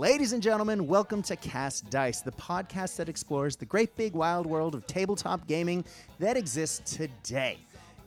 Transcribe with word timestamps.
Ladies 0.00 0.32
and 0.32 0.42
gentlemen, 0.42 0.86
welcome 0.86 1.20
to 1.24 1.36
Cast 1.36 1.90
Dice, 1.90 2.22
the 2.22 2.32
podcast 2.32 2.96
that 2.96 3.10
explores 3.10 3.54
the 3.54 3.66
great 3.66 3.94
big 3.96 4.14
wild 4.14 4.46
world 4.46 4.74
of 4.74 4.86
tabletop 4.86 5.46
gaming 5.46 5.84
that 6.18 6.38
exists 6.38 6.96
today. 6.96 7.58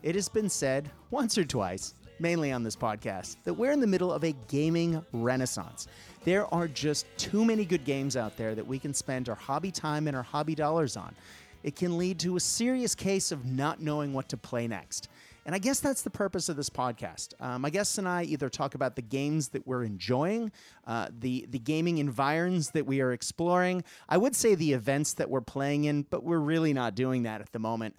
It 0.01 0.15
has 0.15 0.27
been 0.27 0.49
said 0.49 0.89
once 1.11 1.37
or 1.37 1.45
twice, 1.45 1.93
mainly 2.17 2.51
on 2.51 2.63
this 2.63 2.75
podcast, 2.75 3.35
that 3.43 3.53
we're 3.53 3.71
in 3.71 3.79
the 3.79 3.85
middle 3.85 4.11
of 4.11 4.23
a 4.23 4.33
gaming 4.47 5.05
renaissance. 5.13 5.87
There 6.23 6.51
are 6.51 6.67
just 6.67 7.05
too 7.17 7.45
many 7.45 7.63
good 7.63 7.85
games 7.85 8.17
out 8.17 8.37
there 8.37 8.55
that 8.55 8.65
we 8.65 8.79
can 8.79 8.95
spend 8.95 9.29
our 9.29 9.35
hobby 9.35 9.69
time 9.69 10.07
and 10.07 10.17
our 10.17 10.23
hobby 10.23 10.55
dollars 10.55 10.97
on. 10.97 11.13
It 11.61 11.75
can 11.75 11.99
lead 11.99 12.17
to 12.21 12.37
a 12.37 12.39
serious 12.39 12.95
case 12.95 13.31
of 13.31 13.45
not 13.45 13.81
knowing 13.81 14.13
what 14.13 14.29
to 14.29 14.37
play 14.37 14.67
next. 14.67 15.09
And 15.45 15.53
I 15.53 15.59
guess 15.59 15.79
that's 15.79 16.01
the 16.01 16.09
purpose 16.09 16.49
of 16.49 16.55
this 16.55 16.69
podcast. 16.69 17.33
Um, 17.39 17.61
my 17.61 17.69
guests 17.69 17.97
and 17.97 18.07
I 18.07 18.23
either 18.23 18.49
talk 18.49 18.75
about 18.75 18.95
the 18.95 19.01
games 19.01 19.49
that 19.49 19.67
we're 19.67 19.83
enjoying, 19.83 20.51
uh, 20.87 21.07
the 21.11 21.45
the 21.49 21.59
gaming 21.59 21.97
environs 21.97 22.71
that 22.71 22.85
we 22.85 23.01
are 23.01 23.11
exploring. 23.11 23.83
I 24.07 24.17
would 24.17 24.35
say 24.35 24.55
the 24.55 24.73
events 24.73 25.13
that 25.15 25.29
we're 25.29 25.41
playing 25.41 25.85
in, 25.85 26.03
but 26.03 26.23
we're 26.23 26.39
really 26.39 26.73
not 26.73 26.95
doing 26.95 27.23
that 27.23 27.41
at 27.41 27.51
the 27.51 27.59
moment. 27.59 27.95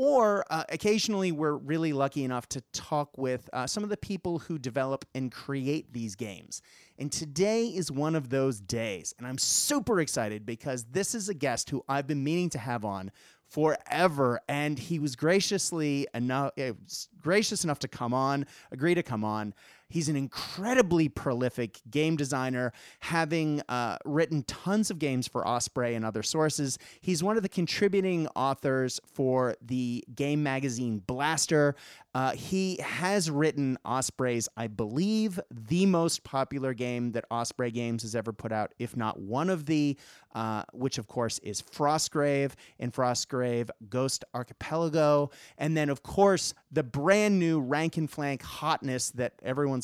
Or 0.00 0.44
uh, 0.48 0.62
occasionally, 0.68 1.32
we're 1.32 1.56
really 1.56 1.92
lucky 1.92 2.22
enough 2.22 2.48
to 2.50 2.60
talk 2.72 3.18
with 3.18 3.50
uh, 3.52 3.66
some 3.66 3.82
of 3.82 3.90
the 3.90 3.96
people 3.96 4.38
who 4.38 4.56
develop 4.56 5.04
and 5.12 5.32
create 5.32 5.92
these 5.92 6.14
games. 6.14 6.62
And 7.00 7.10
today 7.10 7.66
is 7.66 7.90
one 7.90 8.14
of 8.14 8.28
those 8.28 8.60
days. 8.60 9.12
And 9.18 9.26
I'm 9.26 9.38
super 9.38 10.00
excited 10.00 10.46
because 10.46 10.84
this 10.84 11.16
is 11.16 11.28
a 11.28 11.34
guest 11.34 11.70
who 11.70 11.84
I've 11.88 12.06
been 12.06 12.22
meaning 12.22 12.48
to 12.50 12.58
have 12.60 12.84
on 12.84 13.10
forever 13.48 14.40
and 14.48 14.78
he 14.78 14.98
was 14.98 15.16
graciously 15.16 16.06
enough 16.14 16.52
uh, 16.58 16.72
gracious 17.20 17.64
enough 17.64 17.78
to 17.78 17.88
come 17.88 18.12
on 18.12 18.46
agree 18.72 18.94
to 18.94 19.02
come 19.02 19.24
on 19.24 19.54
he's 19.88 20.08
an 20.08 20.16
incredibly 20.16 21.08
prolific 21.08 21.80
game 21.90 22.16
designer 22.16 22.72
having 23.00 23.62
uh, 23.68 23.98
written 24.04 24.42
tons 24.44 24.90
of 24.90 24.98
games 24.98 25.26
for 25.26 25.46
osprey 25.46 25.94
and 25.94 26.04
other 26.04 26.22
sources. 26.22 26.78
He's 27.00 27.22
one 27.22 27.36
of 27.36 27.42
the 27.42 27.48
contributing 27.48 28.28
authors 28.36 29.00
for 29.06 29.56
the 29.62 30.04
game 30.14 30.42
magazine 30.42 31.02
blaster. 31.06 31.74
Uh, 32.14 32.32
he 32.32 32.78
has 32.82 33.30
written 33.30 33.78
osprey's 33.84 34.48
i 34.56 34.66
believe 34.66 35.38
the 35.50 35.86
most 35.86 36.24
popular 36.24 36.74
game 36.74 37.12
that 37.12 37.24
osprey 37.30 37.70
games 37.70 38.02
has 38.02 38.16
ever 38.16 38.32
put 38.32 38.50
out 38.50 38.74
if 38.78 38.96
not 38.96 39.20
one 39.20 39.50
of 39.50 39.66
the 39.66 39.96
uh, 40.34 40.62
which 40.72 40.98
of 40.98 41.06
course 41.06 41.38
is 41.40 41.62
frostgrave 41.62 42.52
and 42.80 42.92
frostgrave 42.92 43.68
ghost 43.88 44.24
archipelago 44.34 45.30
and 45.58 45.76
then 45.76 45.90
of 45.90 46.02
course 46.02 46.54
the 46.72 46.82
brand 46.82 47.38
new 47.38 47.60
rank 47.60 47.96
and 47.96 48.10
flank 48.10 48.42
hotness 48.42 49.10
that 49.10 49.34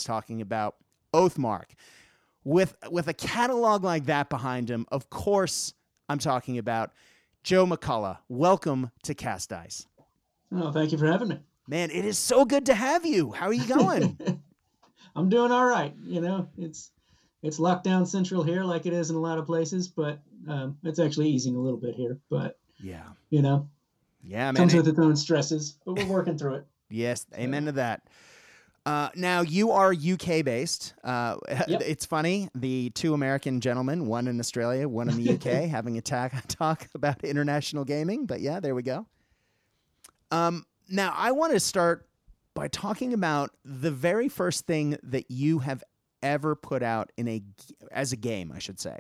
talking 0.02 0.40
about 0.40 0.76
oathmark. 1.12 1.66
With 2.42 2.74
with 2.90 3.08
a 3.08 3.14
catalog 3.14 3.84
like 3.84 4.06
that 4.06 4.28
behind 4.28 4.70
him 4.70 4.84
of 4.92 5.08
course 5.08 5.72
i'm 6.10 6.18
talking 6.18 6.58
about 6.58 6.92
joe 7.42 7.64
mccullough. 7.64 8.18
Welcome 8.28 8.90
to 9.04 9.14
cast 9.14 9.48
dice 9.48 9.86
oh 10.52 10.70
thank 10.70 10.92
you 10.92 10.98
for 10.98 11.06
having 11.06 11.28
me. 11.28 11.38
Man 11.66 11.90
it 11.90 12.04
is 12.04 12.18
so 12.18 12.44
good 12.44 12.66
to 12.66 12.74
have 12.74 13.06
you. 13.06 13.32
How 13.32 13.46
are 13.46 13.54
you 13.54 13.66
going? 13.66 14.18
I'm 15.16 15.30
doing 15.30 15.52
all 15.52 15.64
right 15.64 15.94
you 16.04 16.20
know? 16.20 16.48
It's 16.58 16.90
it's 17.44 17.58
lockdown 17.58 18.06
central 18.06 18.42
here 18.42 18.64
like 18.64 18.86
it 18.86 18.94
is 18.94 19.10
in 19.10 19.16
a 19.16 19.20
lot 19.20 19.38
of 19.38 19.44
places, 19.44 19.86
but 19.86 20.18
um, 20.48 20.78
it's 20.82 20.98
actually 20.98 21.28
easing 21.28 21.54
a 21.54 21.58
little 21.58 21.78
bit 21.78 21.94
here. 21.94 22.18
But 22.30 22.58
yeah, 22.82 23.04
you 23.28 23.42
know, 23.42 23.68
yeah, 24.22 24.46
man, 24.46 24.56
comes 24.56 24.74
it, 24.74 24.78
with 24.78 24.88
its 24.88 24.98
own 24.98 25.14
stresses, 25.14 25.78
but 25.84 25.98
we're 25.98 26.06
working 26.06 26.38
through 26.38 26.54
it. 26.56 26.66
Yes, 26.90 27.26
amen 27.34 27.64
to 27.64 27.72
that. 27.72 28.02
Uh, 28.86 29.08
now 29.14 29.40
you 29.40 29.70
are 29.70 29.92
UK 29.92 30.44
based. 30.44 30.94
Uh, 31.02 31.36
yep. 31.68 31.80
It's 31.84 32.04
funny 32.04 32.48
the 32.54 32.90
two 32.90 33.14
American 33.14 33.60
gentlemen, 33.60 34.06
one 34.06 34.28
in 34.28 34.38
Australia, 34.38 34.88
one 34.88 35.08
in 35.08 35.22
the 35.22 35.34
UK, 35.34 35.68
having 35.70 35.96
a 35.96 36.02
talk, 36.02 36.32
talk 36.48 36.88
about 36.94 37.24
international 37.24 37.84
gaming. 37.84 38.26
But 38.26 38.40
yeah, 38.40 38.60
there 38.60 38.74
we 38.74 38.82
go. 38.82 39.06
Um, 40.30 40.66
now 40.88 41.14
I 41.16 41.32
want 41.32 41.54
to 41.54 41.60
start 41.60 42.08
by 42.52 42.68
talking 42.68 43.14
about 43.14 43.50
the 43.64 43.90
very 43.90 44.28
first 44.28 44.66
thing 44.66 44.98
that 45.02 45.30
you 45.30 45.60
have 45.60 45.82
ever 46.22 46.54
put 46.54 46.82
out 46.82 47.12
in 47.16 47.28
a 47.28 47.42
as 47.92 48.12
a 48.12 48.16
game, 48.16 48.50
I 48.54 48.58
should 48.58 48.80
say, 48.80 48.98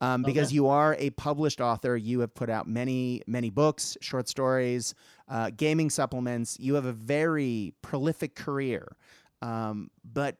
um, 0.00 0.22
because 0.22 0.48
okay. 0.48 0.54
you 0.54 0.68
are 0.68 0.96
a 0.98 1.10
published 1.10 1.60
author. 1.60 1.96
You 1.96 2.20
have 2.20 2.34
put 2.34 2.48
out 2.50 2.66
many 2.66 3.22
many 3.26 3.50
books, 3.50 3.96
short 4.00 4.28
stories, 4.28 4.94
uh, 5.28 5.50
gaming 5.56 5.90
supplements. 5.90 6.58
You 6.58 6.74
have 6.74 6.86
a 6.86 6.92
very 6.92 7.74
prolific 7.82 8.34
career, 8.34 8.96
um, 9.42 9.90
but 10.04 10.36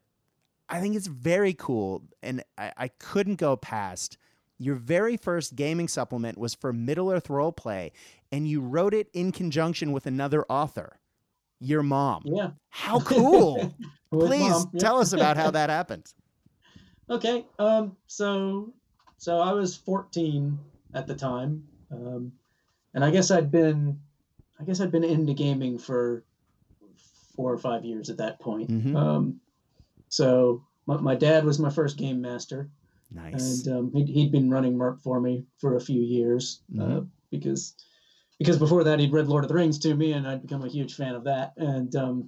I 0.68 0.80
think 0.80 0.96
it's 0.96 1.06
very 1.06 1.52
cool, 1.52 2.04
and 2.22 2.42
I, 2.56 2.72
I 2.76 2.88
couldn't 2.88 3.36
go 3.36 3.56
past. 3.56 4.16
Your 4.58 4.76
very 4.76 5.16
first 5.16 5.56
gaming 5.56 5.88
supplement 5.88 6.38
was 6.38 6.54
for 6.54 6.72
Middle 6.72 7.10
Earth 7.10 7.28
Roleplay, 7.28 7.90
and 8.30 8.48
you 8.48 8.60
wrote 8.60 8.94
it 8.94 9.08
in 9.12 9.32
conjunction 9.32 9.92
with 9.92 10.06
another 10.06 10.44
author 10.48 11.00
your 11.62 11.82
mom. 11.82 12.22
Yeah. 12.26 12.50
How 12.70 13.00
cool. 13.00 13.74
Please 14.10 14.66
tell 14.78 14.98
us 14.98 15.12
about 15.12 15.36
how 15.36 15.50
that 15.52 15.70
happened. 15.70 16.12
Okay. 17.10 17.44
Um. 17.58 17.96
So, 18.06 18.72
so 19.18 19.38
I 19.38 19.52
was 19.52 19.76
14 19.76 20.58
at 20.94 21.06
the 21.06 21.14
time, 21.14 21.64
um, 21.90 22.32
and 22.94 23.04
I 23.04 23.10
guess 23.10 23.30
I'd 23.30 23.50
been, 23.50 23.98
I 24.58 24.64
guess 24.64 24.80
I'd 24.80 24.92
been 24.92 25.04
into 25.04 25.34
gaming 25.34 25.78
for 25.78 26.24
four 27.34 27.52
or 27.52 27.58
five 27.58 27.84
years 27.84 28.10
at 28.10 28.18
that 28.18 28.40
point. 28.40 28.70
Mm-hmm. 28.70 28.96
Um, 28.96 29.40
so 30.08 30.64
my, 30.86 30.96
my 30.98 31.14
dad 31.14 31.44
was 31.44 31.58
my 31.58 31.70
first 31.70 31.96
game 31.96 32.20
master. 32.20 32.68
Nice. 33.10 33.66
And 33.66 33.76
um, 33.76 33.92
he'd, 33.92 34.08
he'd 34.08 34.32
been 34.32 34.50
running 34.50 34.76
MERP 34.76 35.02
for 35.02 35.20
me 35.20 35.44
for 35.58 35.76
a 35.76 35.80
few 35.80 36.00
years 36.00 36.62
uh, 36.78 36.82
mm-hmm. 36.82 36.98
uh, 36.98 37.00
because 37.30 37.74
because 38.38 38.58
before 38.58 38.84
that 38.84 38.98
he'd 38.98 39.12
read 39.12 39.28
Lord 39.28 39.44
of 39.44 39.48
the 39.48 39.54
Rings 39.54 39.78
to 39.80 39.94
me 39.94 40.12
and 40.12 40.26
I'd 40.26 40.42
become 40.42 40.64
a 40.64 40.68
huge 40.68 40.94
fan 40.94 41.14
of 41.14 41.24
that. 41.24 41.52
And 41.56 41.94
um, 41.94 42.26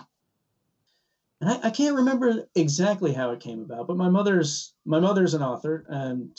and 1.41 1.51
I, 1.51 1.69
I, 1.69 1.71
can't 1.71 1.97
remember 1.97 2.49
exactly 2.55 3.13
how 3.13 3.31
it 3.31 3.41
came 3.41 3.61
about, 3.61 3.89
but 3.89 3.97
my 3.97 4.09
mother's 4.09 4.75
my 4.85 5.01
mother's 5.01 5.35
an 5.35 5.43
author 5.43 5.85
and 5.89 6.31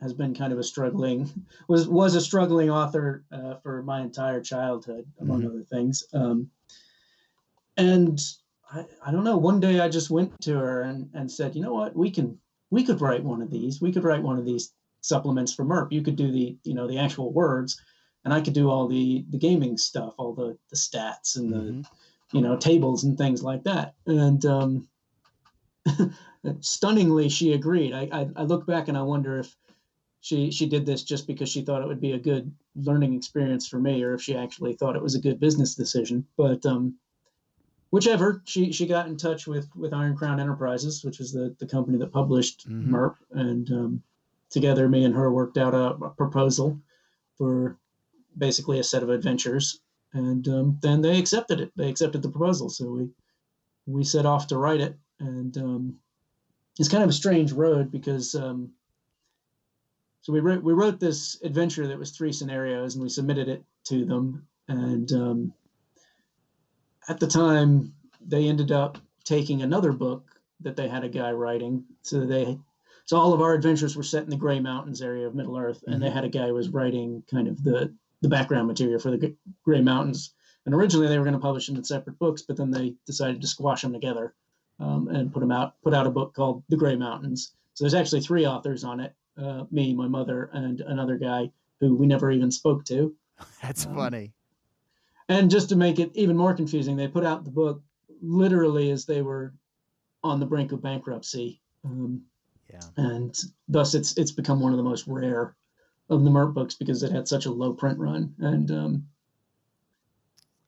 has 0.00 0.12
been 0.12 0.34
kind 0.34 0.52
of 0.52 0.58
a 0.58 0.64
struggling 0.64 1.30
was 1.68 1.88
was 1.88 2.14
a 2.14 2.20
struggling 2.20 2.70
author 2.70 3.24
uh, 3.32 3.54
for 3.62 3.82
my 3.82 4.00
entire 4.00 4.40
childhood, 4.40 5.06
among 5.20 5.40
mm-hmm. 5.40 5.48
other 5.48 5.64
things. 5.64 6.04
Um, 6.12 6.50
and 7.76 8.20
I, 8.72 8.84
I 9.06 9.10
don't 9.10 9.24
know. 9.24 9.36
One 9.36 9.60
day 9.60 9.80
I 9.80 9.88
just 9.88 10.10
went 10.10 10.40
to 10.42 10.54
her 10.54 10.82
and, 10.82 11.08
and 11.14 11.30
said, 11.30 11.54
you 11.54 11.62
know 11.62 11.74
what, 11.74 11.96
we 11.96 12.10
can 12.10 12.38
we 12.70 12.84
could 12.84 13.00
write 13.00 13.22
one 13.22 13.42
of 13.42 13.50
these. 13.50 13.80
We 13.80 13.92
could 13.92 14.04
write 14.04 14.22
one 14.22 14.38
of 14.38 14.44
these 14.44 14.72
supplements 15.00 15.54
for 15.54 15.64
MERP. 15.64 15.92
You 15.92 16.02
could 16.02 16.16
do 16.16 16.30
the 16.30 16.56
you 16.64 16.74
know 16.74 16.86
the 16.86 16.98
actual 16.98 17.32
words, 17.32 17.80
and 18.24 18.32
I 18.32 18.40
could 18.40 18.54
do 18.54 18.70
all 18.70 18.88
the 18.88 19.24
the 19.30 19.38
gaming 19.38 19.76
stuff, 19.76 20.14
all 20.18 20.34
the 20.34 20.58
the 20.70 20.76
stats 20.76 21.36
and 21.36 21.52
the 21.52 21.58
mm-hmm 21.58 21.80
you 22.34 22.40
know, 22.40 22.56
tables 22.56 23.04
and 23.04 23.16
things 23.16 23.42
like 23.42 23.62
that. 23.62 23.94
And 24.06 24.44
um, 24.44 24.88
stunningly, 26.60 27.28
she 27.28 27.52
agreed. 27.52 27.92
I, 27.92 28.08
I, 28.12 28.28
I 28.34 28.42
look 28.42 28.66
back 28.66 28.88
and 28.88 28.98
I 28.98 29.02
wonder 29.02 29.38
if 29.38 29.54
she 30.20 30.50
she 30.50 30.66
did 30.66 30.84
this 30.84 31.04
just 31.04 31.26
because 31.26 31.48
she 31.48 31.62
thought 31.62 31.82
it 31.82 31.86
would 31.86 32.00
be 32.00 32.12
a 32.12 32.18
good 32.18 32.52
learning 32.74 33.14
experience 33.14 33.68
for 33.68 33.78
me, 33.78 34.02
or 34.02 34.14
if 34.14 34.22
she 34.22 34.36
actually 34.36 34.72
thought 34.72 34.96
it 34.96 35.02
was 35.02 35.14
a 35.14 35.20
good 35.20 35.38
business 35.38 35.76
decision. 35.76 36.26
But 36.36 36.66
um, 36.66 36.96
whichever, 37.94 38.42
she 38.44 38.72
she 38.72 38.86
got 38.86 39.06
in 39.06 39.16
touch 39.16 39.46
with 39.46 39.68
with 39.74 39.94
Iron 39.94 40.16
Crown 40.16 40.40
Enterprises, 40.40 41.04
which 41.04 41.20
is 41.20 41.32
the 41.32 41.54
the 41.58 41.66
company 41.66 41.98
that 41.98 42.12
published 42.12 42.68
mm-hmm. 42.68 42.90
MERP, 42.90 43.16
and 43.30 43.70
um, 43.70 44.02
together, 44.50 44.88
me 44.88 45.04
and 45.04 45.14
her 45.14 45.32
worked 45.32 45.58
out 45.58 45.74
a, 45.74 45.94
a 46.04 46.10
proposal 46.10 46.78
for 47.38 47.78
basically 48.36 48.78
a 48.78 48.84
set 48.84 49.02
of 49.02 49.10
adventures 49.10 49.80
and 50.14 50.46
um, 50.48 50.78
then 50.80 51.02
they 51.02 51.18
accepted 51.18 51.60
it. 51.60 51.72
They 51.76 51.90
accepted 51.90 52.22
the 52.22 52.30
proposal, 52.30 52.70
so 52.70 52.86
we 52.86 53.08
we 53.86 54.04
set 54.04 54.24
off 54.24 54.46
to 54.46 54.56
write 54.56 54.80
it, 54.80 54.96
and 55.18 55.56
um, 55.58 55.96
it's 56.78 56.88
kind 56.88 57.02
of 57.02 57.10
a 57.10 57.12
strange 57.12 57.52
road 57.52 57.90
because 57.90 58.34
um, 58.34 58.70
so 60.22 60.32
we 60.32 60.40
wrote 60.40 60.62
we 60.62 60.72
wrote 60.72 61.00
this 61.00 61.42
adventure 61.42 61.86
that 61.88 61.98
was 61.98 62.12
three 62.12 62.32
scenarios, 62.32 62.94
and 62.94 63.02
we 63.02 63.08
submitted 63.08 63.48
it 63.48 63.64
to 63.84 64.04
them, 64.04 64.46
and 64.68 65.12
um, 65.12 65.52
at 67.08 67.20
the 67.20 67.26
time 67.26 67.92
they 68.26 68.48
ended 68.48 68.72
up 68.72 68.98
taking 69.24 69.62
another 69.62 69.92
book 69.92 70.40
that 70.60 70.76
they 70.76 70.88
had 70.88 71.04
a 71.04 71.08
guy 71.08 71.32
writing, 71.32 71.84
so 72.02 72.24
they 72.24 72.58
so 73.06 73.18
all 73.18 73.34
of 73.34 73.42
our 73.42 73.52
adventures 73.52 73.96
were 73.96 74.02
set 74.02 74.24
in 74.24 74.30
the 74.30 74.36
Gray 74.36 74.60
Mountains 74.60 75.02
area 75.02 75.26
of 75.26 75.34
Middle 75.34 75.58
Earth, 75.58 75.82
and 75.86 75.96
mm-hmm. 75.96 76.04
they 76.04 76.10
had 76.10 76.24
a 76.24 76.28
guy 76.28 76.46
who 76.46 76.54
was 76.54 76.70
writing 76.70 77.22
kind 77.30 77.48
of 77.48 77.62
the 77.62 77.92
the 78.22 78.28
background 78.28 78.66
material 78.66 78.98
for 78.98 79.10
the 79.10 79.36
Gray 79.64 79.82
Mountains. 79.82 80.32
And 80.64 80.74
originally 80.74 81.08
they 81.08 81.18
were 81.18 81.24
going 81.24 81.34
to 81.34 81.40
publish 81.40 81.66
them 81.66 81.76
in 81.76 81.84
separate 81.84 82.18
books, 82.18 82.40
but 82.40 82.56
then 82.56 82.70
they 82.70 82.94
decided 83.04 83.42
to 83.42 83.46
squash 83.46 83.82
them 83.82 83.92
together 83.92 84.32
um, 84.80 85.08
and 85.08 85.30
put 85.30 85.40
them 85.40 85.52
out. 85.52 85.74
Put 85.82 85.92
out 85.92 86.06
a 86.06 86.10
book 86.10 86.34
called 86.34 86.62
The 86.70 86.76
Gray 86.76 86.96
Mountains. 86.96 87.52
So 87.74 87.84
there's 87.84 87.92
actually 87.92 88.22
three 88.22 88.46
authors 88.46 88.82
on 88.82 89.00
it: 89.00 89.14
uh, 89.36 89.64
me, 89.70 89.92
my 89.92 90.08
mother, 90.08 90.48
and 90.54 90.80
another 90.80 91.18
guy 91.18 91.50
who 91.80 91.94
we 91.94 92.06
never 92.06 92.30
even 92.30 92.50
spoke 92.50 92.84
to. 92.86 93.14
That's 93.62 93.84
um, 93.84 93.94
funny. 93.94 94.32
And 95.28 95.50
just 95.50 95.70
to 95.70 95.76
make 95.76 95.98
it 95.98 96.10
even 96.14 96.36
more 96.36 96.54
confusing, 96.54 96.96
they 96.96 97.08
put 97.08 97.24
out 97.24 97.44
the 97.44 97.50
book 97.50 97.82
literally 98.20 98.90
as 98.90 99.06
they 99.06 99.22
were 99.22 99.54
on 100.22 100.40
the 100.40 100.46
brink 100.46 100.72
of 100.72 100.82
bankruptcy. 100.82 101.60
Um, 101.84 102.22
Yeah. 102.70 102.80
And 102.96 103.38
thus 103.68 103.94
it's 103.94 104.16
it's 104.16 104.32
become 104.32 104.60
one 104.60 104.72
of 104.72 104.78
the 104.78 104.82
most 104.82 105.06
rare 105.06 105.54
of 106.10 106.24
the 106.24 106.30
MERP 106.30 106.54
books 106.54 106.74
because 106.74 107.02
it 107.02 107.12
had 107.12 107.28
such 107.28 107.46
a 107.46 107.52
low 107.52 107.72
print 107.72 107.98
run. 107.98 108.34
And 108.38 108.70
um, 108.70 109.06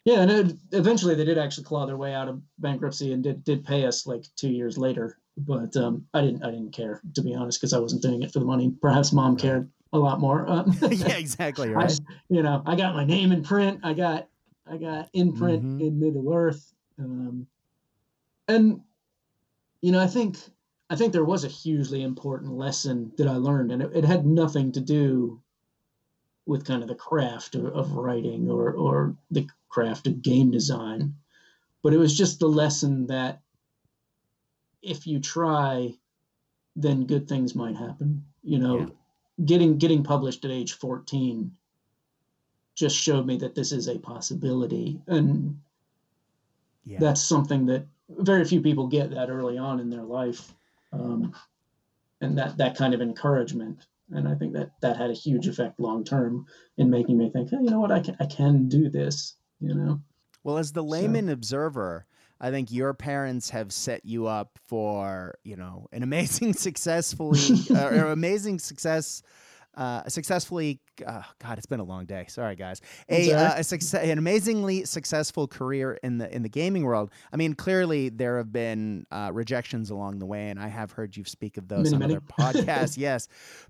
yeah, 0.04 0.20
and 0.20 0.30
it, 0.30 0.56
eventually 0.72 1.14
they 1.14 1.24
did 1.24 1.38
actually 1.38 1.64
claw 1.64 1.84
their 1.84 1.96
way 1.96 2.14
out 2.14 2.28
of 2.28 2.40
bankruptcy 2.58 3.12
and 3.12 3.22
did 3.22 3.44
did 3.44 3.64
pay 3.64 3.84
us 3.86 4.06
like 4.06 4.24
two 4.36 4.50
years 4.50 4.78
later. 4.78 5.18
But 5.36 5.76
um, 5.76 6.06
I 6.14 6.20
didn't 6.20 6.44
I 6.44 6.50
didn't 6.50 6.72
care 6.72 7.02
to 7.14 7.22
be 7.22 7.34
honest 7.34 7.60
because 7.60 7.72
I 7.72 7.78
wasn't 7.78 8.02
doing 8.02 8.22
it 8.22 8.32
for 8.32 8.38
the 8.38 8.44
money. 8.44 8.72
Perhaps 8.80 9.12
mom 9.12 9.36
cared 9.36 9.70
a 9.92 9.98
lot 9.98 10.20
more. 10.20 10.48
Uh, 10.48 10.64
yeah, 10.90 11.16
exactly 11.16 11.70
right. 11.72 11.90
I, 11.90 12.14
you 12.28 12.42
know, 12.42 12.62
I 12.66 12.76
got 12.76 12.94
my 12.94 13.04
name 13.04 13.32
in 13.32 13.42
print. 13.42 13.80
I 13.82 13.94
got 13.94 14.28
I 14.68 14.76
got 14.76 15.10
imprint 15.12 15.62
mm-hmm. 15.62 15.80
in 15.80 16.00
Middle 16.00 16.32
Earth, 16.32 16.74
um, 16.98 17.46
and 18.48 18.80
you 19.80 19.92
know, 19.92 20.00
I 20.00 20.06
think 20.06 20.38
I 20.90 20.96
think 20.96 21.12
there 21.12 21.24
was 21.24 21.44
a 21.44 21.48
hugely 21.48 22.02
important 22.02 22.52
lesson 22.52 23.12
that 23.16 23.28
I 23.28 23.36
learned, 23.36 23.72
and 23.72 23.82
it, 23.82 23.90
it 23.94 24.04
had 24.04 24.26
nothing 24.26 24.72
to 24.72 24.80
do 24.80 25.40
with 26.46 26.64
kind 26.64 26.82
of 26.82 26.88
the 26.88 26.94
craft 26.94 27.54
of, 27.54 27.66
of 27.66 27.92
writing 27.92 28.50
or 28.50 28.72
or 28.72 29.16
the 29.30 29.46
craft 29.68 30.06
of 30.06 30.22
game 30.22 30.50
design, 30.50 31.14
but 31.82 31.92
it 31.92 31.98
was 31.98 32.16
just 32.16 32.40
the 32.40 32.48
lesson 32.48 33.06
that 33.06 33.40
if 34.82 35.06
you 35.06 35.20
try, 35.20 35.94
then 36.76 37.06
good 37.06 37.28
things 37.28 37.54
might 37.54 37.76
happen. 37.76 38.24
You 38.42 38.58
know, 38.58 38.78
yeah. 38.78 38.86
getting 39.44 39.78
getting 39.78 40.02
published 40.02 40.44
at 40.44 40.50
age 40.50 40.72
fourteen 40.72 41.52
just 42.76 42.94
showed 42.94 43.26
me 43.26 43.38
that 43.38 43.54
this 43.54 43.72
is 43.72 43.88
a 43.88 43.98
possibility, 43.98 45.00
and 45.08 45.58
yeah. 46.84 46.98
that's 47.00 47.22
something 47.22 47.66
that 47.66 47.86
very 48.08 48.44
few 48.44 48.60
people 48.60 48.86
get 48.86 49.10
that 49.10 49.30
early 49.30 49.58
on 49.58 49.80
in 49.80 49.90
their 49.90 50.02
life, 50.02 50.52
um, 50.92 51.34
and 52.20 52.38
that 52.38 52.56
that 52.58 52.76
kind 52.76 52.94
of 52.94 53.00
encouragement. 53.00 53.86
And 54.12 54.28
I 54.28 54.36
think 54.36 54.52
that 54.52 54.70
that 54.82 54.96
had 54.96 55.10
a 55.10 55.14
huge 55.14 55.48
effect 55.48 55.80
long 55.80 56.04
term 56.04 56.46
in 56.76 56.90
making 56.90 57.18
me 57.18 57.30
think, 57.30 57.50
hey, 57.50 57.56
you 57.60 57.70
know 57.70 57.80
what, 57.80 57.90
I 57.90 58.00
can 58.00 58.16
I 58.20 58.26
can 58.26 58.68
do 58.68 58.88
this. 58.88 59.34
You 59.58 59.74
know. 59.74 60.00
Well, 60.44 60.58
as 60.58 60.72
the 60.72 60.84
layman 60.84 61.26
so. 61.26 61.32
observer, 61.32 62.06
I 62.40 62.50
think 62.50 62.70
your 62.70 62.94
parents 62.94 63.50
have 63.50 63.72
set 63.72 64.04
you 64.04 64.26
up 64.26 64.58
for 64.66 65.38
you 65.44 65.56
know 65.56 65.88
an 65.92 66.02
amazing 66.02 66.52
successfully 66.54 67.40
or 67.70 68.06
amazing 68.06 68.58
success 68.58 69.22
uh, 69.76 70.08
successfully. 70.08 70.80
Uh, 71.06 71.22
God, 71.42 71.58
it's 71.58 71.66
been 71.66 71.80
a 71.80 71.84
long 71.84 72.06
day. 72.06 72.24
Sorry, 72.28 72.56
guys. 72.56 72.80
A, 73.08 73.32
uh, 73.32 73.54
a 73.56 73.64
success, 73.64 74.02
an 74.02 74.18
amazingly 74.18 74.84
successful 74.84 75.46
career 75.46 75.98
in 76.02 76.18
the 76.18 76.34
in 76.34 76.42
the 76.42 76.48
gaming 76.48 76.84
world. 76.84 77.10
I 77.32 77.36
mean, 77.36 77.54
clearly 77.54 78.08
there 78.08 78.38
have 78.38 78.52
been 78.52 79.06
uh, 79.10 79.30
rejections 79.32 79.90
along 79.90 80.18
the 80.18 80.26
way, 80.26 80.48
and 80.48 80.58
I 80.58 80.68
have 80.68 80.92
heard 80.92 81.16
you 81.16 81.24
speak 81.24 81.58
of 81.58 81.68
those 81.68 81.92
many, 81.92 81.94
on 81.94 82.00
many. 82.00 82.14
other 82.14 82.62
podcasts. 82.62 82.96
yes, 82.96 83.28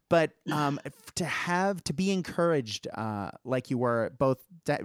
but 0.08 0.32
um, 0.50 0.78
to 1.16 1.24
have 1.24 1.82
to 1.84 1.92
be 1.92 2.12
encouraged, 2.12 2.86
uh, 2.94 3.30
like 3.44 3.70
you 3.70 3.78
were, 3.78 4.12
both 4.18 4.38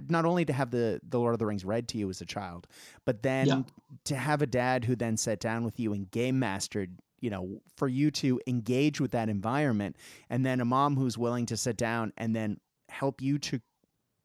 not 0.08 0.24
only 0.24 0.44
to 0.44 0.52
have 0.52 0.70
the 0.70 1.00
the 1.08 1.18
Lord 1.18 1.34
of 1.34 1.38
the 1.38 1.46
Rings 1.46 1.64
read 1.64 1.88
to 1.88 1.98
you 1.98 2.10
as 2.10 2.20
a 2.20 2.26
child, 2.26 2.66
but 3.04 3.22
then 3.22 3.46
yeah. 3.46 3.62
to 4.04 4.16
have 4.16 4.42
a 4.42 4.46
dad 4.46 4.84
who 4.84 4.96
then 4.96 5.16
sat 5.16 5.38
down 5.38 5.64
with 5.64 5.78
you 5.78 5.92
and 5.92 6.10
game 6.10 6.38
mastered 6.38 6.98
you 7.22 7.30
know, 7.30 7.62
for 7.76 7.88
you 7.88 8.10
to 8.10 8.38
engage 8.46 9.00
with 9.00 9.12
that 9.12 9.30
environment, 9.30 9.96
and 10.28 10.44
then 10.44 10.60
a 10.60 10.64
mom 10.66 10.96
who's 10.96 11.16
willing 11.16 11.46
to 11.46 11.56
sit 11.56 11.78
down 11.78 12.12
and 12.18 12.36
then 12.36 12.58
help 12.90 13.22
you 13.22 13.38
to 13.38 13.60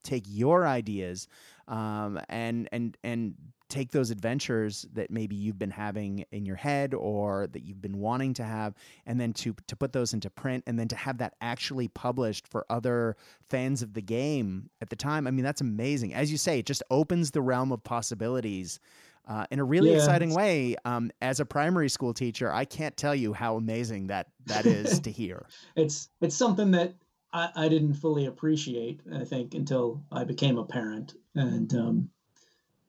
take 0.04 0.24
your 0.28 0.68
ideas 0.68 1.28
um, 1.68 2.20
and 2.28 2.68
and 2.72 2.98
and 3.04 3.36
take 3.70 3.92
those 3.92 4.12
adventures 4.12 4.86
that 4.94 5.12
maybe 5.12 5.36
you've 5.36 5.60
been 5.60 5.70
having 5.70 6.24
in 6.32 6.46
your 6.46 6.56
head 6.56 6.94
or 6.94 7.48
that 7.48 7.64
you've 7.64 7.82
been 7.82 7.98
wanting 7.98 8.34
to 8.34 8.44
have 8.44 8.74
and 9.06 9.20
then 9.20 9.34
to 9.34 9.54
to 9.68 9.76
put 9.76 9.92
those 9.92 10.14
into 10.14 10.30
print 10.30 10.64
and 10.66 10.80
then 10.80 10.88
to 10.88 10.96
have 10.96 11.18
that 11.18 11.34
actually 11.42 11.90
published 11.90 12.48
for 12.48 12.66
other 12.70 13.18
fans 13.50 13.82
of 13.82 13.94
the 13.94 14.02
game 14.02 14.70
at 14.82 14.90
the 14.90 14.96
time. 14.96 15.28
I 15.28 15.32
mean 15.32 15.44
that's 15.44 15.62
amazing. 15.62 16.14
As 16.14 16.32
you 16.32 16.38
say 16.38 16.60
it 16.60 16.66
just 16.66 16.84
opens 16.90 17.32
the 17.32 17.42
realm 17.42 17.72
of 17.72 17.84
possibilities 17.84 18.80
uh, 19.28 19.46
in 19.52 19.60
a 19.60 19.64
really 19.64 19.92
yeah. 19.92 19.98
exciting 19.98 20.34
way. 20.34 20.76
Um, 20.86 21.12
as 21.22 21.40
a 21.40 21.46
primary 21.46 21.90
school 21.90 22.14
teacher, 22.14 22.52
I 22.52 22.66
can't 22.66 22.96
tell 22.96 23.14
you 23.14 23.34
how 23.34 23.58
amazing 23.58 24.08
that 24.08 24.28
that 24.46 24.66
is 24.66 25.00
to 25.02 25.12
hear. 25.12 25.46
It's 25.76 26.10
it's 26.22 26.36
something 26.36 26.72
that 26.72 26.94
I, 27.34 27.50
I, 27.56 27.68
didn't 27.68 27.96
fully 27.96 28.26
appreciate. 28.26 29.02
I 29.14 29.26
think 29.26 29.54
until 29.54 30.02
I 30.12 30.24
became 30.24 30.58
a 30.58 30.64
parent, 30.64 31.16
and 31.36 31.74
um, 31.76 32.10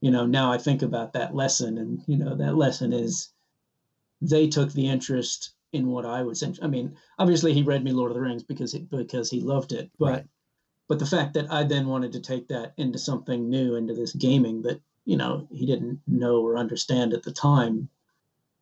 you 0.01 0.11
know 0.11 0.27
now 0.27 0.53
I 0.53 0.59
think 0.59 0.83
about 0.83 1.13
that 1.15 1.35
lesson, 1.35 1.79
and 1.79 2.03
you 2.07 2.17
know 2.17 2.37
that 2.37 2.57
lesson 2.57 2.93
is 2.93 3.31
they 4.21 4.47
took 4.49 4.73
the 4.73 4.89
interest 4.89 5.55
in 5.73 5.89
what 5.89 6.07
I 6.07 6.23
was. 6.23 6.45
I 6.63 6.67
mean, 6.67 6.97
obviously 7.19 7.53
he 7.53 7.63
read 7.63 7.83
me 7.83 7.93
Lord 7.93 8.13
of 8.13 8.15
the 8.15 8.21
Rings 8.21 8.45
because 8.45 8.73
he, 8.73 8.81
because 8.81 9.31
he 9.31 9.41
loved 9.41 9.73
it, 9.73 9.91
but. 9.99 10.11
Right. 10.11 10.25
But 10.89 10.99
the 10.99 11.05
fact 11.05 11.35
that 11.35 11.53
I 11.53 11.65
then 11.65 11.87
wanted 11.87 12.13
to 12.13 12.21
take 12.21 12.49
that 12.49 12.73
into 12.79 12.99
something 12.99 13.51
new, 13.51 13.75
into 13.75 13.93
this 13.93 14.15
gaming 14.15 14.63
that 14.63 14.81
you 15.09 15.17
know 15.17 15.49
he 15.51 15.65
didn't 15.65 16.01
know 16.07 16.43
or 16.43 16.59
understand 16.59 17.15
at 17.15 17.23
the 17.23 17.33
time 17.33 17.89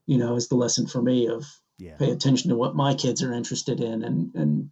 you 0.06 0.16
know 0.16 0.36
is 0.36 0.46
the 0.46 0.54
lesson 0.54 0.86
for 0.86 1.02
me 1.02 1.26
of 1.26 1.44
yeah. 1.78 1.96
pay 1.96 2.10
attention 2.12 2.50
to 2.50 2.56
what 2.56 2.76
my 2.76 2.94
kids 2.94 3.20
are 3.20 3.34
interested 3.34 3.80
in 3.80 4.04
and 4.04 4.32
and 4.36 4.70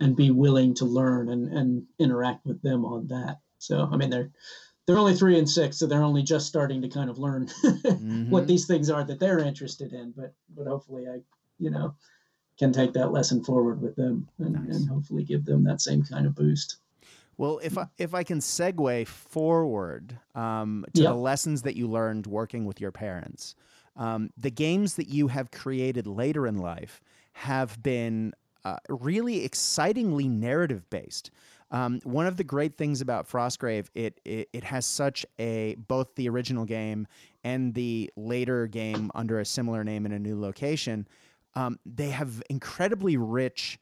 and 0.00 0.16
be 0.16 0.30
willing 0.30 0.74
to 0.74 0.84
learn 0.84 1.30
and 1.30 1.48
and 1.48 1.86
interact 1.98 2.44
with 2.44 2.60
them 2.60 2.84
on 2.84 3.08
that 3.08 3.38
so 3.56 3.88
i 3.90 3.96
mean 3.96 4.10
they're 4.10 4.30
they're 4.86 4.98
only 4.98 5.14
three 5.14 5.38
and 5.38 5.48
six 5.48 5.78
so 5.78 5.86
they're 5.86 6.04
only 6.04 6.22
just 6.22 6.46
starting 6.46 6.82
to 6.82 6.90
kind 6.90 7.08
of 7.08 7.18
learn 7.18 7.46
mm-hmm. 7.64 8.30
what 8.30 8.46
these 8.46 8.66
things 8.66 8.90
are 8.90 9.02
that 9.02 9.18
they're 9.18 9.38
interested 9.38 9.94
in 9.94 10.12
but 10.14 10.34
but 10.54 10.66
hopefully 10.66 11.06
i 11.08 11.18
you 11.58 11.70
know 11.70 11.94
can 12.58 12.70
take 12.70 12.92
that 12.92 13.12
lesson 13.12 13.42
forward 13.42 13.80
with 13.80 13.96
them 13.96 14.28
and, 14.40 14.52
nice. 14.52 14.76
and 14.76 14.90
hopefully 14.90 15.24
give 15.24 15.46
them 15.46 15.64
that 15.64 15.80
same 15.80 16.02
kind 16.02 16.26
of 16.26 16.34
boost 16.34 16.76
well, 17.38 17.60
if 17.62 17.78
I, 17.78 17.86
if 17.98 18.14
I 18.14 18.24
can 18.24 18.40
segue 18.40 19.06
forward 19.06 20.18
um, 20.34 20.84
to 20.94 21.02
yep. 21.02 21.12
the 21.12 21.16
lessons 21.16 21.62
that 21.62 21.76
you 21.76 21.86
learned 21.88 22.26
working 22.26 22.64
with 22.64 22.80
your 22.80 22.90
parents, 22.90 23.54
um, 23.96 24.30
the 24.36 24.50
games 24.50 24.94
that 24.94 25.08
you 25.08 25.28
have 25.28 25.50
created 25.52 26.06
later 26.06 26.46
in 26.46 26.58
life 26.58 27.00
have 27.32 27.80
been 27.82 28.34
uh, 28.64 28.76
really 28.88 29.44
excitingly 29.44 30.28
narrative 30.28 30.90
based. 30.90 31.30
Um, 31.70 32.00
one 32.02 32.26
of 32.26 32.36
the 32.36 32.44
great 32.44 32.76
things 32.76 33.00
about 33.00 33.28
Frostgrave, 33.28 33.86
it, 33.94 34.20
it, 34.24 34.48
it 34.52 34.64
has 34.64 34.84
such 34.84 35.24
a 35.38 35.76
both 35.86 36.14
the 36.16 36.28
original 36.28 36.64
game 36.64 37.06
and 37.44 37.72
the 37.74 38.10
later 38.16 38.66
game 38.66 39.12
under 39.14 39.38
a 39.38 39.44
similar 39.44 39.84
name 39.84 40.06
in 40.06 40.12
a 40.12 40.18
new 40.18 40.40
location. 40.40 41.06
Um, 41.54 41.78
they 41.86 42.10
have 42.10 42.42
incredibly 42.50 43.16
rich 43.16 43.78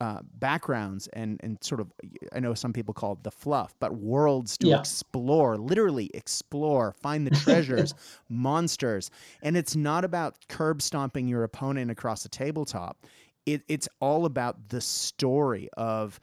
uh, 0.00 0.20
backgrounds 0.34 1.08
and 1.08 1.40
and 1.42 1.58
sort 1.60 1.80
of 1.80 1.92
I 2.32 2.40
know 2.40 2.54
some 2.54 2.72
people 2.72 2.94
call 2.94 3.14
it 3.14 3.24
the 3.24 3.30
fluff, 3.30 3.74
but 3.80 3.96
worlds 3.96 4.56
to 4.58 4.68
yeah. 4.68 4.78
explore, 4.78 5.56
literally 5.56 6.10
explore, 6.14 6.92
find 6.92 7.26
the 7.26 7.30
treasures, 7.30 7.94
monsters, 8.28 9.10
and 9.42 9.56
it's 9.56 9.74
not 9.74 10.04
about 10.04 10.36
curb 10.48 10.82
stomping 10.82 11.26
your 11.26 11.42
opponent 11.42 11.90
across 11.90 12.22
the 12.22 12.28
tabletop. 12.28 13.06
It, 13.44 13.62
it's 13.66 13.88
all 14.00 14.24
about 14.24 14.68
the 14.68 14.80
story 14.80 15.68
of 15.76 16.20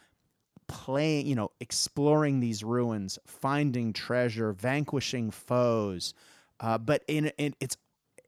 playing, 0.67 1.27
you 1.27 1.35
know, 1.35 1.51
exploring 1.59 2.39
these 2.39 2.63
ruins, 2.63 3.19
finding 3.25 3.93
treasure, 3.93 4.53
vanquishing 4.53 5.31
foes. 5.31 6.13
Uh, 6.59 6.77
but 6.77 7.03
in, 7.07 7.27
in 7.37 7.53
it's 7.59 7.77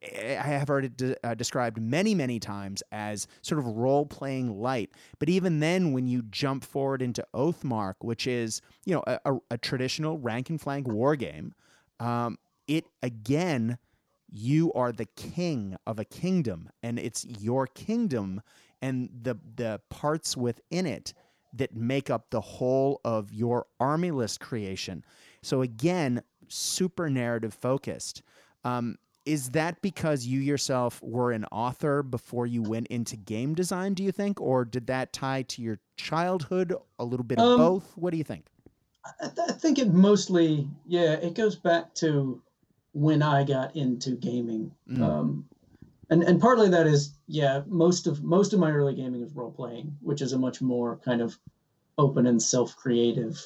I 0.04 0.48
have 0.48 0.68
heard 0.68 0.86
it 0.86 0.98
de- 0.98 1.26
uh, 1.26 1.34
described 1.34 1.82
many, 1.82 2.14
many 2.14 2.40
times 2.40 2.84
as 2.92 3.28
sort 3.42 3.60
of 3.60 3.66
role 3.66 4.06
playing 4.06 4.60
light. 4.60 4.92
But 5.20 5.30
even 5.30 5.60
then, 5.60 5.94
when 5.94 6.08
you 6.08 6.24
jump 6.24 6.64
forward 6.64 7.02
into 7.02 7.26
Oathmark, 7.34 7.96
which 8.02 8.28
is 8.28 8.62
you 8.86 8.96
know 8.96 9.04
a, 9.08 9.20
a, 9.26 9.38
a 9.52 9.58
traditional 9.58 10.18
rank 10.18 10.50
and 10.50 10.60
flank 10.60 10.88
war 10.88 11.16
game, 11.16 11.54
um, 12.00 12.38
it 12.68 12.86
again, 13.02 13.78
you 14.30 14.72
are 14.74 14.92
the 14.92 15.08
king 15.16 15.76
of 15.86 16.00
a 16.00 16.06
kingdom, 16.06 16.70
and 16.84 17.00
it's 17.00 17.26
your 17.26 17.68
kingdom 17.68 18.42
and 18.82 19.10
the 19.22 19.36
the 19.56 19.82
parts 19.90 20.38
within 20.38 20.86
it 20.86 21.14
that 21.54 21.76
make 21.76 22.10
up 22.10 22.30
the 22.30 22.42
whole 22.42 23.02
of 23.04 23.32
your 23.32 23.66
army 23.80 24.12
list 24.12 24.40
creation. 24.40 25.04
So 25.42 25.62
again, 25.62 26.22
super 26.48 27.10
narrative 27.10 27.54
focused. 27.54 28.22
Um, 28.64 28.98
is 29.28 29.50
that 29.50 29.82
because 29.82 30.26
you 30.26 30.40
yourself 30.40 31.04
were 31.04 31.34
an 31.34 31.44
author 31.52 32.02
before 32.02 32.48
you 32.48 32.62
went 32.62 32.88
into 32.88 33.18
game 33.18 33.54
design 33.54 33.94
do 33.94 34.02
you 34.02 34.12
think? 34.12 34.40
Or 34.40 34.64
did 34.64 34.88
that 34.88 35.12
tie 35.12 35.42
to 35.44 35.62
your 35.62 35.80
childhood 35.98 36.74
a 36.98 37.04
little 37.04 37.26
bit 37.26 37.38
of 37.38 37.46
um, 37.46 37.58
both? 37.58 37.92
What 37.98 38.12
do 38.12 38.18
you 38.18 38.24
think? 38.24 38.46
I, 39.22 39.28
th- 39.28 39.50
I, 39.50 39.52
think 39.52 39.80
it 39.80 39.94
mostly 39.94 40.68
yeah 40.86 41.14
it 41.14 41.34
goes 41.34 41.56
back 41.56 41.94
to 41.96 42.42
when 42.94 43.22
i 43.22 43.44
got 43.44 43.74
into 43.76 44.12
gaming. 44.12 44.72
Mm. 44.90 45.02
um, 45.02 45.46
and 46.10 46.24
and 46.24 46.42
partly 46.42 46.70
that 46.70 46.88
is 46.88 47.14
yeah 47.28 47.62
most 47.68 48.08
of 48.08 48.24
most 48.24 48.54
of 48.54 48.60
my 48.60 48.72
early 48.72 48.96
gaming 48.96 49.22
is 49.22 49.34
role 49.34 49.52
playing 49.52 49.96
which 50.02 50.22
is 50.22 50.34
a 50.34 50.38
much 50.38 50.62
more 50.62 50.98
kind 50.98 51.22
of 51.22 51.38
open 51.98 52.28
and 52.28 52.42
self-creative 52.42 53.42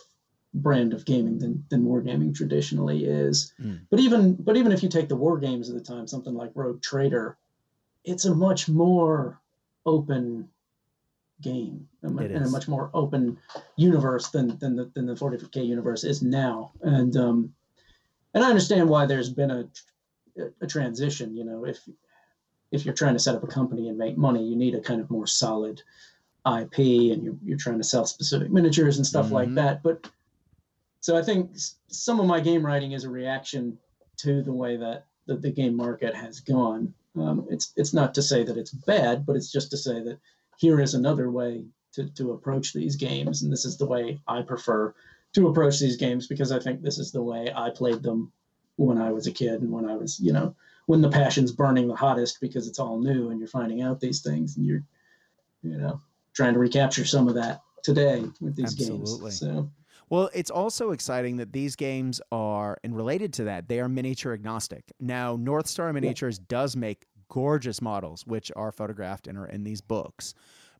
brand 0.54 0.94
of 0.94 1.06
gaming 1.06 1.40
than 1.40 1.64
than 1.70 1.86
wargaming 1.86 2.36
traditionally 2.36 3.06
is. 3.06 3.54
Mm. 3.62 3.82
But 3.90 4.00
even 4.00 4.36
but 4.36 4.58
even 4.58 4.72
if 4.72 4.84
you 4.84 4.90
take 4.90 5.10
the 5.10 5.16
war 5.16 5.38
games 5.38 5.70
of 5.70 5.76
the 5.76 5.82
time, 5.82 6.08
something 6.08 6.34
like 6.34 6.52
Rogue 6.56 6.82
Trader, 6.82 7.38
it's 8.04 8.26
a 8.26 8.36
much 8.36 8.68
more 8.68 9.40
open 9.86 10.50
game 11.42 11.88
and, 12.04 12.20
a 12.20 12.50
much 12.50 12.68
more 12.68 12.90
open 12.94 13.38
universe 13.76 14.30
than 14.30 14.58
than 14.60 14.76
the 14.76 14.92
than 14.94 15.06
the 15.06 15.14
40k 15.14 15.66
universe 15.66 16.04
is 16.04 16.22
now. 16.22 16.72
And 16.82 17.16
um, 17.16 17.54
and 18.34 18.44
I 18.44 18.50
understand 18.50 18.90
why 18.90 19.06
there's 19.06 19.30
been 19.30 19.52
a 19.52 19.68
a 20.62 20.68
transition. 20.68 21.36
You 21.36 21.46
know, 21.46 21.66
if 21.66 21.80
if 22.72 22.86
you're 22.86 22.94
trying 22.94 23.14
to 23.14 23.20
set 23.20 23.36
up 23.36 23.44
a 23.44 23.48
company 23.48 23.90
and 23.90 23.98
make 23.98 24.18
money, 24.18 24.46
you 24.46 24.56
need 24.56 24.76
a 24.76 24.82
kind 24.82 25.02
of 25.02 25.10
more 25.10 25.28
solid 25.28 25.82
IP, 26.46 26.78
and 26.78 27.24
you're 27.24 27.38
you're 27.44 27.58
trying 27.58 27.78
to 27.78 27.84
sell 27.84 28.06
specific 28.06 28.52
miniatures 28.52 28.98
and 28.98 29.06
stuff 29.06 29.28
mm-hmm. 29.28 29.36
like 29.36 29.56
that. 29.56 29.84
But 29.84 30.10
so 31.02 31.18
I 31.18 31.24
think 31.24 31.52
some 31.88 32.20
of 32.20 32.28
my 32.28 32.40
game 32.40 32.66
writing 32.66 32.92
is 32.94 33.04
a 33.04 33.10
reaction 33.10 33.78
to 34.18 34.44
the 34.44 34.54
way 34.54 34.78
that 34.78 35.06
the, 35.26 35.36
the 35.36 35.52
game 35.52 35.76
market 35.76 36.16
has 36.16 36.40
gone. 36.40 36.94
Um, 37.18 37.48
it's 37.50 37.74
it's 37.76 37.94
not 37.94 38.14
to 38.14 38.22
say 38.22 38.44
that 38.44 38.56
it's 38.56 38.72
bad, 38.72 39.26
but 39.26 39.36
it's 39.36 39.52
just 39.52 39.72
to 39.72 39.78
say 39.78 40.02
that 40.02 40.20
here 40.58 40.80
is 40.80 40.94
another 40.94 41.30
way 41.30 41.66
to, 41.94 42.08
to 42.12 42.32
approach 42.32 42.72
these 42.72 42.96
games, 42.96 43.42
and 43.42 43.52
this 43.52 43.66
is 43.66 43.78
the 43.78 43.86
way 43.86 44.22
I 44.28 44.44
prefer 44.44 44.94
to 45.34 45.48
approach 45.48 45.80
these 45.80 45.98
games 45.98 46.28
because 46.28 46.52
I 46.52 46.60
think 46.60 46.82
this 46.82 47.00
is 47.00 47.12
the 47.12 47.24
way 47.24 47.52
I 47.54 47.72
played 47.72 48.04
them 48.04 48.32
when 48.76 48.98
I 48.98 49.12
was 49.12 49.28
a 49.28 49.32
kid 49.32 49.62
and 49.62 49.72
when 49.72 49.90
I 49.90 49.96
was, 49.96 50.20
you 50.20 50.34
know, 50.34 50.56
when 50.86 51.02
the 51.02 51.10
passion's 51.10 51.52
burning 51.52 51.88
the 51.88 51.96
hottest 51.96 52.40
because 52.42 52.68
it's 52.68 52.80
all 52.80 53.00
new 53.00 53.30
and 53.30 53.40
you're 53.40 53.48
finding 53.48 53.82
out 53.82 54.00
these 54.00 54.22
things 54.22 54.58
and 54.58 54.66
you're, 54.66 54.84
you 55.64 55.78
know, 55.78 56.02
trying 56.34 56.54
to 56.54 56.60
recapture 56.60 57.06
some 57.06 57.28
of 57.28 57.36
that 57.36 57.62
today 57.84 58.24
with 58.40 58.56
these 58.56 58.74
Absolutely. 58.74 59.22
games. 59.22 59.40
So. 59.40 59.70
Well, 60.12 60.30
it's 60.34 60.52
also 60.52 60.92
exciting 60.92 61.38
that 61.38 61.54
these 61.54 61.78
games 61.78 62.20
are, 62.34 62.78
and 62.84 62.94
related 62.94 63.32
to 63.36 63.46
that, 63.46 63.70
they 63.70 63.80
are 63.80 63.88
miniature 63.88 64.34
agnostic. 64.34 64.92
Now, 65.00 65.38
North 65.38 65.68
Star 65.68 65.94
Miniatures 65.94 66.38
yeah. 66.38 66.46
does 66.50 66.76
make 66.76 67.06
gorgeous 67.30 67.82
models, 67.82 68.28
which 68.28 68.52
are 68.58 68.74
photographed 68.74 69.28
and 69.28 69.38
are 69.38 69.46
in 69.46 69.64
these 69.64 69.80
books. 69.80 70.34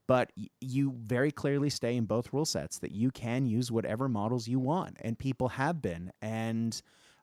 But 0.06 0.34
you 0.60 0.94
very 1.06 1.32
clearly 1.32 1.70
stay 1.70 1.96
in 1.96 2.04
both 2.04 2.34
rule 2.34 2.44
sets 2.44 2.80
that 2.80 2.92
you 2.92 3.10
can 3.10 3.46
use 3.46 3.72
whatever 3.72 4.10
models 4.10 4.50
you 4.50 4.60
want, 4.60 4.98
and 5.00 5.18
people 5.18 5.48
have 5.48 5.82
been. 5.82 6.12
And 6.22 6.82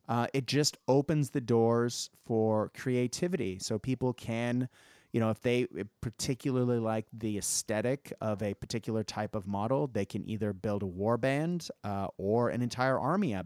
uh, 0.08 0.28
it 0.32 0.46
just 0.46 0.78
opens 0.88 1.28
the 1.28 1.42
doors 1.42 2.08
for 2.24 2.70
creativity. 2.74 3.58
So 3.58 3.78
people 3.78 4.14
can, 4.14 4.70
you 5.12 5.20
know, 5.20 5.30
if 5.30 5.40
they 5.40 5.66
particularly 6.00 6.78
like 6.78 7.06
the 7.12 7.38
aesthetic 7.38 8.12
of 8.20 8.42
a 8.42 8.54
particular 8.54 9.02
type 9.02 9.34
of 9.34 9.46
model, 9.46 9.86
they 9.86 10.04
can 10.04 10.28
either 10.28 10.52
build 10.52 10.82
a 10.82 10.86
war 10.86 11.16
band 11.16 11.68
uh, 11.84 12.08
or 12.18 12.50
an 12.50 12.62
entire 12.62 12.98
army 12.98 13.36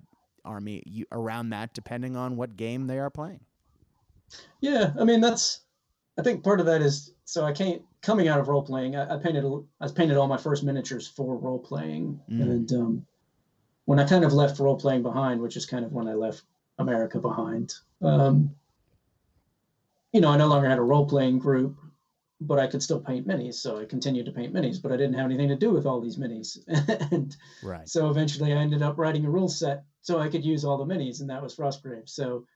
army 0.45 1.05
around 1.13 1.51
that, 1.51 1.73
depending 1.73 2.17
on 2.17 2.37
what 2.37 2.57
game 2.57 2.87
they 2.87 2.99
are 2.99 3.11
playing. 3.11 3.41
Yeah, 4.61 4.93
I 4.99 5.05
mean 5.05 5.21
that's 5.21 5.61
I 6.19 6.23
think 6.23 6.43
part 6.43 6.61
of 6.61 6.67
that 6.67 6.83
is 6.83 7.13
so 7.25 7.45
I 7.45 7.53
can't 7.53 7.83
coming 8.03 8.29
out 8.29 8.41
of 8.41 8.49
role 8.49 8.63
playing. 8.63 8.97
I, 8.97 9.15
I 9.15 9.19
painted 9.19 9.45
I 9.81 9.89
painted 9.89 10.17
all 10.17 10.29
my 10.29 10.37
first 10.37 10.65
miniatures 10.65 11.07
for 11.07 11.37
role 11.37 11.59
playing, 11.59 12.21
mm. 12.31 12.43
and 12.43 12.73
um, 12.73 13.07
when 13.85 13.99
I 13.99 14.07
kind 14.07 14.25
of 14.25 14.33
left 14.33 14.59
role 14.59 14.77
playing 14.77 15.03
behind, 15.03 15.41
which 15.41 15.57
is 15.57 15.67
kind 15.67 15.85
of 15.85 15.93
when 15.93 16.09
I 16.09 16.15
left 16.15 16.43
America 16.79 17.19
behind, 17.19 17.75
um, 18.01 18.55
you 20.13 20.21
know, 20.21 20.29
I 20.29 20.37
no 20.37 20.47
longer 20.47 20.69
had 20.69 20.79
a 20.79 20.83
role 20.83 21.07
playing 21.07 21.39
group, 21.39 21.79
but 22.41 22.59
I 22.59 22.67
could 22.67 22.83
still 22.83 23.01
paint 23.01 23.27
minis, 23.27 23.55
so 23.55 23.81
I 23.81 23.85
continued 23.85 24.27
to 24.27 24.33
paint 24.33 24.53
minis, 24.53 24.81
but 24.83 24.93
I 24.93 24.97
didn't 24.97 25.15
have 25.15 25.27
anything 25.27 25.49
to 25.49 25.57
do 25.57 25.71
with 25.71 25.87
all 25.87 26.01
these 26.01 26.17
minis, 26.17 26.59
and 27.13 27.37
right. 27.63 27.89
so 27.89 28.11
eventually 28.11 28.53
I 28.53 28.57
ended 28.57 28.83
up 28.83 28.99
writing 28.99 29.25
a 29.25 29.31
rule 29.31 29.49
set 29.49 29.85
so 30.03 30.19
I 30.19 30.29
could 30.29 30.45
use 30.45 30.65
all 30.65 30.79
the 30.79 30.95
minis, 30.95 31.21
and 31.21 31.31
that 31.31 31.43
was 31.43 31.57
Frostgrave. 31.57 32.09
So 32.09 32.47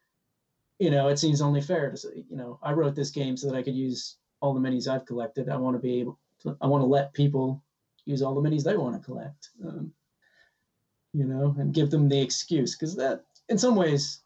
you 0.79 0.91
know, 0.91 1.09
it 1.09 1.19
seems 1.19 1.41
only 1.41 1.61
fair 1.61 1.91
to 1.91 1.97
say, 1.97 2.25
you 2.29 2.37
know, 2.37 2.59
I 2.63 2.73
wrote 2.73 2.95
this 2.95 3.11
game 3.11 3.37
so 3.37 3.49
that 3.49 3.57
I 3.57 3.63
could 3.63 3.75
use 3.75 4.17
all 4.41 4.53
the 4.55 4.61
minis 4.61 4.89
I've 4.89 5.07
collected. 5.07 5.49
I 5.49 5.57
want 5.57 5.75
to 5.75 5.81
be 5.81 6.01
able 6.01 6.19
to, 6.43 6.57
I 6.61 6.67
want 6.67 6.83
to 6.83 6.87
let 6.87 7.15
people 7.15 7.63
use 8.05 8.23
all 8.23 8.35
the 8.35 8.47
minis 8.47 8.63
they 8.63 8.77
want 8.77 8.95
to 8.95 9.05
collect, 9.05 9.51
um, 9.67 9.93
you 11.13 11.25
know, 11.25 11.55
and 11.59 11.73
give 11.73 11.91
them 11.91 12.09
the 12.09 12.21
excuse. 12.21 12.77
Because 12.77 12.95
that, 12.97 13.25
in 13.49 13.57
some 13.57 13.75
ways, 13.75 14.21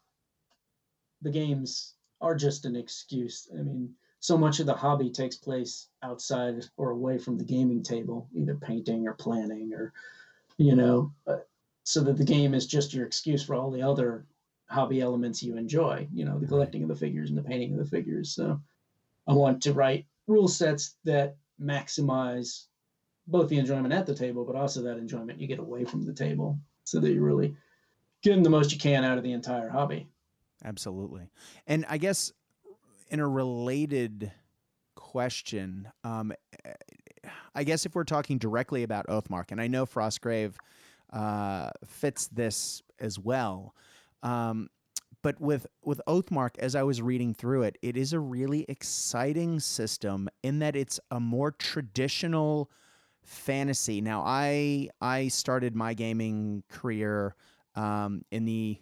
the 1.21 1.31
games 1.31 1.93
are 2.21 2.35
just 2.35 2.65
an 2.65 2.75
excuse. 2.75 3.49
I 3.53 3.61
mean, 3.61 3.93
so 4.19 4.37
much 4.37 4.59
of 4.59 4.67
the 4.67 4.73
hobby 4.73 5.09
takes 5.09 5.35
place 5.35 5.87
outside 6.03 6.63
or 6.77 6.91
away 6.91 7.17
from 7.17 7.37
the 7.37 7.43
gaming 7.43 7.81
table, 7.81 8.29
either 8.35 8.55
painting 8.55 9.07
or 9.07 9.13
planning 9.13 9.73
or, 9.73 9.93
you 10.57 10.75
know, 10.75 11.11
uh, 11.25 11.37
so 11.83 12.01
that 12.01 12.17
the 12.17 12.23
game 12.23 12.53
is 12.53 12.67
just 12.67 12.93
your 12.93 13.05
excuse 13.05 13.43
for 13.43 13.55
all 13.55 13.71
the 13.71 13.81
other 13.81 14.25
hobby 14.69 15.01
elements 15.01 15.41
you 15.41 15.57
enjoy, 15.57 16.07
you 16.13 16.23
know, 16.23 16.37
the 16.37 16.47
collecting 16.47 16.83
of 16.83 16.89
the 16.89 16.95
figures 16.95 17.29
and 17.29 17.37
the 17.37 17.43
painting 17.43 17.73
of 17.73 17.79
the 17.79 17.89
figures. 17.89 18.33
So 18.33 18.61
I 19.27 19.33
want 19.33 19.61
to 19.63 19.73
write 19.73 20.05
rule 20.27 20.47
sets 20.47 20.97
that 21.03 21.35
maximize 21.59 22.65
both 23.27 23.49
the 23.49 23.57
enjoyment 23.57 23.93
at 23.93 24.05
the 24.05 24.15
table, 24.15 24.45
but 24.45 24.55
also 24.55 24.81
that 24.83 24.97
enjoyment 24.97 25.39
you 25.39 25.47
get 25.47 25.59
away 25.59 25.83
from 25.83 26.05
the 26.05 26.13
table 26.13 26.59
so 26.83 26.99
that 26.99 27.11
you're 27.11 27.23
really 27.23 27.55
getting 28.21 28.43
the 28.43 28.49
most 28.49 28.71
you 28.71 28.77
can 28.77 29.03
out 29.03 29.17
of 29.17 29.23
the 29.23 29.31
entire 29.31 29.69
hobby. 29.69 30.07
Absolutely. 30.63 31.29
And 31.67 31.85
I 31.89 31.97
guess 31.97 32.31
in 33.09 33.19
a 33.19 33.27
related 33.27 34.31
question, 34.95 35.87
um, 36.03 36.33
I 37.55 37.63
guess 37.63 37.85
if 37.85 37.95
we're 37.95 38.03
talking 38.03 38.37
directly 38.37 38.83
about 38.83 39.07
Oathmark, 39.07 39.51
and 39.51 39.59
I 39.61 39.67
know 39.67 39.85
Frostgrave 39.85 40.53
uh, 41.11 41.71
fits 41.85 42.27
this 42.27 42.81
as 42.99 43.19
well, 43.19 43.75
um, 44.23 44.69
but 45.23 45.39
with 45.39 45.67
with 45.83 46.01
Oathmark, 46.07 46.57
as 46.57 46.75
I 46.75 46.83
was 46.83 47.01
reading 47.01 47.33
through 47.33 47.63
it, 47.63 47.77
it 47.81 47.95
is 47.95 48.13
a 48.13 48.19
really 48.19 48.65
exciting 48.67 49.59
system 49.59 50.29
in 50.41 50.59
that 50.59 50.75
it's 50.75 50.99
a 51.11 51.19
more 51.19 51.51
traditional 51.51 52.71
fantasy. 53.23 54.01
Now, 54.01 54.23
I 54.25 54.89
I 54.99 55.27
started 55.27 55.75
my 55.75 55.93
gaming 55.93 56.63
career 56.69 57.35
um, 57.75 58.23
in 58.31 58.45
the 58.45 58.79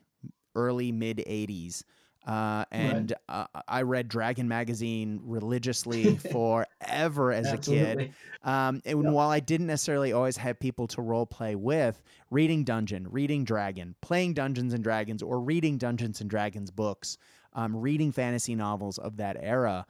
early 0.55 0.91
mid 0.91 1.17
'80s. 1.17 1.83
Uh, 2.27 2.65
and 2.71 3.13
right. 3.29 3.47
uh, 3.53 3.61
I 3.67 3.81
read 3.81 4.07
Dragon 4.07 4.47
magazine 4.47 5.19
religiously 5.23 6.17
forever 6.31 7.31
as 7.31 7.51
a 7.51 7.57
kid. 7.57 8.13
Um, 8.43 8.81
and 8.85 9.03
yep. 9.03 9.13
while 9.13 9.29
I 9.29 9.39
didn't 9.39 9.67
necessarily 9.67 10.13
always 10.13 10.37
have 10.37 10.59
people 10.59 10.85
to 10.87 11.01
role 11.01 11.25
play 11.25 11.55
with, 11.55 12.03
reading 12.29 12.63
Dungeon, 12.65 13.07
reading 13.09 13.45
Dragon, 13.45 13.95
playing 14.01 14.33
Dungeons 14.33 14.73
and 14.73 14.83
Dragons, 14.83 15.23
or 15.23 15.39
reading 15.39 15.77
Dungeons 15.77 16.21
and 16.21 16.29
Dragons 16.29 16.69
books, 16.69 17.17
um, 17.53 17.75
reading 17.75 18.11
fantasy 18.11 18.53
novels 18.53 18.97
of 18.97 19.17
that 19.17 19.37
era, 19.39 19.85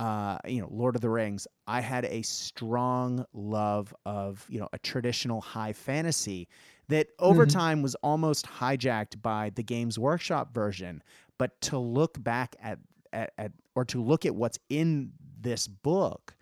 uh, 0.00 0.38
you 0.46 0.60
know, 0.60 0.68
Lord 0.70 0.96
of 0.96 1.02
the 1.02 1.10
Rings, 1.10 1.46
I 1.66 1.80
had 1.80 2.04
a 2.06 2.22
strong 2.22 3.24
love 3.32 3.94
of, 4.04 4.44
you 4.48 4.58
know, 4.58 4.68
a 4.72 4.78
traditional 4.78 5.40
high 5.40 5.72
fantasy 5.72 6.48
that 6.88 7.08
over 7.18 7.46
mm-hmm. 7.46 7.58
time 7.58 7.82
was 7.82 7.94
almost 7.96 8.46
hijacked 8.46 9.22
by 9.22 9.50
the 9.54 9.62
Games 9.62 9.98
Workshop 9.98 10.52
version. 10.54 11.02
But 11.38 11.60
to 11.62 11.78
look 11.78 12.22
back 12.22 12.56
at, 12.62 12.78
at, 13.12 13.32
at 13.38 13.52
or 13.74 13.84
to 13.86 14.02
look 14.02 14.24
at 14.26 14.34
what's 14.34 14.58
in 14.68 15.12
this 15.40 15.66
book, 15.66 16.34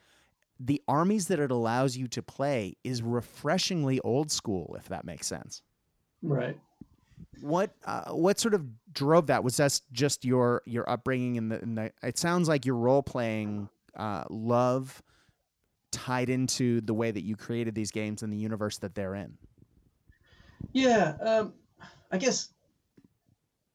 the 0.60 0.80
armies 0.86 1.28
that 1.28 1.40
it 1.40 1.50
allows 1.50 1.96
you 1.96 2.06
to 2.08 2.22
play 2.22 2.76
is 2.84 3.02
refreshingly 3.02 4.00
old 4.00 4.30
school, 4.30 4.76
if 4.78 4.88
that 4.88 5.04
makes 5.04 5.26
sense. 5.26 5.62
Right. 6.22 6.58
What 7.40 7.74
uh, 7.84 8.12
what 8.12 8.38
sort 8.38 8.54
of 8.54 8.66
drove 8.92 9.28
that? 9.28 9.42
Was 9.42 9.56
that 9.56 9.80
just 9.92 10.24
your 10.24 10.62
your 10.66 10.88
upbringing 10.88 11.36
in 11.36 11.48
the, 11.48 11.62
in 11.62 11.74
the 11.74 11.92
It 12.02 12.18
sounds 12.18 12.48
like 12.48 12.66
your 12.66 12.76
role 12.76 13.02
playing 13.02 13.68
uh, 13.96 14.24
love 14.30 15.02
tied 15.90 16.30
into 16.30 16.80
the 16.80 16.94
way 16.94 17.10
that 17.10 17.22
you 17.22 17.36
created 17.36 17.74
these 17.74 17.90
games 17.90 18.22
and 18.22 18.32
the 18.32 18.36
universe 18.36 18.78
that 18.78 18.94
they're 18.94 19.14
in. 19.14 19.36
Yeah, 20.72 21.14
um, 21.20 21.52
I 22.10 22.18
guess 22.18 22.48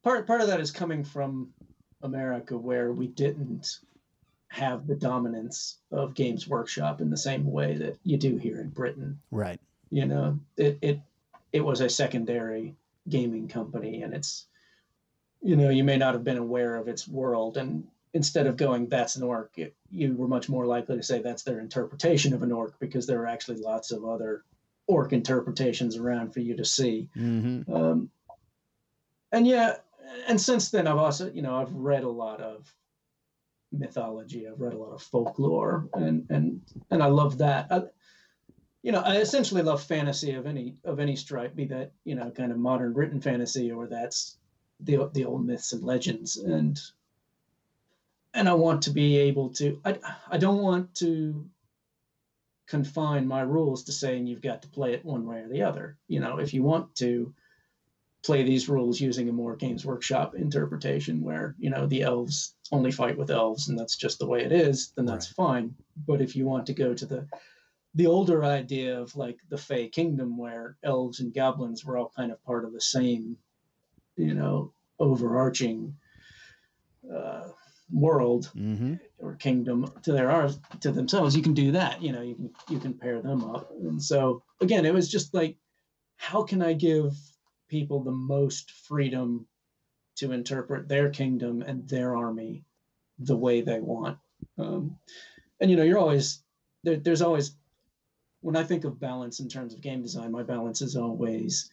part 0.03 0.27
part 0.27 0.41
of 0.41 0.47
that 0.47 0.59
is 0.59 0.71
coming 0.71 1.03
from 1.03 1.53
America, 2.01 2.57
where 2.57 2.91
we 2.91 3.07
didn't 3.07 3.79
have 4.49 4.87
the 4.87 4.95
dominance 4.95 5.77
of 5.91 6.13
Games 6.13 6.47
Workshop 6.47 7.01
in 7.01 7.09
the 7.09 7.17
same 7.17 7.51
way 7.51 7.75
that 7.75 7.97
you 8.03 8.17
do 8.17 8.37
here 8.37 8.61
in 8.61 8.69
Britain. 8.69 9.19
Right. 9.31 9.59
You 9.89 10.05
know, 10.05 10.39
it 10.55 10.77
it 10.81 10.99
it 11.51 11.61
was 11.61 11.81
a 11.81 11.89
secondary 11.89 12.75
gaming 13.09 13.47
company, 13.47 14.01
and 14.01 14.13
it's 14.13 14.45
you 15.41 15.55
know 15.55 15.69
you 15.69 15.83
may 15.83 15.97
not 15.97 16.13
have 16.13 16.23
been 16.23 16.37
aware 16.37 16.75
of 16.75 16.87
its 16.87 17.07
world, 17.07 17.57
and 17.57 17.87
instead 18.13 18.47
of 18.47 18.57
going 18.57 18.87
that's 18.87 19.15
an 19.15 19.23
orc, 19.23 19.51
it, 19.57 19.75
you 19.91 20.15
were 20.15 20.27
much 20.27 20.49
more 20.49 20.65
likely 20.65 20.97
to 20.97 21.03
say 21.03 21.21
that's 21.21 21.43
their 21.43 21.59
interpretation 21.59 22.33
of 22.33 22.43
an 22.43 22.51
orc 22.51 22.79
because 22.79 23.07
there 23.07 23.21
are 23.21 23.27
actually 23.27 23.57
lots 23.57 23.91
of 23.91 24.05
other 24.05 24.43
orc 24.87 25.13
interpretations 25.13 25.97
around 25.97 26.33
for 26.33 26.39
you 26.39 26.55
to 26.55 26.65
see. 26.65 27.09
Mm-hmm. 27.15 27.71
Um, 27.71 28.09
and 29.31 29.45
yeah, 29.45 29.75
and 30.27 30.39
since 30.39 30.71
then 30.71 30.87
I've 30.87 30.97
also, 30.97 31.31
you 31.31 31.41
know, 31.41 31.55
I've 31.55 31.73
read 31.73 32.03
a 32.03 32.09
lot 32.09 32.41
of 32.41 32.73
mythology. 33.71 34.47
I've 34.47 34.59
read 34.59 34.73
a 34.73 34.77
lot 34.77 34.93
of 34.93 35.01
folklore, 35.01 35.89
and 35.93 36.25
and 36.29 36.61
and 36.89 37.03
I 37.03 37.07
love 37.07 37.37
that. 37.39 37.67
I, 37.69 37.83
you 38.83 38.91
know, 38.91 39.01
I 39.01 39.17
essentially 39.17 39.61
love 39.61 39.83
fantasy 39.83 40.33
of 40.33 40.45
any 40.45 40.77
of 40.85 40.99
any 40.99 41.15
stripe, 41.15 41.55
be 41.55 41.65
that 41.65 41.91
you 42.05 42.15
know 42.15 42.31
kind 42.31 42.51
of 42.51 42.57
modern 42.57 42.93
written 42.93 43.21
fantasy 43.21 43.71
or 43.71 43.87
that's 43.87 44.37
the 44.79 45.09
the 45.13 45.25
old 45.25 45.45
myths 45.45 45.73
and 45.73 45.83
legends, 45.83 46.37
and 46.37 46.79
and 48.33 48.47
I 48.47 48.53
want 48.53 48.83
to 48.83 48.91
be 48.91 49.17
able 49.17 49.49
to. 49.55 49.79
I 49.83 49.97
I 50.29 50.37
don't 50.37 50.61
want 50.61 50.95
to 50.95 51.49
confine 52.67 53.27
my 53.27 53.41
rules 53.41 53.83
to 53.85 53.91
saying 53.91 54.27
you've 54.27 54.41
got 54.41 54.61
to 54.61 54.67
play 54.67 54.93
it 54.93 55.05
one 55.05 55.25
way 55.25 55.39
or 55.39 55.47
the 55.47 55.63
other. 55.63 55.97
You 56.07 56.19
know, 56.19 56.37
if 56.37 56.53
you 56.53 56.63
want 56.63 56.93
to 56.95 57.33
play 58.23 58.43
these 58.43 58.67
rules 58.67 58.99
using 58.99 59.29
a 59.29 59.31
more 59.31 59.55
Games 59.55 59.85
Workshop 59.85 60.35
interpretation 60.35 61.21
where, 61.21 61.55
you 61.57 61.69
know, 61.69 61.87
the 61.87 62.01
elves 62.01 62.55
only 62.71 62.91
fight 62.91 63.17
with 63.17 63.31
elves 63.31 63.69
and 63.69 63.79
that's 63.79 63.95
just 63.95 64.19
the 64.19 64.27
way 64.27 64.43
it 64.43 64.51
is, 64.51 64.91
then 64.95 65.05
that's 65.05 65.27
right. 65.29 65.45
fine. 65.47 65.75
But 66.05 66.21
if 66.21 66.35
you 66.35 66.45
want 66.45 66.65
to 66.67 66.73
go 66.73 66.93
to 66.93 67.05
the 67.05 67.27
the 67.95 68.05
older 68.05 68.43
idea 68.43 68.99
of 68.99 69.15
like 69.15 69.39
the 69.49 69.57
Fey 69.57 69.87
Kingdom 69.87 70.37
where 70.37 70.77
elves 70.83 71.19
and 71.19 71.33
goblins 71.33 71.83
were 71.83 71.97
all 71.97 72.11
kind 72.15 72.31
of 72.31 72.43
part 72.43 72.63
of 72.63 72.73
the 72.73 72.81
same, 72.81 73.37
you 74.17 74.35
know, 74.35 74.71
overarching 74.99 75.95
uh, 77.11 77.47
world 77.91 78.51
mm-hmm. 78.55 78.95
Or 79.19 79.35
kingdom 79.35 79.91
to 80.03 80.11
their 80.11 80.29
ours 80.29 80.59
to 80.79 80.91
themselves 80.91 81.35
you 81.35 81.41
can 81.41 81.53
do 81.53 81.71
that 81.71 82.01
you 82.01 82.11
know 82.11 82.21
you 82.21 82.35
can 82.35 82.49
you 82.69 82.79
can 82.79 82.93
pair 82.93 83.21
them 83.21 83.43
up. 83.43 83.71
And 83.71 84.01
so 84.01 84.43
again 84.61 84.85
it 84.85 84.93
was 84.93 85.09
just 85.09 85.33
like 85.33 85.57
how 86.17 86.43
can 86.43 86.61
i 86.61 86.73
give 86.73 87.15
people 87.67 88.03
the 88.03 88.11
most 88.11 88.71
freedom 88.71 89.45
to 90.15 90.31
interpret 90.31 90.87
their 90.87 91.09
kingdom 91.09 91.61
and 91.61 91.87
their 91.87 92.15
army 92.15 92.63
the 93.19 93.35
way 93.35 93.61
they 93.61 93.79
want? 93.79 94.17
Um, 94.57 94.97
and 95.59 95.69
you 95.69 95.77
know 95.77 95.83
you're 95.83 95.99
always 95.99 96.43
there, 96.83 96.97
there's 96.97 97.21
always 97.21 97.55
when 98.41 98.55
i 98.55 98.63
think 98.63 98.83
of 98.85 98.99
balance 98.99 99.39
in 99.39 99.49
terms 99.49 99.73
of 99.73 99.81
game 99.81 100.03
design 100.03 100.31
my 100.31 100.43
balance 100.43 100.81
is 100.81 100.95
always 100.95 101.71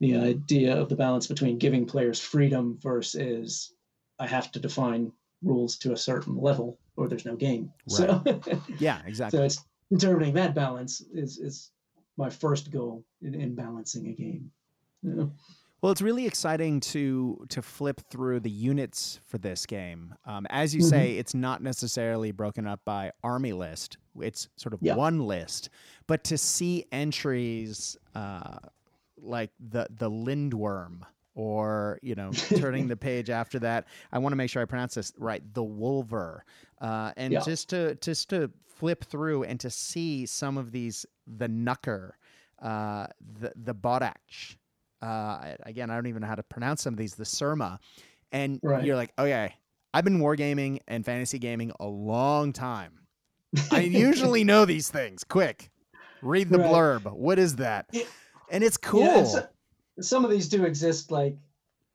the 0.00 0.16
idea 0.16 0.76
of 0.76 0.88
the 0.88 0.96
balance 0.96 1.26
between 1.26 1.58
giving 1.58 1.86
players 1.86 2.20
freedom 2.20 2.78
versus 2.80 3.72
I 4.18 4.26
have 4.26 4.50
to 4.52 4.60
define 4.60 5.12
rules 5.42 5.76
to 5.78 5.92
a 5.92 5.96
certain 5.96 6.36
level 6.36 6.78
or 6.96 7.08
there's 7.08 7.24
no 7.24 7.36
game. 7.36 7.72
Right. 7.98 8.20
So 8.24 8.62
yeah, 8.78 9.00
exactly. 9.06 9.38
So 9.38 9.44
it's 9.44 9.64
determining 9.90 10.34
that 10.34 10.54
balance 10.54 11.00
is 11.12 11.38
is 11.38 11.70
my 12.16 12.28
first 12.28 12.70
goal 12.70 13.04
in, 13.22 13.34
in 13.34 13.54
balancing 13.54 14.08
a 14.08 14.12
game. 14.12 14.50
You 15.02 15.14
know? 15.14 15.32
Well, 15.80 15.92
it's 15.92 16.02
really 16.02 16.26
exciting 16.26 16.80
to 16.80 17.46
to 17.50 17.62
flip 17.62 18.00
through 18.10 18.40
the 18.40 18.50
units 18.50 19.20
for 19.26 19.38
this 19.38 19.64
game. 19.64 20.14
Um, 20.24 20.44
as 20.50 20.74
you 20.74 20.80
mm-hmm. 20.80 20.88
say, 20.88 21.12
it's 21.16 21.34
not 21.34 21.62
necessarily 21.62 22.32
broken 22.32 22.66
up 22.66 22.80
by 22.84 23.12
army 23.22 23.52
list; 23.52 23.96
it's 24.20 24.48
sort 24.56 24.72
of 24.72 24.80
yeah. 24.82 24.96
one 24.96 25.20
list. 25.20 25.70
But 26.08 26.24
to 26.24 26.38
see 26.38 26.84
entries 26.90 27.96
uh, 28.16 28.58
like 29.16 29.50
the 29.60 29.86
the 29.88 30.10
Lindworm, 30.10 31.02
or 31.38 32.00
you 32.02 32.16
know 32.16 32.32
turning 32.56 32.88
the 32.88 32.96
page 33.08 33.30
after 33.30 33.60
that 33.60 33.86
i 34.10 34.18
want 34.18 34.32
to 34.32 34.36
make 34.36 34.50
sure 34.50 34.60
i 34.60 34.64
pronounce 34.64 34.94
this 34.96 35.12
right 35.18 35.42
the 35.54 35.62
wolver 35.62 36.44
uh, 36.80 37.12
and 37.16 37.32
yeah. 37.32 37.40
just 37.40 37.68
to 37.68 37.94
just 37.96 38.28
to 38.28 38.50
flip 38.66 39.04
through 39.04 39.44
and 39.44 39.60
to 39.60 39.70
see 39.70 40.26
some 40.26 40.58
of 40.58 40.72
these 40.72 41.06
the 41.38 41.48
knucker 41.48 42.10
uh, 42.60 43.06
the 43.40 43.52
the 43.64 43.74
bodach 43.74 44.56
uh, 45.00 45.54
again 45.62 45.90
i 45.90 45.94
don't 45.94 46.08
even 46.08 46.22
know 46.22 46.28
how 46.28 46.34
to 46.34 46.42
pronounce 46.42 46.82
some 46.82 46.92
of 46.92 46.98
these 46.98 47.14
the 47.14 47.24
surma 47.24 47.78
and 48.32 48.58
right. 48.64 48.84
you're 48.84 48.96
like 48.96 49.12
okay 49.16 49.54
i've 49.94 50.04
been 50.04 50.18
wargaming 50.18 50.80
and 50.88 51.04
fantasy 51.04 51.38
gaming 51.38 51.70
a 51.78 51.86
long 51.86 52.52
time 52.52 52.92
i 53.70 53.80
usually 53.80 54.42
know 54.50 54.64
these 54.64 54.88
things 54.88 55.22
quick 55.22 55.70
read 56.20 56.48
the 56.48 56.58
right. 56.58 56.68
blurb 56.68 57.12
what 57.12 57.38
is 57.38 57.56
that 57.56 57.86
yeah. 57.92 58.02
and 58.50 58.64
it's 58.64 58.76
cool 58.76 59.30
yeah, 59.34 59.46
some 60.00 60.24
of 60.24 60.30
these 60.30 60.48
do 60.48 60.64
exist 60.64 61.10
like 61.10 61.36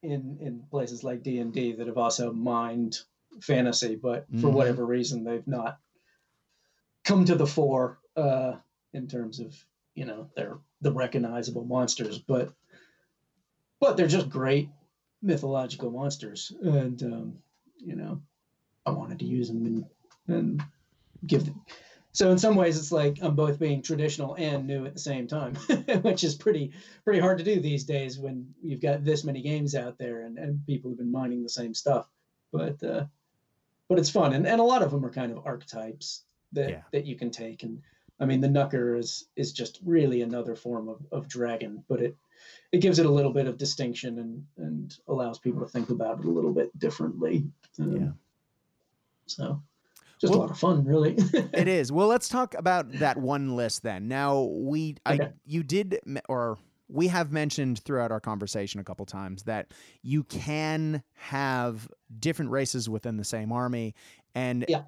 in 0.02 0.38
in 0.40 0.62
places 0.70 1.02
like 1.04 1.22
D 1.22 1.38
and 1.38 1.52
D 1.52 1.72
that 1.72 1.86
have 1.86 1.98
also 1.98 2.32
mined 2.32 2.98
fantasy, 3.40 3.96
but 3.96 4.26
for 4.28 4.36
mm-hmm. 4.36 4.52
whatever 4.52 4.84
reason 4.84 5.24
they've 5.24 5.46
not 5.46 5.78
come 7.04 7.24
to 7.24 7.34
the 7.34 7.46
fore 7.46 7.98
uh, 8.16 8.54
in 8.92 9.06
terms 9.08 9.40
of 9.40 9.54
you 9.94 10.04
know 10.04 10.28
they're 10.36 10.58
the 10.80 10.92
recognizable 10.92 11.64
monsters, 11.64 12.18
but 12.18 12.52
but 13.80 13.96
they're 13.96 14.06
just 14.06 14.28
great 14.28 14.68
mythological 15.22 15.90
monsters, 15.90 16.52
and 16.62 17.02
um, 17.02 17.38
you 17.78 17.96
know 17.96 18.20
I 18.84 18.90
wanted 18.90 19.18
to 19.20 19.24
use 19.26 19.48
them 19.48 19.66
and 19.66 19.84
and 20.28 20.62
give 21.26 21.46
them 21.46 21.60
so 22.14 22.30
in 22.30 22.38
some 22.38 22.54
ways 22.56 22.78
it's 22.78 22.92
like 22.92 23.18
i'm 23.20 23.34
both 23.34 23.58
being 23.58 23.82
traditional 23.82 24.34
and 24.36 24.66
new 24.66 24.86
at 24.86 24.94
the 24.94 25.00
same 25.00 25.26
time 25.26 25.54
which 26.02 26.24
is 26.24 26.34
pretty 26.34 26.72
pretty 27.04 27.20
hard 27.20 27.36
to 27.36 27.44
do 27.44 27.60
these 27.60 27.84
days 27.84 28.18
when 28.18 28.54
you've 28.62 28.80
got 28.80 29.04
this 29.04 29.24
many 29.24 29.42
games 29.42 29.74
out 29.74 29.98
there 29.98 30.22
and, 30.22 30.38
and 30.38 30.64
people 30.66 30.90
have 30.90 30.98
been 30.98 31.12
mining 31.12 31.42
the 31.42 31.48
same 31.48 31.74
stuff. 31.74 32.08
But 32.52 32.82
uh 32.82 33.04
but 33.88 33.98
it's 33.98 34.08
fun. 34.10 34.32
And, 34.32 34.46
and 34.46 34.60
a 34.60 34.64
lot 34.64 34.82
of 34.82 34.90
them 34.90 35.04
are 35.04 35.10
kind 35.10 35.30
of 35.30 35.44
archetypes 35.44 36.22
that 36.52 36.70
yeah. 36.70 36.82
that 36.92 37.04
you 37.04 37.16
can 37.16 37.30
take. 37.30 37.62
And 37.62 37.82
i 38.20 38.24
mean 38.24 38.40
the 38.40 38.48
knucker 38.48 38.96
is 38.96 39.26
is 39.34 39.52
just 39.52 39.80
really 39.84 40.22
another 40.22 40.54
form 40.54 40.88
of, 40.88 41.04
of 41.10 41.26
dragon 41.26 41.82
but 41.88 42.00
it 42.00 42.16
it 42.70 42.78
gives 42.78 43.00
it 43.00 43.06
a 43.06 43.10
little 43.10 43.32
bit 43.32 43.48
of 43.48 43.58
distinction 43.58 44.20
and 44.20 44.46
and 44.56 44.96
allows 45.08 45.40
people 45.40 45.60
to 45.60 45.66
think 45.66 45.90
about 45.90 46.20
it 46.20 46.24
a 46.24 46.30
little 46.30 46.54
bit 46.54 46.76
differently. 46.78 47.44
Um, 47.80 47.96
yeah 47.96 48.12
so 49.26 49.60
just 50.24 50.32
well, 50.32 50.40
a 50.40 50.44
lot 50.44 50.50
of 50.50 50.58
fun, 50.58 50.84
really. 50.84 51.14
it 51.32 51.68
is. 51.68 51.92
Well, 51.92 52.06
let's 52.06 52.28
talk 52.28 52.54
about 52.54 52.90
that 52.92 53.16
one 53.16 53.56
list 53.56 53.82
then. 53.82 54.08
Now, 54.08 54.42
we, 54.42 54.96
okay. 55.06 55.24
I, 55.24 55.32
you 55.44 55.62
did, 55.62 56.00
or 56.28 56.58
we 56.88 57.08
have 57.08 57.32
mentioned 57.32 57.80
throughout 57.80 58.10
our 58.10 58.20
conversation 58.20 58.80
a 58.80 58.84
couple 58.84 59.06
times 59.06 59.42
that 59.44 59.72
you 60.02 60.24
can 60.24 61.02
have 61.14 61.88
different 62.18 62.50
races 62.50 62.88
within 62.88 63.16
the 63.16 63.24
same 63.24 63.52
army, 63.52 63.94
and 64.34 64.64
yeah. 64.68 64.82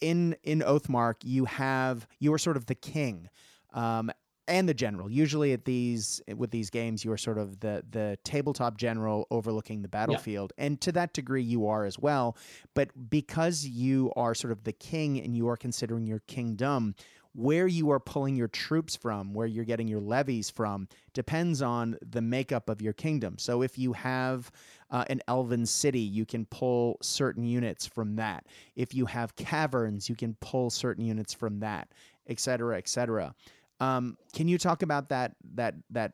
in 0.00 0.36
in 0.42 0.60
Oathmark, 0.60 1.16
you 1.22 1.44
have 1.46 2.06
you 2.18 2.32
are 2.32 2.38
sort 2.38 2.56
of 2.56 2.66
the 2.66 2.74
king. 2.74 3.28
Um, 3.72 4.10
and 4.50 4.68
the 4.68 4.74
general. 4.74 5.10
Usually 5.10 5.52
at 5.52 5.64
these 5.64 6.20
with 6.36 6.50
these 6.50 6.68
games, 6.68 7.04
you 7.04 7.12
are 7.12 7.18
sort 7.18 7.38
of 7.38 7.60
the 7.60 7.82
the 7.90 8.18
tabletop 8.24 8.76
general 8.76 9.26
overlooking 9.30 9.82
the 9.82 9.88
battlefield, 9.88 10.52
yeah. 10.58 10.66
and 10.66 10.80
to 10.82 10.92
that 10.92 11.14
degree, 11.14 11.42
you 11.42 11.66
are 11.66 11.86
as 11.86 11.98
well. 11.98 12.36
But 12.74 12.90
because 13.08 13.64
you 13.64 14.12
are 14.16 14.34
sort 14.34 14.52
of 14.52 14.64
the 14.64 14.72
king 14.72 15.18
and 15.18 15.34
you 15.34 15.48
are 15.48 15.56
considering 15.56 16.06
your 16.06 16.20
kingdom, 16.26 16.94
where 17.32 17.68
you 17.68 17.90
are 17.92 18.00
pulling 18.00 18.34
your 18.34 18.48
troops 18.48 18.96
from, 18.96 19.32
where 19.32 19.46
you're 19.46 19.64
getting 19.64 19.86
your 19.86 20.00
levies 20.00 20.50
from, 20.50 20.88
depends 21.14 21.62
on 21.62 21.96
the 22.02 22.20
makeup 22.20 22.68
of 22.68 22.82
your 22.82 22.92
kingdom. 22.92 23.38
So 23.38 23.62
if 23.62 23.78
you 23.78 23.92
have 23.92 24.50
uh, 24.90 25.04
an 25.08 25.20
elven 25.28 25.64
city, 25.64 26.00
you 26.00 26.26
can 26.26 26.44
pull 26.46 26.98
certain 27.02 27.44
units 27.44 27.86
from 27.86 28.16
that. 28.16 28.46
If 28.74 28.94
you 28.94 29.06
have 29.06 29.36
caverns, 29.36 30.08
you 30.08 30.16
can 30.16 30.34
pull 30.40 30.70
certain 30.70 31.04
units 31.04 31.32
from 31.32 31.60
that, 31.60 31.92
et 32.26 32.40
cetera, 32.40 32.76
et 32.76 32.88
cetera. 32.88 33.32
Um, 33.80 34.16
can 34.34 34.46
you 34.46 34.58
talk 34.58 34.82
about 34.82 35.08
that 35.08 35.32
that 35.54 35.74
that 35.90 36.12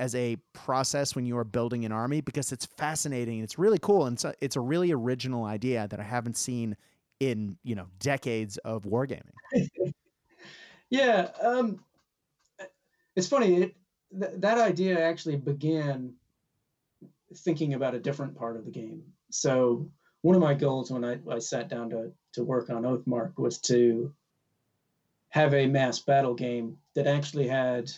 as 0.00 0.14
a 0.14 0.36
process 0.54 1.14
when 1.14 1.26
you 1.26 1.36
are 1.36 1.44
building 1.44 1.84
an 1.84 1.92
army 1.92 2.22
because 2.22 2.52
it's 2.52 2.64
fascinating. 2.64 3.40
It's 3.40 3.58
really 3.58 3.78
cool 3.78 4.06
and 4.06 4.14
it's 4.14 4.24
a, 4.24 4.34
it's 4.40 4.56
a 4.56 4.60
really 4.60 4.92
original 4.92 5.44
idea 5.44 5.86
that 5.88 6.00
I 6.00 6.02
haven't 6.02 6.38
seen 6.38 6.74
in 7.20 7.58
you 7.62 7.74
know 7.74 7.86
decades 7.98 8.56
of 8.58 8.84
wargaming. 8.84 9.34
yeah, 10.90 11.28
um, 11.42 11.84
it's 13.14 13.28
funny. 13.28 13.62
It, 13.62 13.76
th- 14.18 14.32
that 14.36 14.56
idea 14.56 14.98
actually 15.04 15.36
began 15.36 16.14
thinking 17.36 17.74
about 17.74 17.94
a 17.94 18.00
different 18.00 18.34
part 18.34 18.56
of 18.56 18.64
the 18.64 18.70
game. 18.70 19.02
So 19.30 19.90
one 20.22 20.34
of 20.34 20.40
my 20.40 20.54
goals 20.54 20.90
when 20.90 21.04
I, 21.04 21.18
I 21.30 21.40
sat 21.40 21.68
down 21.68 21.90
to 21.90 22.10
to 22.32 22.42
work 22.42 22.70
on 22.70 22.84
Oathmark 22.84 23.38
was 23.38 23.58
to 23.62 24.14
have 25.28 25.52
a 25.52 25.66
mass 25.66 25.98
battle 25.98 26.34
game 26.34 26.78
that 26.94 27.06
actually 27.06 27.46
had 27.46 27.90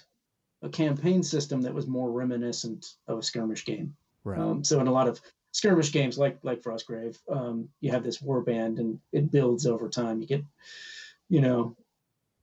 a 0.62 0.68
campaign 0.68 1.22
system 1.22 1.62
that 1.62 1.74
was 1.74 1.86
more 1.86 2.10
reminiscent 2.10 2.94
of 3.08 3.18
a 3.18 3.22
skirmish 3.22 3.64
game. 3.64 3.96
Right. 4.24 4.38
Um, 4.38 4.62
so 4.64 4.80
in 4.80 4.86
a 4.86 4.92
lot 4.92 5.08
of 5.08 5.20
skirmish 5.50 5.92
games 5.92 6.18
like 6.18 6.38
like 6.42 6.62
Frostgrave, 6.62 7.18
um, 7.28 7.68
you 7.80 7.90
have 7.90 8.04
this 8.04 8.22
war 8.22 8.40
band 8.40 8.78
and 8.78 9.00
it 9.12 9.30
builds 9.30 9.66
over 9.66 9.88
time. 9.88 10.20
You 10.20 10.26
get, 10.26 10.44
you 11.28 11.40
know, 11.40 11.76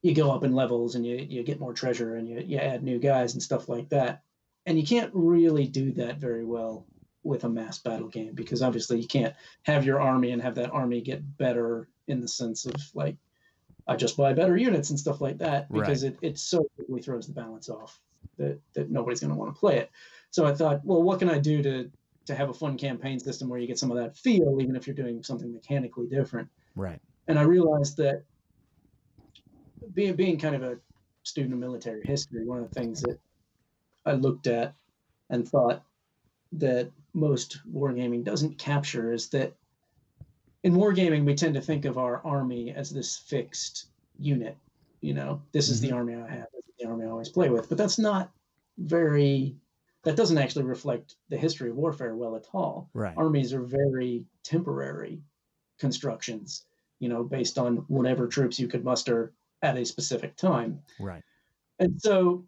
you 0.02 0.14
go 0.14 0.32
up 0.32 0.44
in 0.44 0.54
levels 0.54 0.96
and 0.96 1.06
you 1.06 1.16
you 1.18 1.44
get 1.44 1.60
more 1.60 1.74
treasure 1.74 2.16
and 2.16 2.28
you 2.28 2.44
you 2.46 2.58
add 2.58 2.84
new 2.84 3.00
guys 3.00 3.34
and 3.34 3.44
stuff 3.44 3.70
like 3.70 3.90
that. 3.90 4.24
And 4.66 4.78
you 4.78 4.86
can't 4.86 5.12
really 5.14 5.68
do 5.68 5.94
that 5.94 6.18
very 6.18 6.46
well 6.46 6.86
with 7.24 7.44
a 7.44 7.50
mass 7.50 7.80
battle 7.80 8.08
game 8.08 8.34
because 8.34 8.62
obviously 8.62 9.00
you 9.00 9.08
can't 9.08 9.36
have 9.64 9.86
your 9.86 10.00
army 10.00 10.32
and 10.32 10.42
have 10.42 10.56
that 10.56 10.72
army 10.72 11.02
get 11.02 11.38
better 11.38 11.88
in 12.08 12.22
the 12.22 12.28
sense 12.28 12.66
of 12.66 12.76
like 12.94 13.18
I 13.90 13.96
just 13.96 14.16
buy 14.16 14.34
better 14.34 14.56
units 14.56 14.92
and 14.92 15.00
stuff 15.00 15.20
like 15.20 15.40
that 15.40 15.72
because 15.72 16.04
right. 16.04 16.14
it, 16.22 16.28
it 16.34 16.38
so 16.38 16.64
quickly 16.76 17.02
throws 17.02 17.26
the 17.26 17.34
balance 17.34 17.70
off 17.70 18.00
that, 18.38 18.60
that 18.76 18.92
nobody's 18.92 19.20
going 19.20 19.32
to 19.32 19.36
want 19.36 19.54
to 19.54 19.60
play 19.60 19.80
it. 19.80 19.90
So 20.30 20.46
I 20.46 20.54
thought, 20.54 20.86
well, 20.86 21.02
what 21.02 21.18
can 21.18 21.28
I 21.28 21.40
do 21.40 21.64
to 21.64 21.92
to 22.28 22.36
have 22.36 22.50
a 22.50 22.54
fun 22.54 22.78
campaign 22.78 23.20
system 23.20 23.50
where 23.50 23.58
you 23.58 23.66
get 23.66 23.80
some 23.80 23.90
of 23.90 23.98
that 23.98 24.16
feel, 24.16 24.60
even 24.62 24.76
if 24.76 24.86
you're 24.86 24.96
doing 24.96 25.24
something 25.24 25.52
mechanically 25.52 26.06
different. 26.06 26.48
Right. 26.76 27.00
And 27.28 27.40
I 27.40 27.42
realized 27.42 27.98
that 27.98 28.24
being 29.96 30.14
being 30.16 30.38
kind 30.38 30.54
of 30.54 30.62
a 30.62 30.78
student 31.24 31.54
of 31.54 31.60
military 31.60 32.04
history, 32.06 32.46
one 32.46 32.60
of 32.60 32.72
the 32.72 32.80
things 32.80 33.02
that 33.02 33.20
I 34.06 34.12
looked 34.12 34.46
at 34.46 34.76
and 35.32 35.50
thought 35.50 35.84
that 36.52 36.92
most 37.14 37.60
wargaming 37.74 38.24
doesn't 38.24 38.60
capture 38.60 39.12
is 39.12 39.30
that 39.30 39.56
in 40.64 40.74
wargaming, 40.74 41.26
we 41.26 41.36
tend 41.36 41.54
to 41.56 41.62
think 41.62 41.86
of 41.86 41.98
our 41.98 42.22
army 42.26 42.72
as 42.72 42.90
this 42.90 43.18
fixed 43.18 43.88
unit. 44.18 44.58
you 45.02 45.14
know, 45.14 45.42
this 45.54 45.70
is 45.70 45.80
mm-hmm. 45.80 45.90
the 45.90 45.96
army 45.96 46.16
I 46.16 46.30
have, 46.30 46.48
the 46.80 46.88
army 46.88 47.06
I 47.06 47.10
always 47.10 47.30
play 47.30 47.50
with. 47.50 47.70
But 47.70 47.78
that's 47.78 48.00
not 48.00 48.32
very 48.78 49.56
that 50.04 50.16
doesn't 50.16 50.38
actually 50.38 50.64
reflect 50.64 51.16
the 51.30 51.38
history 51.38 51.70
of 51.70 51.76
warfare 51.76 52.16
well 52.16 52.36
at 52.36 52.48
all. 52.54 52.90
Right. 52.94 53.14
Armies 53.18 53.54
are 53.54 53.62
very 53.62 54.26
temporary 54.44 55.22
constructions, 55.78 56.66
you 57.00 57.10
know, 57.10 57.24
based 57.24 57.58
on 57.58 57.78
whatever 57.88 58.28
troops 58.28 58.60
you 58.60 58.68
could 58.68 58.84
muster 58.84 59.34
at 59.62 59.78
a 59.78 59.86
specific 59.86 60.38
time. 60.38 60.82
Right. 61.00 61.22
And 61.80 62.02
so 62.02 62.46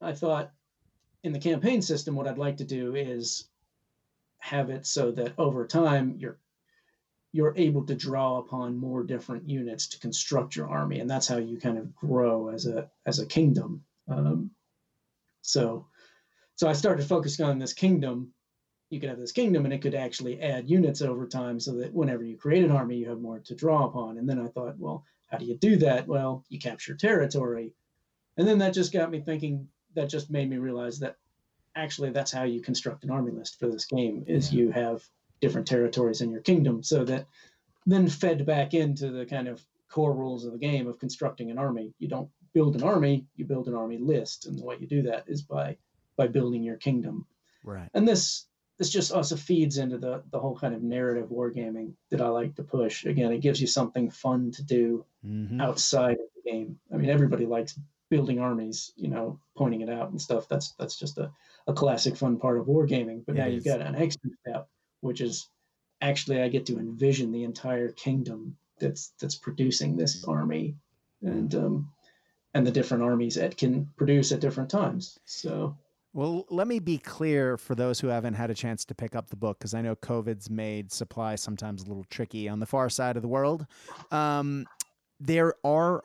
I 0.00 0.12
thought 0.12 0.50
in 1.22 1.32
the 1.32 1.38
campaign 1.38 1.80
system, 1.80 2.16
what 2.16 2.26
I'd 2.26 2.38
like 2.38 2.56
to 2.56 2.64
do 2.64 2.96
is 2.96 3.48
have 4.38 4.70
it 4.70 4.86
so 4.86 5.12
that 5.12 5.34
over 5.38 5.66
time 5.66 6.16
you're 6.18 6.38
you're 7.32 7.54
able 7.56 7.86
to 7.86 7.94
draw 7.94 8.38
upon 8.38 8.76
more 8.76 9.04
different 9.04 9.48
units 9.48 9.86
to 9.88 10.00
construct 10.00 10.56
your 10.56 10.68
army, 10.68 10.98
and 11.00 11.08
that's 11.08 11.28
how 11.28 11.36
you 11.36 11.58
kind 11.58 11.78
of 11.78 11.94
grow 11.94 12.48
as 12.48 12.66
a 12.66 12.90
as 13.06 13.18
a 13.18 13.26
kingdom. 13.26 13.84
Um, 14.08 14.50
so, 15.42 15.86
so 16.56 16.68
I 16.68 16.72
started 16.72 17.06
focusing 17.06 17.46
on 17.46 17.58
this 17.58 17.72
kingdom. 17.72 18.32
You 18.90 18.98
could 18.98 19.08
have 19.08 19.20
this 19.20 19.32
kingdom, 19.32 19.64
and 19.64 19.72
it 19.72 19.82
could 19.82 19.94
actually 19.94 20.40
add 20.40 20.68
units 20.68 21.02
over 21.02 21.26
time, 21.26 21.60
so 21.60 21.76
that 21.76 21.94
whenever 21.94 22.24
you 22.24 22.36
create 22.36 22.64
an 22.64 22.72
army, 22.72 22.96
you 22.96 23.08
have 23.08 23.20
more 23.20 23.38
to 23.38 23.54
draw 23.54 23.86
upon. 23.86 24.18
And 24.18 24.28
then 24.28 24.40
I 24.40 24.48
thought, 24.48 24.78
well, 24.78 25.04
how 25.28 25.38
do 25.38 25.44
you 25.44 25.56
do 25.56 25.76
that? 25.76 26.08
Well, 26.08 26.44
you 26.48 26.58
capture 26.58 26.96
territory, 26.96 27.72
and 28.36 28.46
then 28.46 28.58
that 28.58 28.74
just 28.74 28.92
got 28.92 29.10
me 29.10 29.20
thinking. 29.20 29.68
That 29.94 30.08
just 30.08 30.30
made 30.30 30.48
me 30.48 30.56
realize 30.56 31.00
that 31.00 31.16
actually 31.74 32.10
that's 32.10 32.30
how 32.30 32.44
you 32.44 32.60
construct 32.60 33.02
an 33.02 33.10
army 33.10 33.32
list 33.32 33.58
for 33.58 33.68
this 33.68 33.86
game 33.86 34.24
is 34.28 34.52
yeah. 34.52 34.60
you 34.60 34.70
have 34.70 35.02
different 35.40 35.66
territories 35.66 36.20
in 36.20 36.30
your 36.30 36.42
kingdom 36.42 36.82
so 36.82 37.04
that 37.04 37.26
then 37.86 38.08
fed 38.08 38.44
back 38.46 38.74
into 38.74 39.10
the 39.10 39.26
kind 39.26 39.48
of 39.48 39.64
core 39.88 40.14
rules 40.14 40.44
of 40.44 40.52
the 40.52 40.58
game 40.58 40.86
of 40.86 40.98
constructing 40.98 41.50
an 41.50 41.58
army. 41.58 41.92
You 41.98 42.08
don't 42.08 42.30
build 42.52 42.74
an 42.74 42.82
army 42.82 43.26
you 43.36 43.44
build 43.44 43.68
an 43.68 43.74
army 43.74 43.98
list 43.98 44.46
and 44.46 44.58
the 44.58 44.64
way 44.64 44.76
you 44.80 44.86
do 44.86 45.02
that 45.02 45.24
is 45.26 45.42
by 45.42 45.76
by 46.16 46.26
building 46.26 46.62
your 46.62 46.76
kingdom. 46.76 47.26
Right. 47.64 47.88
And 47.94 48.06
this 48.06 48.46
this 48.78 48.90
just 48.90 49.12
also 49.12 49.36
feeds 49.36 49.78
into 49.78 49.98
the 49.98 50.22
the 50.30 50.38
whole 50.38 50.56
kind 50.56 50.74
of 50.74 50.82
narrative 50.82 51.28
wargaming 51.28 51.92
that 52.10 52.20
i 52.20 52.28
like 52.28 52.54
to 52.56 52.62
push. 52.62 53.04
Again 53.04 53.32
it 53.32 53.40
gives 53.40 53.60
you 53.60 53.66
something 53.66 54.10
fun 54.10 54.50
to 54.52 54.62
do 54.62 55.04
mm-hmm. 55.26 55.60
outside 55.60 56.14
of 56.14 56.28
the 56.34 56.50
game. 56.50 56.78
I 56.92 56.96
mean 56.96 57.10
everybody 57.10 57.46
likes 57.46 57.78
building 58.10 58.40
armies 58.40 58.92
you 58.96 59.08
know 59.08 59.38
pointing 59.56 59.82
it 59.82 59.90
out 59.90 60.10
and 60.10 60.20
stuff. 60.20 60.48
That's 60.48 60.72
that's 60.72 60.96
just 60.96 61.18
a, 61.18 61.30
a 61.66 61.72
classic 61.72 62.16
fun 62.16 62.38
part 62.38 62.58
of 62.58 62.66
wargaming 62.66 63.24
but 63.26 63.36
it 63.36 63.38
now 63.38 63.46
is. 63.46 63.54
you've 63.54 63.64
got 63.64 63.80
an 63.80 63.96
extra 63.96 64.30
step 64.40 64.68
which 65.00 65.20
is 65.20 65.48
actually 66.00 66.42
I 66.42 66.48
get 66.48 66.66
to 66.66 66.78
envision 66.78 67.32
the 67.32 67.44
entire 67.44 67.92
kingdom 67.92 68.56
that's 68.78 69.12
that's 69.20 69.36
producing 69.36 69.96
this 69.96 70.24
army, 70.24 70.76
and 71.22 71.54
um, 71.54 71.92
and 72.54 72.66
the 72.66 72.70
different 72.70 73.02
armies 73.02 73.36
it 73.36 73.56
can 73.56 73.88
produce 73.96 74.32
at 74.32 74.40
different 74.40 74.70
times. 74.70 75.18
So. 75.24 75.76
Well, 76.12 76.44
let 76.50 76.66
me 76.66 76.80
be 76.80 76.98
clear 76.98 77.56
for 77.56 77.76
those 77.76 78.00
who 78.00 78.08
haven't 78.08 78.34
had 78.34 78.50
a 78.50 78.54
chance 78.54 78.84
to 78.86 78.96
pick 78.96 79.14
up 79.14 79.30
the 79.30 79.36
book, 79.36 79.60
because 79.60 79.74
I 79.74 79.80
know 79.80 79.94
COVID's 79.94 80.50
made 80.50 80.90
supply 80.90 81.36
sometimes 81.36 81.84
a 81.84 81.86
little 81.86 82.02
tricky 82.10 82.48
on 82.48 82.58
the 82.58 82.66
far 82.66 82.90
side 82.90 83.14
of 83.14 83.22
the 83.22 83.28
world. 83.28 83.64
Um, 84.10 84.66
there 85.20 85.54
are 85.62 86.02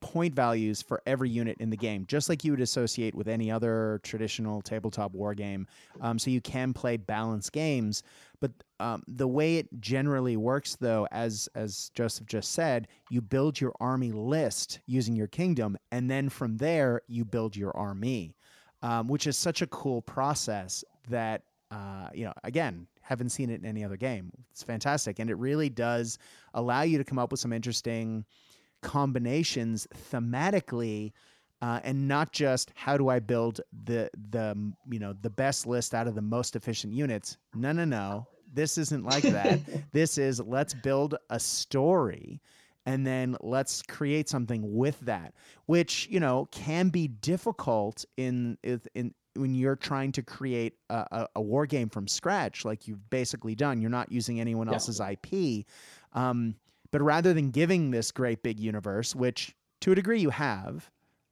point 0.00 0.34
values 0.34 0.82
for 0.82 1.02
every 1.06 1.28
unit 1.28 1.56
in 1.58 1.70
the 1.70 1.76
game, 1.76 2.04
just 2.06 2.28
like 2.28 2.44
you 2.44 2.52
would 2.52 2.60
associate 2.60 3.14
with 3.14 3.28
any 3.28 3.50
other 3.50 4.00
traditional 4.02 4.60
tabletop 4.62 5.12
war 5.12 5.34
game. 5.34 5.66
Um, 6.00 6.18
so 6.18 6.30
you 6.30 6.40
can 6.40 6.72
play 6.72 6.96
balanced 6.96 7.52
games. 7.52 8.02
But 8.40 8.52
um, 8.80 9.04
the 9.06 9.28
way 9.28 9.58
it 9.58 9.68
generally 9.80 10.36
works, 10.36 10.76
though, 10.76 11.06
as 11.12 11.48
as 11.54 11.90
Joseph 11.94 12.26
just 12.26 12.52
said, 12.52 12.88
you 13.10 13.20
build 13.20 13.60
your 13.60 13.72
army 13.80 14.10
list 14.12 14.80
using 14.86 15.14
your 15.14 15.28
kingdom, 15.28 15.78
and 15.92 16.10
then 16.10 16.28
from 16.28 16.56
there 16.56 17.02
you 17.06 17.24
build 17.24 17.56
your 17.56 17.76
army, 17.76 18.34
um, 18.82 19.06
which 19.06 19.26
is 19.26 19.36
such 19.36 19.62
a 19.62 19.66
cool 19.68 20.02
process 20.02 20.84
that 21.08 21.42
uh, 21.70 22.08
you 22.12 22.24
know 22.24 22.32
again 22.42 22.86
haven't 23.00 23.30
seen 23.30 23.50
it 23.50 23.60
in 23.60 23.66
any 23.66 23.84
other 23.84 23.96
game. 23.96 24.32
It's 24.50 24.62
fantastic, 24.62 25.18
and 25.20 25.30
it 25.30 25.36
really 25.36 25.68
does 25.68 26.18
allow 26.54 26.82
you 26.82 26.98
to 26.98 27.04
come 27.04 27.18
up 27.18 27.30
with 27.30 27.40
some 27.40 27.52
interesting 27.52 28.24
combinations 28.82 29.86
thematically 30.10 31.12
uh, 31.62 31.78
and 31.84 32.08
not 32.08 32.32
just 32.32 32.72
how 32.74 32.96
do 32.96 33.08
I 33.08 33.20
build 33.20 33.60
the 33.84 34.10
the 34.30 34.72
you 34.90 34.98
know 34.98 35.14
the 35.22 35.30
best 35.30 35.66
list 35.66 35.94
out 35.94 36.08
of 36.08 36.14
the 36.14 36.22
most 36.22 36.56
efficient 36.56 36.92
units. 36.92 37.38
No, 37.54 37.72
no, 37.72 37.84
no. 37.84 38.26
This 38.52 38.76
isn't 38.76 39.04
like 39.04 39.22
that. 39.22 39.60
this 39.92 40.18
is 40.18 40.40
let's 40.40 40.74
build 40.74 41.14
a 41.30 41.38
story 41.38 42.42
and 42.84 43.06
then 43.06 43.36
let's 43.40 43.80
create 43.82 44.28
something 44.28 44.74
with 44.74 44.98
that, 45.00 45.34
which 45.66 46.08
you 46.10 46.18
know 46.18 46.48
can 46.50 46.88
be 46.88 47.06
difficult 47.06 48.04
in 48.16 48.58
in 48.94 49.14
when 49.34 49.54
you're 49.54 49.76
trying 49.76 50.12
to 50.12 50.22
create 50.22 50.74
a, 50.90 51.06
a, 51.10 51.28
a 51.36 51.40
war 51.40 51.64
game 51.64 51.88
from 51.88 52.06
scratch, 52.06 52.64
like 52.64 52.86
you've 52.86 53.08
basically 53.08 53.54
done. 53.54 53.80
You're 53.80 53.90
not 53.90 54.12
using 54.12 54.40
anyone 54.40 54.66
yeah. 54.66 54.74
else's 54.74 55.00
IP. 55.00 55.64
Um, 56.12 56.56
but 56.92 57.02
rather 57.02 57.34
than 57.34 57.50
giving 57.50 57.90
this 57.90 58.12
great 58.12 58.42
big 58.42 58.60
universe, 58.60 59.16
which 59.16 59.56
to 59.80 59.90
a 59.90 59.94
degree 59.96 60.20
you 60.20 60.30
have, 60.30 60.88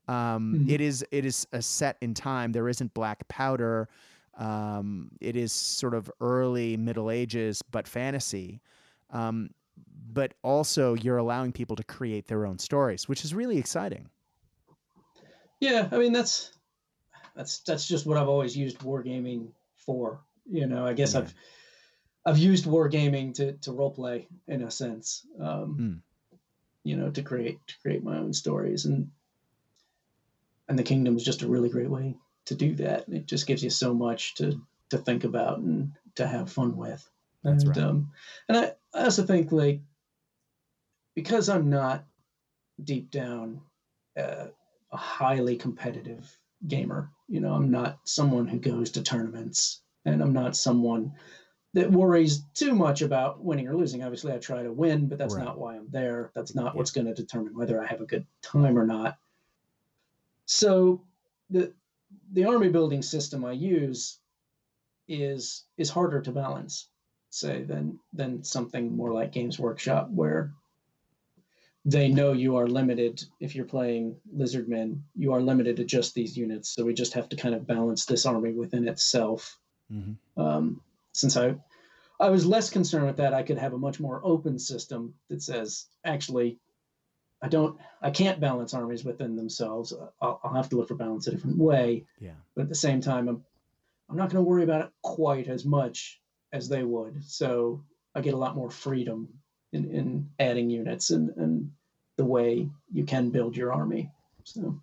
um, 0.09 0.55
mm-hmm. 0.55 0.71
it 0.71 0.81
is 0.81 1.05
it 1.13 1.25
is 1.25 1.47
a 1.53 1.63
set 1.63 1.97
in 2.01 2.15
time. 2.15 2.51
There 2.51 2.69
isn't 2.69 2.93
black 2.95 3.29
powder. 3.29 3.89
Um, 4.37 5.11
it 5.21 5.37
is 5.37 5.53
sort 5.53 5.95
of 5.95 6.11
early 6.21 6.77
Middle 6.77 7.11
Ages, 7.11 7.63
but 7.63 7.87
fantasy. 7.87 8.61
Um, 9.11 9.51
but 10.13 10.35
also, 10.43 10.95
you're 10.95 11.19
allowing 11.19 11.53
people 11.53 11.77
to 11.77 11.85
create 11.85 12.27
their 12.27 12.47
own 12.47 12.59
stories, 12.59 13.09
which 13.09 13.25
is 13.25 13.35
really 13.35 13.59
exciting. 13.59 14.09
Yeah, 15.61 15.89
I 15.93 15.99
mean 15.99 16.13
that's 16.13 16.53
that's 17.37 17.59
that's 17.61 17.87
just 17.87 18.07
what 18.07 18.17
I've 18.17 18.29
always 18.29 18.57
used 18.57 18.79
wargaming 18.79 19.49
for. 19.77 20.21
You 20.51 20.67
know, 20.67 20.87
I 20.87 20.95
guess 20.95 21.13
yeah. 21.13 21.21
I've 21.21 21.35
I've 22.25 22.39
used 22.39 22.67
wargaming 22.67 23.35
to 23.35 23.53
to 23.53 23.73
role 23.73 23.91
play 23.91 24.29
in 24.47 24.63
a 24.63 24.71
sense. 24.71 25.27
Um, 25.41 25.77
mm. 25.79 26.39
You 26.85 26.97
know, 26.97 27.11
to 27.11 27.23
create 27.23 27.59
to 27.67 27.75
create 27.83 28.03
my 28.03 28.19
own 28.19 28.33
stories, 28.33 28.85
and 28.85 29.11
and 30.69 30.79
the 30.79 30.83
kingdom 30.83 31.17
is 31.17 31.25
just 31.25 31.43
a 31.43 31.49
really 31.49 31.69
great 31.69 31.91
way 31.91 32.17
to 32.47 32.55
do 32.55 32.75
that. 32.77 33.09
It 33.09 33.27
just 33.27 33.47
gives 33.47 33.63
you 33.63 33.71
so 33.71 33.95
much 33.95 34.35
to 34.37 34.61
to 34.91 34.99
think 34.99 35.25
about 35.25 35.59
and 35.59 35.93
to 36.17 36.27
have 36.27 36.53
fun 36.53 36.77
with. 36.77 37.09
That's 37.43 37.65
and, 37.65 37.77
right. 37.77 37.85
Um, 37.85 38.11
and 38.49 38.59
I, 38.59 38.73
I 38.95 39.05
also 39.05 39.25
think 39.25 39.53
like 39.53 39.81
because 41.15 41.49
I'm 41.49 41.71
not 41.71 42.05
deep 42.83 43.11
down 43.11 43.63
uh, 44.17 44.47
a 44.93 44.97
highly 44.97 45.57
competitive 45.57 46.39
gamer. 46.67 47.11
You 47.29 47.41
know, 47.41 47.53
I'm 47.53 47.71
not 47.71 48.01
someone 48.05 48.49
who 48.49 48.59
goes 48.59 48.93
to 48.93 49.03
tournaments, 49.03 49.81
and 50.05 50.23
I'm 50.23 50.33
not 50.33 50.57
someone 50.57 51.13
that 51.75 51.91
worries 51.91 52.43
too 52.55 52.75
much 52.75 53.03
about 53.03 53.43
winning 53.45 53.69
or 53.69 53.77
losing. 53.77 54.03
Obviously, 54.03 54.33
I 54.33 54.39
try 54.39 54.63
to 54.63 54.73
win, 54.73 55.07
but 55.07 55.19
that's 55.19 55.35
right. 55.35 55.45
not 55.45 55.59
why 55.59 55.77
I'm 55.77 55.89
there. 55.91 56.33
That's 56.35 56.55
not 56.55 56.75
what's 56.75 56.91
going 56.91 57.07
to 57.07 57.15
determine 57.15 57.57
whether 57.57 57.81
I 57.81 57.87
have 57.87 58.01
a 58.01 58.07
good 58.07 58.27
time 58.43 58.79
or 58.79 58.87
not. 58.87 59.19
So 60.47 61.03
the 61.49 61.73
the 62.33 62.45
army 62.45 62.69
building 62.69 63.03
system 63.03 63.45
I 63.45 63.53
use 63.53 64.19
is 65.07 65.65
is 65.77 65.91
harder 65.91 66.21
to 66.23 66.33
balance, 66.33 66.89
say, 67.31 67.63
than 67.63 68.01
than 68.13 68.43
something 68.43 68.97
more 68.97 69.13
like 69.13 69.33
Games 69.33 69.59
Workshop, 69.59 70.11
where 70.11 70.53
they 71.85 72.09
know 72.09 72.33
you 72.33 72.57
are 72.57 72.67
limited 72.67 73.25
if 73.41 73.55
you're 73.55 73.65
playing 73.65 74.15
lizardmen 74.37 75.01
you 75.17 75.33
are 75.33 75.41
limited 75.41 75.77
to 75.77 75.85
just 75.85 76.15
these 76.15 76.37
units 76.37 76.69
so 76.69 76.85
we 76.85 76.93
just 76.93 77.15
have 77.15 77.27
to 77.27 77.37
kind 77.37 77.55
of 77.55 77.67
balance 77.67 78.05
this 78.05 78.27
army 78.27 78.53
within 78.53 78.87
itself 78.87 79.59
mm-hmm. 79.91 80.13
um, 80.41 80.83
since 81.21 81.37
I 81.37 81.55
I 82.19 82.31
was 82.31 82.45
less 82.45 82.71
concerned 82.71 83.07
with 83.07 83.17
that, 83.17 83.35
I 83.35 83.43
could 83.43 83.59
have 83.59 83.73
a 83.73 83.79
much 83.79 84.01
more 84.01 84.21
open 84.23 84.59
system 84.59 85.15
that 85.29 85.43
says 85.43 85.87
actually 86.05 86.59
I 87.43 87.49
don't 87.49 87.79
I 88.03 88.11
can't 88.11 88.41
balance 88.41 88.75
armies 88.75 89.05
within 89.05 89.37
themselves. 89.37 89.93
I'll, 90.21 90.41
I'll 90.43 90.55
have 90.55 90.69
to 90.71 90.77
look 90.77 90.89
for 90.89 90.95
balance 90.95 91.27
a 91.27 91.31
different 91.31 91.59
way. 91.59 92.05
Yeah. 92.19 92.39
But 92.55 92.63
at 92.63 92.69
the 92.69 92.75
same 92.75 93.01
time, 93.01 93.29
I'm 93.29 93.45
I'm 94.09 94.17
not 94.17 94.31
going 94.31 94.45
to 94.45 94.49
worry 94.49 94.65
about 94.65 94.83
it 94.87 94.91
quite 95.03 95.47
as 95.49 95.65
much 95.65 96.21
as 96.53 96.69
they 96.69 96.83
would. 96.83 97.25
So 97.25 97.85
I 98.15 98.21
get 98.21 98.35
a 98.35 98.39
lot 98.39 98.57
more 98.57 98.71
freedom 98.71 99.29
in, 99.73 99.91
in 99.91 100.31
adding 100.39 100.69
units 100.69 101.11
and, 101.11 101.31
and 101.37 101.71
the 102.17 102.25
way 102.25 102.69
you 102.93 103.05
can 103.05 103.31
build 103.31 103.57
your 103.57 103.73
army. 103.73 104.11
So 104.43 104.81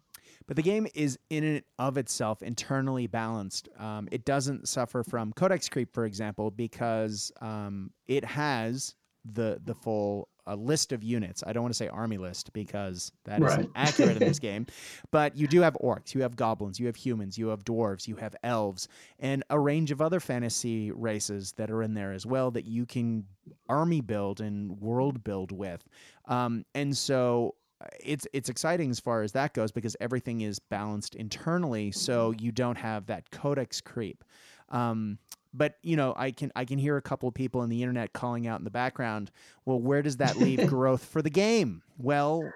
but 0.47 0.55
the 0.55 0.61
game 0.61 0.87
is 0.95 1.19
in 1.29 1.43
and 1.43 1.61
of 1.77 1.97
itself 1.97 2.41
internally 2.41 3.07
balanced. 3.07 3.69
Um, 3.77 4.07
it 4.11 4.25
doesn't 4.25 4.67
suffer 4.67 5.03
from 5.03 5.33
codex 5.33 5.69
creep, 5.69 5.93
for 5.93 6.05
example, 6.05 6.51
because 6.51 7.31
um, 7.41 7.91
it 8.07 8.25
has 8.25 8.95
the 9.33 9.59
the 9.63 9.75
full 9.75 10.29
uh, 10.47 10.55
list 10.55 10.93
of 10.93 11.03
units. 11.03 11.43
I 11.45 11.51
don't 11.51 11.63
want 11.63 11.73
to 11.73 11.77
say 11.77 11.89
army 11.89 12.17
list 12.17 12.53
because 12.53 13.11
that 13.25 13.41
right. 13.41 13.59
not 13.59 13.69
accurate 13.75 14.13
in 14.13 14.19
this 14.19 14.39
game, 14.49 14.65
but 15.11 15.35
you 15.35 15.47
do 15.47 15.61
have 15.61 15.77
orcs, 15.83 16.15
you 16.15 16.21
have 16.21 16.35
goblins, 16.35 16.79
you 16.79 16.85
have 16.85 16.95
humans, 16.95 17.37
you 17.37 17.49
have 17.49 17.65
dwarves, 17.65 18.07
you 18.07 18.15
have 18.15 18.35
elves, 18.43 18.87
and 19.19 19.43
a 19.49 19.59
range 19.59 19.91
of 19.91 20.01
other 20.01 20.19
fantasy 20.19 20.91
races 20.91 21.51
that 21.53 21.69
are 21.69 21.83
in 21.83 21.93
there 21.93 22.13
as 22.13 22.25
well 22.25 22.51
that 22.51 22.65
you 22.65 22.85
can 22.85 23.25
army 23.67 24.01
build 24.01 24.39
and 24.39 24.79
world 24.79 25.23
build 25.23 25.51
with. 25.51 25.83
Um, 26.25 26.65
and 26.73 26.95
so 26.95 27.55
it's 28.03 28.27
it's 28.33 28.49
exciting 28.49 28.89
as 28.89 28.99
far 28.99 29.21
as 29.21 29.33
that 29.33 29.53
goes 29.53 29.71
because 29.71 29.95
everything 29.99 30.41
is 30.41 30.59
balanced 30.59 31.15
internally, 31.15 31.91
so 31.91 32.31
you 32.31 32.51
don't 32.51 32.77
have 32.77 33.05
that 33.07 33.29
codex 33.31 33.81
creep. 33.81 34.23
Um, 34.69 35.19
but 35.53 35.75
you 35.81 35.95
know, 35.95 36.13
I 36.17 36.31
can 36.31 36.51
I 36.55 36.65
can 36.65 36.77
hear 36.77 36.97
a 36.97 37.01
couple 37.01 37.29
of 37.29 37.35
people 37.35 37.63
in 37.63 37.69
the 37.69 37.81
internet 37.81 38.13
calling 38.13 38.47
out 38.47 38.59
in 38.59 38.63
the 38.63 38.71
background. 38.71 39.31
Well, 39.65 39.79
where 39.79 40.01
does 40.01 40.17
that 40.17 40.37
leave 40.37 40.67
growth 40.69 41.05
for 41.05 41.21
the 41.21 41.29
game? 41.29 41.81
Well, 41.97 42.51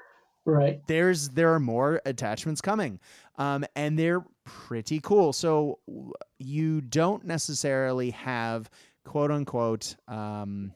right 0.46 0.82
there's 0.88 1.30
there 1.30 1.54
are 1.54 1.60
more 1.60 2.02
attachments 2.06 2.62
coming, 2.62 3.00
um, 3.38 3.66
and 3.76 3.98
they're 3.98 4.24
pretty 4.44 5.00
cool. 5.00 5.34
So 5.34 5.80
you 6.40 6.82
don't 6.82 7.26
necessarily 7.26 8.12
have 8.12 8.70
quote 9.06 9.32
unquote 9.32 9.96
um, 10.08 10.74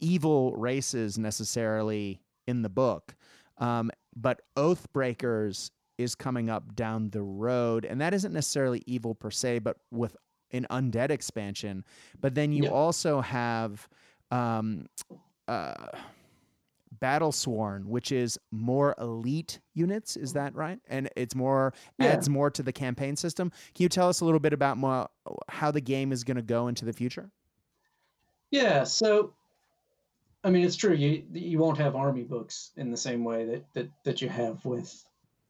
evil 0.00 0.54
races 0.56 1.18
necessarily 1.18 2.20
in 2.46 2.62
the 2.62 2.68
book, 2.68 3.14
um, 3.58 3.90
but 4.14 4.42
Oathbreakers 4.56 5.70
is 5.98 6.14
coming 6.14 6.50
up 6.50 6.74
down 6.74 7.10
the 7.10 7.22
road, 7.22 7.84
and 7.84 8.00
that 8.00 8.12
isn't 8.14 8.32
necessarily 8.32 8.82
evil 8.86 9.14
per 9.14 9.30
se, 9.30 9.60
but 9.60 9.78
with 9.90 10.16
an 10.52 10.66
undead 10.70 11.10
expansion. 11.10 11.84
But 12.20 12.34
then 12.34 12.52
you 12.52 12.64
Yep. 12.64 12.72
also 12.72 13.20
have 13.20 13.88
um, 14.30 14.86
uh, 15.48 15.74
Battle 17.00 17.32
Sworn, 17.32 17.88
which 17.88 18.10
is 18.12 18.38
more 18.50 18.94
elite 18.98 19.60
units. 19.74 20.16
Is 20.16 20.32
that 20.34 20.54
right? 20.54 20.78
And 20.88 21.08
it's 21.16 21.34
more 21.34 21.72
Yeah. 21.98 22.06
adds 22.12 22.28
more 22.28 22.50
to 22.50 22.62
the 22.62 22.72
campaign 22.72 23.16
system. 23.16 23.50
Can 23.74 23.82
you 23.84 23.88
tell 23.88 24.08
us 24.08 24.20
a 24.20 24.24
little 24.24 24.40
bit 24.40 24.52
about 24.52 24.76
more, 24.78 25.08
how 25.48 25.70
the 25.70 25.80
game 25.80 26.12
is 26.12 26.24
going 26.24 26.36
to 26.36 26.42
go 26.42 26.68
into 26.68 26.84
the 26.84 26.92
future? 26.92 27.30
Yeah, 28.50 28.84
so 28.84 29.34
I 30.46 30.50
mean, 30.50 30.64
it's 30.64 30.76
true. 30.76 30.94
You 30.94 31.24
you 31.32 31.58
won't 31.58 31.78
have 31.78 31.96
army 31.96 32.22
books 32.22 32.70
in 32.76 32.92
the 32.92 32.96
same 32.96 33.24
way 33.24 33.46
that 33.46 33.64
that, 33.74 33.90
that 34.04 34.22
you 34.22 34.28
have 34.28 34.64
with 34.64 35.04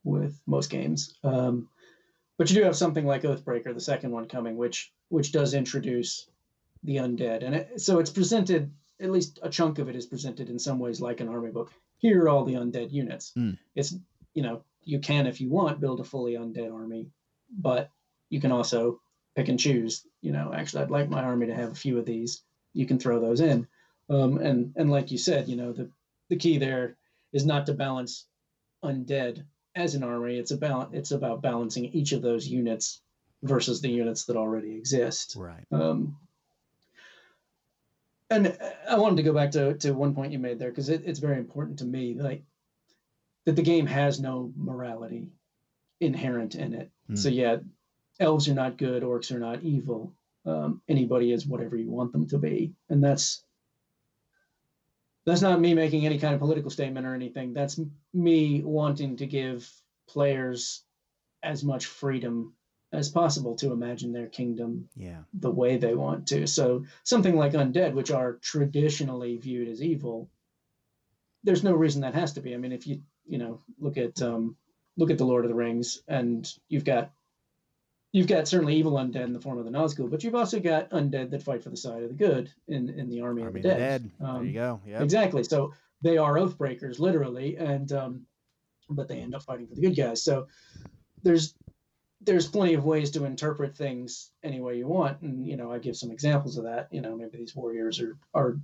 with 0.04 0.40
most 0.46 0.70
games. 0.70 1.14
Um, 1.22 1.68
but 2.38 2.48
you 2.48 2.56
do 2.56 2.62
have 2.62 2.76
something 2.76 3.04
like 3.04 3.22
Oathbreaker, 3.22 3.74
the 3.74 3.80
second 3.80 4.12
one 4.12 4.26
coming, 4.26 4.56
which 4.56 4.90
which 5.10 5.32
does 5.32 5.52
introduce 5.52 6.26
the 6.82 6.96
undead, 6.96 7.44
and 7.44 7.54
it, 7.56 7.80
so 7.82 7.98
it's 7.98 8.10
presented. 8.10 8.72
At 8.98 9.10
least 9.10 9.38
a 9.42 9.50
chunk 9.50 9.78
of 9.78 9.90
it 9.90 9.96
is 9.96 10.06
presented 10.06 10.48
in 10.48 10.58
some 10.58 10.78
ways 10.78 11.02
like 11.02 11.20
an 11.20 11.28
army 11.28 11.50
book. 11.50 11.70
Here 11.98 12.22
are 12.22 12.30
all 12.30 12.46
the 12.46 12.54
undead 12.54 12.90
units. 12.90 13.34
Mm. 13.36 13.58
It's 13.74 13.94
you 14.32 14.42
know 14.42 14.62
you 14.82 15.00
can 15.00 15.26
if 15.26 15.42
you 15.42 15.50
want 15.50 15.78
build 15.78 16.00
a 16.00 16.04
fully 16.04 16.36
undead 16.36 16.72
army, 16.72 17.10
but 17.50 17.90
you 18.30 18.40
can 18.40 18.50
also 18.50 19.02
pick 19.34 19.48
and 19.48 19.60
choose. 19.60 20.06
You 20.22 20.32
know, 20.32 20.54
actually, 20.54 20.84
I'd 20.84 20.90
like 20.90 21.10
my 21.10 21.22
army 21.22 21.48
to 21.48 21.54
have 21.54 21.72
a 21.72 21.82
few 21.84 21.98
of 21.98 22.06
these. 22.06 22.40
You 22.72 22.86
can 22.86 22.98
throw 22.98 23.20
those 23.20 23.42
in. 23.42 23.68
Um, 24.08 24.38
and 24.38 24.72
and 24.76 24.90
like 24.90 25.10
you 25.10 25.18
said, 25.18 25.48
you 25.48 25.56
know 25.56 25.72
the 25.72 25.90
the 26.28 26.36
key 26.36 26.58
there 26.58 26.96
is 27.32 27.44
not 27.44 27.66
to 27.66 27.74
balance 27.74 28.26
undead 28.84 29.44
as 29.74 29.94
an 29.94 30.02
army. 30.02 30.38
It's 30.38 30.52
about 30.52 30.94
it's 30.94 31.10
about 31.10 31.42
balancing 31.42 31.86
each 31.86 32.12
of 32.12 32.22
those 32.22 32.46
units 32.46 33.00
versus 33.42 33.80
the 33.80 33.90
units 33.90 34.24
that 34.24 34.36
already 34.36 34.76
exist. 34.76 35.34
Right. 35.36 35.64
Um, 35.72 36.16
and 38.30 38.56
I 38.88 38.98
wanted 38.98 39.16
to 39.16 39.22
go 39.22 39.32
back 39.32 39.52
to, 39.52 39.74
to 39.74 39.92
one 39.92 40.14
point 40.14 40.32
you 40.32 40.38
made 40.38 40.58
there 40.58 40.70
because 40.70 40.88
it, 40.88 41.02
it's 41.04 41.20
very 41.20 41.38
important 41.38 41.78
to 41.78 41.84
me, 41.84 42.14
like 42.18 42.42
that 43.44 43.54
the 43.54 43.62
game 43.62 43.86
has 43.86 44.18
no 44.18 44.52
morality 44.56 45.30
inherent 46.00 46.56
in 46.56 46.74
it. 46.74 46.90
Hmm. 47.06 47.16
So 47.16 47.28
yeah, 47.28 47.58
elves 48.18 48.48
are 48.48 48.54
not 48.54 48.78
good, 48.78 49.02
orcs 49.02 49.30
are 49.32 49.38
not 49.38 49.62
evil. 49.62 50.12
Um, 50.44 50.80
anybody 50.88 51.32
is 51.32 51.46
whatever 51.46 51.76
you 51.76 51.90
want 51.90 52.12
them 52.12 52.26
to 52.28 52.38
be, 52.38 52.72
and 52.88 53.02
that's 53.02 53.44
that's 55.26 55.42
not 55.42 55.60
me 55.60 55.74
making 55.74 56.06
any 56.06 56.18
kind 56.18 56.34
of 56.34 56.40
political 56.40 56.70
statement 56.70 57.06
or 57.06 57.14
anything. 57.14 57.52
That's 57.52 57.78
me 58.14 58.62
wanting 58.62 59.16
to 59.16 59.26
give 59.26 59.70
players 60.08 60.84
as 61.42 61.64
much 61.64 61.86
freedom 61.86 62.54
as 62.92 63.08
possible 63.08 63.56
to 63.56 63.72
imagine 63.72 64.12
their 64.12 64.28
kingdom 64.28 64.88
Yeah. 64.96 65.22
the 65.34 65.50
way 65.50 65.76
they 65.76 65.94
want 65.94 66.28
to. 66.28 66.46
So 66.46 66.84
something 67.02 67.36
like 67.36 67.52
undead, 67.52 67.94
which 67.94 68.10
are 68.12 68.34
traditionally 68.34 69.36
viewed 69.36 69.68
as 69.68 69.82
evil, 69.82 70.30
there's 71.42 71.64
no 71.64 71.74
reason 71.74 72.02
that 72.02 72.14
has 72.14 72.32
to 72.34 72.40
be. 72.40 72.54
I 72.54 72.58
mean, 72.58 72.72
if 72.72 72.86
you 72.86 73.02
you 73.26 73.38
know 73.38 73.60
look 73.78 73.96
at 73.98 74.22
um, 74.22 74.56
look 74.96 75.10
at 75.10 75.18
the 75.18 75.26
Lord 75.26 75.44
of 75.44 75.48
the 75.48 75.54
Rings, 75.56 76.02
and 76.08 76.50
you've 76.68 76.84
got 76.84 77.10
you've 78.16 78.26
got 78.26 78.48
certainly 78.48 78.74
evil 78.74 78.92
undead 78.92 79.24
in 79.24 79.34
the 79.34 79.40
form 79.40 79.58
of 79.58 79.66
the 79.66 79.70
Nazgul, 79.70 80.10
but 80.10 80.24
you've 80.24 80.34
also 80.34 80.58
got 80.58 80.88
undead 80.88 81.30
that 81.30 81.42
fight 81.42 81.62
for 81.62 81.68
the 81.68 81.76
side 81.76 82.02
of 82.02 82.08
the 82.08 82.14
good 82.14 82.50
in 82.66 82.88
in 82.88 83.10
the 83.10 83.20
army, 83.20 83.42
Army 83.42 83.58
of 83.58 83.62
the 83.62 83.68
dead. 83.68 83.78
Dead. 83.78 84.10
there 84.18 84.28
Um, 84.30 84.46
you 84.46 84.54
go. 84.54 84.80
Yeah. 84.86 85.02
Exactly. 85.02 85.44
So 85.44 85.74
they 86.00 86.16
are 86.16 86.38
oath 86.38 86.56
breakers, 86.56 86.98
literally, 86.98 87.58
and 87.58 87.92
um, 87.92 88.22
but 88.88 89.06
they 89.06 89.18
end 89.20 89.34
up 89.34 89.42
fighting 89.42 89.66
for 89.66 89.74
the 89.74 89.82
good 89.82 89.96
guys. 89.96 90.22
So 90.22 90.46
there's 91.24 91.54
there's 92.22 92.48
plenty 92.48 92.72
of 92.72 92.86
ways 92.86 93.10
to 93.10 93.26
interpret 93.26 93.76
things 93.76 94.30
any 94.42 94.60
way 94.60 94.78
you 94.78 94.86
want, 94.88 95.20
and 95.20 95.46
you 95.46 95.58
know 95.58 95.70
I 95.70 95.78
give 95.78 95.94
some 95.94 96.10
examples 96.10 96.56
of 96.56 96.64
that. 96.64 96.88
You 96.90 97.02
know 97.02 97.14
maybe 97.16 97.36
these 97.36 97.54
warriors 97.54 98.00
are 98.00 98.16
are 98.32 98.58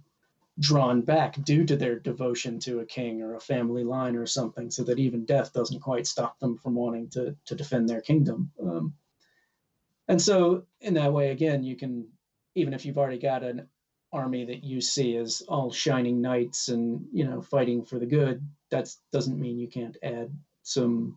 drawn 0.60 1.02
back 1.02 1.42
due 1.44 1.66
to 1.66 1.76
their 1.76 1.98
devotion 1.98 2.58
to 2.60 2.80
a 2.80 2.86
king 2.86 3.20
or 3.20 3.34
a 3.34 3.40
family 3.40 3.84
line 3.84 4.16
or 4.16 4.26
something, 4.26 4.70
so 4.70 4.82
that 4.84 4.98
even 4.98 5.26
death 5.26 5.52
doesn't 5.52 5.80
quite 5.80 6.06
stop 6.06 6.38
them 6.38 6.56
from 6.56 6.74
wanting 6.74 7.10
to 7.10 7.36
to 7.44 7.54
defend 7.54 7.86
their 7.86 8.00
kingdom. 8.00 8.50
Um, 8.58 8.94
and 10.08 10.20
so 10.20 10.64
in 10.80 10.94
that 10.94 11.12
way, 11.12 11.30
again, 11.30 11.62
you 11.62 11.76
can 11.76 12.08
even 12.54 12.74
if 12.74 12.84
you've 12.84 12.98
already 12.98 13.18
got 13.18 13.42
an 13.42 13.66
army 14.12 14.44
that 14.44 14.62
you 14.62 14.80
see 14.80 15.16
as 15.16 15.42
all 15.48 15.72
shining 15.72 16.20
knights 16.20 16.68
and 16.68 17.06
you 17.12 17.24
know 17.24 17.40
fighting 17.40 17.84
for 17.84 17.98
the 17.98 18.06
good 18.06 18.46
that 18.70 18.94
doesn't 19.10 19.40
mean 19.40 19.58
you 19.58 19.68
can't 19.68 19.96
add 20.02 20.30
some 20.62 21.16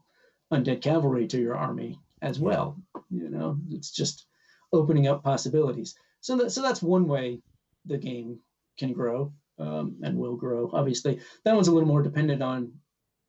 undead 0.53 0.81
cavalry 0.81 1.27
to 1.27 1.39
your 1.39 1.55
army 1.55 1.99
as 2.21 2.39
well. 2.39 2.77
You 3.09 3.29
know 3.29 3.57
it's 3.69 3.91
just 3.91 4.25
opening 4.71 5.07
up 5.07 5.23
possibilities. 5.23 5.95
So 6.21 6.37
that, 6.37 6.51
so 6.51 6.61
that's 6.61 6.81
one 6.81 7.07
way 7.07 7.41
the 7.85 7.97
game 7.97 8.39
can 8.79 8.93
grow 8.93 9.33
um, 9.59 9.97
and 10.03 10.17
will 10.17 10.35
grow. 10.35 10.69
Obviously 10.73 11.19
that 11.43 11.55
one's 11.55 11.67
a 11.67 11.73
little 11.73 11.89
more 11.89 12.01
dependent 12.01 12.41
on 12.41 12.73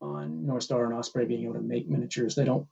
on 0.01 0.45
north 0.45 0.63
star 0.63 0.85
and 0.85 0.93
osprey 0.93 1.25
being 1.25 1.43
able 1.43 1.55
to 1.55 1.61
make 1.61 1.89
miniatures. 1.89 2.35
They 2.35 2.45
don't 2.45 2.67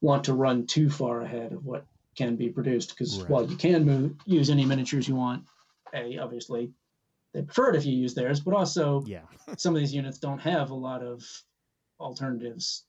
want 0.00 0.24
to 0.24 0.34
run 0.34 0.66
too 0.66 0.88
far 0.88 1.20
ahead 1.20 1.52
of 1.52 1.64
what 1.64 1.86
can 2.16 2.36
be 2.36 2.48
produced 2.48 2.90
because 2.90 3.20
Right. 3.20 3.30
while 3.30 3.48
you 3.50 3.56
can 3.56 3.84
move 3.84 4.16
use 4.26 4.50
any 4.50 4.64
miniatures 4.64 5.08
you 5.08 5.14
want 5.16 5.44
a 5.94 6.18
obviously 6.18 6.72
they 7.32 7.42
prefer 7.42 7.70
it 7.70 7.76
if 7.76 7.84
you 7.86 7.96
use 7.96 8.14
theirs 8.14 8.40
but 8.40 8.54
also 8.54 9.04
Yeah. 9.06 9.22
some 9.56 9.74
of 9.74 9.80
these 9.80 9.94
units 9.94 10.18
don't 10.18 10.40
have 10.40 10.70
a 10.70 10.74
lot 10.74 11.02
of 11.02 11.22
alternatives 12.00 12.84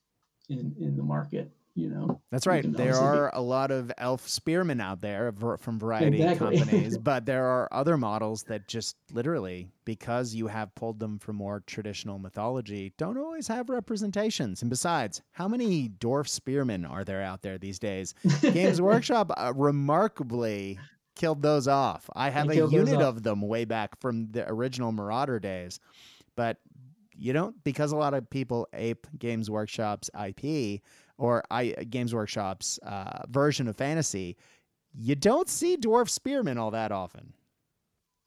in 0.48 0.74
in 0.80 0.96
the 0.96 1.02
market 1.02 1.50
you 1.76 1.90
know 1.90 2.20
That's 2.30 2.46
right. 2.46 2.64
There 2.64 2.92
be- 2.92 2.98
are 2.98 3.30
a 3.34 3.40
lot 3.40 3.70
of 3.70 3.92
elf 3.98 4.26
spearmen 4.28 4.80
out 4.80 5.00
there 5.00 5.32
from 5.58 5.78
variety 5.78 6.22
Exactly. 6.22 6.58
companies, 6.58 6.98
but 6.98 7.26
there 7.26 7.44
are 7.44 7.68
other 7.70 7.96
models 7.96 8.42
that 8.44 8.66
just 8.66 8.96
literally, 9.12 9.68
because 9.84 10.34
you 10.34 10.46
have 10.46 10.74
pulled 10.74 10.98
them 10.98 11.18
from 11.18 11.36
more 11.36 11.62
traditional 11.66 12.18
mythology, 12.18 12.94
don't 12.96 13.18
always 13.18 13.46
have 13.48 13.68
representations. 13.68 14.62
And 14.62 14.70
besides, 14.70 15.22
how 15.32 15.46
many 15.48 15.90
dwarf 15.90 16.28
spearmen 16.28 16.84
are 16.84 17.04
there 17.04 17.22
out 17.22 17.42
there 17.42 17.58
these 17.58 17.78
days? 17.78 18.14
Games 18.40 18.80
Workshop 18.90 19.30
uh, 19.36 19.52
remarkably 19.54 20.78
killed 21.14 21.42
those 21.42 21.68
off. 21.68 22.08
I 22.14 22.30
have 22.30 22.48
a 22.50 22.56
unit 22.56 23.00
of 23.00 23.22
them 23.22 23.42
way 23.42 23.64
back 23.66 24.00
from 24.00 24.30
the 24.32 24.48
original 24.48 24.92
Marauder 24.92 25.38
days, 25.38 25.78
but 26.36 26.58
you 27.18 27.32
don't 27.32 27.62
because 27.64 27.92
a 27.92 27.96
lot 27.96 28.12
of 28.12 28.28
people 28.28 28.68
ape 28.74 29.06
Games 29.18 29.50
Workshop's 29.50 30.10
IP 30.22 30.82
or 31.18 31.42
I 31.50 31.68
Games 31.68 32.14
Workshop's 32.14 32.78
uh, 32.78 33.22
version 33.28 33.68
of 33.68 33.76
fantasy. 33.76 34.36
You 34.92 35.14
don't 35.14 35.48
see 35.48 35.76
dwarf 35.76 36.08
spearmen 36.08 36.58
all 36.58 36.70
that 36.72 36.92
often. 36.92 37.32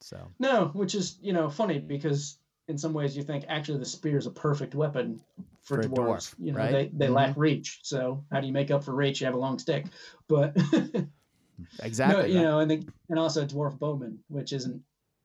So 0.00 0.30
no 0.38 0.66
which 0.68 0.94
is 0.94 1.18
you 1.20 1.32
know 1.32 1.50
funny 1.50 1.78
because 1.78 2.38
in 2.68 2.78
some 2.78 2.92
ways 2.92 3.16
you 3.16 3.22
think 3.22 3.44
actually 3.48 3.78
the 3.78 3.84
spear 3.84 4.16
is 4.16 4.26
a 4.26 4.30
perfect 4.30 4.74
weapon 4.74 5.20
for, 5.62 5.82
For 5.82 5.88
dwarves 5.88 5.94
dwarf, 5.94 6.34
you 6.38 6.52
know 6.52 6.58
right? 6.58 6.70
they, 6.72 6.90
they 6.94 7.08
Mhm. 7.08 7.14
lack 7.14 7.36
reach 7.36 7.80
so 7.82 8.24
how 8.32 8.40
do 8.40 8.46
you 8.46 8.52
make 8.52 8.70
up 8.70 8.82
for 8.84 8.94
reach 8.94 9.20
you 9.20 9.26
have 9.26 9.34
a 9.34 9.38
long 9.38 9.58
stick 9.58 9.86
but 10.28 10.56
exactly, 11.82 12.22
no, 12.22 12.26
you 12.26 12.36
right. 12.36 12.42
know 12.44 12.58
and 12.60 12.70
the, 12.70 12.86
and 13.10 13.18
also 13.18 13.44
dwarf 13.44 13.78
bowmen, 13.78 14.18
which 14.28 14.52
isn't 14.52 14.82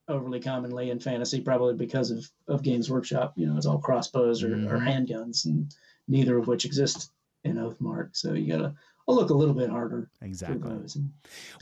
overly 0.07 0.39
commonly 0.39 0.89
in 0.89 0.99
fantasy 0.99 1.39
probably 1.39 1.73
because 1.73 2.11
of 2.11 2.29
of 2.47 2.61
games 2.61 2.89
workshop 2.91 3.33
you 3.37 3.47
know 3.47 3.55
it's 3.57 3.65
all 3.65 3.79
crossbows 3.79 4.43
or, 4.43 4.53
or 4.67 4.79
Mhm. 4.79 4.87
handguns 4.87 5.45
and 5.45 5.73
neither 6.07 6.37
of 6.37 6.47
which 6.47 6.65
exist 6.65 7.11
in 7.45 7.55
oathmark 7.55 8.09
so 8.13 8.33
you 8.33 8.51
gotta 8.51 8.73
I'll 9.07 9.13
look 9.15 9.29
a 9.29 9.33
little 9.35 9.53
bit 9.53 9.69
harder 9.69 10.09
exactly. 10.23 10.67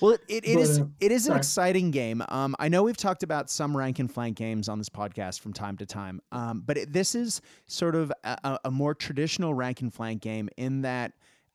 Well, 0.01 0.11
it, 0.11 0.21
it, 0.29 0.45
it 0.47 0.53
But, 0.55 0.61
is 0.61 0.79
uh, 0.79 0.85
it 1.01 1.11
is 1.11 1.25
an 1.25 1.31
sorry. 1.31 1.37
exciting 1.39 1.91
game. 1.91 2.23
Um, 2.29 2.55
I 2.57 2.69
know 2.69 2.83
we've 2.83 2.95
talked 2.95 3.21
about 3.21 3.49
some 3.49 3.75
rank 3.75 3.99
and 3.99 4.09
flank 4.09 4.37
games 4.37 4.69
on 4.69 4.77
this 4.77 4.87
podcast 4.87 5.41
from 5.41 5.51
time 5.51 5.75
to 5.77 5.85
time, 5.85 6.21
um, 6.31 6.63
but 6.65 6.77
it, 6.77 6.93
this 6.93 7.15
is 7.15 7.41
sort 7.67 7.95
of 7.95 8.13
a- 8.23 8.59
a 8.63 8.71
more 8.71 8.95
traditional 8.95 9.53
rank 9.53 9.81
and 9.81 9.93
flank 9.93 10.21
game 10.21 10.47
in 10.55 10.83
that 10.83 11.11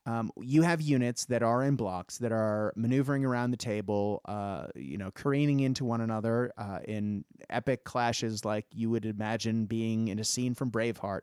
um, 0.09 0.33
you 0.40 0.62
have 0.62 0.81
units 0.81 1.27
that 1.27 1.42
are 1.42 1.62
in 1.62 1.77
blocks 1.77 2.16
that 2.18 2.33
are 2.33 2.73
maneuvering 2.77 3.27
around 3.27 3.51
the 3.51 3.59
table, 3.59 4.23
uh, 4.25 4.68
you 4.75 4.97
know, 4.97 5.11
careening 5.11 5.61
into 5.61 5.85
one 5.85 6.01
another 6.01 6.51
uh, 6.57 6.79
in 6.87 7.27
epic 7.51 7.85
clashes 7.85 8.42
like 8.42 8.64
you 8.73 8.88
would 8.88 9.05
imagine 9.05 9.66
being 9.66 10.09
in 10.09 10.18
a 10.18 10.25
scene 10.25 10.55
from 10.55 10.71
Braveheart. 10.71 11.21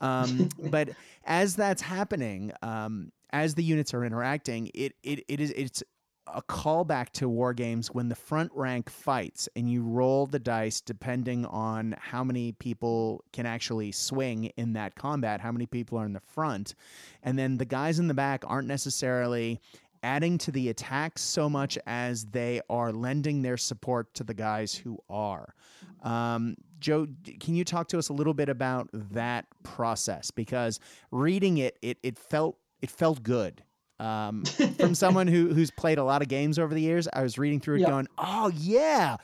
Um, 0.00 0.48
but 0.70 0.88
as 1.26 1.54
that's 1.54 1.82
happening, 1.82 2.50
um, 2.62 3.12
as 3.28 3.56
the 3.56 3.62
units 3.62 3.92
are 3.92 4.02
interacting, 4.06 4.70
it, 4.72 4.94
it, 5.02 5.22
it 5.28 5.40
is 5.40 5.50
it's 5.50 5.82
a 6.26 6.42
callback 6.42 7.10
to 7.10 7.28
war 7.28 7.52
games 7.52 7.88
when 7.88 8.08
the 8.08 8.14
front 8.14 8.50
rank 8.54 8.90
fights 8.90 9.48
and 9.56 9.70
you 9.70 9.82
roll 9.82 10.26
the 10.26 10.38
dice 10.38 10.80
depending 10.80 11.44
on 11.46 11.94
how 11.98 12.24
many 12.24 12.52
people 12.52 13.24
can 13.32 13.46
actually 13.46 13.92
swing 13.92 14.46
in 14.56 14.72
that 14.72 14.94
combat, 14.94 15.40
how 15.40 15.52
many 15.52 15.66
people 15.66 15.98
are 15.98 16.06
in 16.06 16.12
the 16.12 16.20
front. 16.20 16.74
And 17.22 17.38
then 17.38 17.58
the 17.58 17.64
guys 17.64 17.98
in 17.98 18.08
the 18.08 18.14
back 18.14 18.44
aren't 18.46 18.68
necessarily 18.68 19.60
adding 20.02 20.36
to 20.36 20.52
the 20.52 20.68
attacks 20.68 21.22
so 21.22 21.48
much 21.48 21.78
as 21.86 22.26
they 22.26 22.60
are 22.68 22.92
lending 22.92 23.42
their 23.42 23.56
support 23.56 24.12
to 24.14 24.24
the 24.24 24.34
guys 24.34 24.74
who 24.74 24.98
are. 25.08 25.54
Um, 26.02 26.56
Joe, 26.78 27.06
can 27.40 27.54
you 27.54 27.64
talk 27.64 27.88
to 27.88 27.98
us 27.98 28.10
a 28.10 28.12
little 28.12 28.34
bit 28.34 28.50
about 28.50 28.90
that 28.92 29.46
process? 29.62 30.30
Because 30.30 30.78
reading 31.10 31.58
it, 31.58 31.78
it, 31.80 31.98
it 32.02 32.18
felt 32.18 32.58
it 32.82 32.90
felt 32.90 33.22
good 33.22 33.62
um, 34.00 34.44
from 34.78 34.94
someone 34.94 35.26
who 35.26 35.52
who's 35.52 35.70
played 35.70 35.98
a 35.98 36.04
lot 36.04 36.22
of 36.22 36.28
games 36.28 36.58
over 36.58 36.74
the 36.74 36.80
years. 36.80 37.08
I 37.12 37.22
was 37.22 37.38
reading 37.38 37.60
through 37.60 37.76
it, 37.76 37.86
going, 37.86 38.08
"Oh 38.18 38.50
yeah, 38.54 39.16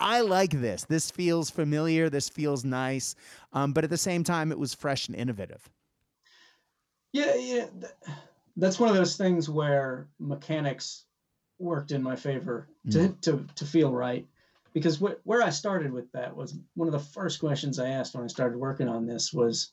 I 0.00 0.20
like 0.20 0.50
this. 0.50 0.84
This 0.84 1.10
feels 1.10 1.50
familiar. 1.50 2.08
This 2.10 2.28
feels 2.28 2.64
nice." 2.64 3.14
Um, 3.52 3.72
but 3.72 3.84
at 3.84 3.90
the 3.90 3.98
same 3.98 4.24
time, 4.24 4.52
it 4.52 4.58
was 4.58 4.74
fresh 4.74 5.08
and 5.08 5.16
innovative. 5.16 5.68
Yeah, 7.12 7.34
yeah, 7.34 7.66
that's 8.56 8.78
one 8.78 8.90
of 8.90 8.96
those 8.96 9.16
things 9.16 9.48
where 9.48 10.08
mechanics 10.18 11.04
worked 11.58 11.90
in 11.90 12.02
my 12.02 12.16
favor 12.16 12.68
to 12.90 12.98
mm. 12.98 13.20
to 13.22 13.44
to 13.54 13.64
feel 13.64 13.92
right. 13.92 14.26
Because 14.74 14.98
wh- 14.98 15.26
where 15.26 15.42
I 15.42 15.50
started 15.50 15.92
with 15.92 16.10
that 16.12 16.36
was 16.36 16.54
one 16.74 16.88
of 16.88 16.92
the 16.92 16.98
first 16.98 17.40
questions 17.40 17.78
I 17.78 17.88
asked 17.88 18.14
when 18.14 18.22
I 18.22 18.28
started 18.28 18.58
working 18.58 18.86
on 18.86 19.06
this 19.06 19.32
was, 19.32 19.72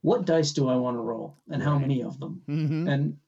what 0.00 0.24
dice 0.24 0.52
do 0.52 0.68
I 0.68 0.76
want 0.76 0.96
to 0.96 1.00
roll 1.00 1.36
and 1.50 1.62
how 1.62 1.78
many 1.78 2.02
of 2.02 2.18
them? 2.18 2.42
Mm-hmm. 2.48 2.88
And 2.88 3.18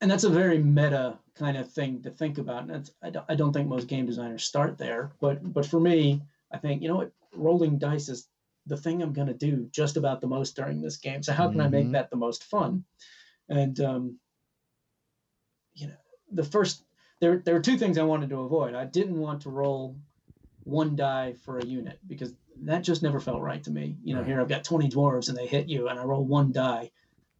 and 0.00 0.10
that's 0.10 0.24
a 0.24 0.30
very 0.30 0.58
meta 0.58 1.18
kind 1.34 1.56
of 1.56 1.70
thing 1.70 2.02
to 2.02 2.10
think 2.10 2.38
about. 2.38 2.68
And 2.68 2.90
I 3.02 3.10
don't, 3.10 3.26
I 3.28 3.34
don't 3.34 3.52
think 3.52 3.68
most 3.68 3.88
game 3.88 4.06
designers 4.06 4.44
start 4.44 4.78
there, 4.78 5.12
but 5.20 5.52
but 5.52 5.66
for 5.66 5.80
me, 5.80 6.22
I 6.52 6.58
think 6.58 6.82
you 6.82 6.88
know 6.88 6.96
what, 6.96 7.12
rolling 7.34 7.78
dice 7.78 8.08
is 8.08 8.26
the 8.66 8.76
thing 8.76 9.02
I'm 9.02 9.12
going 9.12 9.28
to 9.28 9.34
do 9.34 9.68
just 9.72 9.96
about 9.96 10.20
the 10.20 10.26
most 10.26 10.56
during 10.56 10.80
this 10.80 10.96
game. 10.96 11.22
So 11.22 11.32
how 11.32 11.48
can 11.48 11.58
mm-hmm. 11.58 11.66
I 11.66 11.68
make 11.68 11.84
mm-hmm. 11.84 11.92
that 11.92 12.10
the 12.10 12.16
most 12.16 12.44
fun? 12.44 12.84
And 13.48 13.78
um, 13.80 14.18
you 15.74 15.88
know, 15.88 15.96
the 16.32 16.44
first 16.44 16.82
there 17.20 17.38
there 17.38 17.54
were 17.54 17.60
two 17.60 17.78
things 17.78 17.98
I 17.98 18.02
wanted 18.02 18.30
to 18.30 18.40
avoid. 18.40 18.74
I 18.74 18.86
didn't 18.86 19.18
want 19.18 19.42
to 19.42 19.50
roll 19.50 19.96
one 20.64 20.96
die 20.96 21.34
for 21.44 21.58
a 21.58 21.64
unit 21.64 21.98
because 22.06 22.32
that 22.62 22.82
just 22.82 23.02
never 23.02 23.20
felt 23.20 23.40
right 23.40 23.62
to 23.64 23.70
me. 23.70 23.96
You 24.02 24.14
know, 24.14 24.20
right. 24.20 24.28
here 24.28 24.40
I've 24.40 24.48
got 24.48 24.64
20 24.64 24.90
dwarves 24.90 25.28
and 25.28 25.36
they 25.36 25.46
hit 25.46 25.68
you 25.68 25.88
and 25.88 25.98
I 25.98 26.04
roll 26.04 26.24
one 26.24 26.52
die. 26.52 26.90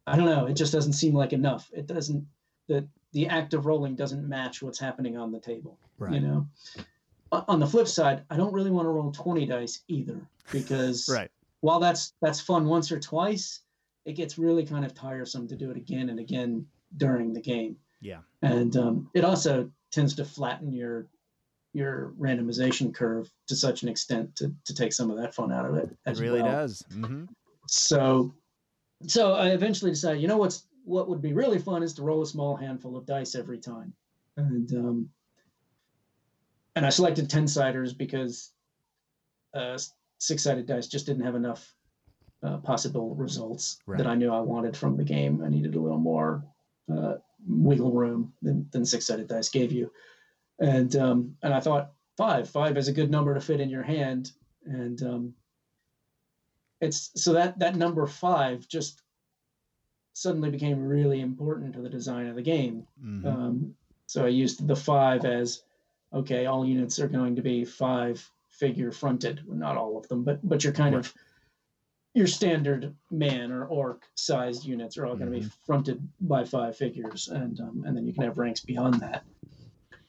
I 0.07 0.15
don't 0.15 0.25
know. 0.25 0.47
It 0.47 0.55
just 0.55 0.73
doesn't 0.73 0.93
seem 0.93 1.13
like 1.13 1.31
enough. 1.31 1.69
It 1.73 1.85
doesn't 1.85 2.25
that 2.71 2.87
the 3.11 3.27
act 3.27 3.53
of 3.53 3.65
rolling 3.65 3.95
doesn't 3.95 4.27
match 4.27 4.61
what's 4.61 4.79
happening 4.79 5.17
on 5.17 5.31
the 5.31 5.39
table. 5.39 5.77
Right. 5.99 6.13
You 6.13 6.19
know. 6.21 6.47
On 7.31 7.59
the 7.59 7.67
flip 7.67 7.87
side, 7.87 8.23
I 8.29 8.35
don't 8.35 8.53
really 8.53 8.71
want 8.71 8.85
to 8.85 8.89
roll 8.89 9.11
20 9.11 9.45
dice 9.45 9.83
either 9.87 10.19
because 10.51 11.07
right. 11.13 11.29
while 11.61 11.79
that's 11.79 12.13
that's 12.21 12.41
fun 12.41 12.65
once 12.65 12.91
or 12.91 12.99
twice, 12.99 13.61
it 14.05 14.13
gets 14.13 14.37
really 14.37 14.65
kind 14.65 14.83
of 14.83 14.93
tiresome 14.93 15.47
to 15.47 15.55
do 15.55 15.71
it 15.71 15.77
again 15.77 16.09
and 16.09 16.19
again 16.19 16.65
during 16.97 17.33
the 17.33 17.39
game. 17.39 17.77
Yeah. 18.01 18.19
And 18.41 18.75
um, 18.75 19.09
it 19.13 19.23
also 19.23 19.69
tends 19.91 20.15
to 20.15 20.25
flatten 20.25 20.73
your 20.73 21.07
your 21.73 22.13
randomization 22.19 22.93
curve 22.93 23.31
to 23.47 23.55
such 23.55 23.83
an 23.83 23.87
extent 23.87 24.35
to, 24.35 24.53
to 24.65 24.73
take 24.73 24.91
some 24.91 25.09
of 25.09 25.17
that 25.17 25.33
fun 25.33 25.53
out 25.53 25.65
of 25.65 25.75
it. 25.75 25.89
it 26.05 26.19
really 26.19 26.41
well. 26.41 26.51
does. 26.51 26.83
Mm-hmm. 26.93 27.25
So, 27.67 28.33
so 29.07 29.35
I 29.35 29.49
eventually 29.49 29.91
decided, 29.91 30.21
you 30.21 30.27
know 30.27 30.35
what's 30.35 30.67
what 30.83 31.09
would 31.09 31.21
be 31.21 31.33
really 31.33 31.59
fun 31.59 31.83
is 31.83 31.93
to 31.93 32.03
roll 32.03 32.21
a 32.21 32.27
small 32.27 32.55
handful 32.55 32.97
of 32.97 33.05
dice 33.05 33.35
every 33.35 33.59
time. 33.59 33.93
And 34.37 34.71
um, 34.73 35.09
and 36.75 36.85
I 36.85 36.89
selected 36.89 37.29
10 37.29 37.47
siders 37.47 37.93
because 37.93 38.51
uh, 39.53 39.77
six 40.19 40.43
sided 40.43 40.65
dice 40.65 40.87
just 40.87 41.05
didn't 41.05 41.25
have 41.25 41.35
enough 41.35 41.73
uh, 42.43 42.57
possible 42.57 43.13
results 43.15 43.79
right. 43.85 43.97
that 43.97 44.07
I 44.07 44.15
knew 44.15 44.31
I 44.31 44.39
wanted 44.39 44.75
from 44.75 44.97
the 44.97 45.03
game. 45.03 45.43
I 45.43 45.49
needed 45.49 45.75
a 45.75 45.79
little 45.79 45.99
more 45.99 46.43
uh, 46.91 47.15
wiggle 47.47 47.91
room 47.91 48.33
than, 48.41 48.67
than 48.71 48.85
six 48.85 49.07
sided 49.07 49.27
dice 49.27 49.49
gave 49.49 49.71
you. 49.71 49.91
And 50.59 50.95
um, 50.95 51.35
and 51.43 51.53
I 51.53 51.59
thought 51.59 51.91
five, 52.17 52.49
five 52.49 52.77
is 52.77 52.87
a 52.87 52.93
good 52.93 53.11
number 53.11 53.33
to 53.33 53.41
fit 53.41 53.59
in 53.59 53.69
your 53.69 53.83
hand. 53.83 54.31
And 54.65 55.01
um, 55.01 55.33
it's 56.79 57.11
so 57.15 57.33
that 57.33 57.59
that 57.59 57.75
number 57.75 58.05
five 58.07 58.67
just 58.67 59.00
suddenly 60.13 60.49
became 60.49 60.85
really 60.85 61.21
important 61.21 61.73
to 61.73 61.81
the 61.81 61.89
design 61.89 62.27
of 62.27 62.35
the 62.35 62.41
game. 62.41 62.85
Mm-hmm. 63.03 63.27
Um, 63.27 63.75
so 64.07 64.25
I 64.25 64.29
used 64.29 64.67
the 64.67 64.75
five 64.75 65.25
as 65.25 65.63
okay, 66.13 66.45
all 66.45 66.65
units 66.65 66.99
are 66.99 67.07
going 67.07 67.35
to 67.35 67.41
be 67.41 67.63
five 67.63 68.29
figure 68.49 68.91
fronted. 68.91 69.41
Well, 69.45 69.57
not 69.57 69.77
all 69.77 69.97
of 69.97 70.07
them, 70.07 70.23
but 70.23 70.39
but 70.47 70.63
you're 70.63 70.73
kind 70.73 70.95
right. 70.95 71.05
of 71.05 71.13
your 72.13 72.27
standard 72.27 72.93
man 73.09 73.51
or 73.51 73.65
orc 73.65 74.03
sized 74.15 74.65
units 74.65 74.97
are 74.97 75.05
all 75.05 75.15
mm-hmm. 75.15 75.29
going 75.29 75.41
to 75.41 75.47
be 75.47 75.53
fronted 75.65 76.07
by 76.19 76.43
five 76.43 76.75
figures, 76.75 77.29
and 77.29 77.59
um, 77.59 77.83
and 77.85 77.95
then 77.95 78.05
you 78.05 78.13
can 78.13 78.23
have 78.23 78.37
ranks 78.37 78.61
beyond 78.61 78.95
that. 78.95 79.23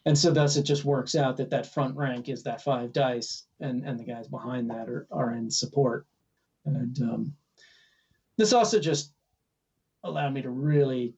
And 0.05 0.19
so 0.19 0.33
thus 0.33 0.57
it 0.57 0.65
just 0.65 0.85
works 0.85 1.15
out 1.15 1.37
that 1.37 1.51
that 1.51 1.73
front 1.73 1.97
rank 1.97 2.29
is 2.29 2.43
that 2.43 2.63
five 2.63 2.93
dice, 2.93 3.45
and 3.61 3.85
and 3.85 3.99
the 3.99 4.05
guys 4.05 4.27
behind 4.27 4.69
that 4.71 4.89
are 4.89 5.07
are 5.13 5.33
in 5.33 5.51
support. 5.51 6.07
And 6.65 7.01
um, 7.03 7.37
this 8.37 8.53
also 8.53 8.81
just 8.81 9.13
allowed 10.05 10.35
me 10.35 10.43
to 10.43 10.51
really 10.51 11.15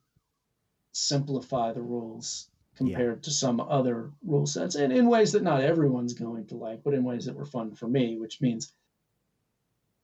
simplify 0.93 1.73
the 1.73 1.83
rules 1.83 2.49
compared 2.77 3.19
yeah. 3.19 3.23
to 3.23 3.31
some 3.31 3.61
other 3.61 4.11
rule 4.25 4.47
sets 4.47 4.75
and 4.75 4.93
in 4.93 5.07
ways 5.07 5.33
that 5.33 5.43
not 5.43 5.61
everyone's 5.61 6.15
going 6.15 6.47
to 6.47 6.57
like 6.57 6.83
but 6.83 6.95
in 6.95 7.05
ways 7.05 7.25
that 7.25 7.35
were 7.35 7.45
fun 7.45 7.75
for 7.75 7.87
me 7.87 8.17
which 8.19 8.41
means 8.41 8.73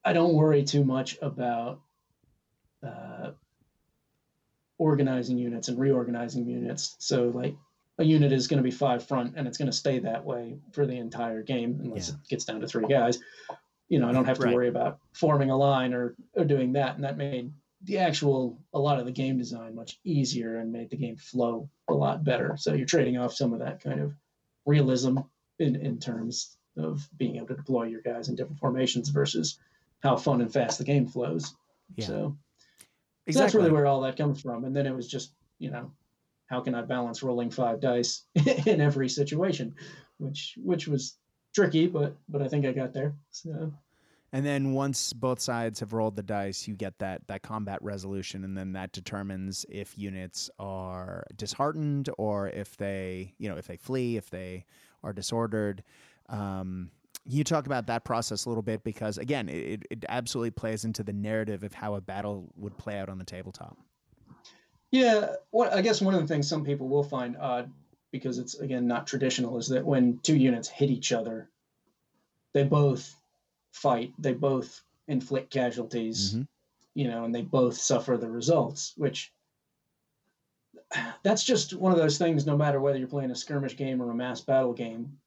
i 0.05 0.13
don't 0.13 0.35
worry 0.35 0.63
too 0.63 0.85
much 0.85 1.19
about 1.21 1.81
uh, 2.87 3.31
organizing 4.79 5.37
units 5.37 5.69
and 5.69 5.79
reorganizing 5.79 6.47
units 6.47 6.97
so 6.99 7.29
like 7.29 7.55
a 7.99 8.05
unit 8.05 8.33
is 8.33 8.49
going 8.49 8.57
to 8.57 8.65
be 8.65 8.71
five 8.71 9.07
front 9.07 9.35
and 9.37 9.47
it's 9.47 9.59
going 9.59 9.71
to 9.71 9.77
stay 9.77 9.99
that 9.99 10.25
way 10.25 10.57
for 10.73 10.87
the 10.87 10.97
entire 10.97 11.43
game 11.43 11.79
unless 11.83 12.09
yeah. 12.09 12.15
it 12.15 12.29
gets 12.29 12.45
down 12.45 12.61
to 12.61 12.67
three 12.67 12.87
guys 12.87 13.19
you 13.89 13.99
know 13.99 14.09
i 14.09 14.13
don't 14.13 14.25
have 14.25 14.39
to 14.39 14.47
right. 14.47 14.55
worry 14.55 14.69
about 14.69 14.99
forming 15.13 15.51
a 15.51 15.57
line 15.57 15.93
or, 15.93 16.15
or 16.35 16.45
doing 16.45 16.73
that 16.73 16.95
and 16.95 17.05
that 17.05 17.17
made 17.17 17.53
the 17.83 17.99
actual 17.99 18.59
a 18.75 18.79
lot 18.79 18.99
of 18.99 19.07
the 19.07 19.13
game 19.13 19.39
design 19.39 19.75
much 19.75 19.99
easier 20.05 20.59
and 20.59 20.73
made 20.73 20.91
the 20.91 20.97
game 20.97 21.17
flow 21.17 21.69
a 21.89 21.95
lot 21.95 22.25
better. 22.25 22.57
So 22.59 22.75
you're 22.75 22.87
trading 22.87 23.17
off 23.17 23.35
some 23.35 23.53
of 23.53 23.61
that 23.61 23.83
kind 23.83 24.01
of 24.01 24.15
realism 24.67 25.19
in, 25.59 25.77
in 25.77 25.99
terms 25.99 26.57
of 26.77 27.09
being 27.17 27.37
able 27.37 27.49
to 27.49 27.55
deploy 27.55 27.85
your 27.85 28.03
guys 28.03 28.29
in 28.29 28.37
different 28.37 28.61
formations 28.61 29.09
versus 29.09 29.59
how 30.03 30.17
fun 30.17 30.41
and 30.41 30.53
fast 30.53 30.79
the 30.79 30.85
game 30.85 31.07
flows. 31.07 31.55
Yeah. 31.97 32.07
So, 32.07 32.37
exactly. 33.27 33.33
so 33.33 33.39
that's 33.41 33.55
really 33.55 33.73
where 33.73 33.87
all 33.87 34.03
that 34.03 34.17
comes 34.17 34.41
from. 34.41 34.65
And 34.65 34.77
then 34.77 34.87
it 34.87 34.95
was 34.95 35.09
just, 35.09 35.33
you 35.59 35.71
know, 35.71 35.91
how 36.47 36.61
can 36.61 36.75
I 36.75 36.83
balance 36.83 37.23
rolling 37.23 37.51
five 37.51 37.81
dice 37.81 38.25
in 38.67 38.81
every 38.81 39.09
situation, 39.09 39.75
which 40.19 40.55
which 40.63 40.89
was 40.89 41.17
tricky, 41.55 41.87
but 41.87 42.17
but 42.29 42.43
I 42.43 42.49
think 42.49 42.67
I 42.67 42.73
got 42.73 42.93
there. 42.93 43.15
So 43.31 43.73
and 44.33 44.47
then 44.47 44.73
once 44.73 45.13
both 45.13 45.41
sides 45.41 45.81
have 45.81 45.93
rolled 45.93 46.15
the 46.15 46.23
dice, 46.23 46.69
you 46.69 46.75
get 46.75 46.99
that 46.99 47.27
that 47.27 47.43
combat 47.43 47.79
resolution, 47.83 48.45
and 48.45 48.57
then 48.57 48.73
that 48.73 48.93
determines 48.93 49.67
if 49.69 49.99
units 49.99 50.49
are 50.59 51.25
disheartened 51.37 52.09
or 52.17 52.49
if 52.49 52.77
they, 52.77 53.35
you 53.39 53.49
know, 53.49 53.57
if 53.57 53.67
they 53.67 53.77
flee, 53.77 54.17
if 54.17 54.31
they 54.31 54.65
are 55.03 55.13
disordered. 55.13 55.83
Um, 56.29 56.91
you 57.27 57.45
talk 57.45 57.67
about 57.67 57.87
that 57.89 58.05
process 58.05 58.45
a 58.45 58.49
little 58.49 58.63
bit 58.63 58.85
because 58.85 59.19
again, 59.19 59.49
it, 59.49 59.85
it 59.91 60.05
absolutely 60.09 60.53
plays 60.53 60.85
into 60.85 61.03
the 61.03 61.13
narrative 61.13 61.65
of 61.65 61.75
how 61.75 61.95
a 61.95 62.01
battle 62.01 62.51
would 62.57 62.77
play 62.79 62.99
out 62.99 63.09
on 63.09 63.19
the 63.19 63.25
tabletop. 63.25 63.77
Yeah, 64.93 65.35
what 65.51 65.73
I 65.73 65.83
guess 65.83 66.01
one 66.01 66.15
of 66.15 66.21
the 66.21 66.27
things 66.27 66.49
some 66.49 66.65
people 66.65 66.89
will 66.89 67.05
find 67.05 67.37
odd 67.37 67.71
because 68.13 68.39
it's 68.39 68.55
again 68.55 68.87
not 68.87 69.07
traditional 69.07 69.59
is 69.59 69.69
that 69.69 69.85
when 69.85 70.19
two 70.23 70.37
units 70.37 70.69
hit 70.69 70.91
each 70.91 71.13
other, 71.13 71.49
they 72.53 72.65
both 72.65 73.15
fight, 73.73 74.13
they 74.19 74.33
both 74.33 74.83
inflict 75.09 75.51
casualties, 75.51 76.35
mm-hmm. 76.35 76.43
you 76.95 77.09
know, 77.09 77.25
and 77.25 77.35
they 77.35 77.43
both 77.43 77.77
suffer 77.77 78.17
the 78.17 78.31
results, 78.31 78.93
which 78.97 79.33
that's 81.23 81.45
just 81.45 81.75
one 81.75 81.93
of 81.93 81.99
those 81.99 82.19
things, 82.19 82.47
no 82.47 82.57
matter 82.57 82.81
whether 82.81 82.99
you're 82.99 83.09
playing 83.09 83.31
a 83.31 83.37
skirmish 83.37 83.77
game 83.77 84.03
or 84.03 84.11
a 84.11 84.15
mass 84.15 84.41
battle 84.41 84.73
game. 84.73 85.19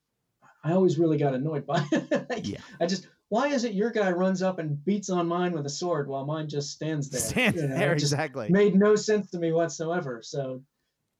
I 0.64 0.72
always 0.72 0.98
really 0.98 1.18
got 1.18 1.34
annoyed 1.34 1.66
by 1.66 1.86
it. 1.91 2.46
yeah. 2.46 2.60
I 2.80 2.86
just 2.86 3.08
why 3.34 3.48
is 3.48 3.64
it 3.64 3.74
your 3.74 3.89
guy 3.89 4.12
runs 4.12 4.44
up 4.44 4.60
and 4.60 4.86
beats 4.86 5.10
on 5.10 5.28
mine 5.28 5.54
with 5.54 5.66
a 5.66 5.70
sword 5.70 6.08
while 6.08 6.24
mine 6.24 6.48
just 6.48 6.72
stands 6.72 7.10
there? 7.10 7.20
Stands 7.20 7.60
You 7.60 7.68
know, 7.68 7.76
there 7.76 7.94
exactly. 7.94 8.48
Made 8.50 8.76
no 8.76 8.96
sense 8.96 9.32
to 9.32 9.39
me 9.39 9.52
whatsoever. 9.52 10.22
So, 10.22 10.62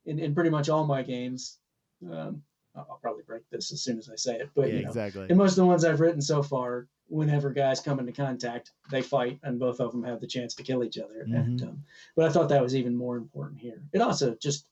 in, 0.06 0.20
in 0.20 0.36
pretty 0.36 0.52
much 0.52 0.70
all 0.70 0.86
my 0.86 1.02
games, 1.02 1.58
um, 2.06 2.44
I'll 2.76 2.86
I'll 2.92 3.00
probably 3.02 3.24
break 3.24 3.44
this 3.50 3.72
as 3.74 3.82
soon 3.82 3.98
as 3.98 4.10
I 4.10 4.16
say 4.16 4.36
it, 4.36 4.50
but 4.56 4.68
yeah, 4.68 4.76
you 4.76 4.82
know, 4.84 4.90
exactly. 4.90 5.28
in 5.28 5.38
most 5.38 5.54
of 5.54 5.56
the 5.58 5.66
ones 5.66 5.84
I've 5.84 6.02
written 6.02 6.22
so 6.22 6.44
far, 6.44 6.88
whenever 7.08 7.52
guys 7.52 7.80
come 7.80 8.00
into 8.00 8.12
contact, 8.12 8.72
they 8.92 9.02
fight, 9.02 9.40
and 9.44 9.60
both 9.60 9.80
of 9.80 9.92
them 9.92 10.04
have 10.04 10.20
the 10.22 10.28
chance 10.28 10.54
to 10.56 10.64
kill 10.64 10.84
each 10.84 10.98
other. 10.98 11.22
And 11.22 11.60
Mhm. 11.60 11.68
um, 11.70 11.84
but 12.16 12.26
I 12.26 12.32
thought 12.32 12.50
that 12.50 12.64
was 12.64 12.76
even 12.76 12.96
more 12.96 13.18
important 13.18 13.60
here. 13.62 13.84
It 13.94 14.02
also 14.02 14.36
just 14.36 14.68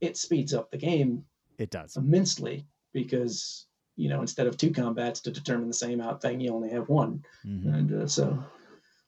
it 0.00 0.16
speeds 0.16 0.54
up 0.54 0.70
the 0.70 0.78
game 0.78 1.24
It 1.58 1.70
does. 1.70 1.96
immensely 1.96 2.66
because 2.92 3.66
you 3.96 4.08
know 4.08 4.20
instead 4.20 4.46
of 4.46 4.56
two 4.56 4.70
combats 4.70 5.20
to 5.20 5.30
determine 5.30 5.68
the 5.68 5.74
same 5.74 6.00
out 6.00 6.22
thing, 6.22 6.40
you 6.40 6.52
only 6.54 6.70
have 6.70 6.88
one, 6.88 7.24
Mhm. 7.44 7.74
and 7.74 7.92
uh, 7.92 8.06
so 8.06 8.42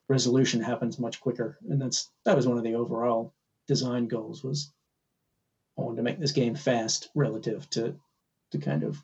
resolution 0.09 0.61
happens 0.61 0.99
much 0.99 1.19
quicker. 1.21 1.57
And 1.69 1.81
that's 1.81 2.11
that 2.25 2.35
was 2.35 2.47
one 2.47 2.57
of 2.57 2.63
the 2.63 2.75
overall 2.75 3.33
design 3.67 4.07
goals 4.07 4.43
was 4.43 4.71
I 5.77 5.81
wanted 5.81 5.97
to 5.97 6.03
make 6.03 6.19
this 6.19 6.31
game 6.33 6.53
fast 6.55 7.09
relative 7.15 7.69
to 7.71 7.99
to 8.51 8.57
kind 8.59 8.83
of 8.83 9.01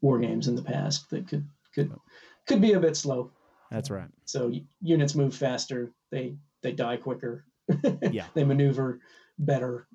war 0.00 0.18
games 0.18 0.48
in 0.48 0.54
the 0.54 0.62
past 0.62 1.10
that 1.10 1.26
could 1.28 1.46
could 1.74 1.92
could 2.48 2.60
be 2.60 2.72
a 2.72 2.80
bit 2.80 2.96
slow. 2.96 3.30
That's 3.70 3.90
right. 3.90 4.08
So 4.24 4.50
units 4.80 5.14
move 5.14 5.34
faster. 5.34 5.92
They 6.10 6.34
they 6.62 6.72
die 6.72 6.96
quicker. 6.96 7.44
Yeah. 8.10 8.26
they 8.34 8.44
maneuver 8.44 9.00
better. 9.38 9.86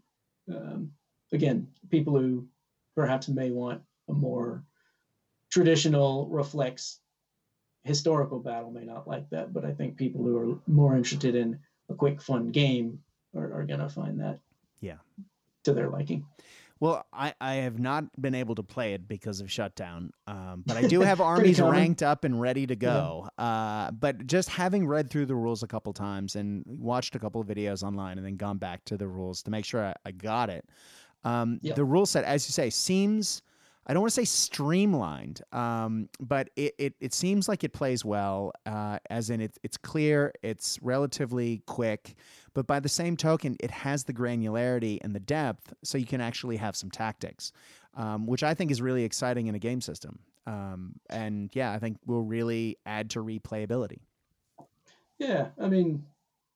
Um, 0.47 0.91
again, 1.32 1.68
people 1.89 2.18
who 2.18 2.47
perhaps 2.95 3.28
may 3.28 3.49
want 3.49 3.82
a 4.08 4.14
more 4.14 4.64
traditional 5.49 6.28
reflex 6.30 6.99
historical 7.84 8.39
battle 8.39 8.72
may 8.72 8.86
not 8.86 9.08
like 9.08 9.30
that, 9.32 9.51
but 9.54 9.66
I 9.66 9.72
think 9.72 9.97
people 9.97 10.24
who 10.24 10.38
are 10.38 10.60
more 10.68 10.95
interested 10.95 11.36
in 11.36 11.60
a 11.89 11.93
quick, 11.95 12.22
fun 12.22 12.49
game 12.51 12.99
are, 13.36 13.51
are 13.60 13.66
gonna 13.66 13.89
find 13.89 14.20
that 14.22 14.39
Yeah. 14.80 14.97
to 15.64 15.74
their 15.74 15.89
liking. 15.89 16.26
Well, 16.84 17.06
I, 17.14 17.34
I 17.40 17.54
have 17.56 17.80
not 17.80 18.04
been 18.22 18.36
able 18.36 18.56
to 18.56 18.64
play 18.64 18.94
it 18.94 19.08
because 19.08 19.40
of 19.40 19.50
shutdown, 19.50 20.12
um, 20.28 20.66
but 20.68 20.76
I 20.76 20.82
do 20.82 21.00
have 21.10 21.22
armies 21.22 21.62
ranked 21.62 22.04
up 22.04 22.26
and 22.26 22.42
ready 22.42 22.68
to 22.68 22.76
go. 22.76 23.30
Uh, 23.38 23.92
but 23.92 24.28
just 24.28 24.50
having 24.50 24.86
read 24.86 25.10
through 25.10 25.28
the 25.28 25.36
rules 25.36 25.64
a 25.64 25.68
couple 25.68 25.94
times 25.94 26.36
and 26.36 26.62
watched 26.68 27.16
a 27.16 27.20
couple 27.20 27.40
of 27.40 27.48
videos 27.48 27.84
online 27.84 28.18
and 28.18 28.28
then 28.28 28.36
gone 28.36 28.58
back 28.58 28.84
to 28.84 28.98
the 28.98 29.08
rules 29.08 29.42
to 29.44 29.50
make 29.50 29.64
sure 29.64 29.82
I, 29.82 29.94
I 30.06 30.12
got 30.12 30.50
it, 30.50 30.66
um, 31.24 31.58
Yeah. 31.62 31.74
the 31.76 31.86
rule 31.86 32.06
set, 32.06 32.26
as 32.26 32.46
you 32.50 32.52
say, 32.52 32.70
seems. 32.70 33.44
I 33.86 33.94
don't 33.94 34.02
want 34.02 34.12
to 34.12 34.16
say 34.16 34.26
streamlined, 34.26 35.42
um, 35.52 36.08
but 36.20 36.50
it, 36.56 36.74
it, 36.78 36.94
it 37.02 37.14
seems 37.14 37.50
like 37.50 37.64
it 37.64 37.74
plays 37.74 38.06
well, 38.06 38.54
uh, 38.66 39.00
as 39.10 39.30
in 39.30 39.42
it, 39.42 39.58
it's 39.62 39.76
clear, 39.76 40.34
it's 40.42 40.80
relatively 40.82 41.62
quick, 41.66 42.16
but 42.54 42.66
by 42.66 42.80
the 42.80 42.90
same 42.90 43.18
token, 43.18 43.58
it 43.60 43.72
has 43.72 44.06
the 44.06 44.14
granularity 44.14 45.00
and 45.02 45.14
the 45.14 45.20
depth, 45.20 45.74
so 45.84 45.98
you 45.98 46.06
can 46.06 46.22
actually 46.22 46.56
have 46.58 46.76
some 46.76 46.90
tactics, 46.90 47.52
um, 47.96 48.26
which 48.26 48.44
I 48.44 48.54
think 48.54 48.72
is 48.72 48.82
really 48.82 49.04
exciting 49.04 49.48
in 49.48 49.56
a 49.56 49.60
game 49.60 49.82
system. 49.82 50.20
Um, 50.48 50.94
and 51.10 51.50
yeah, 51.54 51.72
I 51.72 51.80
think 51.80 51.98
will 52.06 52.24
really 52.24 52.78
add 52.86 53.10
to 53.12 53.20
replayability. 53.24 54.00
Yeah, 55.18 55.50
I 55.60 55.68
mean, 55.68 56.06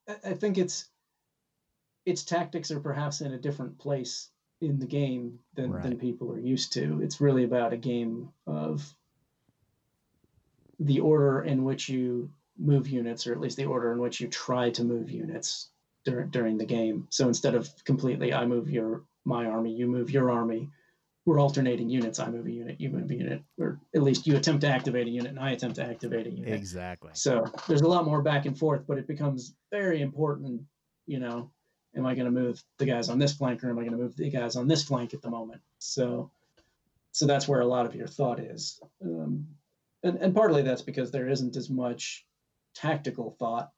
I, 0.07 0.33
think 0.33 0.57
it's 0.57 0.89
its 2.05 2.23
tactics 2.23 2.71
are 2.71 2.79
perhaps 2.79 3.21
in 3.21 3.33
a 3.33 3.37
different 3.37 3.77
place 3.77 4.29
in 4.61 4.79
the 4.79 4.87
game 4.87 5.39
than 5.55 5.71
than 5.81 5.97
people 5.97 6.31
are 6.31 6.39
used 6.39 6.73
to. 6.73 7.01
It's 7.01 7.21
really 7.21 7.43
about 7.43 7.73
a 7.73 7.77
game 7.77 8.29
of 8.45 8.93
the 10.79 10.99
order 10.99 11.41
in 11.41 11.63
which 11.63 11.89
you 11.89 12.29
move 12.57 12.87
units, 12.87 13.27
or 13.27 13.33
at 13.33 13.39
least 13.39 13.57
the 13.57 13.65
order 13.65 13.91
in 13.91 13.99
which 13.99 14.19
you 14.19 14.27
try 14.27 14.69
to 14.71 14.83
move 14.83 15.09
units 15.09 15.69
during 16.05 16.29
during 16.29 16.57
the 16.57 16.65
game. 16.65 17.07
So 17.09 17.27
instead 17.27 17.55
of 17.55 17.69
completely, 17.83 18.33
I 18.33 18.45
move 18.45 18.69
your 18.69 19.03
my 19.25 19.45
army, 19.45 19.73
you 19.73 19.87
move 19.87 20.09
your 20.09 20.31
army. 20.31 20.69
We're 21.25 21.41
alternating 21.41 21.89
units. 21.89 22.19
I 22.19 22.29
move 22.29 22.45
a 22.45 22.51
unit, 22.51 22.79
you 22.79 22.89
move 22.89 23.11
a 23.11 23.15
unit, 23.15 23.43
or 23.59 23.81
at 23.93 24.01
least 24.01 24.25
you 24.25 24.37
attempt 24.37 24.61
to 24.61 24.69
activate 24.69 25.07
a 25.07 25.09
unit, 25.09 25.31
and 25.31 25.39
I 25.39 25.51
attempt 25.51 25.75
to 25.75 25.83
activate 25.83 26.25
a 26.25 26.31
unit. 26.31 26.53
Exactly. 26.53 27.11
So 27.13 27.43
there's 27.67 27.81
a 27.81 27.87
lot 27.87 28.05
more 28.05 28.21
back 28.21 28.45
and 28.45 28.57
forth, 28.57 28.83
but 28.87 28.97
it 28.97 29.07
becomes 29.07 29.53
very 29.69 30.01
important. 30.01 30.61
You 31.05 31.19
know, 31.19 31.51
am 31.97 32.05
I 32.05 32.15
going 32.15 32.25
to 32.25 32.31
move 32.31 32.63
the 32.77 32.85
guys 32.85 33.09
on 33.09 33.19
this 33.19 33.33
flank, 33.33 33.63
or 33.63 33.69
am 33.69 33.77
I 33.77 33.81
going 33.81 33.91
to 33.91 33.97
move 33.97 34.15
the 34.15 34.29
guys 34.29 34.55
on 34.55 34.67
this 34.67 34.83
flank 34.83 35.13
at 35.13 35.21
the 35.21 35.29
moment? 35.29 35.61
So, 35.79 36.31
so 37.11 37.25
that's 37.25 37.47
where 37.47 37.61
a 37.61 37.65
lot 37.65 37.85
of 37.85 37.95
your 37.95 38.07
thought 38.07 38.39
is, 38.39 38.79
um, 39.03 39.47
and 40.03 40.17
and 40.17 40.35
partly 40.35 40.61
that's 40.61 40.81
because 40.81 41.11
there 41.11 41.27
isn't 41.27 41.55
as 41.55 41.69
much 41.69 42.25
tactical 42.75 43.35
thought 43.39 43.71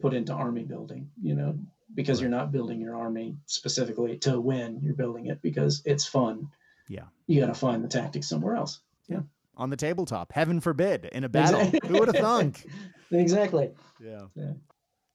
put 0.00 0.14
into 0.14 0.32
army 0.32 0.64
building. 0.64 1.10
You 1.22 1.34
know, 1.34 1.58
because 1.94 2.20
you're 2.20 2.30
not 2.30 2.52
building 2.52 2.80
your 2.80 2.96
army 2.96 3.36
specifically 3.46 4.18
to 4.18 4.40
win. 4.40 4.80
You're 4.82 4.94
building 4.94 5.26
it 5.26 5.42
because 5.42 5.82
it's 5.84 6.06
fun. 6.06 6.48
Yeah. 6.88 7.04
You 7.26 7.40
got 7.40 7.48
to 7.48 7.54
find 7.54 7.84
the 7.84 7.88
tactics 7.88 8.28
somewhere 8.28 8.56
else. 8.56 8.80
Yeah. 9.08 9.20
On 9.56 9.70
the 9.70 9.76
tabletop, 9.76 10.32
heaven 10.32 10.60
forbid, 10.60 11.06
in 11.06 11.24
a 11.24 11.28
battle. 11.28 11.60
Exactly. 11.60 11.88
Who 11.88 11.98
would 11.98 12.08
have 12.08 12.24
thunk? 12.24 12.66
Exactly. 13.10 13.70
Yeah. 14.04 14.26
Yeah. 14.34 14.52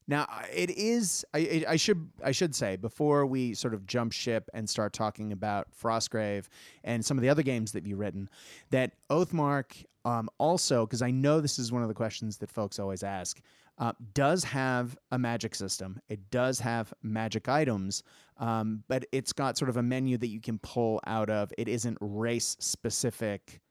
Now 0.08 0.28
it 0.54 0.70
is. 0.72 1.26
I, 1.34 1.64
I 1.68 1.76
should 1.76 2.10
I 2.24 2.32
should 2.32 2.54
say 2.54 2.76
before 2.76 3.26
we 3.26 3.54
sort 3.54 3.74
of 3.74 3.86
jump 3.86 4.12
ship 4.12 4.50
and 4.54 4.70
start 4.70 4.94
talking 4.94 5.32
about 5.32 5.68
Frostgrave 5.72 6.48
and 6.84 7.04
some 7.06 7.18
of 7.18 7.22
the 7.22 7.30
other 7.30 7.44
games 7.44 7.72
that 7.72 7.86
you've 7.86 8.00
written, 8.00 8.30
that 8.72 8.94
Oathmark 9.10 9.86
um, 10.06 10.30
also 10.38 10.86
because 10.86 11.02
I 11.02 11.12
know 11.12 11.40
this 11.40 11.60
is 11.60 11.72
one 11.72 11.82
of 11.82 11.88
the 11.88 11.94
questions 11.94 12.38
that 12.38 12.52
folks 12.52 12.80
always 12.80 13.04
ask. 13.04 13.42
Uh, 13.80 13.92
does 14.14 14.44
have 14.44 14.96
a 15.12 15.18
magic 15.18 15.56
system. 15.56 16.00
It 16.08 16.30
does 16.30 16.60
have 16.60 16.94
magic 17.02 17.50
items, 17.50 18.04
um, 18.38 18.84
but 18.88 19.06
it's 19.12 19.34
got 19.34 19.58
sort 19.58 19.70
of 19.70 19.78
a 19.78 19.84
menu 19.84 20.16
that 20.20 20.28
you 20.28 20.40
can 20.40 20.60
pull 20.60 21.00
out 21.08 21.32
of. 21.32 21.52
It 21.58 21.68
isn't 21.68 21.98
race 22.00 22.56
specific 22.60 23.62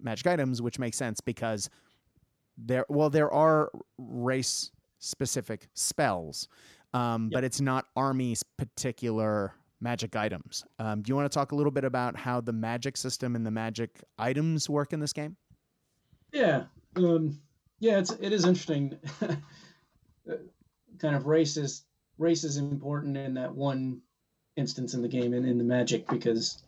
magic 0.00 0.26
items, 0.26 0.60
which 0.60 0.80
makes 0.80 0.96
sense 0.96 1.20
because 1.20 1.70
there 2.58 2.84
well 2.88 3.08
there 3.08 3.30
are 3.32 3.70
race 3.98 4.72
specific 5.02 5.68
spells 5.74 6.48
um, 6.94 7.30
but 7.32 7.44
it's 7.44 7.60
not 7.60 7.86
army's 7.96 8.42
particular 8.42 9.54
magic 9.80 10.14
items 10.16 10.64
um, 10.78 11.02
do 11.02 11.10
you 11.10 11.16
want 11.16 11.30
to 11.30 11.34
talk 11.34 11.52
a 11.52 11.54
little 11.54 11.72
bit 11.72 11.84
about 11.84 12.16
how 12.16 12.40
the 12.40 12.52
magic 12.52 12.96
system 12.96 13.34
and 13.34 13.44
the 13.44 13.50
magic 13.50 14.00
items 14.18 14.68
work 14.70 14.92
in 14.92 15.00
this 15.00 15.12
game 15.12 15.36
Yeah, 16.32 16.64
um, 16.96 17.38
yeah, 17.78 17.98
it's 17.98 18.12
it 18.12 18.32
is 18.32 18.44
interesting. 18.44 18.98
Uh, 20.30 20.36
kind 21.00 21.16
of 21.16 21.26
race 21.26 21.56
is 21.56 21.84
race 22.16 22.44
is 22.44 22.56
important 22.56 23.16
in 23.16 23.34
that 23.34 23.52
one 23.52 24.00
instance 24.54 24.94
in 24.94 25.02
the 25.02 25.08
game 25.08 25.34
and 25.34 25.44
in 25.44 25.58
the 25.58 25.64
magic 25.64 26.06
because 26.06 26.62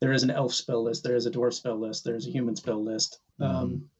there 0.00 0.12
is 0.12 0.22
an 0.22 0.30
elf 0.30 0.54
spell 0.54 0.82
list, 0.82 1.04
there 1.04 1.14
is 1.14 1.26
a 1.26 1.30
dwarf 1.30 1.52
spell 1.52 1.78
list, 1.78 2.04
there's 2.04 2.26
a 2.26 2.30
human 2.30 2.56
spell 2.56 2.82
list. 2.82 3.18
Um, 3.38 3.90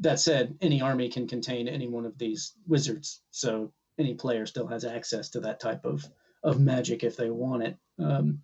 that 0.00 0.20
said, 0.20 0.56
any 0.60 0.80
army 0.80 1.08
can 1.08 1.26
contain 1.26 1.68
any 1.68 1.88
one 1.88 2.04
of 2.04 2.18
these 2.18 2.52
wizards, 2.66 3.22
so 3.30 3.72
any 3.98 4.14
player 4.14 4.46
still 4.46 4.66
has 4.66 4.84
access 4.84 5.30
to 5.30 5.40
that 5.40 5.60
type 5.60 5.84
of 5.84 6.06
of 6.42 6.60
magic 6.60 7.02
if 7.02 7.16
they 7.16 7.30
want 7.30 7.62
it. 7.62 7.76
Um, 7.98 8.42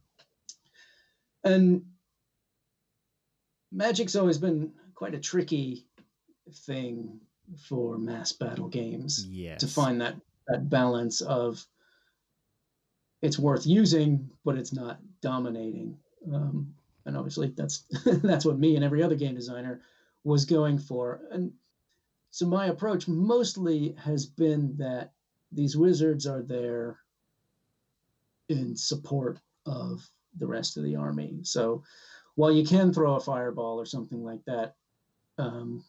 and 1.44 1.82
magic's 3.70 4.16
always 4.16 4.38
been 4.38 4.72
quite 4.94 5.14
a 5.14 5.20
tricky 5.20 5.86
thing 6.66 7.20
for 7.68 7.98
mass 7.98 8.32
battle 8.32 8.68
games 8.68 9.26
yes. 9.28 9.61
to 9.61 9.66
find 9.66 10.00
that 10.00 10.16
that 10.48 10.68
balance 10.68 11.20
of 11.20 11.64
it's 13.20 13.38
worth 13.38 13.66
using 13.66 14.30
but 14.44 14.57
it's 14.57 14.72
not 14.72 14.98
dominating. 15.20 15.98
Um, 16.32 16.74
and 17.05 17.16
obviously 17.16 17.53
that's 17.57 17.84
that's 18.05 18.44
what 18.44 18.59
me 18.59 18.76
and 18.76 18.84
every 18.84 19.03
other 19.03 19.16
game 19.16 19.34
designer 19.34 19.80
was 20.25 20.45
going 20.45 20.79
for 20.79 21.20
and 21.31 21.53
so 22.31 22.47
my 22.47 22.66
approach 22.66 23.09
mostly 23.09 23.95
has 23.99 24.25
been 24.25 24.75
that 24.79 25.12
these 25.51 25.77
wizards 25.77 26.27
are 26.27 26.43
there 26.43 26.99
in 28.49 28.75
support 28.77 29.39
of 29.66 30.09
the 30.39 30.47
rest 30.47 30.77
of 30.77 30.85
the 30.85 30.97
army 30.97 31.41
so 31.43 31.83
while 32.35 32.53
you 32.53 32.64
can 32.64 32.93
throw 32.93 33.16
a 33.16 33.20
fireball 33.20 33.79
or 33.79 33.87
something 33.87 34.25
like 34.25 34.45
that 34.47 34.75
um, 35.39 35.85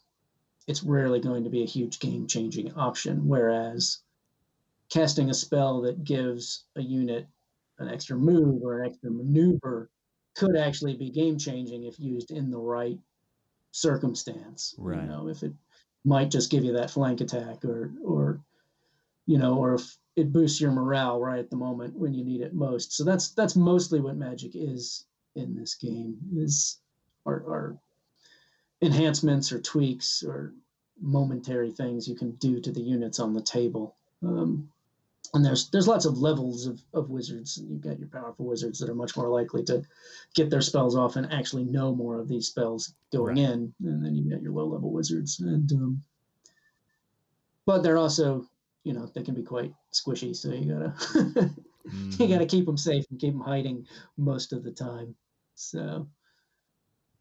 it's 0.67 0.83
rarely 0.83 1.19
going 1.19 1.43
to 1.43 1.49
be 1.49 1.63
a 1.63 1.67
huge 1.67 1.99
game 1.99 2.27
changing 2.27 2.73
option. 2.75 3.27
Whereas 3.27 3.99
casting 4.89 5.29
a 5.29 5.33
spell 5.33 5.81
that 5.81 6.03
gives 6.03 6.65
a 6.75 6.81
unit 6.81 7.27
an 7.79 7.89
extra 7.89 8.15
move 8.15 8.61
or 8.63 8.81
an 8.81 8.89
extra 8.89 9.11
maneuver 9.11 9.89
could 10.35 10.55
actually 10.55 10.95
be 10.95 11.09
game 11.09 11.37
changing 11.37 11.83
if 11.83 11.99
used 11.99 12.31
in 12.31 12.49
the 12.49 12.59
right 12.59 12.99
circumstance. 13.73 14.75
Right. 14.77 15.01
You 15.01 15.07
know, 15.07 15.27
if 15.27 15.43
it 15.43 15.53
might 16.05 16.31
just 16.31 16.51
give 16.51 16.63
you 16.63 16.73
that 16.73 16.91
flank 16.91 17.19
attack 17.19 17.65
or 17.65 17.91
or 18.05 18.39
you 19.25 19.37
know, 19.37 19.57
or 19.57 19.75
if 19.75 19.97
it 20.15 20.31
boosts 20.31 20.61
your 20.61 20.71
morale 20.71 21.19
right 21.19 21.39
at 21.39 21.49
the 21.49 21.55
moment 21.55 21.95
when 21.95 22.13
you 22.13 22.23
need 22.23 22.41
it 22.41 22.53
most. 22.53 22.93
So 22.93 23.03
that's 23.03 23.31
that's 23.31 23.55
mostly 23.55 23.99
what 23.99 24.15
magic 24.15 24.51
is 24.53 25.05
in 25.35 25.55
this 25.55 25.75
game 25.75 26.17
is 26.35 26.79
are, 27.25 27.35
are 27.35 27.77
enhancements 28.81 29.51
or 29.51 29.59
tweaks 29.59 30.23
or 30.23 30.53
momentary 31.01 31.71
things 31.71 32.07
you 32.07 32.15
can 32.15 32.31
do 32.33 32.59
to 32.61 32.71
the 32.71 32.81
units 32.81 33.19
on 33.19 33.33
the 33.33 33.41
table. 33.41 33.95
Um, 34.21 34.69
and 35.33 35.43
there's 35.43 35.69
there's 35.69 35.87
lots 35.87 36.05
of 36.05 36.19
levels 36.19 36.67
of, 36.67 36.81
of 36.93 37.09
wizards. 37.09 37.59
You've 37.67 37.81
got 37.81 37.99
your 37.99 38.07
powerful 38.07 38.45
wizards 38.45 38.79
that 38.79 38.89
are 38.89 38.95
much 38.95 39.17
more 39.17 39.29
likely 39.29 39.63
to 39.65 39.83
get 40.35 40.49
their 40.49 40.61
spells 40.61 40.95
off 40.95 41.15
and 41.15 41.31
actually 41.31 41.63
know 41.63 41.95
more 41.95 42.19
of 42.19 42.27
these 42.27 42.47
spells 42.47 42.93
going 43.11 43.37
right. 43.37 43.49
in, 43.49 43.73
and 43.83 44.05
then 44.05 44.15
you've 44.15 44.29
got 44.29 44.43
your 44.43 44.53
low 44.53 44.67
level 44.67 44.91
wizards. 44.91 45.39
And 45.39 45.71
um, 45.71 46.03
but 47.65 47.81
they're 47.81 47.97
also, 47.97 48.47
you 48.83 48.93
know, 48.93 49.09
they 49.13 49.23
can 49.23 49.33
be 49.33 49.43
quite 49.43 49.73
squishy, 49.91 50.35
so 50.35 50.51
you 50.51 50.71
gotta 50.71 50.89
mm. 51.87 52.19
you 52.19 52.27
gotta 52.27 52.45
keep 52.45 52.67
them 52.67 52.77
safe 52.77 53.05
and 53.09 53.19
keep 53.19 53.33
them 53.33 53.41
hiding 53.41 53.87
most 54.17 54.53
of 54.53 54.63
the 54.63 54.71
time. 54.71 55.15
So 55.55 56.07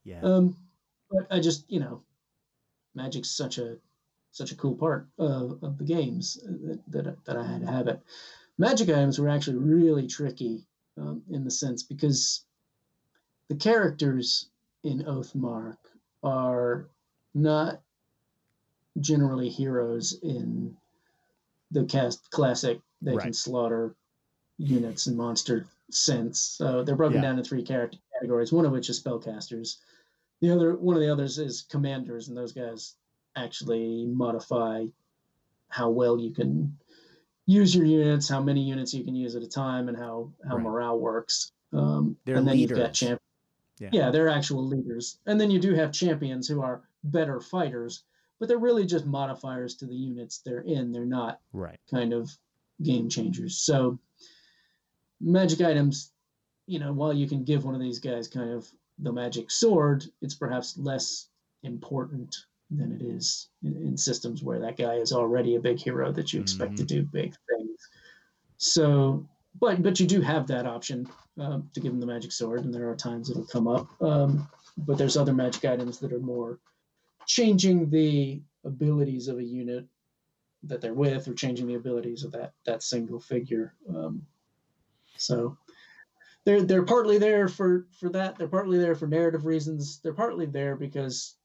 yeah. 0.05 0.21
Um, 0.23 0.57
but 1.11 1.27
I 1.31 1.41
just 1.41 1.71
you 1.71 1.81
know, 1.81 2.03
magic's 2.95 3.31
such 3.31 3.57
a 3.57 3.79
such 4.33 4.51
a 4.51 4.57
cool 4.57 4.75
part 4.75 5.07
of, 5.19 5.63
of 5.63 5.79
the 5.79 5.85
games 5.85 6.39
that, 6.43 6.81
that, 6.89 7.25
that 7.25 7.37
I 7.37 7.47
had 7.47 7.61
to 7.61 7.71
have 7.71 7.87
it. 7.87 8.03
Magic 8.59 8.89
items 8.89 9.19
were 9.19 9.29
actually 9.29 9.59
really 9.59 10.07
tricky 10.07 10.65
um, 10.99 11.23
in 11.31 11.45
the 11.45 11.51
sense 11.51 11.83
because 11.83 12.45
the 13.49 13.55
characters 13.55 14.49
in 14.83 15.05
Oathmark 15.05 15.77
are 16.23 16.89
not 17.35 17.81
generally 19.01 19.49
heroes 19.49 20.19
in 20.23 20.77
the 21.71 21.85
cast 21.85 22.31
classic 22.31 22.81
they 23.01 23.13
right. 23.13 23.25
can 23.25 23.33
slaughter 23.33 23.95
units 24.59 25.07
and 25.07 25.17
monster 25.17 25.67
sense. 25.91 26.39
So 26.39 26.83
they're 26.83 26.97
broken 26.97 27.17
yeah. 27.17 27.23
down 27.23 27.39
into 27.39 27.49
three 27.49 27.63
character 27.63 27.99
categories, 28.15 28.53
one 28.53 28.65
of 28.65 28.73
which 28.73 28.89
is 28.89 29.03
spellcasters. 29.03 29.79
The 30.41 30.51
other 30.51 30.77
one 30.77 30.97
of 30.97 31.03
the 31.03 31.11
others 31.11 31.39
is 31.39 31.63
commanders, 31.63 32.29
and 32.29 32.37
those 32.37 32.53
guys 32.53 32.95
actually 33.37 34.07
modify 34.07 34.87
how 35.69 35.91
well 35.91 36.19
you 36.19 36.33
can 36.33 36.77
use 37.47 37.75
your 37.75 37.85
units, 37.85 38.29
how 38.29 38.43
many 38.43 38.63
units 38.63 38.95
you 38.95 39.05
can 39.05 39.15
use 39.15 39.35
at 39.35 39.43
a 39.43 39.49
time, 39.49 39.89
and 39.89 39.97
how 39.97 40.31
how 40.49 40.57
right. 40.57 40.65
morale 40.65 40.99
works. 40.99 41.53
Um, 41.73 42.17
they're 42.25 42.37
and 42.37 42.47
then 42.47 42.57
leaders. 42.57 42.79
you've 42.79 42.87
got 42.87 42.95
champions. 42.95 43.21
Yeah. 43.79 43.89
yeah, 43.93 44.11
they're 44.11 44.29
actual 44.29 44.65
leaders. 44.65 45.19
And 45.27 45.41
then 45.41 45.51
you 45.51 45.59
do 45.59 45.75
have 45.75 45.91
champions 45.91 46.47
who 46.47 46.63
are 46.63 46.83
better 47.03 47.41
fighters, 47.41 48.05
but 48.39 48.49
they're 48.49 48.59
really 48.59 48.87
just 48.87 49.07
modifiers 49.07 49.75
to 49.77 49.87
the 49.87 49.95
units 49.95 50.39
they're 50.39 50.61
in. 50.61 50.93
They're 50.93 51.05
not 51.05 51.41
right 51.53 51.81
kind 51.91 52.13
of 52.13 52.31
game 52.83 53.09
changers. 53.09 53.59
So 53.59 53.99
magic 55.21 55.63
items, 55.63 56.13
you 56.67 56.79
know, 56.79 56.93
while 56.93 57.13
you 57.13 57.29
can 57.29 57.45
give 57.45 57.65
one 57.65 57.75
of 57.75 57.81
these 57.81 57.99
guys 57.99 58.29
kind 58.29 58.51
of 58.51 58.69
the 58.99 59.13
magic 59.13 59.51
sword, 59.51 60.05
it's 60.21 60.35
perhaps 60.35 60.77
less 60.79 61.29
important 61.63 62.37
than 62.77 62.93
it 62.93 63.03
is 63.03 63.49
in, 63.63 63.77
in, 63.77 63.97
systems 63.97 64.43
where 64.43 64.59
that 64.59 64.77
guy 64.77 64.95
is 64.95 65.13
already 65.13 65.57
a 65.57 65.61
big 65.61 65.79
hero 65.79 66.13
that 66.13 66.33
you 66.33 66.41
expect 66.41 66.73
mm-hmm. 66.73 66.87
to 66.87 66.95
do 66.95 67.03
big 67.03 67.35
things. 67.49 67.89
So, 68.57 69.27
but 69.61 69.83
but 69.83 70.01
you 70.01 70.07
do 70.07 70.21
have 70.21 70.47
that 70.47 70.67
option 70.67 71.09
um, 71.39 71.69
to 71.75 71.81
give 71.81 71.93
him 71.93 72.01
the 72.01 72.07
magic 72.07 72.33
sword, 72.33 72.65
and 72.65 72.73
there 72.73 72.89
are 72.89 72.97
times 72.97 73.31
it'll 73.31 73.47
come 73.47 73.69
up. 73.69 73.89
Um, 74.01 74.49
but 74.79 74.97
there's 74.97 75.17
other 75.17 75.35
magic 75.35 75.65
items 75.65 75.99
that 75.99 76.13
are 76.13 76.21
more 76.21 76.59
changing 77.27 77.91
the 77.91 78.41
abilities 78.65 79.29
of 79.29 79.39
a 79.39 79.45
unit 79.45 79.87
that 80.65 80.81
they're 80.81 80.95
with, 80.95 81.29
or 81.29 81.35
changing 81.35 81.67
the 81.67 81.75
abilities 81.75 82.25
of 82.25 82.33
that 82.33 82.53
that 82.65 82.83
single 82.83 83.21
figure. 83.21 83.75
Um, 83.89 84.23
so 85.17 85.57
they're 86.45 86.63
they're 86.63 86.85
partly 86.85 87.19
there 87.19 87.49
for 87.49 87.87
for 87.99 88.09
that. 88.11 88.37
They're 88.37 88.49
partly 88.49 88.79
there 88.79 88.95
for 88.95 89.07
narrative 89.07 89.47
reasons. 89.47 90.01
They're 90.03 90.13
partly 90.13 90.47
there 90.47 90.77
because 90.77 91.37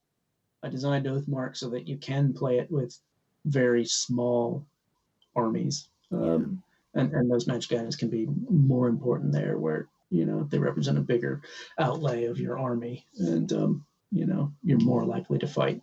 I 0.64 0.70
designed 0.70 1.06
Oathmark 1.06 1.56
so 1.56 1.70
that 1.70 1.88
you 1.88 1.98
can 1.98 2.34
play 2.34 2.60
it 2.60 2.72
with 2.72 2.98
very 3.46 3.86
small 3.86 4.66
armies. 5.36 5.88
Um, 6.12 6.62
and, 6.94 7.14
and 7.14 7.30
those 7.30 7.48
magic 7.48 7.72
items 7.74 7.96
can 7.96 8.10
be 8.10 8.28
more 8.50 8.88
important 8.88 9.32
there 9.32 9.58
where, 9.58 9.88
you 10.10 10.26
know, 10.26 10.48
they 10.50 10.58
represent 10.58 10.98
a 10.98 11.02
bigger 11.02 11.42
outlay 11.80 12.26
of 12.26 12.40
your 12.40 12.58
army. 12.58 13.06
And, 13.20 13.52
um, 13.54 13.86
you 14.12 14.26
know, 14.26 14.52
you're 14.64 14.80
more 14.80 15.06
likely 15.06 15.38
to 15.40 15.48
fight 15.48 15.82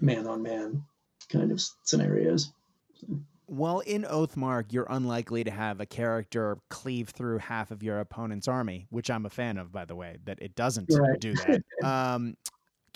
man 0.00 0.26
on 0.26 0.42
man 0.42 0.82
kind 1.28 1.52
of 1.52 1.62
scenarios. 1.84 2.52
So. 2.94 3.06
Well, 3.48 3.80
in 3.80 4.02
Oathmark, 4.02 4.72
you're 4.72 4.88
unlikely 4.90 5.44
to 5.44 5.52
have 5.52 5.80
a 5.80 5.86
character 5.86 6.58
cleave 6.68 7.10
through 7.10 7.38
half 7.38 7.70
of 7.70 7.80
your 7.80 8.00
opponent's 8.00 8.48
army, 8.48 8.88
which 8.90 9.08
I'm 9.08 9.24
a 9.24 9.30
fan 9.30 9.56
of, 9.56 9.70
by 9.70 9.84
the 9.84 9.94
way, 9.94 10.16
that 10.24 10.38
it 10.42 10.56
doesn't 10.56 10.88
right. 10.92 11.20
do 11.20 11.34
that. 11.34 11.62
um, 11.84 12.36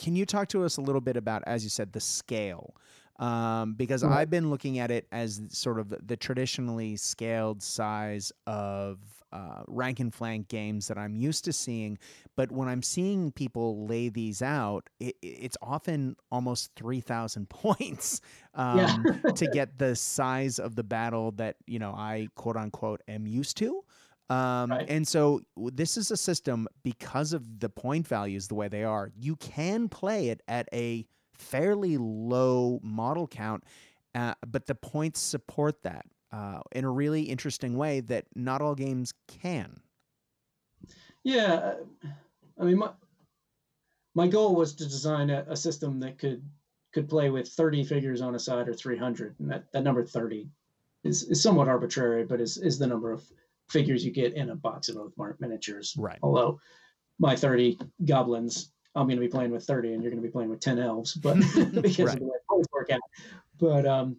can 0.01 0.16
you 0.16 0.24
talk 0.24 0.48
to 0.48 0.64
us 0.64 0.78
a 0.78 0.80
little 0.80 1.03
bit 1.03 1.16
about, 1.18 1.42
as 1.46 1.62
you 1.62 1.68
said, 1.68 1.92
the 1.92 2.01
scale? 2.01 2.74
Um, 3.18 3.74
because 3.74 4.03
right. 4.03 4.20
I've 4.20 4.30
been 4.30 4.48
looking 4.48 4.78
at 4.78 4.90
it 4.90 5.07
as 5.12 5.42
sort 5.51 5.78
of 5.78 5.94
the 6.07 6.16
traditionally 6.16 6.96
scaled 6.96 7.62
size 7.62 8.32
of 8.46 8.98
uh, 9.30 9.62
rank 9.66 10.01
and 10.01 10.12
flank 10.12 10.48
games 10.48 10.88
that 10.88 10.96
I'm 10.96 11.14
used 11.14 11.44
to 11.44 11.53
seeing. 11.53 11.98
But 12.34 12.51
when 12.51 12.66
I'm 12.66 12.82
seeing 12.82 13.30
people 13.30 13.86
lay 13.86 14.09
these 14.09 14.40
out, 14.40 14.88
it, 15.01 15.16
it's 15.20 15.59
often 15.61 16.16
almost 16.32 16.70
3,000 16.76 17.48
points 17.51 18.22
um, 18.55 19.05
yeah. 19.05 19.32
to 19.32 19.46
get 19.53 19.78
the 19.78 19.94
size 19.94 20.59
of 20.59 20.76
the 20.76 20.82
battle 20.82 21.32
that, 21.32 21.57
you 21.66 21.78
know, 21.78 21.92
I 21.92 22.28
quote 22.36 22.57
unquote 22.57 23.03
am 23.07 23.26
used 23.26 23.59
to. 23.59 23.84
Um, 24.30 24.70
right. 24.70 24.86
And 24.88 25.06
so 25.06 25.40
this 25.56 25.96
is 25.96 26.12
a 26.12 26.16
system 26.16 26.68
because 26.84 27.32
of 27.32 27.58
the 27.58 27.68
point 27.68 28.06
values 28.06 28.46
the 28.46 28.54
way 28.54 28.68
they 28.68 28.84
are. 28.84 29.10
You 29.18 29.34
can 29.36 29.88
play 29.88 30.28
it 30.28 30.40
at 30.46 30.68
a 30.72 31.04
fairly 31.34 31.98
low 31.98 32.78
model 32.82 33.26
count, 33.26 33.64
uh, 34.14 34.34
but 34.46 34.66
the 34.66 34.76
points 34.76 35.20
support 35.20 35.82
that 35.82 36.06
uh, 36.32 36.60
in 36.72 36.84
a 36.84 36.90
really 36.90 37.22
interesting 37.22 37.76
way 37.76 38.00
that 38.00 38.26
not 38.36 38.62
all 38.62 38.76
games 38.76 39.12
can. 39.26 39.80
Yeah, 41.24 41.74
I 42.58 42.64
mean, 42.64 42.78
my 42.78 42.90
my 44.14 44.28
goal 44.28 44.54
was 44.54 44.74
to 44.74 44.84
design 44.84 45.30
a, 45.30 45.44
a 45.48 45.56
system 45.56 45.98
that 46.00 46.18
could 46.18 46.42
could 46.92 47.08
play 47.08 47.30
with 47.30 47.48
30 47.48 47.84
figures 47.84 48.20
on 48.20 48.34
a 48.34 48.38
side 48.38 48.68
or 48.68 48.74
300, 48.74 49.36
and 49.38 49.50
that, 49.50 49.70
that 49.72 49.84
number 49.84 50.04
30 50.04 50.48
is, 51.04 51.22
is 51.24 51.40
somewhat 51.40 51.68
arbitrary, 51.68 52.24
but 52.24 52.40
is 52.40 52.58
is 52.58 52.78
the 52.78 52.86
number 52.86 53.12
of 53.12 53.22
figures 53.70 54.04
you 54.04 54.10
get 54.10 54.34
in 54.34 54.50
a 54.50 54.54
box 54.54 54.88
of 54.88 54.96
Oathmark 54.96 55.40
miniatures. 55.40 55.94
Right. 55.98 56.18
Although 56.22 56.60
my 57.18 57.36
30 57.36 57.78
goblins, 58.04 58.72
I'm 58.94 59.06
going 59.06 59.18
to 59.18 59.24
be 59.24 59.28
playing 59.28 59.50
with 59.50 59.64
30 59.64 59.92
and 59.92 60.02
you're 60.02 60.10
going 60.10 60.22
to 60.22 60.28
be 60.28 60.32
playing 60.32 60.50
with 60.50 60.60
10 60.60 60.78
elves, 60.78 61.14
but 61.14 61.34
because 61.82 61.98
right. 62.00 62.14
of 62.14 62.20
the 62.20 62.26
way 62.26 62.38
points 62.48 62.68
work 62.72 62.90
out. 62.90 63.00
But, 63.58 63.86
um, 63.86 64.16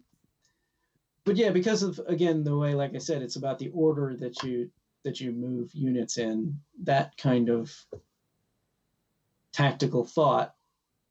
but 1.24 1.36
yeah, 1.36 1.50
because 1.50 1.82
of, 1.82 2.00
again, 2.06 2.42
the 2.42 2.56
way, 2.56 2.74
like 2.74 2.94
I 2.94 2.98
said, 2.98 3.22
it's 3.22 3.36
about 3.36 3.58
the 3.58 3.70
order 3.74 4.16
that 4.16 4.42
you, 4.42 4.70
that 5.04 5.20
you 5.20 5.32
move 5.32 5.70
units 5.74 6.16
in 6.16 6.58
that 6.84 7.16
kind 7.16 7.48
of 7.48 7.74
tactical 9.52 10.04
thought 10.04 10.54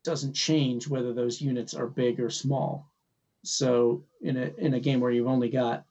doesn't 0.03 0.33
change 0.33 0.87
whether 0.87 1.13
those 1.13 1.41
units 1.41 1.73
are 1.73 1.87
big 1.87 2.19
or 2.19 2.29
small. 2.29 2.89
So 3.43 4.03
in 4.21 4.37
a, 4.37 4.51
in 4.57 4.73
a 4.73 4.79
game 4.79 4.99
where 4.99 5.11
you've 5.11 5.27
only 5.27 5.49
got 5.49 5.85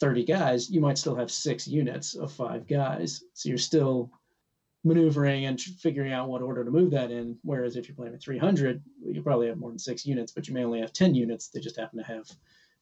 30 0.00 0.24
guys, 0.24 0.70
you 0.70 0.80
might 0.80 0.98
still 0.98 1.16
have 1.16 1.30
six 1.30 1.66
units 1.66 2.14
of 2.14 2.32
five 2.32 2.66
guys. 2.66 3.22
So 3.32 3.48
you're 3.48 3.58
still 3.58 4.10
maneuvering 4.84 5.46
and 5.46 5.60
figuring 5.60 6.12
out 6.12 6.28
what 6.28 6.42
order 6.42 6.64
to 6.64 6.70
move 6.70 6.90
that 6.92 7.10
in. 7.10 7.38
Whereas 7.42 7.76
if 7.76 7.88
you're 7.88 7.96
playing 7.96 8.12
with 8.12 8.22
300, 8.22 8.82
you 9.04 9.22
probably 9.22 9.48
have 9.48 9.58
more 9.58 9.70
than 9.70 9.78
six 9.78 10.06
units, 10.06 10.32
but 10.32 10.48
you 10.48 10.54
may 10.54 10.64
only 10.64 10.80
have 10.80 10.92
10 10.92 11.14
units. 11.14 11.48
They 11.48 11.60
just 11.60 11.78
happen 11.78 11.98
to 11.98 12.04
have, 12.04 12.30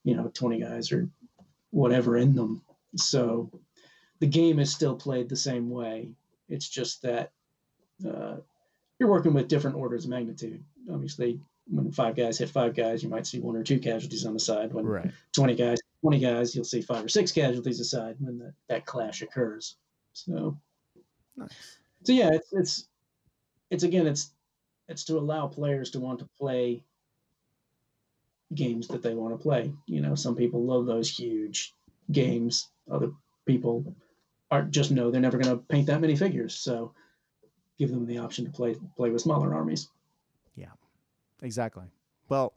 you 0.03 0.17
know, 0.17 0.31
20 0.35 0.61
guys 0.61 0.93
or 0.93 1.09
whatever 1.71 2.17
in 2.17 2.35
them. 2.35 2.63
So 2.97 3.51
the 4.21 4.27
game 4.27 4.59
is 4.59 4.73
still 4.73 4.97
played 4.97 5.29
the 5.29 5.37
same 5.37 5.71
way. 5.71 6.11
It's 6.49 6.69
just 6.69 7.03
that 7.03 7.33
uh, 8.07 8.37
you're 8.99 9.11
working 9.11 9.35
with 9.35 9.49
different 9.49 9.77
orders 9.77 10.05
of 10.05 10.11
magnitude. 10.11 10.63
Obviously, 10.93 11.41
when 11.69 11.91
five 11.91 12.17
guys 12.17 12.39
hit 12.39 12.51
five 12.51 12.75
guys, 12.75 13.03
you 13.03 13.09
might 13.09 13.27
see 13.27 13.41
one 13.41 13.57
or 13.57 13.63
two 13.63 13.79
casualties 13.79 14.27
on 14.27 14.35
the 14.35 14.41
side. 14.41 14.73
When 14.73 14.85
right. 14.85 15.11
20 15.33 15.55
guys 15.55 15.79
20 16.05 16.19
guys, 16.19 16.55
you'll 16.55 16.67
see 16.67 16.83
five 16.83 17.03
or 17.03 17.09
six 17.09 17.33
casualties 17.33 17.81
aside 17.81 18.17
when 18.19 18.39
the, 18.39 18.53
that 18.69 18.85
clash 18.85 19.23
occurs. 19.23 19.77
So, 20.13 20.59
nice. 21.35 21.79
so 22.03 22.13
yeah, 22.13 22.29
it's, 22.35 22.53
it's, 22.53 22.89
it's 23.71 23.85
again, 23.85 24.07
it's, 24.07 24.31
it's 24.87 25.05
to 25.05 25.17
allow 25.17 25.47
players 25.47 25.93
to 25.93 26.01
want 26.01 26.19
to 26.19 26.29
play 26.39 26.85
games 28.55 28.87
that 28.89 29.03
they 29.03 29.15
want 29.15 29.33
to 29.33 29.43
play. 29.43 29.73
You 29.87 30.03
know, 30.03 30.15
some 30.15 30.37
people 30.37 30.63
love 30.63 30.85
those 30.85 31.09
huge 31.09 31.73
games. 32.13 32.69
Other 32.91 33.11
people 33.47 33.97
are 34.51 34.63
just 34.63 34.91
know 34.91 35.11
they're 35.11 35.23
never 35.23 35.39
going 35.39 35.57
to 35.57 35.65
paint 35.65 35.87
that 35.87 36.03
many 36.03 36.17
figures. 36.17 36.55
So 36.55 36.93
give 37.79 37.91
them 37.91 38.05
the 38.05 38.19
option 38.19 38.45
to 38.45 38.51
play, 38.51 38.77
play 38.95 39.09
with 39.09 39.23
smaller 39.23 39.55
armies. 39.55 39.89
Yeah, 40.55 40.73
exactly. 41.41 41.87
Well, 42.29 42.53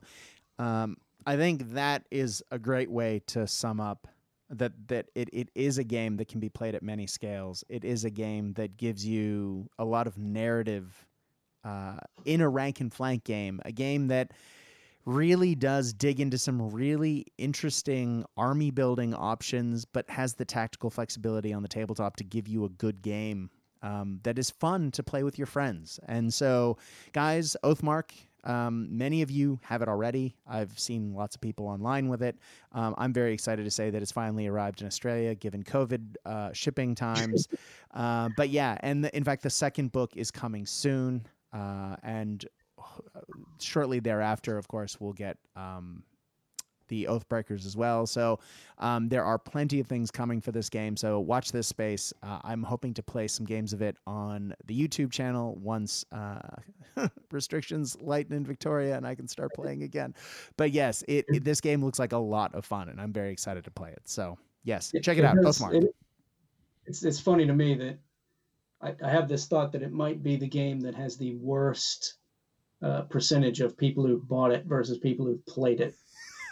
um, 0.60 0.98
I 1.28 1.36
think 1.36 1.74
that 1.74 2.06
is 2.10 2.42
a 2.52 2.58
great 2.58 2.90
way 2.90 3.22
to 3.28 3.46
sum 3.48 3.82
up 3.82 4.08
that 4.50 4.72
that 4.88 5.08
it, 5.14 5.30
it 5.34 5.50
is 5.56 5.78
a 5.78 5.84
game 5.84 6.16
that 6.18 6.30
can 6.30 6.40
be 6.40 6.48
played 6.48 6.74
at 6.74 6.82
many 6.82 7.06
scales. 7.06 7.66
It 7.68 7.84
is 7.84 8.06
a 8.06 8.10
game 8.10 8.54
that 8.54 8.78
gives 8.78 9.06
you 9.06 9.70
a 9.78 9.84
lot 9.84 10.08
of 10.08 10.18
narrative 10.18 11.06
uh, 11.66 11.98
in 12.24 12.40
a 12.40 12.48
rank 12.48 12.80
and 12.80 12.94
flank 12.94 13.26
game, 13.26 13.60
a 13.66 13.74
game 13.74 14.08
that 14.08 14.32
really 15.04 15.54
does 15.54 15.92
dig 15.92 16.22
into 16.22 16.38
some 16.38 16.72
really 16.72 17.26
interesting 17.38 18.24
army 18.38 18.72
building 18.72 19.14
options, 19.14 19.84
but 19.84 20.10
has 20.10 20.36
the 20.36 20.46
tactical 20.46 20.90
flexibility 20.90 21.52
on 21.52 21.62
the 21.62 21.68
tabletop 21.68 22.16
to 22.16 22.24
give 22.24 22.48
you 22.48 22.64
a 22.64 22.70
good 22.70 23.02
game 23.02 23.50
um, 23.82 24.22
that 24.24 24.40
is 24.40 24.50
fun 24.50 24.92
to 24.92 25.04
play 25.04 25.24
with 25.24 25.38
your 25.38 25.46
friends. 25.46 26.00
And 26.08 26.34
so, 26.34 26.78
guys, 27.12 27.58
Oathmark. 27.66 28.12
Um, 28.44 28.88
many 28.90 29.22
of 29.22 29.32
you 29.32 29.60
have 29.64 29.82
it 29.82 29.88
already. 29.88 30.36
I've 30.48 30.78
seen 30.80 31.14
lots 31.14 31.36
of 31.36 31.42
people 31.42 31.68
online 31.68 32.08
with 32.08 32.22
it. 32.22 32.38
Um, 32.72 32.96
I'm 32.98 33.14
very 33.14 33.34
excited 33.34 33.64
to 33.66 33.72
say 33.72 33.90
that 33.90 34.02
it's 34.02 34.12
finally 34.12 34.48
arrived 34.48 34.82
in 34.82 34.88
Australia, 34.88 35.36
given 35.36 35.64
COVID 35.64 36.16
uh, 36.26 36.54
shipping 36.54 36.96
times. 36.96 37.48
uh, 37.94 38.30
but 38.38 38.50
yeah, 38.50 38.78
and 38.82 39.04
the, 39.04 39.16
in 39.16 39.24
fact, 39.24 39.44
the 39.44 39.50
second 39.50 39.92
book 39.92 40.16
is 40.16 40.32
coming 40.32 40.66
soon. 40.66 41.26
Uh, 41.54 41.96
and 42.04 42.46
shortly 43.60 44.00
thereafter, 44.00 44.58
of 44.58 44.68
course, 44.68 45.00
we'll 45.00 45.14
get 45.14 45.38
um, 45.56 46.04
the 46.88 47.06
Oathbreakers 47.06 47.66
as 47.66 47.76
well. 47.76 48.06
So 48.06 48.40
um, 48.80 49.10
there 49.10 49.24
are 49.24 49.38
plenty 49.38 49.80
of 49.80 49.88
things 49.88 50.12
coming 50.12 50.42
for 50.42 50.52
this 50.52 50.70
game. 50.70 50.96
So 50.96 51.20
watch 51.20 51.52
this 51.52 51.68
space. 51.68 52.14
Uh, 52.24 52.40
I'm 52.44 52.64
hoping 52.64 52.94
to 52.96 53.04
play 53.04 53.28
some 53.28 53.46
games 53.46 53.74
of 53.74 53.82
it 53.82 53.98
on 54.06 54.54
the 54.66 54.80
YouTube 54.80 55.12
channel 55.12 55.56
once 55.56 56.06
uh, 56.12 56.40
restrictions 57.32 57.98
lighten 58.02 58.36
in 58.36 58.46
Victoria 58.46 58.96
and 58.96 59.06
I 59.06 59.16
can 59.16 59.28
start 59.28 59.52
playing 59.54 59.84
again. 59.84 60.14
But 60.58 60.72
yes, 60.72 61.04
it, 61.08 61.26
it, 61.28 61.44
this 61.44 61.62
game 61.62 61.84
looks 61.84 62.00
like 62.00 62.14
a 62.14 62.18
lot 62.18 62.54
of 62.54 62.66
fun, 62.66 62.90
and 62.90 63.00
I'm 63.00 63.14
very 63.14 63.32
excited 63.32 63.64
to 63.66 63.72
play 63.72 63.92
it. 63.92 64.02
So 64.06 64.38
yes, 64.64 64.92
check 65.02 65.18
it, 65.18 65.22
it 65.22 65.26
out. 65.26 65.38
Oathmark. 65.38 65.86
it's 66.86 67.04
it's 67.04 67.20
funny 67.20 67.46
to 67.46 67.54
me 67.54 67.76
that 67.76 68.00
I, 68.82 68.96
I 69.04 69.10
have 69.10 69.28
this 69.28 69.48
thought 69.48 69.72
that 69.72 69.82
it 69.82 69.92
might 69.92 70.24
be 70.24 70.36
the 70.36 70.48
game 70.48 70.80
that 70.82 70.96
has 70.96 71.18
the 71.18 71.36
worst 71.36 72.16
uh, 72.82 73.02
percentage 73.04 73.60
of 73.60 73.78
people 73.78 74.06
who 74.06 74.20
bought 74.20 74.52
it 74.52 74.66
versus 74.66 74.98
people 74.98 75.26
who've 75.26 75.46
played 75.46 75.82
it. 75.82 75.96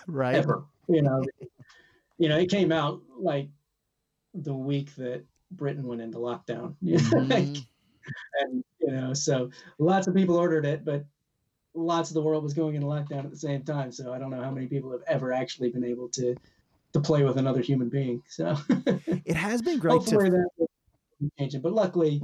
Right. 0.08 0.36
Ever. 0.36 0.66
You 0.88 1.02
know, 1.02 1.24
you 2.18 2.30
know, 2.30 2.38
it 2.38 2.50
came 2.50 2.72
out 2.72 3.02
like 3.18 3.50
the 4.34 4.54
week 4.54 4.96
that 4.96 5.24
Britain 5.52 5.88
went 5.88 6.02
into 6.02 6.18
lockdown. 6.18 6.76
Mm-hmm. 6.84 7.62
and 8.40 8.64
you 8.80 8.92
know, 8.92 9.16
so 9.16 9.50
lots 9.80 10.06
of 10.06 10.14
people 10.14 10.36
ordered 10.36 10.64
it, 10.64 10.86
but 10.86 11.06
lots 11.74 12.12
of 12.12 12.14
the 12.14 12.22
world 12.22 12.44
was 12.44 12.54
going 12.54 12.76
into 12.76 12.86
lockdown 12.88 13.26
at 13.26 13.32
the 13.32 13.38
same 13.38 13.64
time. 13.64 13.92
So 13.92 14.14
I 14.14 14.20
don't 14.20 14.30
know 14.30 14.44
how 14.44 14.52
many 14.52 14.68
people 14.68 14.92
have 14.92 15.02
ever 15.08 15.34
actually 15.34 15.70
been 15.70 15.84
able 15.84 16.10
to 16.10 16.36
to 16.94 17.00
play 17.00 17.24
with 17.24 17.38
another 17.38 17.62
human 17.62 17.90
being. 17.90 18.24
So 18.30 18.56
it 19.26 19.36
has 19.36 19.62
been 19.62 19.80
great 19.80 19.94
Hopefully 19.94 20.30
to 20.30 20.46
that. 21.38 21.60
But 21.62 21.74
luckily, 21.74 22.22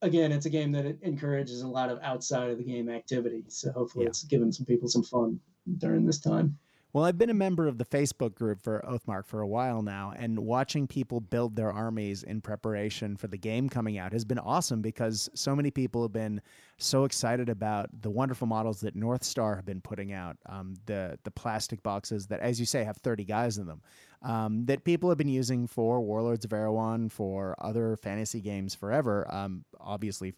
again, 0.00 0.32
it's 0.32 0.46
a 0.46 0.50
game 0.50 0.72
that 0.72 0.98
encourages 1.02 1.62
a 1.62 1.68
lot 1.68 1.88
of 1.90 1.98
outside 2.02 2.50
of 2.50 2.58
the 2.58 2.64
game 2.64 2.88
activity. 2.88 3.44
So 3.48 3.70
hopefully, 3.72 4.04
yeah. 4.04 4.10
it's 4.10 4.24
given 4.24 4.52
some 4.52 4.66
people 4.66 4.88
some 4.88 5.04
fun 5.04 5.38
during 5.78 6.04
this 6.04 6.18
time. 6.18 6.58
Well, 6.94 7.06
I've 7.06 7.16
been 7.16 7.30
a 7.30 7.34
member 7.34 7.68
of 7.68 7.78
the 7.78 7.86
Facebook 7.86 8.34
group 8.34 8.60
for 8.60 8.84
Oathmark 8.86 9.24
for 9.24 9.40
a 9.40 9.46
while 9.46 9.80
now, 9.80 10.12
and 10.14 10.38
watching 10.38 10.86
people 10.86 11.20
build 11.20 11.56
their 11.56 11.72
armies 11.72 12.22
in 12.22 12.42
preparation 12.42 13.16
for 13.16 13.28
the 13.28 13.38
game 13.38 13.70
coming 13.70 13.96
out 13.96 14.12
has 14.12 14.26
been 14.26 14.38
awesome 14.38 14.82
because 14.82 15.30
so 15.32 15.56
many 15.56 15.70
people 15.70 16.02
have 16.02 16.12
been 16.12 16.42
so 16.76 17.04
excited 17.04 17.48
about 17.48 17.88
the 18.02 18.10
wonderful 18.10 18.46
models 18.46 18.80
that 18.80 18.94
North 18.94 19.24
Star 19.24 19.56
have 19.56 19.64
been 19.64 19.80
putting 19.80 20.12
out. 20.12 20.36
Um, 20.44 20.74
the 20.84 21.18
the 21.24 21.30
plastic 21.30 21.82
boxes 21.82 22.26
that, 22.26 22.40
as 22.40 22.60
you 22.60 22.66
say, 22.66 22.84
have 22.84 22.98
thirty 22.98 23.24
guys 23.24 23.56
in 23.56 23.66
them. 23.66 23.80
Um, 24.20 24.66
that 24.66 24.84
people 24.84 25.08
have 25.08 25.16
been 25.16 25.28
using 25.28 25.66
for 25.66 26.02
Warlords 26.02 26.44
of 26.44 26.52
Erewhon, 26.52 27.08
for 27.08 27.56
other 27.58 27.96
fantasy 27.96 28.42
games 28.42 28.74
forever. 28.74 29.26
Um, 29.32 29.64
obviously, 29.80 30.34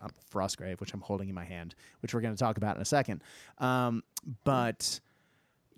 um, 0.00 0.10
Frostgrave, 0.32 0.78
which 0.78 0.94
I'm 0.94 1.00
holding 1.00 1.28
in 1.28 1.34
my 1.34 1.44
hand, 1.44 1.74
which 2.02 2.14
we're 2.14 2.20
going 2.20 2.34
to 2.34 2.38
talk 2.38 2.56
about 2.56 2.76
in 2.76 2.82
a 2.82 2.84
second. 2.86 3.24
Um, 3.58 4.04
but 4.44 5.00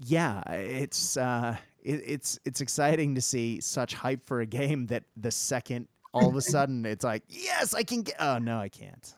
yeah, 0.00 0.40
it's 0.50 1.16
uh, 1.16 1.56
it, 1.82 2.02
it's 2.06 2.38
it's 2.44 2.60
exciting 2.60 3.14
to 3.14 3.20
see 3.20 3.60
such 3.60 3.94
hype 3.94 4.26
for 4.26 4.40
a 4.40 4.46
game 4.46 4.86
that 4.86 5.04
the 5.16 5.30
second 5.30 5.88
all 6.12 6.28
of 6.28 6.36
a 6.36 6.40
sudden 6.40 6.84
it's 6.86 7.04
like 7.04 7.22
yes, 7.28 7.74
I 7.74 7.82
can 7.82 8.02
get. 8.02 8.16
Oh 8.18 8.38
no, 8.38 8.58
I 8.58 8.68
can't. 8.68 9.14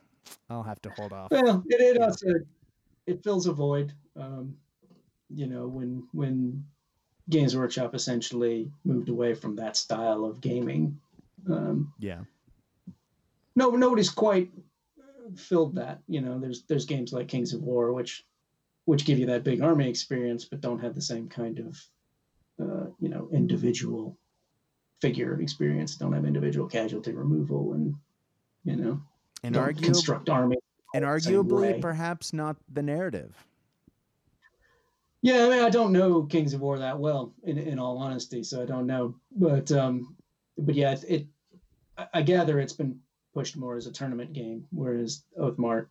I'll 0.51 0.63
have 0.63 0.81
to 0.83 0.91
hold 0.91 1.13
off. 1.13 1.31
Well, 1.31 1.63
it, 1.67 1.81
it 1.81 2.01
also 2.01 2.27
it 3.07 3.23
fills 3.23 3.47
a 3.47 3.53
void. 3.53 3.93
Um, 4.17 4.57
you 5.31 5.47
know, 5.47 5.67
when 5.67 6.07
when 6.13 6.65
Games 7.31 7.57
Workshop 7.57 7.95
essentially 7.95 8.71
moved 8.85 9.09
away 9.09 9.35
from 9.35 9.57
that 9.57 9.77
style 9.77 10.25
of 10.25 10.41
gaming. 10.41 10.99
Um, 11.49 11.93
yeah. 11.99 12.21
No, 13.55 13.71
nobody's 13.71 14.11
quite 14.11 14.51
filled 15.37 15.77
that. 15.77 16.01
You 16.09 16.21
know, 16.21 16.39
there's 16.39 16.63
there's 16.65 16.87
games 16.87 17.13
like 17.13 17.29
Kings 17.29 17.53
of 17.55 17.63
War, 17.63 17.93
which 17.93 18.25
which 18.85 19.05
give 19.05 19.19
you 19.19 19.27
that 19.27 19.45
big 19.45 19.63
army 19.63 19.89
experience, 19.89 20.45
but 20.45 20.61
don't 20.61 20.81
have 20.81 20.95
the 20.95 21.03
same 21.03 21.29
kind 21.29 21.59
of 21.59 21.81
uh, 22.61 22.87
you 22.99 23.09
know 23.09 23.29
individual 23.33 24.17
figure 25.01 25.41
experience. 25.41 25.97
Don't 25.97 26.13
have 26.13 26.25
individual 26.25 26.67
casualty 26.67 27.13
removal, 27.13 27.73
and 27.75 27.95
you 28.65 28.77
know, 28.77 29.01
and 29.43 29.55
arguably 29.55 29.85
construct 29.85 30.29
army. 30.29 30.57
And 30.95 31.05
arguably, 31.05 31.81
perhaps 31.81 32.33
not 32.33 32.57
the 32.71 32.83
narrative. 32.83 33.35
Yeah, 35.23 35.47
I 35.47 35.49
mean, 35.49 35.61
I 35.61 35.71
don't 35.71 35.93
know 35.93 36.25
Kings 36.25 36.53
of 36.53 36.61
War 36.61 36.79
that 36.81 36.99
well, 36.99 37.33
in, 37.45 37.57
in 37.57 37.79
all 37.79 37.99
honesty, 37.99 38.43
so 38.43 38.61
I 38.61 38.67
don't 38.67 38.87
know. 38.87 39.15
But 39.35 39.71
um, 39.71 40.17
but 40.59 40.75
yeah, 40.75 40.93
it, 40.93 41.05
it 41.09 41.27
I 42.13 42.23
gather 42.23 42.59
it's 42.59 42.73
been 42.73 42.99
pushed 43.33 43.57
more 43.57 43.77
as 43.77 43.87
a 43.87 43.93
tournament 43.93 44.33
game, 44.33 44.67
whereas 44.71 45.23
Oathmark 45.39 45.87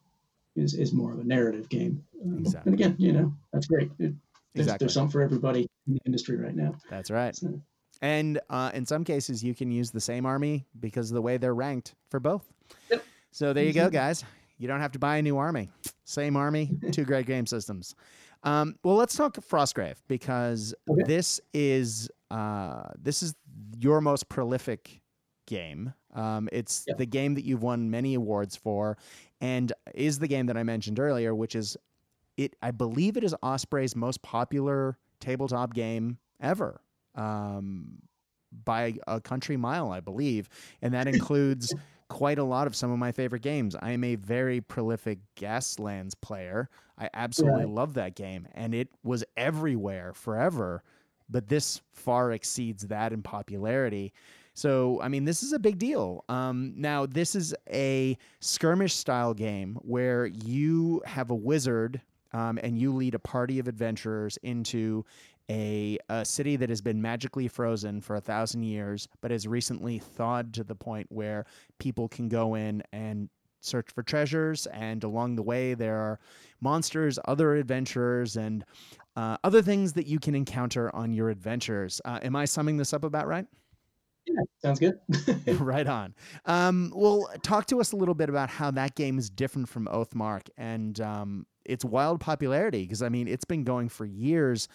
is 0.56 0.74
is 0.74 0.94
more 0.94 1.14
of 1.14 1.20
a 1.20 1.24
narrative 1.24 1.70
game. 1.70 2.04
Um, 2.24 2.40
exactly. 2.40 2.72
And 2.72 2.80
again, 2.80 2.96
you 2.98 3.14
know, 3.14 3.34
that's 3.54 3.68
great. 3.68 3.92
It, 4.00 4.14
there's, 4.54 4.66
exactly. 4.66 4.86
there's 4.86 4.94
something 4.94 5.12
for 5.12 5.22
everybody 5.22 5.68
in 5.88 5.94
the 5.94 6.00
industry 6.06 6.38
right 6.38 6.56
now. 6.56 6.76
That's 6.90 7.10
right. 7.10 7.36
So, 7.36 7.62
and 8.02 8.40
uh, 8.50 8.72
in 8.74 8.86
some 8.86 9.04
cases, 9.04 9.44
you 9.44 9.54
can 9.56 9.72
use 9.72 9.92
the 9.92 10.02
same 10.02 10.26
army 10.26 10.66
because 10.80 11.12
of 11.12 11.16
the 11.16 11.22
way 11.22 11.38
they're 11.38 11.56
ranked 11.56 11.96
for 12.10 12.20
both. 12.20 12.52
Yep. 12.90 13.04
So 13.32 13.54
there 13.54 13.64
you 13.64 13.74
go, 13.74 13.90
guys. 13.90 14.26
You 14.58 14.68
don't 14.68 14.82
have 14.82 14.92
to 14.92 15.00
buy 15.00 15.18
a 15.18 15.22
new 15.22 15.38
army. 15.38 15.70
Same 16.04 16.36
army, 16.36 16.72
two 16.92 17.06
great 17.06 17.26
game 17.26 17.46
systems. 17.46 17.96
Um, 18.44 18.76
well, 18.84 18.96
let's 18.96 19.16
talk 19.16 19.36
Frostgrave 19.36 19.96
because 20.08 20.74
okay. 20.90 21.04
this 21.06 21.40
is 21.54 22.10
uh, 22.30 22.90
this 23.00 23.24
is 23.24 23.36
your 23.78 24.02
most 24.02 24.30
prolific 24.30 25.02
game. 25.48 25.94
Um, 26.14 26.50
it's 26.52 26.86
yep. 26.88 26.98
the 26.98 27.06
game 27.06 27.36
that 27.36 27.46
you've 27.46 27.64
won 27.64 27.90
many 27.90 28.16
awards 28.16 28.56
for, 28.56 28.98
and 29.42 29.74
is 29.94 30.20
the 30.20 30.28
game 30.28 30.46
that 30.46 30.56
I 30.56 30.64
mentioned 30.64 31.00
earlier, 31.00 31.36
which 31.36 31.56
is 31.56 31.76
it. 32.38 32.56
I 32.62 32.72
believe 32.72 33.18
it 33.18 33.24
is 33.24 33.36
Osprey's 33.44 33.96
most 33.96 34.22
popular 34.22 34.98
tabletop 35.20 35.74
game 35.74 36.18
ever. 36.40 36.80
Um, 37.16 38.04
by 38.66 38.96
a 39.08 39.20
country 39.20 39.58
mile, 39.58 39.92
I 39.92 40.00
believe, 40.00 40.48
and 40.82 40.94
that 40.94 41.08
includes 41.14 41.74
quite 42.10 42.38
a 42.38 42.44
lot 42.44 42.68
of 42.68 42.76
some 42.76 42.92
of 42.92 43.00
my 43.00 43.12
favorite 43.12 43.42
games. 43.42 43.76
I 43.82 43.92
am 43.92 44.04
a 44.04 44.16
very 44.16 44.62
prolific 44.62 45.20
Gaslands 45.38 46.14
player. 46.20 46.70
I 46.98 47.10
absolutely 47.14 47.62
yeah. 47.62 47.74
love 47.74 47.94
that 47.96 48.16
game, 48.16 48.48
and 48.54 48.76
it 48.76 48.90
was 49.04 49.24
everywhere 49.38 50.14
forever. 50.14 50.84
But 51.30 51.48
this 51.48 51.82
far 51.94 52.34
exceeds 52.34 52.88
that 52.88 53.14
in 53.14 53.24
popularity. 53.24 54.14
So, 54.54 55.00
I 55.02 55.08
mean, 55.08 55.26
this 55.26 55.44
is 55.44 55.54
a 55.54 55.60
big 55.60 55.78
deal. 55.78 56.26
Um, 56.28 56.74
now, 56.76 57.06
this 57.06 57.36
is 57.36 57.56
a 57.72 58.18
skirmish 58.40 58.96
style 58.96 59.34
game 59.34 59.78
where 59.82 60.26
you 60.26 61.02
have 61.06 61.32
a 61.32 61.36
wizard 61.36 62.02
um, 62.34 62.60
and 62.62 62.78
you 62.78 62.94
lead 62.94 63.16
a 63.16 63.20
party 63.20 63.60
of 63.60 63.68
adventurers 63.68 64.38
into 64.44 65.06
a, 65.50 65.98
a 66.10 66.24
city 66.24 66.56
that 66.56 66.70
has 66.70 66.82
been 66.82 67.02
magically 67.02 67.48
frozen 67.48 68.02
for 68.02 68.16
a 68.16 68.22
thousand 68.22 68.64
years, 68.64 69.08
but 69.22 69.32
has 69.32 69.48
recently 69.48 70.00
thawed 70.00 70.54
to 70.54 70.64
the 70.64 70.76
point 70.76 71.08
where 71.10 71.46
people 71.80 72.08
can 72.08 72.30
go 72.30 72.56
in 72.56 72.82
and 72.94 73.30
search 73.60 73.90
for 73.94 74.04
treasures. 74.04 74.66
And 74.68 75.04
along 75.04 75.36
the 75.36 75.44
way, 75.44 75.74
there 75.74 75.98
are 75.98 76.20
monsters, 76.62 77.20
other 77.26 77.56
adventurers, 77.56 78.38
and 78.38 78.64
uh, 79.16 79.38
other 79.44 79.62
things 79.62 79.94
that 79.94 80.08
you 80.08 80.20
can 80.20 80.36
encounter 80.36 80.94
on 80.96 81.14
your 81.14 81.30
adventures. 81.30 82.00
Uh, 82.06 82.20
am 82.22 82.36
I 82.36 82.46
summing 82.46 82.78
this 82.78 82.94
up 82.94 83.04
about 83.04 83.28
right? 83.28 83.46
Yeah, 84.26 84.42
sounds 84.62 84.80
good. 84.80 85.00
right 85.60 85.88
on. 85.88 86.14
Um, 86.46 86.92
well, 86.96 87.30
talk 87.44 87.66
to 87.68 87.80
us 87.80 87.92
a 87.92 87.96
little 87.96 88.16
bit 88.16 88.30
about 88.30 88.50
how 88.50 88.72
that 88.72 88.96
game 88.96 89.18
is 89.18 89.30
different 89.30 89.70
from 89.70 89.88
Oathmark 89.88 90.50
and 90.58 91.00
um, 91.02 91.46
its 91.66 91.84
wild 91.84 92.20
popularity. 92.20 92.84
Because 92.84 93.02
I 93.02 93.10
mean, 93.10 93.28
it's 93.28 93.46
been 93.46 93.64
going 93.64 93.90
for 93.90 94.06
years, 94.06 94.68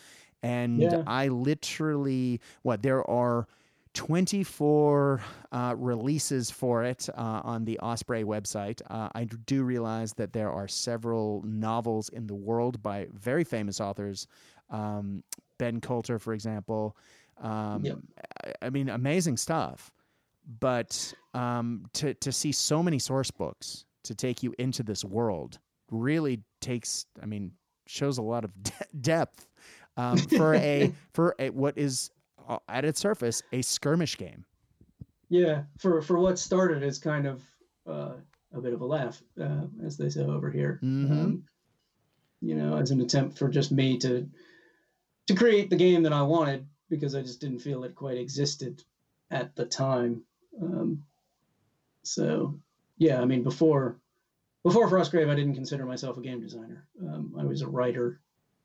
and 0.43 0.81
yeah. 0.81 1.03
I 1.07 1.29
literally 1.29 2.41
what 2.63 2.83
there 2.83 3.09
are 3.09 3.47
24 3.95 5.23
uh, 5.53 5.75
releases 5.79 6.51
for 6.51 6.85
it 6.85 7.09
uh, 7.17 7.41
on 7.43 7.65
the 7.65 7.79
Osprey 7.79 8.25
website. 8.25 8.83
Uh, 8.91 9.09
I 9.15 9.25
do 9.25 9.63
realize 9.63 10.13
that 10.15 10.35
there 10.35 10.51
are 10.51 10.69
several 10.69 11.43
novels 11.47 12.11
in 12.11 12.27
the 12.27 12.35
world 12.35 12.83
by 12.83 13.07
very 13.15 13.43
famous 13.43 13.81
authors. 13.81 14.27
Um, 14.69 15.23
ben 15.59 15.81
Counter, 15.81 16.19
for 16.19 16.35
example. 16.35 16.95
Um, 17.41 17.85
yep. 17.85 17.99
I, 18.45 18.67
I, 18.67 18.71
mean, 18.71 18.89
amazing 18.89 19.37
stuff. 19.37 19.91
But 20.61 21.13
um, 21.35 21.87
to 21.95 22.15
to 22.15 22.31
see 22.31 22.53
so 22.53 22.83
many 22.83 22.99
source 22.99 23.31
books 23.31 23.85
to 24.05 24.15
take 24.15 24.43
you 24.43 24.55
into 24.59 24.83
this 24.83 25.05
world 25.05 25.59
really 25.91 26.43
takes. 26.61 27.07
I 27.21 27.27
mean, 27.27 27.53
shows 27.87 28.19
a 28.19 28.23
lot 28.23 28.45
of 28.45 28.53
de- 28.63 28.73
depth 29.01 29.49
um, 29.97 30.19
for 30.19 30.55
a 30.55 30.93
for 31.15 31.35
a, 31.39 31.51
what 31.51 31.77
is 31.77 32.11
uh, 32.49 32.59
at 32.69 32.85
its 32.85 33.01
surface 33.01 33.43
a 33.53 33.63
skirmish 33.63 34.17
game. 34.17 34.45
Yeah, 35.29 35.63
for 35.79 36.01
for 36.01 36.19
what 36.19 36.39
started 36.39 36.85
as 36.85 36.99
kind 36.99 37.27
of 37.27 37.43
uh, 37.89 38.13
a 38.53 38.61
bit 38.61 38.73
of 38.73 38.81
a 38.81 38.87
laugh, 38.87 39.21
uh, 39.41 39.67
as 39.85 39.97
they 39.97 40.09
say 40.09 40.23
over 40.23 40.51
here. 40.51 40.79
Mhm. 40.83 41.11
Um, 41.11 41.45
you 42.41 42.55
know, 42.55 42.77
as 42.77 42.91
an 42.93 43.01
attempt 43.01 43.37
for 43.37 43.49
just 43.49 43.73
me 43.73 43.99
to 43.99 44.29
to 45.27 45.35
create 45.35 45.71
the 45.71 45.77
game 45.77 46.05
that 46.05 46.13
I 46.13 46.23
wanted 46.23 46.67
because 46.89 47.15
I 47.15 47.23
just 47.23 47.41
didn't 47.41 47.61
feel 47.61 47.85
it 47.85 47.95
quite 47.95 48.19
existed 48.19 48.83
at 49.31 49.55
the 49.57 49.67
time. 49.67 50.23
Um, 50.61 51.05
so 52.03 52.59
yeah, 52.99 53.21
I 53.21 53.25
mean 53.25 53.43
before 53.43 53.97
before 54.63 54.89
Frostgrave, 54.89 55.31
I 55.31 55.35
didn't 55.35 55.55
consider 55.55 55.87
myself 55.87 56.17
a 56.19 56.23
game 56.23 56.41
designer. 56.41 56.87
Um, 57.01 57.35
I 57.39 57.45
was 57.45 57.63
a 57.63 57.69
writer 57.69 58.21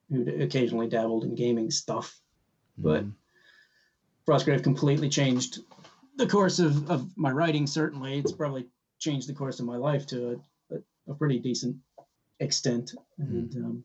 who 0.09 0.41
occasionally 0.41 0.88
dabbled 0.88 1.24
in 1.24 1.36
gaming 1.36 1.72
stuff, 1.72 2.19
but 2.78 3.03
Mhm. 3.05 3.13
Frostgrave 4.28 4.63
completely 4.63 5.09
changed 5.09 5.59
the 6.17 6.28
course 6.28 6.59
of, 6.59 6.89
of 6.91 7.17
my 7.17 7.32
writing. 7.32 7.65
Certainly, 7.65 8.19
it's 8.19 8.32
probably 8.32 8.67
changed 8.99 9.28
the 9.28 9.34
course 9.34 9.59
of 9.59 9.65
my 9.65 9.78
life 9.78 10.05
to 10.07 10.41
a, 10.69 10.76
a, 10.76 11.11
a 11.11 11.15
pretty 11.15 11.39
decent 11.39 11.78
extent, 12.39 12.93
and 13.17 13.55
um, 13.55 13.84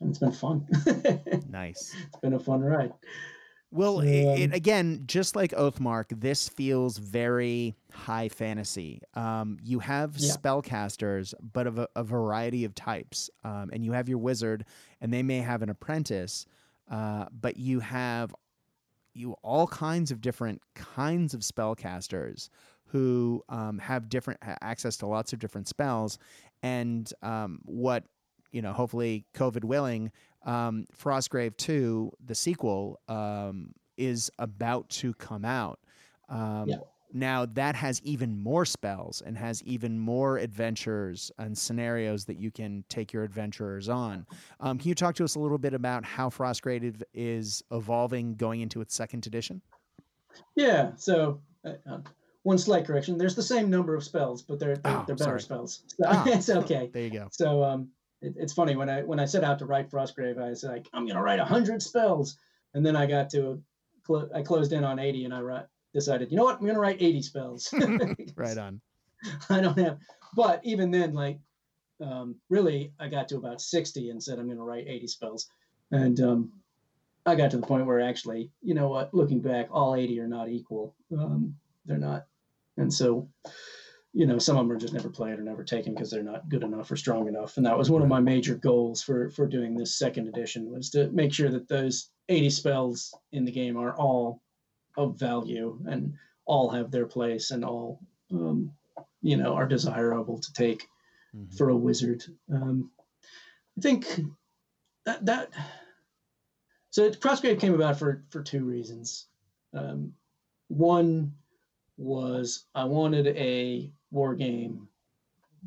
and 0.00 0.10
it's 0.10 0.18
been 0.18 0.32
fun. 0.32 0.66
nice. 1.48 1.94
It's 2.06 2.16
been 2.22 2.34
a 2.34 2.38
fun 2.38 2.60
ride. 2.60 2.92
Well, 3.70 4.00
So, 4.02 4.06
it, 4.06 4.44
um, 4.46 4.52
again, 4.52 5.02
just 5.06 5.34
like 5.34 5.50
Oathmark, 5.50 6.20
this 6.20 6.48
feels 6.48 6.96
very 6.98 7.74
high 7.92 8.28
fantasy. 8.28 9.00
Um, 9.14 9.58
you 9.64 9.80
have 9.80 10.16
Yeah. 10.16 10.36
spellcasters, 10.36 11.34
but 11.52 11.66
of 11.66 11.78
a, 11.78 11.88
a 11.96 12.04
variety 12.04 12.64
of 12.64 12.74
types, 12.74 13.30
um, 13.42 13.70
and 13.72 13.84
you 13.84 13.92
have 13.92 14.08
your 14.08 14.18
wizard, 14.18 14.64
and 15.00 15.12
they 15.12 15.22
may 15.24 15.38
have 15.38 15.62
an 15.62 15.70
apprentice, 15.70 16.46
uh, 16.88 17.26
but 17.32 17.56
you 17.56 17.80
have 17.80 18.34
you 19.14 19.32
all 19.42 19.66
kinds 19.68 20.10
of 20.10 20.20
different 20.20 20.60
kinds 20.74 21.34
of 21.34 21.40
spellcasters 21.40 22.48
who 22.86 23.42
um, 23.48 23.78
have 23.78 24.08
different 24.08 24.38
access 24.60 24.96
to 24.98 25.06
lots 25.06 25.32
of 25.32 25.38
different 25.40 25.66
spells, 25.68 26.18
and 26.62 27.12
um, 27.22 27.60
what 27.64 28.04
you 28.54 28.62
know, 28.62 28.72
hopefully, 28.72 29.26
COVID 29.34 29.64
willing, 29.64 30.12
um, 30.46 30.86
Frostgrave 30.96 31.56
2, 31.56 32.12
the 32.24 32.34
sequel, 32.34 33.00
um, 33.08 33.74
is 33.96 34.30
about 34.38 34.88
to 34.90 35.12
come 35.14 35.44
out. 35.44 35.80
Um, 36.28 36.68
Yeah. 36.68 36.76
Now, 37.16 37.46
that 37.46 37.76
has 37.76 38.00
even 38.02 38.36
more 38.42 38.64
spells 38.64 39.22
and 39.24 39.38
has 39.38 39.62
even 39.62 39.96
more 39.98 40.38
adventures 40.38 41.30
and 41.38 41.56
scenarios 41.56 42.24
that 42.24 42.38
you 42.38 42.50
can 42.50 42.84
take 42.88 43.12
your 43.12 43.22
adventurers 43.22 43.88
on. 43.88 44.26
Um, 44.58 44.78
can 44.78 44.88
you 44.88 44.96
talk 44.96 45.14
to 45.16 45.24
us 45.24 45.36
a 45.36 45.38
little 45.38 45.58
bit 45.58 45.74
about 45.74 46.04
how 46.04 46.28
Frostgrave 46.28 47.00
is 47.12 47.62
evolving 47.70 48.34
going 48.34 48.62
into 48.62 48.80
its 48.80 48.96
second 48.96 49.28
edition? 49.28 49.62
Yeah. 50.56 50.90
So 50.96 51.40
uh, 51.64 51.74
uh, 51.88 51.98
one 52.42 52.58
slight 52.58 52.84
correction: 52.84 53.16
there's 53.16 53.36
the 53.36 53.42
same 53.44 53.70
number 53.70 53.94
of 53.94 54.02
spells, 54.02 54.42
but 54.42 54.58
they're 54.58 54.76
they're, 54.78 54.92
Oh, 54.98 55.04
they're 55.06 55.14
better 55.14 55.38
sorry. 55.38 55.42
spells. 55.42 55.82
So 55.86 56.04
Ah. 56.08 56.24
it's 56.26 56.50
okay. 56.50 56.90
There 56.92 57.02
you 57.04 57.10
go. 57.10 57.28
So 57.30 57.62
um, 57.62 57.90
it, 58.24 58.34
it's 58.36 58.52
funny 58.52 58.74
when 58.74 58.88
I 58.88 59.02
when 59.02 59.20
I 59.20 59.24
set 59.26 59.44
out 59.44 59.58
to 59.58 59.66
write 59.66 59.90
Frostgrave, 59.90 60.40
I 60.40 60.50
was 60.50 60.64
like, 60.64 60.88
I'm 60.92 61.06
gonna 61.06 61.22
write 61.22 61.40
hundred 61.40 61.82
spells, 61.82 62.36
and 62.72 62.84
then 62.84 62.96
I 62.96 63.06
got 63.06 63.30
to 63.30 63.62
clo- 64.04 64.28
I 64.34 64.42
closed 64.42 64.72
in 64.72 64.84
on 64.84 64.98
eighty, 64.98 65.24
and 65.24 65.34
I 65.34 65.62
decided, 65.92 66.30
you 66.30 66.36
know 66.36 66.44
what, 66.44 66.58
I'm 66.60 66.66
gonna 66.66 66.80
write 66.80 67.00
eighty 67.00 67.22
spells. 67.22 67.72
Right 68.36 68.58
on. 68.58 68.80
I 69.48 69.60
don't 69.60 69.78
have, 69.78 69.98
but 70.34 70.60
even 70.64 70.90
then, 70.90 71.14
like, 71.14 71.38
um, 72.00 72.36
really, 72.50 72.92
I 72.98 73.08
got 73.08 73.28
to 73.28 73.36
about 73.36 73.60
sixty 73.60 74.10
and 74.10 74.22
said 74.22 74.38
I'm 74.38 74.48
gonna 74.48 74.64
write 74.64 74.88
eighty 74.88 75.06
spells, 75.06 75.48
and 75.90 76.18
um, 76.20 76.52
I 77.26 77.34
got 77.34 77.50
to 77.52 77.58
the 77.58 77.66
point 77.66 77.86
where 77.86 78.00
actually, 78.00 78.50
you 78.62 78.74
know 78.74 78.88
what, 78.88 79.12
looking 79.14 79.40
back, 79.40 79.68
all 79.70 79.94
eighty 79.94 80.18
are 80.20 80.28
not 80.28 80.48
equal. 80.48 80.94
Um, 81.16 81.56
they're 81.86 81.98
not, 81.98 82.26
and 82.76 82.92
so 82.92 83.28
you 84.16 84.26
know, 84.26 84.38
some 84.38 84.56
of 84.56 84.64
them 84.66 84.74
are 84.74 84.78
just 84.78 84.94
never 84.94 85.10
played 85.10 85.38
or 85.38 85.42
never 85.42 85.64
taken 85.64 85.92
because 85.92 86.08
they're 86.10 86.22
not 86.22 86.48
good 86.48 86.62
enough 86.62 86.88
or 86.90 86.96
strong 86.96 87.26
enough. 87.26 87.56
And 87.56 87.66
that 87.66 87.76
was 87.76 87.90
one 87.90 88.00
of 88.00 88.08
my 88.08 88.20
major 88.20 88.54
goals 88.54 89.02
for 89.02 89.28
for 89.30 89.46
doing 89.46 89.74
this 89.74 89.98
second 89.98 90.28
edition 90.28 90.70
was 90.70 90.88
to 90.90 91.10
make 91.10 91.32
sure 91.32 91.50
that 91.50 91.68
those 91.68 92.10
80 92.28 92.50
spells 92.50 93.12
in 93.32 93.44
the 93.44 93.50
game 93.52 93.76
are 93.76 93.94
all 93.96 94.40
of 94.96 95.18
value 95.18 95.78
and 95.86 96.14
all 96.46 96.70
have 96.70 96.90
their 96.92 97.06
place 97.06 97.50
and 97.50 97.64
all 97.64 97.98
um, 98.30 98.70
you 99.20 99.36
know 99.36 99.52
are 99.52 99.66
desirable 99.66 100.38
to 100.38 100.52
take 100.52 100.86
Mhm. 101.34 101.56
for 101.58 101.70
a 101.70 101.76
wizard. 101.76 102.24
Um, 102.48 102.92
I 103.76 103.80
think 103.80 104.06
that 105.04 105.26
that 105.26 105.50
so 106.90 107.10
Frostgrave 107.10 107.58
came 107.58 107.74
about 107.74 107.98
for 107.98 108.24
for 108.30 108.42
two 108.42 108.64
reasons. 108.64 109.26
Um, 109.72 110.14
one 110.68 111.34
was 111.96 112.66
I 112.74 112.84
wanted 112.84 113.26
a 113.26 113.92
war 114.10 114.34
game 114.34 114.88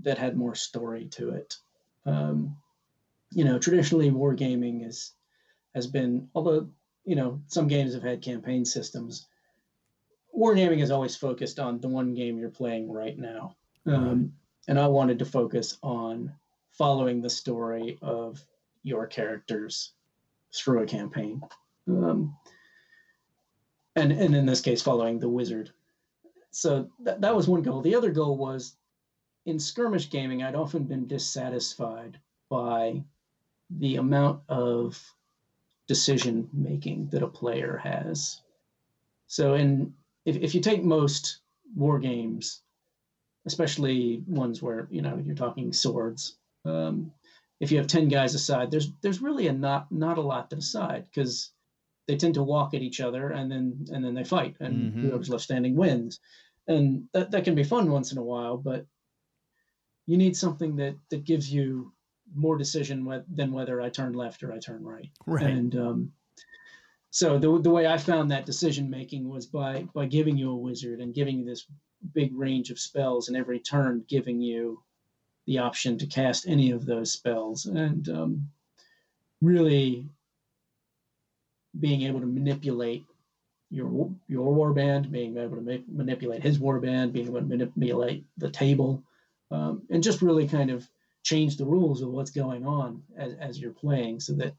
that 0.03 0.17
had 0.17 0.37
more 0.37 0.55
story 0.55 1.05
to 1.05 1.31
it. 1.31 1.57
Um, 2.05 2.57
you 3.31 3.43
know, 3.43 3.59
traditionally 3.59 4.11
wargaming 4.11 4.87
is 4.87 5.13
has 5.75 5.87
been 5.87 6.29
although 6.33 6.69
you 7.05 7.15
know 7.15 7.41
some 7.47 7.67
games 7.67 7.93
have 7.93 8.03
had 8.03 8.21
campaign 8.21 8.65
systems. 8.65 9.27
Wargaming 10.37 10.81
is 10.81 10.91
always 10.91 11.15
focused 11.15 11.59
on 11.59 11.79
the 11.79 11.87
one 11.87 12.13
game 12.13 12.37
you're 12.37 12.49
playing 12.49 12.91
right 12.91 13.17
now, 13.17 13.55
um, 13.85 14.33
and 14.67 14.79
I 14.79 14.87
wanted 14.87 15.19
to 15.19 15.25
focus 15.25 15.77
on 15.81 16.31
following 16.71 17.21
the 17.21 17.29
story 17.29 17.97
of 18.01 18.43
your 18.83 19.07
characters 19.07 19.93
through 20.53 20.83
a 20.83 20.85
campaign, 20.85 21.41
um, 21.87 22.37
and 23.95 24.11
and 24.11 24.35
in 24.35 24.45
this 24.45 24.61
case, 24.61 24.81
following 24.81 25.19
the 25.19 25.29
wizard 25.29 25.71
so 26.51 26.89
that, 27.01 27.21
that 27.21 27.35
was 27.35 27.47
one 27.47 27.61
goal. 27.61 27.81
The 27.81 27.95
other 27.95 28.11
goal 28.11 28.37
was 28.37 28.77
in 29.45 29.59
skirmish 29.59 30.09
gaming, 30.09 30.43
I'd 30.43 30.55
often 30.55 30.83
been 30.83 31.07
dissatisfied 31.07 32.19
by 32.49 33.03
the 33.69 33.95
amount 33.95 34.41
of 34.49 35.01
decision 35.87 36.49
making 36.53 37.07
that 37.11 37.23
a 37.23 37.27
player 37.27 37.77
has. 37.77 38.41
So 39.27 39.53
in 39.53 39.93
if, 40.25 40.35
if 40.37 40.53
you 40.53 40.61
take 40.61 40.83
most 40.83 41.39
war 41.75 41.97
games, 41.99 42.61
especially 43.45 44.23
ones 44.27 44.61
where 44.61 44.87
you 44.91 45.01
know 45.01 45.17
you're 45.23 45.35
talking 45.35 45.71
swords, 45.71 46.37
um, 46.65 47.11
if 47.61 47.71
you 47.71 47.77
have 47.77 47.87
ten 47.87 48.09
guys 48.09 48.35
aside, 48.35 48.69
there's 48.69 48.91
there's 49.01 49.21
really 49.21 49.47
a 49.47 49.53
not 49.53 49.89
not 49.91 50.17
a 50.17 50.21
lot 50.21 50.49
to 50.49 50.57
decide 50.57 51.05
because 51.05 51.51
they 52.07 52.15
tend 52.17 52.33
to 52.33 52.43
walk 52.43 52.73
at 52.73 52.81
each 52.81 52.99
other 53.01 53.29
and 53.31 53.51
then 53.51 53.85
and 53.91 54.03
then 54.03 54.13
they 54.13 54.23
fight 54.23 54.55
and 54.59 54.93
Mhm. 54.93 55.01
whoever's 55.01 55.29
left 55.29 55.43
standing 55.43 55.75
wins 55.75 56.19
and 56.67 57.07
that, 57.13 57.31
that 57.31 57.43
can 57.43 57.55
be 57.55 57.63
fun 57.63 57.91
once 57.91 58.11
in 58.11 58.17
a 58.17 58.23
while 58.23 58.57
but 58.57 58.85
you 60.05 60.17
need 60.17 60.35
something 60.35 60.75
that 60.77 60.95
that 61.09 61.23
gives 61.25 61.51
you 61.53 61.91
more 62.35 62.57
decision 62.57 63.23
than 63.33 63.51
whether 63.51 63.81
i 63.81 63.89
turn 63.89 64.13
left 64.13 64.43
or 64.43 64.51
i 64.53 64.59
turn 64.59 64.83
right 64.83 65.09
Right. 65.25 65.45
and 65.45 65.75
um, 65.75 66.11
so 67.09 67.37
the, 67.39 67.59
the 67.61 67.69
way 67.69 67.87
i 67.87 67.97
found 67.97 68.29
that 68.31 68.45
decision 68.45 68.89
making 68.89 69.27
was 69.29 69.45
by 69.45 69.87
by 69.93 70.05
giving 70.05 70.37
you 70.37 70.51
a 70.51 70.55
wizard 70.55 70.99
and 71.01 71.13
giving 71.13 71.39
you 71.39 71.45
this 71.45 71.65
big 72.13 72.35
range 72.35 72.69
of 72.69 72.79
spells 72.79 73.27
and 73.27 73.37
every 73.37 73.59
turn 73.59 74.03
giving 74.07 74.39
you 74.41 74.81
the 75.45 75.57
option 75.57 75.97
to 75.97 76.05
cast 76.05 76.47
any 76.47 76.71
of 76.71 76.85
those 76.85 77.11
spells 77.11 77.65
and 77.65 78.09
um, 78.09 78.49
really 79.41 80.05
being 81.79 82.01
able 82.03 82.19
to 82.19 82.25
manipulate 82.25 83.05
your 83.69 84.09
your 84.27 84.53
warband, 84.55 85.11
being 85.11 85.37
able 85.37 85.57
to 85.57 85.61
ma- 85.61 85.85
manipulate 86.03 86.41
his 86.41 86.57
warband, 86.59 87.11
being 87.11 87.27
able 87.27 87.39
to 87.39 87.45
manipulate 87.45 88.25
the 88.37 88.49
table, 88.49 89.03
um, 89.51 89.81
and 89.89 90.03
just 90.03 90.21
really 90.21 90.47
kind 90.47 90.69
of 90.69 90.87
change 91.23 91.57
the 91.57 91.65
rules 91.65 92.01
of 92.01 92.09
what's 92.09 92.31
going 92.31 92.65
on 92.65 93.03
as, 93.17 93.33
as 93.33 93.59
you're 93.59 93.71
playing, 93.71 94.19
so 94.19 94.33
that 94.33 94.53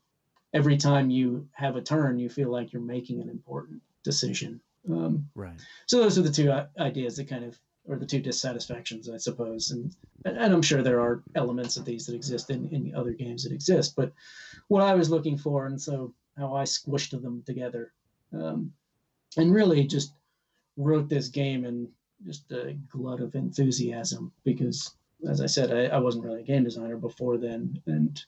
every 0.52 0.76
time 0.76 1.08
you 1.10 1.48
have 1.52 1.76
a 1.76 1.82
turn, 1.82 2.18
you 2.18 2.28
feel 2.28 2.50
like 2.50 2.72
you're 2.72 2.82
making 2.82 3.20
an 3.20 3.28
important 3.30 3.80
decision. 4.04 4.60
Um, 4.90 5.28
Right. 5.34 5.60
so 5.86 6.00
those 6.00 6.18
are 6.18 6.22
the 6.22 6.30
two 6.30 6.52
ideas 6.78 7.16
that 7.16 7.28
kind 7.28 7.44
of, 7.44 7.58
or 7.86 7.96
the 7.96 8.06
two 8.06 8.20
dissatisfactions, 8.20 9.08
I 9.08 9.16
suppose, 9.16 9.70
and 9.70 9.94
and 10.24 10.52
I'm 10.52 10.62
sure 10.62 10.82
there 10.82 11.00
are 11.00 11.24
elements 11.34 11.76
of 11.78 11.84
these 11.86 12.04
that 12.06 12.14
exist 12.14 12.50
in, 12.50 12.68
in 12.68 12.94
other 12.94 13.12
games 13.12 13.44
that 13.44 13.52
exist, 13.52 13.94
but 13.96 14.12
what 14.68 14.82
I 14.82 14.94
was 14.94 15.08
looking 15.08 15.38
for, 15.38 15.66
and 15.66 15.80
so 15.80 16.12
how 16.38 16.54
I 16.54 16.62
squished 16.62 17.20
them 17.20 17.42
together, 17.46 17.92
um, 18.32 18.72
and 19.36 19.52
really 19.52 19.84
just 19.84 20.12
wrote 20.76 21.08
this 21.08 21.28
game 21.28 21.64
in 21.64 21.88
just 22.24 22.50
a 22.52 22.76
glut 22.88 23.20
of 23.20 23.34
enthusiasm 23.34 24.32
because, 24.44 24.94
as 25.28 25.40
I 25.40 25.46
said, 25.46 25.72
I, 25.72 25.96
I 25.96 25.98
wasn't 25.98 26.24
really 26.24 26.40
a 26.40 26.46
game 26.46 26.64
designer 26.64 26.96
before 26.96 27.36
then, 27.36 27.80
and 27.86 28.24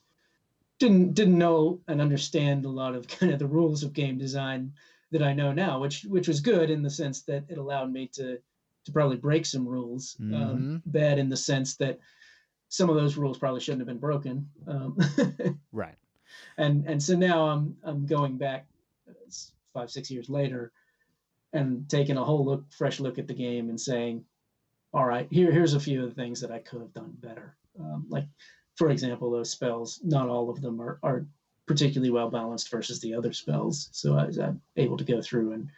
didn't 0.79 1.13
didn't 1.13 1.37
know 1.37 1.79
and 1.87 2.01
understand 2.01 2.65
a 2.65 2.69
lot 2.69 2.95
of 2.95 3.07
kind 3.19 3.31
of 3.31 3.39
the 3.39 3.47
rules 3.47 3.83
of 3.83 3.93
game 3.93 4.17
design 4.17 4.73
that 5.11 5.23
I 5.23 5.33
know 5.33 5.51
now, 5.53 5.79
which 5.79 6.03
which 6.05 6.27
was 6.27 6.39
good 6.39 6.69
in 6.69 6.81
the 6.81 6.89
sense 6.89 7.21
that 7.23 7.43
it 7.49 7.57
allowed 7.57 7.91
me 7.91 8.07
to 8.13 8.39
to 8.85 8.91
probably 8.91 9.17
break 9.17 9.45
some 9.45 9.67
rules. 9.67 10.17
Mhm. 10.19 10.33
Um, 10.33 10.81
bad 10.85 11.19
in 11.19 11.29
the 11.29 11.37
sense 11.37 11.75
that 11.77 11.99
some 12.69 12.89
of 12.89 12.95
those 12.95 13.17
rules 13.17 13.37
probably 13.37 13.59
shouldn't 13.59 13.81
have 13.81 13.87
been 13.87 13.99
broken. 13.99 14.49
Um, 14.65 14.97
right. 15.71 15.95
And 16.57 16.85
and 16.87 17.01
so 17.01 17.15
now 17.15 17.45
I'm 17.45 17.75
I'm 17.83 18.05
going 18.05 18.37
back 18.37 18.65
five 19.73 19.89
six 19.89 20.11
years 20.11 20.29
later, 20.29 20.71
and 21.53 21.87
taking 21.89 22.17
a 22.17 22.23
whole 22.23 22.45
look 22.45 22.63
fresh 22.71 22.99
look 22.99 23.17
at 23.17 23.27
the 23.27 23.33
game 23.33 23.69
and 23.69 23.79
saying, 23.79 24.23
all 24.93 25.05
right, 25.05 25.27
here 25.31 25.51
here's 25.51 25.73
a 25.73 25.79
few 25.79 26.03
of 26.03 26.09
the 26.09 26.21
things 26.21 26.41
that 26.41 26.51
I 26.51 26.59
could 26.59 26.81
have 26.81 26.93
done 26.93 27.13
better. 27.21 27.55
Um, 27.79 28.05
like 28.09 28.25
for 28.75 28.89
example, 28.89 29.31
those 29.31 29.49
spells, 29.49 29.99
not 30.03 30.29
all 30.29 30.49
of 30.49 30.61
them 30.61 30.81
are 30.81 30.99
are 31.03 31.25
particularly 31.65 32.11
well 32.11 32.29
balanced 32.29 32.69
versus 32.69 32.99
the 32.99 33.13
other 33.13 33.31
spells. 33.33 33.89
So 33.91 34.17
I 34.17 34.25
was 34.25 34.39
able 34.75 34.97
to 34.97 35.03
go 35.03 35.21
through 35.21 35.53
and 35.53 35.69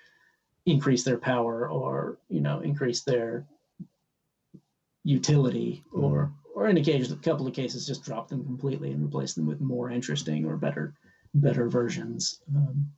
increase 0.65 1.03
their 1.03 1.17
power 1.17 1.69
or 1.69 2.17
you 2.29 2.41
know 2.41 2.61
increase 2.61 3.01
their 3.01 3.45
utility 5.03 5.83
or 5.91 6.31
or 6.53 6.67
in 6.67 6.77
a 6.77 6.83
case 6.83 7.11
a 7.11 7.15
couple 7.17 7.47
of 7.47 7.53
cases 7.53 7.85
just 7.85 8.03
drop 8.03 8.27
them 8.27 8.45
completely 8.45 8.91
and 8.91 9.03
replace 9.03 9.33
them 9.33 9.45
with 9.45 9.59
more 9.59 9.89
interesting 9.89 10.45
or 10.45 10.55
better 10.57 10.93
better 11.33 11.67
versions 11.67 12.41
um, 12.55 12.89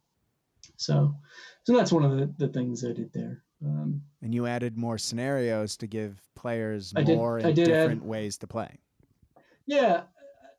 so 0.78 1.16
so 1.64 1.76
that's 1.76 1.91
one 1.91 2.03
of 2.03 2.18
the, 2.18 2.34
the 2.38 2.51
things 2.51 2.84
i 2.84 2.91
did 2.91 3.12
there 3.14 3.41
um, 3.66 4.01
and 4.22 4.36
you 4.36 4.45
added 4.45 4.78
more 4.78 4.97
scenarios 4.97 5.78
to 5.78 5.88
give 5.88 6.22
players 6.36 6.93
more 7.06 7.39
did, 7.39 7.47
and 7.47 7.56
different 7.56 8.01
add, 8.01 8.08
ways 8.08 8.38
to 8.38 8.47
play 8.47 8.78
yeah 9.66 10.03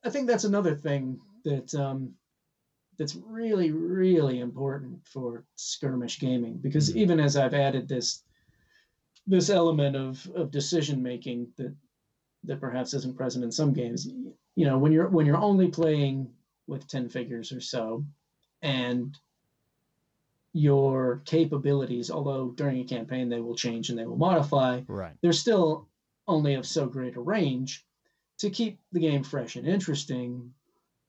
i 0.05 0.11
think 0.11 0.27
that's 0.27 0.45
another 0.45 0.75
thing 0.75 1.19
that 1.45 1.75
um, 1.75 2.13
that's 2.99 3.15
really 3.15 3.73
really 3.73 4.41
important 4.41 4.99
for 5.07 5.45
skirmish 5.55 6.19
gaming 6.19 6.57
because 6.57 6.89
mm-hmm. 6.89 6.99
even 6.99 7.21
as 7.21 7.37
i've 7.37 7.55
added 7.55 7.87
this 7.87 8.23
this 9.27 9.51
element 9.51 9.97
of 9.97 10.27
of 10.35 10.51
decision 10.51 11.03
making 11.03 11.47
that 11.57 11.75
that 12.47 12.61
perhaps 12.61 12.95
isn't 12.95 13.17
present 13.17 13.45
in 13.45 13.53
some 13.53 13.73
games. 13.73 14.07
You 14.55 14.67
know 14.67 14.79
when 14.79 14.93
you're 14.93 15.09
when 15.09 15.27
you're 15.27 15.37
only 15.37 15.69
playing 15.69 16.31
with 16.67 16.89
10 16.89 17.09
figures 17.09 17.53
or 17.53 17.61
so 17.61 18.05
and 18.63 19.17
your 20.53 21.23
capabilities 21.27 22.11
although 22.11 22.49
during 22.49 22.81
a 22.81 22.85
campaign 22.85 23.29
they 23.29 23.41
will 23.41 23.55
change 23.55 23.91
and 23.91 23.99
they 23.99 24.07
will 24.07 24.17
modify 24.17 24.81
right. 24.89 25.13
they're 25.21 25.33
still 25.33 25.87
only 26.27 26.55
of 26.55 26.67
so 26.67 26.87
great 26.87 27.17
a 27.17 27.21
range. 27.21 27.85
To 28.41 28.51
keep 28.51 28.79
the 28.93 29.01
game 29.01 29.23
fresh 29.23 29.57
and 29.57 29.67
interesting 29.67 30.53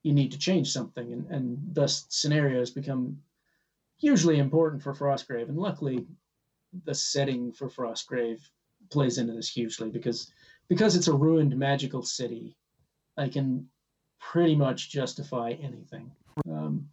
you 0.02 0.12
need 0.12 0.32
to 0.32 0.38
change 0.38 0.70
something 0.70 1.12
and, 1.12 1.26
and 1.30 1.58
thus 1.72 2.06
scenarios 2.08 2.70
become 2.70 3.20
hugely 3.98 4.38
important 4.38 4.82
for 4.82 4.94
frostgrave. 4.94 5.48
And 5.48 5.58
luckily 5.58 6.06
the 6.84 6.94
setting 6.94 7.52
for 7.52 7.68
Frostgrave 7.68 8.40
plays 8.90 9.18
into 9.18 9.32
this 9.32 9.48
hugely 9.48 9.90
because 9.90 10.30
because 10.68 10.96
it's 10.96 11.08
a 11.08 11.12
ruined 11.12 11.56
magical 11.56 12.02
city. 12.02 12.56
I 13.16 13.28
can 13.28 13.68
pretty 14.20 14.54
much 14.54 14.90
justify 14.90 15.52
anything. 15.52 16.12
Um, 16.48 16.88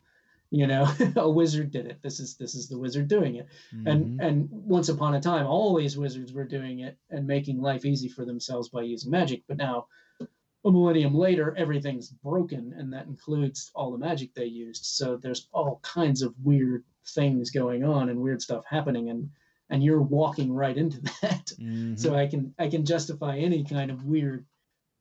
you 0.51 0.67
know, 0.67 0.89
a 1.15 1.29
wizard 1.29 1.71
did 1.71 1.85
it. 1.85 2.01
This 2.01 2.19
is 2.19 2.35
this 2.37 2.55
is 2.55 2.69
the 2.69 2.77
wizard 2.77 3.07
doing 3.07 3.35
it. 3.35 3.47
Mm-hmm. 3.75 3.87
And 3.87 4.21
and 4.21 4.49
once 4.51 4.89
upon 4.89 5.15
a 5.15 5.21
time, 5.21 5.45
all 5.45 5.75
these 5.75 5.97
wizards 5.97 6.33
were 6.33 6.45
doing 6.45 6.79
it 6.79 6.97
and 7.09 7.27
making 7.27 7.61
life 7.61 7.85
easy 7.85 8.09
for 8.09 8.25
themselves 8.25 8.69
by 8.69 8.83
using 8.83 9.11
magic. 9.11 9.43
But 9.47 9.57
now, 9.57 9.87
a 10.21 10.71
millennium 10.71 11.13
later, 11.13 11.55
everything's 11.57 12.09
broken, 12.09 12.73
and 12.77 12.93
that 12.93 13.07
includes 13.07 13.71
all 13.75 13.91
the 13.91 13.97
magic 13.97 14.33
they 14.33 14.45
used. 14.45 14.85
So 14.85 15.17
there's 15.17 15.47
all 15.51 15.79
kinds 15.83 16.21
of 16.21 16.33
weird 16.43 16.83
things 17.07 17.51
going 17.51 17.83
on 17.83 18.09
and 18.09 18.19
weird 18.19 18.41
stuff 18.41 18.65
happening. 18.67 19.09
And 19.09 19.29
and 19.69 19.83
you're 19.83 20.01
walking 20.01 20.53
right 20.53 20.77
into 20.77 21.01
that. 21.21 21.51
Mm-hmm. 21.59 21.95
So 21.95 22.15
I 22.15 22.27
can 22.27 22.53
I 22.59 22.67
can 22.67 22.85
justify 22.85 23.37
any 23.37 23.63
kind 23.63 23.91
of 23.91 24.05
weird 24.05 24.45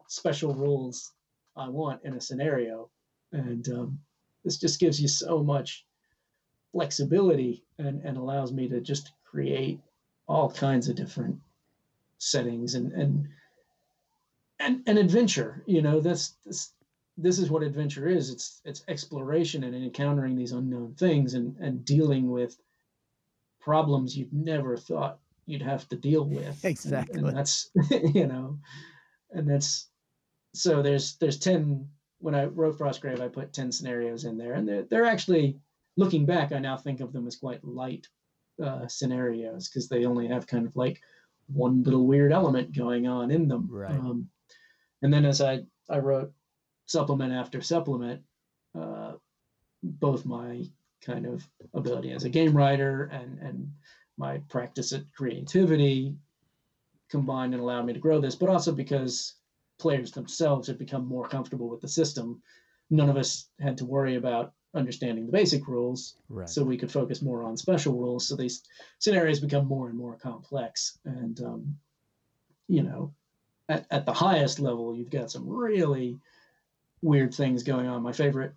special 0.09 0.55
rules 0.55 1.13
I 1.57 1.69
want 1.69 2.05
in 2.05 2.15
a 2.15 2.21
scenario, 2.21 2.91
and 3.33 3.69
um, 3.69 3.99
this 4.45 4.59
just 4.59 4.81
gives 4.81 5.01
you 5.01 5.09
so 5.09 5.43
much 5.43 5.85
flexibility 6.73 7.65
and, 7.79 8.03
and 8.03 8.17
allows 8.17 8.53
me 8.53 8.69
to 8.69 8.81
just 8.81 9.13
create 9.25 9.81
all 10.27 10.51
kinds 10.51 10.89
of 10.89 10.97
different 10.97 11.39
settings 12.19 12.75
and 12.75 12.93
and 12.93 13.29
and, 14.59 14.83
and 14.87 14.99
adventure. 14.99 15.63
You 15.67 15.83
know, 15.83 16.01
that's 16.01 16.37
this 16.45 16.73
this 17.17 17.39
is 17.39 17.51
what 17.51 17.63
adventure 17.63 18.09
is. 18.09 18.31
It's 18.31 18.61
it's 18.65 18.85
exploration 18.89 19.65
and 19.65 19.75
encountering 19.75 20.37
these 20.37 20.53
unknown 20.53 20.95
things 20.95 21.35
and 21.35 21.57
and 21.59 21.85
dealing 21.85 22.31
with 22.31 22.57
problems 23.65 24.17
you'd 24.17 24.33
never 24.33 24.77
thought 24.77 25.19
you'd 25.47 25.63
have 25.63 25.89
to 25.89 25.97
deal 25.97 26.25
with. 26.25 26.65
Exactly. 26.65 27.19
And, 27.19 27.29
and 27.29 27.37
that's 27.37 27.71
you 28.15 28.27
know, 28.27 28.59
and 29.31 29.49
that's 29.49 29.89
so 30.55 30.83
there's 30.83 31.17
there's 31.17 31.39
ten 31.39 31.89
when 32.19 32.35
I 32.35 32.45
wrote 32.45 32.79
Frostgrave, 32.79 33.21
I 33.21 33.29
put 33.29 33.53
ten 33.53 33.73
scenarios 33.73 34.25
in 34.25 34.37
there, 34.37 34.55
and 34.55 34.69
they're 34.69 34.85
they're 34.85 35.07
actually 35.07 35.59
looking 35.97 36.27
back, 36.27 36.53
I 36.53 36.59
now 36.59 36.77
think 36.77 37.01
of 37.01 37.13
them 37.13 37.27
as 37.27 37.37
quite 37.37 37.65
light 37.65 38.07
uh, 38.63 38.87
scenarios 38.89 39.69
because 39.69 39.89
they 39.89 40.05
only 40.05 40.29
have 40.29 40.47
kind 40.47 40.67
of 40.67 40.77
like 40.77 41.01
one 41.47 41.83
little 41.83 42.07
weird 42.07 42.33
element 42.33 42.77
going 42.77 43.07
on 43.07 43.31
in 43.31 43.49
them. 43.49 43.69
Right. 43.71 43.91
Um, 43.91 44.29
and 45.03 45.13
then 45.13 45.25
as 45.25 45.41
I 45.41 45.61
I 45.89 45.99
wrote 45.99 46.33
supplement 46.87 47.33
after 47.33 47.61
supplement, 47.61 48.23
uh, 48.79 49.13
both 49.83 50.25
my 50.25 50.65
kind 51.05 51.27
of 51.27 51.47
ability 51.75 52.13
as 52.13 52.25
a 52.25 52.29
game 52.29 52.57
writer 52.57 53.05
and 53.13 53.39
and 53.39 53.71
my 54.17 54.39
practice 54.49 54.93
at 54.93 55.03
creativity 55.17 56.15
combined 57.11 57.55
and 57.55 57.63
allowed 57.63 57.87
me 57.87 57.93
to 57.93 57.99
grow 57.99 58.21
this, 58.21 58.35
but 58.35 58.49
also 58.49 58.73
because 58.73 59.35
players 59.79 60.13
themselves 60.13 60.69
have 60.69 60.79
become 60.79 61.07
more 61.07 61.29
comfortable 61.29 61.69
with 61.69 61.81
the 61.81 61.89
system. 61.89 62.41
None 62.91 63.11
of 63.11 63.17
us 63.17 63.49
had 63.61 63.77
to 63.79 63.85
worry 63.85 64.17
about 64.17 64.53
understanding 64.75 65.27
the 65.27 65.33
basic 65.33 65.69
rules, 65.69 66.17
right. 66.29 66.49
so 66.49 66.65
we 66.65 66.77
could 66.77 66.91
focus 66.91 67.23
more 67.23 67.45
on 67.45 67.57
special 67.57 67.95
rules. 67.95 68.27
So 68.27 68.37
these 68.37 68.63
scenarios 68.99 69.41
become 69.41 69.67
more 69.67 69.89
and 69.89 69.97
more 69.97 70.17
complex, 70.17 70.99
and 71.05 71.41
um, 71.41 71.77
you 72.69 72.83
know, 72.83 73.13
at, 73.69 73.87
at 73.91 74.07
the 74.07 74.13
highest 74.13 74.59
level, 74.59 74.95
you've 74.95 75.11
got 75.11 75.31
some 75.31 75.49
really 75.49 76.19
weird 77.03 77.35
things 77.35 77.63
going 77.63 77.87
on. 77.87 78.03
My 78.03 78.13
favorite 78.13 78.55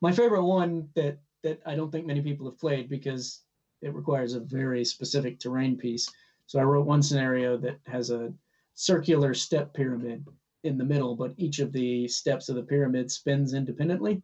my 0.00 0.12
favorite 0.12 0.44
one 0.44 0.88
that 0.94 1.18
that 1.42 1.60
I 1.66 1.74
don't 1.74 1.90
think 1.90 2.06
many 2.06 2.22
people 2.22 2.46
have 2.46 2.58
played 2.58 2.88
because 2.88 3.42
it 3.82 3.94
requires 3.94 4.34
a 4.34 4.40
very 4.40 4.84
specific 4.84 5.38
terrain 5.38 5.76
piece. 5.76 6.08
So 6.46 6.58
I 6.58 6.62
wrote 6.62 6.86
one 6.86 7.02
scenario 7.02 7.56
that 7.58 7.78
has 7.86 8.10
a 8.10 8.32
circular 8.74 9.34
step 9.34 9.74
pyramid 9.74 10.26
in 10.64 10.78
the 10.78 10.84
middle, 10.84 11.14
but 11.14 11.34
each 11.36 11.58
of 11.60 11.72
the 11.72 12.08
steps 12.08 12.48
of 12.48 12.56
the 12.56 12.62
pyramid 12.62 13.10
spins 13.10 13.54
independently, 13.54 14.22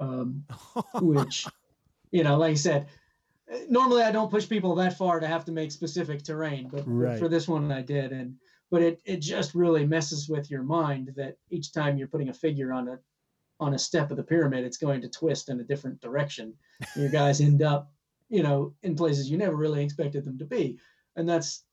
um, 0.00 0.44
which, 1.00 1.46
you 2.10 2.24
know, 2.24 2.36
like 2.36 2.52
I 2.52 2.54
said, 2.54 2.86
normally 3.68 4.02
I 4.02 4.12
don't 4.12 4.30
push 4.30 4.48
people 4.48 4.74
that 4.76 4.96
far 4.96 5.20
to 5.20 5.26
have 5.26 5.44
to 5.46 5.52
make 5.52 5.72
specific 5.72 6.22
terrain, 6.22 6.68
but 6.70 6.84
right. 6.86 7.18
for 7.18 7.28
this 7.28 7.48
one 7.48 7.70
I 7.72 7.82
did, 7.82 8.12
and 8.12 8.36
but 8.70 8.82
it 8.82 9.00
it 9.04 9.20
just 9.20 9.54
really 9.54 9.86
messes 9.86 10.28
with 10.28 10.50
your 10.50 10.62
mind 10.62 11.12
that 11.16 11.36
each 11.50 11.72
time 11.72 11.96
you're 11.96 12.08
putting 12.08 12.28
a 12.28 12.34
figure 12.34 12.72
on 12.72 12.88
a 12.88 12.98
on 13.60 13.74
a 13.74 13.78
step 13.78 14.10
of 14.10 14.16
the 14.16 14.22
pyramid, 14.22 14.64
it's 14.64 14.78
going 14.78 15.00
to 15.02 15.08
twist 15.08 15.48
in 15.48 15.60
a 15.60 15.64
different 15.64 16.00
direction. 16.00 16.54
Your 16.96 17.10
guys 17.10 17.40
end 17.40 17.62
up, 17.62 17.92
you 18.28 18.42
know, 18.42 18.74
in 18.82 18.96
places 18.96 19.30
you 19.30 19.36
never 19.36 19.54
really 19.54 19.84
expected 19.84 20.24
them 20.24 20.38
to 20.38 20.44
be, 20.44 20.78
and 21.16 21.28
that's 21.28 21.64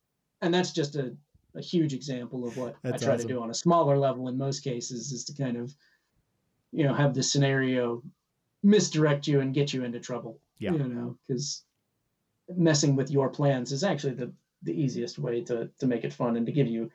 and 0.41 0.53
that's 0.53 0.71
just 0.71 0.95
a, 0.95 1.15
a 1.55 1.61
huge 1.61 1.93
example 1.93 2.47
of 2.47 2.57
what 2.57 2.75
that's 2.83 3.01
I 3.01 3.05
try 3.05 3.15
awesome. 3.15 3.27
to 3.27 3.33
do 3.33 3.41
on 3.41 3.49
a 3.49 3.55
smaller 3.55 3.97
level. 3.97 4.27
In 4.27 4.37
most 4.37 4.63
cases, 4.63 5.11
is 5.11 5.23
to 5.25 5.33
kind 5.33 5.57
of, 5.57 5.73
you 6.71 6.83
know, 6.83 6.93
have 6.93 7.13
the 7.13 7.23
scenario 7.23 8.03
misdirect 8.63 9.27
you 9.27 9.39
and 9.39 9.53
get 9.53 9.73
you 9.73 9.83
into 9.83 9.99
trouble. 9.99 10.39
Yeah. 10.59 10.73
You 10.73 10.79
know, 10.79 11.17
because 11.27 11.63
messing 12.55 12.95
with 12.95 13.11
your 13.11 13.29
plans 13.29 13.71
is 13.71 13.83
actually 13.83 14.13
the 14.13 14.31
the 14.63 14.73
easiest 14.73 15.19
way 15.19 15.41
to 15.41 15.69
to 15.79 15.87
make 15.87 16.03
it 16.03 16.13
fun 16.13 16.35
and 16.35 16.45
to 16.45 16.51
give 16.51 16.67
you 16.67 16.89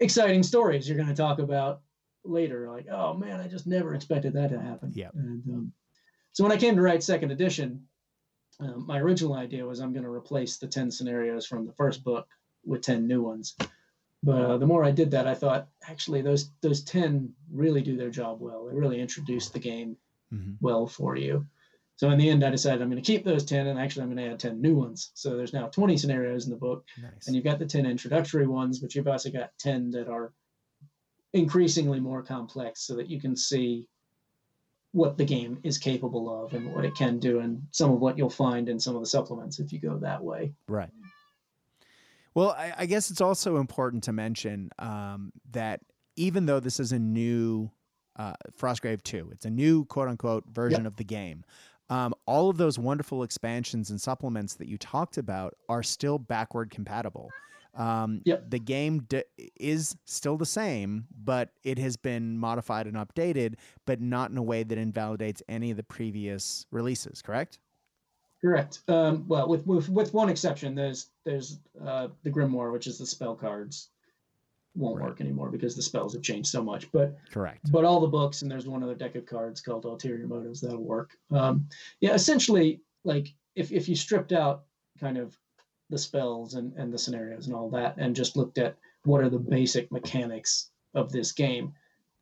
exciting 0.00 0.42
stories 0.42 0.88
you're 0.88 0.96
going 0.96 1.08
to 1.08 1.14
talk 1.14 1.38
about 1.38 1.82
later, 2.24 2.70
like, 2.70 2.86
oh 2.90 3.14
man, 3.14 3.40
I 3.40 3.48
just 3.48 3.66
never 3.66 3.94
expected 3.94 4.34
that 4.34 4.50
to 4.50 4.60
happen. 4.60 4.92
Yeah. 4.94 5.10
And 5.14 5.42
um, 5.48 5.72
so 6.32 6.44
when 6.44 6.52
I 6.52 6.56
came 6.56 6.76
to 6.76 6.82
write 6.82 7.02
second 7.02 7.30
edition, 7.30 7.86
um, 8.60 8.86
my 8.86 8.98
original 8.98 9.34
idea 9.34 9.64
was 9.64 9.80
I'm 9.80 9.92
going 9.92 10.04
to 10.04 10.10
replace 10.10 10.58
the 10.58 10.66
10 10.66 10.90
scenarios 10.90 11.46
from 11.46 11.66
the 11.66 11.72
first 11.72 12.04
book 12.04 12.28
with 12.64 12.82
10 12.82 13.06
new 13.06 13.22
ones. 13.22 13.56
But 14.22 14.42
uh, 14.42 14.58
the 14.58 14.66
more 14.66 14.84
I 14.84 14.90
did 14.90 15.12
that, 15.12 15.26
I 15.26 15.34
thought 15.34 15.68
actually 15.88 16.20
those 16.20 16.50
those 16.60 16.84
10 16.84 17.32
really 17.50 17.80
do 17.80 17.96
their 17.96 18.10
job 18.10 18.40
well. 18.40 18.66
They 18.66 18.74
really 18.74 19.00
introduce 19.00 19.48
the 19.48 19.58
game 19.58 19.96
mm-hmm. 20.32 20.52
well 20.60 20.86
for 20.86 21.16
you. 21.16 21.46
So 21.96 22.10
in 22.10 22.18
the 22.18 22.28
end, 22.30 22.44
I 22.44 22.50
decided 22.50 22.80
I'm 22.80 22.90
going 22.90 23.02
to 23.02 23.12
keep 23.12 23.24
those 23.24 23.44
10 23.44 23.66
and 23.66 23.78
actually 23.78 24.02
I'm 24.02 24.14
going 24.14 24.24
to 24.24 24.32
add 24.32 24.38
10 24.38 24.60
new 24.60 24.74
ones. 24.74 25.10
So 25.14 25.36
there's 25.36 25.52
now 25.52 25.68
20 25.68 25.96
scenarios 25.96 26.46
in 26.46 26.50
the 26.50 26.56
book. 26.56 26.86
Nice. 27.00 27.26
And 27.26 27.36
you've 27.36 27.44
got 27.44 27.58
the 27.58 27.66
10 27.66 27.84
introductory 27.84 28.46
ones, 28.46 28.78
but 28.78 28.94
you've 28.94 29.08
also 29.08 29.30
got 29.30 29.52
10 29.58 29.90
that 29.90 30.08
are 30.08 30.32
increasingly 31.32 32.00
more 32.00 32.22
complex 32.22 32.82
so 32.82 32.94
that 32.96 33.08
you 33.08 33.20
can 33.20 33.36
see 33.36 33.88
what 34.92 35.16
the 35.16 35.24
game 35.24 35.58
is 35.62 35.78
capable 35.78 36.44
of 36.44 36.52
and 36.52 36.74
what 36.74 36.84
it 36.84 36.94
can 36.96 37.18
do 37.18 37.38
and 37.40 37.62
some 37.70 37.92
of 37.92 38.00
what 38.00 38.18
you'll 38.18 38.28
find 38.28 38.68
in 38.68 38.80
some 38.80 38.96
of 38.96 39.00
the 39.00 39.06
supplements 39.06 39.60
if 39.60 39.72
you 39.72 39.78
go 39.78 39.96
that 39.96 40.22
way 40.22 40.52
right 40.66 40.90
well 42.34 42.50
i, 42.58 42.72
I 42.78 42.86
guess 42.86 43.10
it's 43.10 43.20
also 43.20 43.58
important 43.58 44.02
to 44.04 44.12
mention 44.12 44.70
um, 44.80 45.32
that 45.52 45.80
even 46.16 46.46
though 46.46 46.58
this 46.58 46.80
is 46.80 46.90
a 46.90 46.98
new 46.98 47.70
uh, 48.16 48.34
Frostgrave 48.58 49.02
2, 49.02 49.30
it's 49.32 49.46
a 49.46 49.50
new 49.50 49.84
quote 49.86 50.08
unquote 50.08 50.44
version 50.52 50.80
yep. 50.80 50.88
of 50.88 50.96
the 50.96 51.04
game. 51.04 51.44
Um, 51.88 52.14
all 52.26 52.50
of 52.50 52.56
those 52.56 52.78
wonderful 52.78 53.22
expansions 53.22 53.90
and 53.90 54.00
supplements 54.00 54.54
that 54.54 54.68
you 54.68 54.78
talked 54.78 55.18
about 55.18 55.54
are 55.68 55.82
still 55.82 56.18
backward 56.18 56.70
compatible. 56.70 57.30
Um, 57.74 58.22
yep. 58.24 58.50
The 58.50 58.58
game 58.58 59.00
d- 59.08 59.22
is 59.58 59.96
still 60.04 60.36
the 60.36 60.46
same, 60.46 61.06
but 61.24 61.50
it 61.62 61.78
has 61.78 61.96
been 61.96 62.38
modified 62.38 62.86
and 62.86 62.96
updated, 62.96 63.54
but 63.86 64.00
not 64.00 64.30
in 64.30 64.36
a 64.36 64.42
way 64.42 64.62
that 64.62 64.78
invalidates 64.78 65.42
any 65.48 65.70
of 65.70 65.76
the 65.76 65.82
previous 65.82 66.66
releases. 66.70 67.22
Correct? 67.22 67.58
Correct. 68.40 68.80
Um, 68.88 69.24
well, 69.28 69.48
with, 69.48 69.66
with 69.66 69.88
with 69.90 70.14
one 70.14 70.30
exception, 70.30 70.74
there's 70.74 71.10
there's 71.24 71.58
uh, 71.84 72.08
the 72.22 72.30
Grimoire, 72.30 72.72
which 72.72 72.86
is 72.86 72.98
the 72.98 73.06
spell 73.06 73.34
cards, 73.34 73.90
won't 74.74 74.98
right. 74.98 75.08
work 75.08 75.20
anymore 75.20 75.50
because 75.50 75.76
the 75.76 75.82
spells 75.82 76.14
have 76.14 76.22
changed 76.22 76.48
so 76.48 76.62
much. 76.62 76.90
But 76.90 77.18
correct. 77.30 77.70
But 77.70 77.84
all 77.84 78.00
the 78.00 78.08
books, 78.08 78.40
and 78.42 78.50
there's 78.50 78.66
one 78.66 78.82
other 78.82 78.94
deck 78.94 79.14
of 79.14 79.26
cards 79.26 79.60
called 79.60 79.84
Ulterior 79.84 80.26
Motives 80.26 80.60
that'll 80.60 80.82
work. 80.82 81.16
Um, 81.30 81.68
yeah, 82.00 82.14
essentially, 82.14 82.80
like 83.04 83.34
if 83.56 83.72
if 83.72 83.88
you 83.88 83.94
stripped 83.94 84.32
out 84.32 84.64
kind 84.98 85.18
of 85.18 85.36
the 85.90 85.98
spells 85.98 86.54
and, 86.54 86.72
and 86.76 86.92
the 86.92 86.98
scenarios 86.98 87.46
and 87.46 87.54
all 87.54 87.68
that 87.70 87.94
and 87.98 88.16
just 88.16 88.36
looked 88.36 88.58
at 88.58 88.76
what 89.04 89.22
are 89.22 89.30
the 89.30 89.38
basic 89.38 89.90
mechanics 89.90 90.70
of 90.94 91.12
this 91.12 91.32
game 91.32 91.72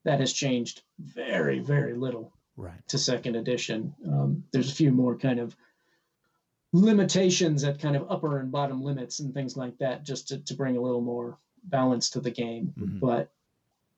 that 0.05 0.21
has 0.21 0.33
changed 0.33 0.83
very 0.99 1.59
very 1.59 1.95
little 1.95 2.33
right. 2.59 2.89
to 2.89 2.99
second 2.99 3.37
edition. 3.37 3.95
Um, 4.07 4.45
there's 4.53 4.71
a 4.71 4.75
few 4.75 4.91
more 4.91 5.17
kind 5.17 5.39
of 5.39 5.57
limitations 6.73 7.65
at 7.65 7.79
kind 7.79 7.97
of 7.97 8.11
upper 8.11 8.41
and 8.41 8.53
bottom 8.53 8.83
limits 8.83 9.21
and 9.21 9.33
things 9.33 9.57
like 9.57 9.79
that 9.79 10.05
just 10.05 10.29
to, 10.29 10.39
to 10.39 10.55
bring 10.55 10.77
a 10.77 10.81
little 10.81 11.01
more 11.01 11.39
balance 11.65 12.11
to 12.11 12.21
the 12.21 12.31
game. 12.31 12.75
Mm-hmm. 12.79 12.99
but 12.99 13.31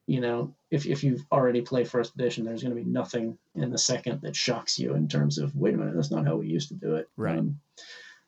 you 0.07 0.21
know 0.21 0.55
if, 0.71 0.87
if 0.87 1.05
you've 1.05 1.25
already 1.31 1.61
played 1.61 1.89
first 1.89 2.15
edition 2.15 2.45
there's 2.45 2.63
going 2.63 2.75
to 2.75 2.83
be 2.83 2.89
nothing 2.89 3.37
in 3.55 3.71
the 3.71 3.79
second 3.79 4.23
that 4.23 4.35
shocks 4.35 4.79
you 4.79 4.95
in 4.95 5.07
terms 5.07 5.39
of 5.39 5.55
wait 5.55 5.75
a 5.75 5.77
minute 5.77 5.95
that's 5.95 6.11
not 6.11 6.27
how 6.27 6.37
we 6.37 6.47
used 6.47 6.69
to 6.69 6.75
do 6.75 6.97
it. 6.97 7.09
Right. 7.17 7.39
Um, 7.39 7.61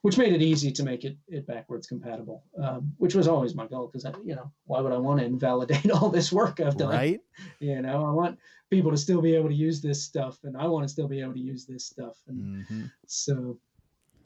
which 0.03 0.19
made 0.19 0.33
it 0.33 0.43
easy 0.43 0.71
to 0.73 0.83
make 0.83 1.05
it, 1.05 1.17
it 1.29 1.47
backwards 1.47 1.87
compatible, 1.87 2.43
um, 2.61 2.93
which 2.99 3.15
was 3.15 3.29
always 3.29 3.55
my 3.55 3.67
goal. 3.67 3.87
Because 3.87 4.05
you 4.25 4.35
know, 4.35 4.51
why 4.67 4.81
would 4.81 4.93
I 4.93 4.99
want 4.99 5.21
to 5.21 5.27
invalidate 5.27 5.91
all 5.93 6.11
this 6.11 6.33
work 6.33 6.61
I've 6.61 6.77
done? 6.77 6.91
Right. 6.91 7.21
You 7.61 7.81
know, 7.81 8.05
I 8.05 8.11
want 8.11 8.39
people 8.69 8.91
to 8.91 8.97
still 8.97 9.23
be 9.23 9.35
able 9.35 9.49
to 9.49 9.55
use 9.55 9.81
this 9.81 10.03
stuff, 10.03 10.39
and 10.43 10.57
I 10.57 10.67
want 10.67 10.85
to 10.85 10.89
still 10.89 11.09
be 11.09 11.21
able 11.21 11.35
to 11.35 11.41
use 11.41 11.67
this 11.67 11.87
stuff. 11.87 12.17
And 12.27 12.65
mm-hmm. 12.65 12.83
so, 13.07 13.59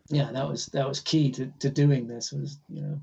yeah, 0.08 0.32
that 0.32 0.48
was 0.48 0.66
that 0.66 0.88
was 0.88 1.00
key 1.00 1.30
to, 1.32 1.52
to 1.60 1.68
doing 1.68 2.08
this. 2.08 2.32
Was 2.32 2.58
you 2.70 2.80
know, 2.80 3.00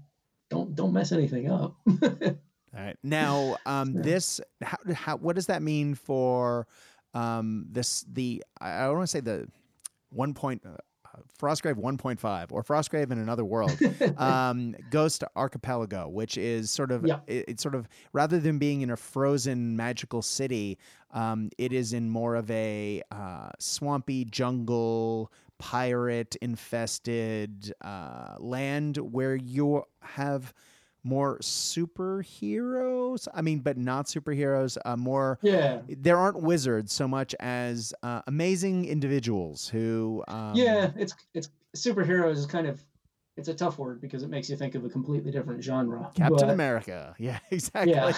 don't 0.50 0.76
don't 0.76 0.94
mess 0.94 1.12
anything 1.12 1.52
up. 1.52 1.76
all 2.02 2.38
right. 2.74 2.98
Now, 3.04 3.58
um, 3.68 3.94
this 3.94 4.42
how, 4.64 4.78
how 4.94 5.18
what 5.18 5.36
does 5.36 5.46
that 5.46 5.62
mean 5.62 5.94
for 5.94 6.68
um, 7.14 7.68
this 7.70 8.04
the 8.12 8.44
I 8.60 8.90
want 8.90 9.04
to 9.04 9.08
say 9.08 9.20
the 9.20 9.48
one 10.10 10.34
point. 10.34 10.64
Uh, 10.66 10.78
Frostgrave 11.40 11.76
1.5 11.76 12.52
or 12.52 12.64
Frostgrave 12.64 13.12
in 13.12 13.18
another 13.18 13.46
world 13.46 13.78
um, 14.18 14.76
Ghost 14.90 15.24
Archipelago, 15.36 16.08
which 16.08 16.38
is 16.38 16.72
sort 16.72 16.92
of 16.92 17.06
yeah. 17.06 17.20
it, 17.28 17.46
it's 17.50 17.64
sort 17.64 17.76
of 17.76 17.88
rather 18.14 18.40
than 18.40 18.58
being 18.58 18.82
in 18.82 18.90
a 18.90 18.98
frozen 18.98 19.76
magical 19.76 20.22
city, 20.22 20.78
um, 21.12 21.50
it 21.58 21.74
is 21.74 21.94
in 21.94 22.10
more 22.10 22.36
of 22.36 22.50
a 22.52 23.02
uh, 23.12 23.50
swampy 23.60 24.26
jungle 24.26 25.32
pirate 25.60 26.36
infested 26.42 27.74
uh, 27.82 28.36
land 28.40 28.98
where 28.98 29.36
you 29.36 29.84
have 30.02 30.54
more 31.04 31.40
superheroes. 31.40 33.28
I 33.34 33.42
mean, 33.42 33.60
but 33.60 33.78
not 33.78 34.06
superheroes. 34.08 34.78
Uh, 34.86 34.96
more. 34.96 35.40
Yeah. 35.42 35.82
There 35.88 36.18
aren't 36.18 36.42
wizards 36.42 36.94
so 36.94 37.08
much 37.08 37.36
as 37.40 37.94
uh, 38.04 38.22
amazing 38.28 38.86
individuals 38.86 39.68
who. 39.68 40.24
Um, 40.28 40.56
yeah, 40.56 40.92
it's 40.96 41.14
it's 41.34 41.50
superheroes 41.76 42.38
is 42.38 42.46
kind 42.46 42.68
of 42.68 42.84
it's 43.38 43.48
a 43.48 43.54
tough 43.54 43.78
word 43.78 44.00
because 44.00 44.24
it 44.24 44.30
makes 44.30 44.50
you 44.50 44.56
think 44.56 44.76
of 44.76 44.86
a 44.86 44.90
completely 44.90 45.32
different 45.32 45.64
genre. 45.64 46.12
Captain 46.16 46.48
but, 46.48 46.50
America. 46.50 47.16
Yeah, 47.20 47.40
exactly. 47.52 47.94
Yeah. 47.94 48.14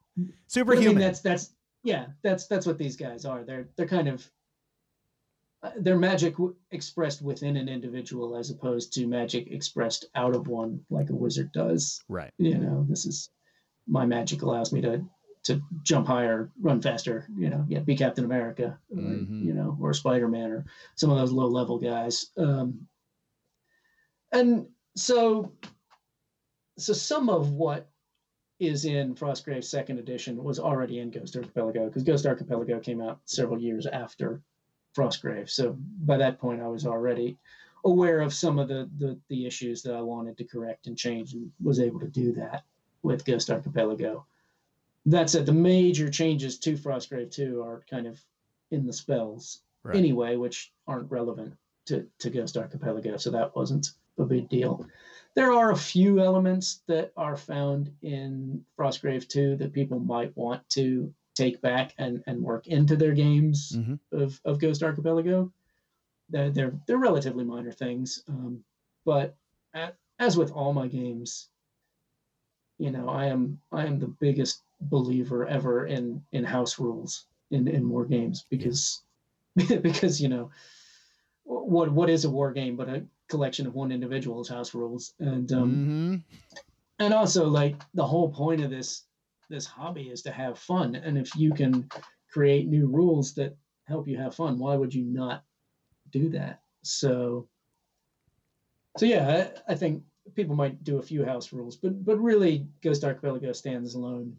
Superhuman. 0.46 0.88
I 0.88 0.92
mean, 0.92 0.98
that's 0.98 1.20
that's 1.20 1.50
yeah, 1.82 2.06
that's 2.22 2.46
that's 2.46 2.66
what 2.66 2.78
these 2.78 2.96
guys 2.96 3.24
are. 3.24 3.44
They're 3.44 3.68
they're 3.76 3.86
kind 3.86 4.08
of 4.08 4.28
their 5.78 5.96
magic 5.96 6.34
w- 6.34 6.54
expressed 6.70 7.22
within 7.22 7.56
an 7.56 7.68
individual 7.68 8.36
as 8.36 8.50
opposed 8.50 8.92
to 8.94 9.06
magic 9.06 9.48
expressed 9.50 10.06
out 10.14 10.34
of 10.34 10.48
one 10.48 10.80
like 10.90 11.10
a 11.10 11.14
wizard 11.14 11.52
does. 11.52 12.02
Right. 12.08 12.32
You 12.38 12.58
know 12.58 12.86
this 12.88 13.06
is 13.06 13.30
my 13.86 14.06
magic 14.06 14.42
allows 14.42 14.72
me 14.72 14.80
to 14.82 15.04
to 15.44 15.62
jump 15.84 16.08
higher 16.08 16.50
run 16.60 16.82
faster 16.82 17.24
you 17.38 17.48
know 17.48 17.64
yeah 17.68 17.78
be 17.78 17.96
captain 17.96 18.24
america 18.24 18.76
mm-hmm. 18.92 19.44
you 19.44 19.54
know 19.54 19.78
or 19.80 19.94
spider-man 19.94 20.50
or 20.50 20.64
some 20.96 21.08
of 21.08 21.18
those 21.18 21.30
low 21.30 21.46
level 21.46 21.78
guys. 21.78 22.30
Um, 22.36 22.88
and 24.32 24.66
so 24.96 25.52
so 26.78 26.92
some 26.92 27.30
of 27.30 27.50
what 27.50 27.88
is 28.58 28.86
in 28.86 29.14
Frostgrave's 29.14 29.68
second 29.68 29.98
edition 29.98 30.42
was 30.42 30.58
already 30.58 30.98
in 30.98 31.10
Ghost 31.10 31.36
Archipelago 31.36 31.86
because 31.86 32.02
Ghost 32.02 32.26
Archipelago 32.26 32.80
came 32.80 33.00
out 33.00 33.20
several 33.26 33.60
years 33.60 33.86
after 33.86 34.42
Frostgrave. 34.96 35.50
So 35.50 35.76
by 36.04 36.16
that 36.16 36.38
point, 36.38 36.62
I 36.62 36.68
was 36.68 36.86
already 36.86 37.36
aware 37.84 38.20
of 38.20 38.34
some 38.34 38.58
of 38.58 38.68
the, 38.68 38.88
the, 38.98 39.18
the 39.28 39.46
issues 39.46 39.82
that 39.82 39.94
I 39.94 40.00
wanted 40.00 40.36
to 40.38 40.44
correct 40.44 40.86
and 40.86 40.96
change, 40.96 41.34
and 41.34 41.52
was 41.62 41.78
able 41.78 42.00
to 42.00 42.08
do 42.08 42.32
that 42.32 42.64
with 43.02 43.24
Ghost 43.24 43.50
Archipelago. 43.50 44.26
That 45.04 45.30
said, 45.30 45.46
the 45.46 45.52
major 45.52 46.10
changes 46.10 46.58
to 46.60 46.76
Frostgrave 46.76 47.30
2 47.30 47.62
are 47.62 47.84
kind 47.88 48.06
of 48.06 48.20
in 48.72 48.86
the 48.86 48.92
spells 48.92 49.60
right. 49.84 49.94
anyway, 49.94 50.36
which 50.36 50.72
aren't 50.88 51.10
relevant 51.10 51.54
to, 51.86 52.06
to 52.18 52.30
Ghost 52.30 52.56
Archipelago, 52.56 53.16
so 53.16 53.30
that 53.30 53.54
wasn't 53.54 53.92
a 54.18 54.24
big 54.24 54.48
deal. 54.48 54.84
There 55.34 55.52
are 55.52 55.70
a 55.70 55.76
few 55.76 56.20
elements 56.20 56.80
that 56.86 57.12
are 57.16 57.36
found 57.36 57.92
in 58.02 58.64
Frostgrave 58.76 59.28
2 59.28 59.56
that 59.56 59.72
people 59.72 60.00
might 60.00 60.36
want 60.36 60.68
to 60.70 61.12
take 61.36 61.60
back 61.60 61.94
and, 61.98 62.22
and 62.26 62.42
work 62.42 62.66
into 62.66 62.96
their 62.96 63.12
games 63.12 63.72
mm-hmm. 63.76 63.94
of, 64.16 64.40
of 64.44 64.58
Ghost 64.58 64.82
Archipelago. 64.82 65.52
They're, 66.30 66.50
they're, 66.50 66.72
they're 66.86 66.96
relatively 66.98 67.44
minor 67.44 67.72
things. 67.72 68.24
Um, 68.28 68.64
but 69.04 69.36
at, 69.74 69.96
as 70.18 70.36
with 70.36 70.50
all 70.50 70.72
my 70.72 70.88
games, 70.88 71.48
you 72.78 72.90
know, 72.90 73.08
I 73.08 73.26
am 73.26 73.60
I 73.72 73.86
am 73.86 73.98
the 73.98 74.06
biggest 74.08 74.62
believer 74.80 75.46
ever 75.46 75.86
in 75.86 76.22
in 76.32 76.44
house 76.44 76.78
rules 76.78 77.26
in 77.50 77.68
in 77.68 77.88
war 77.88 78.04
games 78.04 78.44
because 78.50 79.02
because 79.56 80.20
you 80.20 80.28
know 80.28 80.50
what 81.44 81.90
what 81.90 82.10
is 82.10 82.24
a 82.24 82.30
war 82.30 82.52
game 82.52 82.76
but 82.76 82.88
a 82.88 83.02
collection 83.28 83.66
of 83.66 83.74
one 83.74 83.90
individual's 83.90 84.48
house 84.48 84.74
rules 84.74 85.14
and 85.18 85.50
um 85.52 85.70
mm-hmm. 85.70 86.16
and 86.98 87.14
also 87.14 87.46
like 87.46 87.76
the 87.94 88.06
whole 88.06 88.28
point 88.28 88.62
of 88.62 88.70
this 88.70 89.04
this 89.48 89.66
hobby 89.66 90.08
is 90.10 90.22
to 90.22 90.32
have 90.32 90.58
fun. 90.58 90.94
And 90.94 91.16
if 91.18 91.34
you 91.36 91.52
can 91.52 91.88
create 92.30 92.68
new 92.68 92.86
rules 92.88 93.34
that 93.34 93.56
help 93.84 94.08
you 94.08 94.16
have 94.18 94.34
fun, 94.34 94.58
why 94.58 94.76
would 94.76 94.94
you 94.94 95.04
not 95.04 95.44
do 96.10 96.28
that? 96.30 96.60
So, 96.82 97.48
so 98.96 99.06
yeah, 99.06 99.48
I, 99.68 99.72
I 99.72 99.74
think 99.74 100.02
people 100.34 100.56
might 100.56 100.82
do 100.84 100.98
a 100.98 101.02
few 101.02 101.24
house 101.24 101.52
rules, 101.52 101.76
but 101.76 102.04
but 102.04 102.18
really, 102.18 102.66
Ghost 102.82 103.04
Archipelago 103.04 103.52
stands 103.52 103.94
alone 103.94 104.36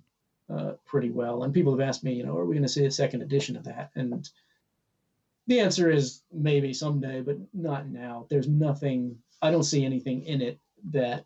uh, 0.49 0.73
pretty 0.85 1.09
well. 1.09 1.43
And 1.43 1.53
people 1.53 1.77
have 1.77 1.87
asked 1.87 2.03
me, 2.03 2.13
you 2.13 2.25
know, 2.25 2.37
are 2.37 2.45
we 2.45 2.55
going 2.55 2.63
to 2.63 2.69
see 2.69 2.85
a 2.85 2.91
second 2.91 3.21
edition 3.21 3.55
of 3.55 3.63
that? 3.65 3.91
And 3.95 4.29
the 5.47 5.59
answer 5.59 5.89
is 5.89 6.23
maybe 6.31 6.73
someday, 6.73 7.21
but 7.21 7.37
not 7.53 7.87
now. 7.87 8.25
There's 8.29 8.47
nothing. 8.47 9.17
I 9.41 9.51
don't 9.51 9.63
see 9.63 9.85
anything 9.85 10.25
in 10.25 10.41
it 10.41 10.59
that 10.91 11.25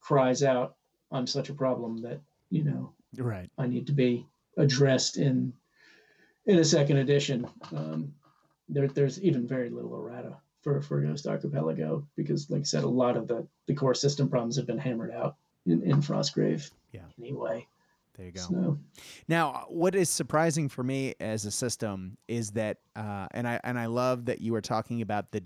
cries 0.00 0.42
out, 0.42 0.76
"I'm 1.10 1.26
such 1.26 1.48
a 1.48 1.54
problem 1.54 1.98
that 2.02 2.20
you 2.50 2.64
know, 2.64 2.92
right. 3.16 3.50
I 3.58 3.66
need 3.66 3.86
to 3.86 3.92
be 3.92 4.26
addressed 4.56 5.16
in 5.16 5.52
in 6.46 6.58
a 6.58 6.64
second 6.64 6.98
edition. 6.98 7.46
Um, 7.74 8.14
there, 8.68 8.88
there's 8.88 9.20
even 9.22 9.46
very 9.46 9.70
little 9.70 9.94
errata 9.94 10.36
for 10.62 10.80
for 10.82 11.00
Ghost 11.00 11.26
Archipelago 11.26 12.06
because, 12.16 12.50
like 12.50 12.60
I 12.60 12.64
said, 12.64 12.84
a 12.84 12.88
lot 12.88 13.16
of 13.16 13.28
the 13.28 13.46
the 13.66 13.74
core 13.74 13.94
system 13.94 14.28
problems 14.28 14.56
have 14.56 14.66
been 14.66 14.78
hammered 14.78 15.12
out 15.12 15.36
in, 15.66 15.82
in 15.82 16.00
Frostgrave. 16.00 16.70
Yeah. 16.92 17.02
Anyway. 17.18 17.66
There 18.16 18.26
you 18.26 18.32
go. 18.32 18.40
So. 18.40 18.78
Now, 19.28 19.64
what 19.68 19.94
is 19.94 20.10
surprising 20.10 20.68
for 20.68 20.82
me 20.82 21.14
as 21.20 21.46
a 21.46 21.50
system 21.50 22.18
is 22.28 22.50
that, 22.50 22.78
uh, 22.94 23.28
and 23.30 23.48
I 23.48 23.60
and 23.64 23.78
I 23.78 23.86
love 23.86 24.26
that 24.26 24.40
you 24.42 24.52
were 24.52 24.60
talking 24.60 25.00
about 25.00 25.30
the 25.30 25.42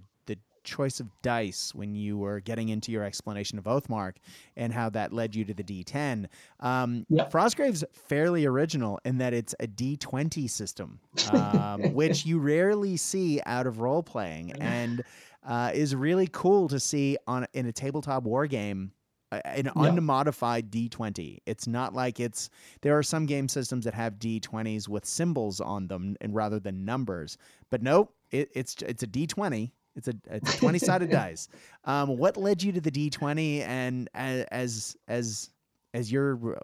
choice 0.65 1.01
of 1.01 1.09
dice 1.23 1.73
when 1.75 1.95
you 1.95 2.19
were 2.19 2.41
getting 2.41 2.71
into 2.71 2.91
your 2.91 3.05
explanation 3.05 3.59
of 3.59 3.65
Oathmark 3.65 4.17
and 4.57 4.73
how 4.73 4.91
that 4.91 5.12
led 5.12 5.35
you 5.35 5.45
to 5.45 5.55
the 5.55 5.62
D10. 5.62 6.27
Um, 6.61 7.07
yep. 7.09 7.31
Frostgrave's 7.31 7.85
fairly 7.93 8.47
original 8.47 8.99
in 9.05 9.19
that 9.19 9.35
it's 9.35 9.55
a 9.61 9.67
D20 9.67 10.51
system, 10.51 10.99
um, 11.33 11.83
which 11.95 12.27
you 12.27 12.39
rarely 12.39 12.97
see 12.97 13.41
out 13.47 13.67
of 13.67 13.81
role 13.81 14.03
playing 14.03 14.53
and 14.61 15.05
uh, 15.47 15.71
is 15.75 15.95
really 15.95 16.29
cool 16.33 16.69
to 16.69 16.81
see 16.81 17.17
on 17.27 17.47
in 17.53 17.67
a 17.67 17.73
tabletop 17.73 18.25
war 18.25 18.47
game. 18.47 18.93
an 19.31 19.69
unmodified 19.77 20.71
D20. 20.71 21.39
It's 21.45 21.67
not 21.67 21.93
like 21.93 22.21
it's 22.21 22.51
there 22.83 22.97
are 22.97 23.03
some 23.03 23.27
game 23.27 23.49
systems 23.49 23.85
that 23.85 23.95
have 23.95 24.15
D20s 24.21 24.89
with 24.89 25.05
symbols 25.05 25.61
on 25.61 25.89
them 25.89 26.17
and 26.21 26.35
rather 26.35 26.61
than 26.61 26.85
numbers. 26.85 27.37
But 27.71 27.83
nope, 27.83 28.15
it, 28.31 28.51
it's 28.55 28.77
it's 28.83 29.03
a 29.03 29.07
D20. 29.07 29.73
It's 29.97 30.09
a 30.09 30.14
it's 30.30 30.55
a 30.55 30.59
20 30.61 30.78
sided 30.78 31.11
dice. 31.11 31.49
Um, 31.84 32.16
what 32.16 32.36
led 32.36 32.62
you 32.62 32.72
to 32.72 32.80
the 32.80 32.90
D20 32.90 33.61
and 33.61 34.09
as 34.14 34.97
as 35.09 35.51
as 35.95 36.11
your 36.11 36.59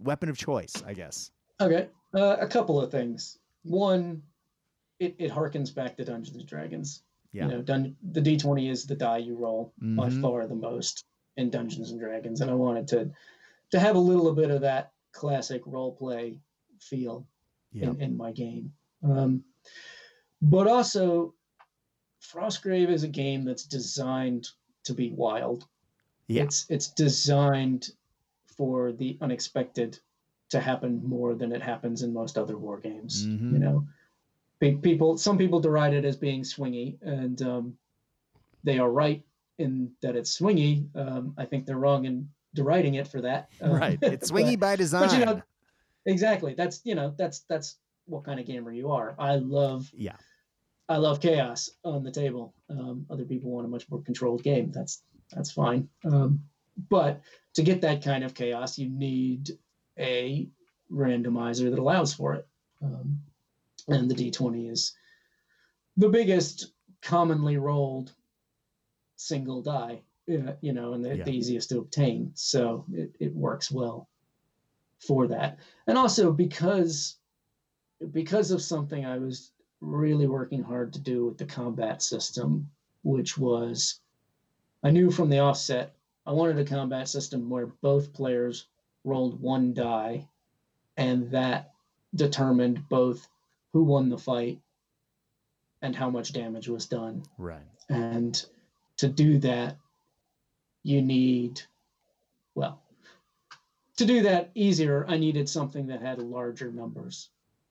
weapon 0.00 0.28
of 0.28 0.36
choice, 0.36 0.74
I 0.86 0.92
guess? 0.92 1.30
Okay, 1.60 1.88
uh, 2.14 2.36
a 2.40 2.46
couple 2.46 2.80
of 2.80 2.90
things. 2.90 3.38
One, 3.62 4.22
it, 4.98 5.14
it 5.18 5.30
harkens 5.30 5.74
back 5.74 5.96
to 5.96 6.04
Dungeons 6.04 6.36
and 6.36 6.46
Dragons. 6.46 7.02
Yeah. 7.32 7.46
You 7.46 7.52
know, 7.52 7.62
dun- 7.62 7.96
the 8.12 8.20
D20 8.20 8.70
is 8.70 8.86
the 8.86 8.94
die 8.94 9.18
you 9.18 9.36
roll 9.36 9.72
mm-hmm. 9.82 9.96
by 9.96 10.10
far 10.10 10.46
the 10.46 10.54
most 10.54 11.04
in 11.36 11.50
Dungeons 11.50 11.90
and 11.90 12.00
Dragons, 12.00 12.40
and 12.40 12.50
I 12.50 12.54
wanted 12.54 12.88
to 12.88 13.10
to 13.70 13.80
have 13.80 13.96
a 13.96 14.00
little 14.00 14.32
bit 14.32 14.50
of 14.50 14.60
that 14.60 14.92
classic 15.12 15.62
role 15.66 15.92
play 15.92 16.40
feel 16.80 17.26
yeah. 17.72 17.88
in, 17.88 18.00
in 18.00 18.16
my 18.16 18.32
game. 18.32 18.72
Um, 19.02 19.42
but 20.40 20.66
also, 20.66 21.34
Frostgrave 22.32 22.88
is 22.88 23.02
a 23.02 23.08
game 23.08 23.44
that's 23.44 23.64
designed 23.64 24.48
to 24.84 24.94
be 24.94 25.10
wild. 25.10 25.66
Yeah. 26.28 26.42
It's 26.44 26.66
it's 26.68 26.88
designed 26.88 27.90
for 28.56 28.92
the 28.92 29.18
unexpected 29.20 29.98
to 30.50 30.60
happen 30.60 31.02
more 31.04 31.34
than 31.34 31.52
it 31.52 31.62
happens 31.62 32.02
in 32.02 32.12
most 32.12 32.38
other 32.38 32.56
war 32.56 32.78
games. 32.78 33.26
Mm-hmm. 33.26 33.52
You 33.54 33.58
know, 33.58 33.86
people 34.80 35.16
some 35.18 35.38
people 35.38 35.60
deride 35.60 35.92
it 35.92 36.04
as 36.04 36.16
being 36.16 36.42
swingy, 36.42 36.96
and 37.02 37.40
um, 37.42 37.76
they 38.64 38.78
are 38.78 38.90
right 38.90 39.24
in 39.58 39.92
that 40.02 40.16
it's 40.16 40.38
swingy. 40.38 40.86
Um, 40.96 41.34
I 41.36 41.44
think 41.44 41.66
they're 41.66 41.78
wrong 41.78 42.04
in 42.04 42.28
deriding 42.54 42.94
it 42.94 43.08
for 43.08 43.20
that. 43.22 43.50
Um, 43.60 43.72
right, 43.72 43.98
it's 44.02 44.30
swingy 44.30 44.58
but, 44.58 44.60
by 44.60 44.76
design. 44.76 45.08
But 45.08 45.18
you 45.18 45.24
know, 45.24 45.42
exactly. 46.06 46.54
That's 46.54 46.80
you 46.84 46.94
know 46.94 47.14
that's 47.16 47.40
that's 47.48 47.76
what 48.06 48.24
kind 48.24 48.40
of 48.40 48.46
gamer 48.46 48.72
you 48.72 48.90
are. 48.90 49.14
I 49.18 49.36
love 49.36 49.90
yeah. 49.94 50.16
I 50.88 50.96
love 50.98 51.20
chaos 51.20 51.70
on 51.84 52.04
the 52.04 52.10
table. 52.10 52.54
Um, 52.70 53.06
other 53.10 53.24
people 53.24 53.50
want 53.50 53.66
a 53.66 53.70
much 53.70 53.88
more 53.90 54.02
controlled 54.02 54.42
game. 54.42 54.70
That's 54.72 55.02
that's 55.32 55.50
fine. 55.50 55.88
Um, 56.04 56.40
but 56.88 57.20
to 57.54 57.62
get 57.62 57.80
that 57.80 58.04
kind 58.04 58.22
of 58.22 58.34
chaos, 58.34 58.78
you 58.78 58.88
need 58.88 59.58
a 59.98 60.48
randomizer 60.92 61.70
that 61.70 61.78
allows 61.78 62.14
for 62.14 62.34
it. 62.34 62.46
Um, 62.82 63.20
and 63.88 64.10
the 64.10 64.14
d20 64.14 64.70
is 64.70 64.94
the 65.96 66.08
biggest 66.08 66.72
commonly 67.02 67.56
rolled 67.56 68.12
single 69.16 69.62
die, 69.62 70.02
you 70.26 70.72
know, 70.72 70.92
and 70.92 71.04
the, 71.04 71.16
yeah. 71.16 71.24
the 71.24 71.30
easiest 71.30 71.70
to 71.70 71.78
obtain. 71.78 72.30
So 72.34 72.84
it, 72.92 73.14
it 73.18 73.34
works 73.34 73.70
well 73.70 74.08
for 74.98 75.26
that. 75.28 75.58
And 75.86 75.96
also 75.96 76.32
because 76.32 77.16
because 78.12 78.50
of 78.50 78.60
something 78.60 79.06
I 79.06 79.18
was 79.18 79.52
really 79.80 80.26
working 80.26 80.62
hard 80.62 80.92
to 80.92 81.00
do 81.00 81.26
with 81.26 81.38
the 81.38 81.44
combat 81.44 82.02
system, 82.02 82.70
which 83.02 83.36
was 83.36 84.00
I 84.82 84.90
knew 84.90 85.10
from 85.10 85.28
the 85.28 85.38
offset 85.38 85.94
I 86.26 86.32
wanted 86.32 86.58
a 86.58 86.64
combat 86.64 87.08
system 87.08 87.48
where 87.48 87.66
both 87.66 88.12
players 88.12 88.66
rolled 89.04 89.40
one 89.40 89.72
die 89.74 90.26
and 90.96 91.30
that 91.30 91.74
determined 92.14 92.88
both 92.88 93.28
who 93.72 93.84
won 93.84 94.08
the 94.08 94.18
fight 94.18 94.60
and 95.82 95.94
how 95.94 96.10
much 96.10 96.32
damage 96.32 96.68
was 96.68 96.86
done. 96.86 97.22
Right. 97.38 97.60
And 97.88 98.44
to 98.96 99.08
do 99.08 99.38
that, 99.38 99.76
you 100.82 101.00
need, 101.02 101.60
well, 102.54 102.82
to 103.98 104.04
do 104.04 104.22
that 104.22 104.50
easier, 104.54 105.06
I 105.08 105.18
needed 105.18 105.48
something 105.48 105.86
that 105.88 106.02
had 106.02 106.18
larger 106.18 106.72
numbers 106.72 107.28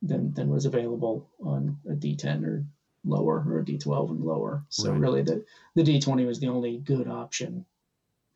than, 0.07 0.33
than 0.33 0.49
was 0.49 0.65
available 0.65 1.29
on 1.43 1.77
a 1.89 1.93
D10 1.93 2.43
or 2.43 2.65
lower 3.03 3.43
or 3.47 3.59
a 3.59 3.63
D12 3.63 4.09
and 4.09 4.21
lower. 4.21 4.63
So 4.69 4.91
right. 4.91 4.99
really 4.99 5.21
the, 5.21 5.45
the 5.75 5.83
D20 5.83 6.25
was 6.25 6.39
the 6.39 6.47
only 6.47 6.77
good 6.77 7.07
option 7.07 7.65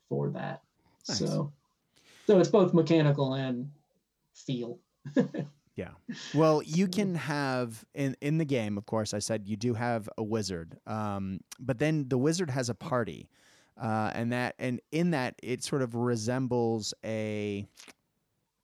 for 0.08 0.30
that. 0.30 0.62
Nice. 1.08 1.18
So 1.18 1.52
so 2.26 2.38
it's 2.38 2.48
both 2.48 2.74
mechanical 2.74 3.34
and 3.34 3.70
feel. 4.34 4.78
Yeah. 5.76 5.92
Well, 6.34 6.62
you 6.62 6.88
can 6.88 7.14
have 7.14 7.86
in 7.94 8.14
in 8.20 8.36
the 8.36 8.44
game, 8.44 8.76
of 8.76 8.84
course. 8.84 9.14
I 9.14 9.18
said 9.18 9.48
you 9.48 9.56
do 9.56 9.72
have 9.72 10.10
a 10.18 10.22
wizard, 10.22 10.76
um, 10.86 11.40
but 11.58 11.78
then 11.78 12.06
the 12.08 12.18
wizard 12.18 12.50
has 12.50 12.68
a 12.68 12.74
party, 12.74 13.30
uh, 13.80 14.10
and 14.12 14.30
that 14.30 14.56
and 14.58 14.80
in 14.92 15.12
that 15.12 15.36
it 15.42 15.62
sort 15.62 15.80
of 15.80 15.94
resembles 15.94 16.92
a 17.02 17.66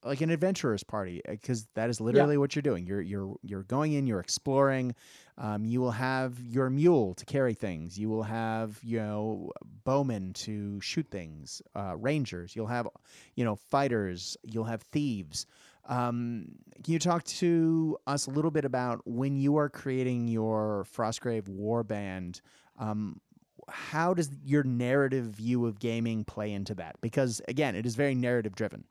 like 0.06 0.20
an 0.20 0.30
adventurer's 0.30 0.82
party 0.82 1.20
because 1.28 1.62
uh, 1.62 1.66
that 1.74 1.90
is 1.90 2.00
literally 2.00 2.34
yeah. 2.34 2.38
what 2.38 2.54
you're 2.54 2.62
doing. 2.62 2.86
You're 2.86 3.02
you're 3.02 3.36
you're 3.42 3.64
going 3.64 3.92
in, 3.92 4.06
you're 4.06 4.20
exploring. 4.20 4.94
Um, 5.38 5.64
you 5.64 5.80
will 5.80 5.90
have 5.90 6.38
your 6.40 6.70
mule 6.70 7.14
to 7.14 7.24
carry 7.26 7.52
things. 7.52 7.98
You 7.98 8.08
will 8.08 8.22
have 8.22 8.78
you 8.82 8.98
know 8.98 9.50
bowmen 9.84 10.32
to 10.34 10.80
shoot 10.80 11.06
things, 11.10 11.60
uh, 11.74 11.96
rangers. 11.96 12.56
You'll 12.56 12.66
have 12.68 12.88
you 13.34 13.44
know 13.44 13.56
fighters. 13.56 14.36
You'll 14.44 14.64
have 14.64 14.82
thieves. 14.82 15.46
Um, 15.88 16.48
can 16.82 16.92
you 16.92 16.98
talk 16.98 17.24
to 17.24 17.96
us 18.06 18.26
a 18.26 18.30
little 18.30 18.50
bit 18.50 18.64
about 18.64 19.02
when 19.06 19.36
you 19.36 19.56
are 19.56 19.68
creating 19.68 20.28
your 20.28 20.84
Frostgrave 20.92 21.44
Warband? 21.44 22.40
Um, 22.78 23.20
how 23.68 24.14
does 24.14 24.30
your 24.44 24.62
narrative 24.62 25.24
view 25.26 25.66
of 25.66 25.78
gaming 25.78 26.24
play 26.24 26.52
into 26.52 26.74
that? 26.76 26.96
Because 27.00 27.40
again, 27.48 27.74
it 27.74 27.86
is 27.86 27.94
very 27.94 28.14
narrative 28.14 28.54
driven. 28.54 28.84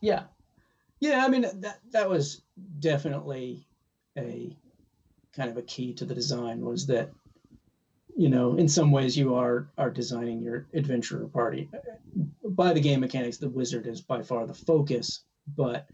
Yeah, 0.00 0.24
yeah. 1.00 1.24
I 1.24 1.28
mean 1.28 1.42
that 1.42 1.80
that 1.92 2.08
was 2.08 2.42
definitely 2.78 3.66
a 4.16 4.56
kind 5.34 5.50
of 5.50 5.56
a 5.56 5.62
key 5.62 5.92
to 5.94 6.04
the 6.04 6.14
design 6.14 6.60
was 6.60 6.86
that 6.86 7.10
you 8.16 8.28
know 8.28 8.56
in 8.56 8.68
some 8.68 8.90
ways 8.90 9.16
you 9.16 9.34
are 9.34 9.68
are 9.76 9.90
designing 9.90 10.40
your 10.40 10.66
adventurer 10.72 11.26
party 11.28 11.68
by 12.42 12.72
the 12.72 12.80
game 12.80 13.00
mechanics 13.00 13.36
the 13.36 13.48
wizard 13.48 13.86
is 13.86 14.00
by 14.00 14.22
far 14.22 14.46
the 14.46 14.54
focus 14.54 15.24
but 15.54 15.86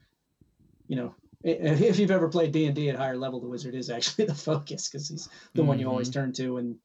you 0.93 0.97
know, 0.97 1.15
if 1.43 1.99
you've 1.99 2.11
ever 2.11 2.29
played 2.29 2.53
D 2.53 2.67
and 2.67 2.75
D 2.75 2.89
at 2.89 2.97
higher 2.97 3.17
level, 3.17 3.41
the 3.41 3.49
wizard 3.49 3.75
is 3.75 3.91
actually 3.91 4.25
the 4.27 4.35
focus 4.35 4.89
because 4.89 5.09
he's 5.09 5.29
the 5.55 5.61
mm-hmm. 5.61 5.69
one 5.69 5.79
you 5.79 5.89
always 5.89 6.11
mm-hmm. 6.11 6.21
turn 6.21 6.33
to 6.35 6.55
when 6.55 6.79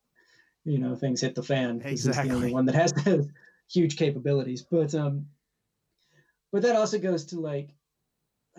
you 0.66 0.80
know 0.80 0.96
things 0.96 1.22
hit 1.22 1.36
the 1.36 1.44
fan. 1.44 1.82
Exactly, 1.84 1.92
he's 1.92 2.30
the 2.30 2.36
only 2.36 2.54
one 2.54 2.66
that 2.66 2.76
has 2.76 2.94
the 2.94 3.30
huge 3.70 3.98
capabilities. 3.98 4.66
But 4.70 4.96
um, 4.96 5.28
but 6.52 6.62
that 6.64 6.76
also 6.76 7.00
goes 7.00 7.26
to 7.26 7.40
like 7.40 7.70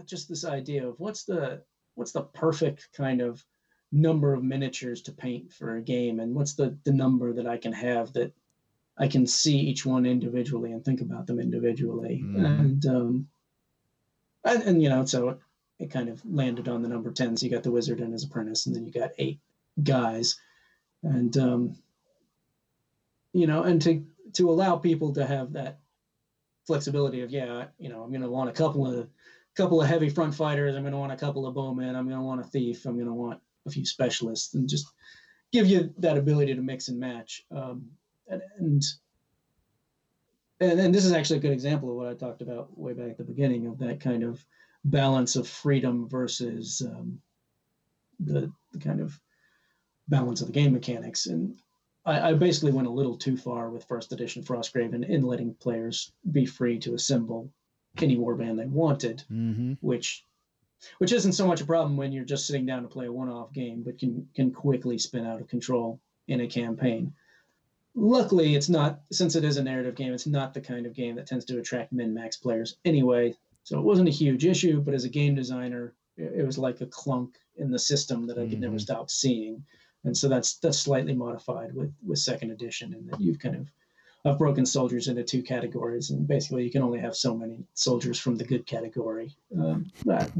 just 0.07 0.29
this 0.29 0.45
idea 0.45 0.87
of 0.87 0.99
what's 0.99 1.25
the 1.25 1.63
what's 1.95 2.13
the 2.13 2.23
perfect 2.23 2.89
kind 2.97 3.21
of 3.21 3.45
number 3.91 4.35
of 4.35 4.45
miniatures 4.45 5.03
to 5.03 5.13
paint 5.13 5.53
for 5.53 5.77
a 5.77 5.83
game, 5.83 6.21
and 6.21 6.35
what's 6.35 6.55
the 6.55 6.77
the 6.85 6.93
number 6.93 7.33
that 7.33 7.47
I 7.47 7.57
can 7.57 7.73
have 7.73 8.13
that 8.15 8.33
I 8.97 9.09
can 9.09 9.27
see 9.27 9.59
each 9.59 9.87
one 9.87 10.07
individually 10.07 10.73
and 10.73 10.85
think 10.85 11.01
about 11.01 11.27
them 11.27 11.41
individually, 11.41 12.23
mm-hmm. 12.25 12.45
and 12.45 12.87
um, 12.87 13.29
and, 14.45 14.63
and 14.63 14.83
you 14.83 14.89
know, 14.89 15.05
so 15.05 15.31
it, 15.31 15.39
it 15.79 15.91
kind 15.91 16.09
of 16.09 16.25
landed 16.25 16.69
on 16.69 16.83
the 16.83 16.89
number 16.89 17.11
10. 17.11 17.37
So 17.37 17.45
you 17.45 17.53
got 17.53 17.63
the 17.63 17.71
wizard 17.71 18.01
and 18.01 18.13
his 18.13 18.25
apprentice, 18.25 18.67
and 18.67 18.75
then 18.75 18.87
you 18.87 18.93
got 18.93 19.11
eight 19.19 19.41
guys. 19.83 20.39
And, 21.03 21.37
um, 21.37 21.77
you 23.33 23.47
know, 23.47 23.63
and 23.63 23.81
to, 23.83 24.05
to 24.35 24.51
allow 24.51 24.77
people 24.77 25.13
to 25.15 25.27
have 25.27 25.53
that 25.53 25.79
flexibility 26.67 27.23
of, 27.23 27.31
yeah, 27.31 27.67
you 27.79 27.89
know, 27.89 28.03
I'm 28.03 28.11
going 28.11 28.23
to 28.23 28.31
want 28.31 28.51
a 28.51 28.55
couple 28.55 28.87
of, 28.87 29.09
couple 29.59 29.83
of 29.83 29.89
heavy 29.89 30.09
front 30.09 30.35
fighters. 30.35 30.77
I'm 30.77 30.83
going 30.83 30.93
to 30.93 30.99
want 30.99 31.13
a 31.13 31.17
couple 31.17 31.47
of 31.47 31.55
bowmen. 31.55 31.97
I'm 31.97 32.09
going 32.09 32.21
to 32.21 32.25
want 32.25 32.41
a 32.41 32.45
thief. 32.45 32.87
I'm 32.87 32.95
going 32.95 33.07
to 33.07 33.13
want 33.13 33.41
a 33.67 33.71
few 33.71 33.85
specialists 33.85 34.55
and 34.55 34.69
just 34.69 34.87
give 35.53 35.67
you 35.67 35.93
that 35.99 36.17
ability 36.17 36.55
to 36.55 36.63
mix 36.63 36.89
and 36.89 36.99
match. 36.99 37.45
Um, 37.51 37.91
and, 38.29 38.41
and 38.59 38.83
and, 40.61 40.81
and 40.81 40.95
this 40.95 41.05
is 41.05 41.13
actually 41.13 41.39
a 41.39 41.43
good 41.43 41.53
example 41.53 41.91
of 41.91 41.97
what 41.97 42.09
I 42.09 42.15
talked 42.15 42.43
about 42.43 42.77
way 42.77 42.93
back 42.93 43.11
at 43.11 43.19
the 43.19 43.25
beginning 43.25 43.67
of 43.67 43.79
that 43.79 44.01
kind 44.01 44.23
of 44.23 44.45
balance 44.85 45.37
of 45.37 45.47
freedom 45.47 46.09
versus 46.09 46.83
um, 46.85 47.21
the, 48.21 48.51
the, 48.73 48.79
kind 48.79 49.01
of 49.01 49.21
balance 50.09 50.41
of 50.41 50.49
the 50.49 50.53
game 50.53 50.73
mechanics. 50.73 51.27
And 51.27 51.57
I, 52.05 52.31
I, 52.31 52.35
basically 52.35 52.73
went 52.73 52.89
a 52.89 52.93
little 52.93 53.17
too 53.17 53.37
far 53.37 53.71
with 53.71 53.85
first 53.85 54.13
edition 54.13 54.43
Frostgrave 54.43 54.95
in, 54.95 55.05
in 55.05 55.23
letting 55.23 55.55
players 55.55 56.13
be 56.33 56.47
free 56.47 56.79
to 56.81 56.95
assemble 56.95 57.51
any 57.97 58.17
warband 58.17 58.57
they 58.57 58.67
wanted, 58.67 59.25
mm-hmm. 59.31 59.75
which 59.81 60.25
which 60.99 61.13
isn't 61.13 61.33
so 61.33 61.47
much 61.47 61.61
a 61.61 61.67
problem 61.67 61.97
when 61.97 62.13
you're 62.13 62.25
just 62.25 62.47
sitting 62.47 62.65
down 62.65 62.83
to 62.83 62.89
play 62.89 63.07
a 63.07 63.13
one-off 63.13 63.53
game, 63.53 63.83
but 63.83 63.99
can 63.99 64.29
can 64.35 64.53
quickly 64.53 64.99
spin 64.99 65.27
out 65.27 65.41
of 65.41 65.49
control 65.49 66.01
in 66.29 66.41
a 66.41 66.47
campaign 66.47 67.13
luckily 67.99 68.55
it's 68.55 68.69
not 68.69 69.01
since 69.11 69.35
it 69.35 69.45
is 69.45 69.57
a 69.57 69.63
narrative 69.63 69.97
game 69.97 70.13
it's 70.13 70.27
not 70.27 70.55
the 70.55 70.61
kind 70.61 70.87
of 70.87 70.95
game 70.95 71.17
that 71.17 71.27
tends 71.27 71.45
to 71.45 71.59
attract 71.59 71.93
min 71.93 72.15
max 72.15 72.37
players 72.37 72.77
anyway 72.85 73.35
so 73.65 73.79
it 73.79 73.85
wasn't 73.85 74.09
a 74.09 74.13
huge 74.13 74.45
issue 74.45 74.81
but 74.81 74.95
as 74.95 75.05
a 75.05 75.09
game 75.09 75.35
designer 75.35 75.95
it, 76.17 76.41
it 76.41 76.47
was 76.47 76.59
like 76.59 76.81
a 76.81 76.87
clunk 76.87 77.37
in 77.57 77.71
the 77.71 77.79
system 77.79 78.27
that 78.27 78.39
i 78.39 78.43
could 78.43 78.53
mm-hmm. 78.53 78.63
never 78.63 78.79
stop 78.79 79.11
seeing 79.11 79.65
and 80.05 80.17
so 80.17 80.29
that's 80.29 80.59
that's 80.59 80.79
slightly 80.79 81.15
modified 81.15 81.75
with 81.75 81.93
with 82.07 82.19
second 82.19 82.51
edition 82.53 82.95
and 82.95 83.11
that 83.11 83.21
you've 83.21 83.41
kind 83.41 83.57
of 83.57 83.67
I've 84.29 84.39
broken 84.39 84.67
soldiers 84.67 85.09
into 85.09 85.25
two 85.25 85.43
categories, 85.43 86.11
and 86.11 86.27
basically 86.27 86.65
you 86.65 86.71
can 86.71 86.83
only 86.83 86.99
have 87.01 87.17
so 87.17 87.35
many 87.35 87.65
soldiers 87.75 88.19
from 88.19 88.37
the 88.37 88.45
good 88.45 88.67
category. 88.67 89.35
Um, 89.59 89.91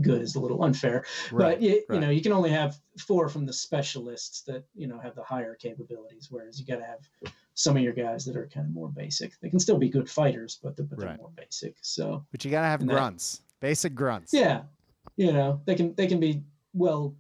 good 0.01 0.23
is 0.23 0.35
a 0.35 0.41
little 0.41 0.63
unfair, 0.63 1.05
right, 1.33 1.55
but 1.55 1.63
you, 1.63 1.83
right. 1.89 1.95
you 1.95 2.01
know 2.01 2.11
you 2.11 2.21
can 2.21 2.33
only 2.33 2.51
have 2.51 2.79
four 2.99 3.29
from 3.29 3.47
the 3.47 3.53
specialists 3.53 4.43
that 4.43 4.65
you 4.75 4.87
know 4.87 4.99
have 4.99 5.15
the 5.15 5.23
higher 5.23 5.55
capabilities. 5.55 6.29
Whereas 6.31 6.61
you 6.61 6.67
got 6.67 6.81
to 6.81 6.87
have 6.87 7.33
some 7.55 7.77
of 7.77 7.83
your 7.83 7.93
guys 7.93 8.25
that 8.27 8.37
are 8.37 8.49
kind 8.53 8.67
of 8.67 8.73
more 8.73 8.89
basic. 8.89 9.39
They 9.41 9.49
can 9.49 9.61
still 9.61 9.79
be 9.79 9.89
good 9.89 10.09
fighters, 10.09 10.59
but 10.63 10.77
they're, 10.77 10.87
but 10.87 10.99
they're 10.99 11.09
right. 11.09 11.19
more 11.19 11.33
basic. 11.37 11.77
So, 11.81 12.25
but 12.31 12.45
you 12.45 12.51
got 12.51 12.63
to 12.63 12.69
have 12.69 12.87
grunts, 12.87 13.39
that, 13.39 13.67
basic 13.67 13.95
grunts. 13.95 14.33
Yeah, 14.33 14.63
you 15.17 15.33
know 15.33 15.61
they 15.65 15.75
can 15.75 15.95
they 15.95 16.07
can 16.07 16.21
be 16.21 16.43
well 16.75 17.17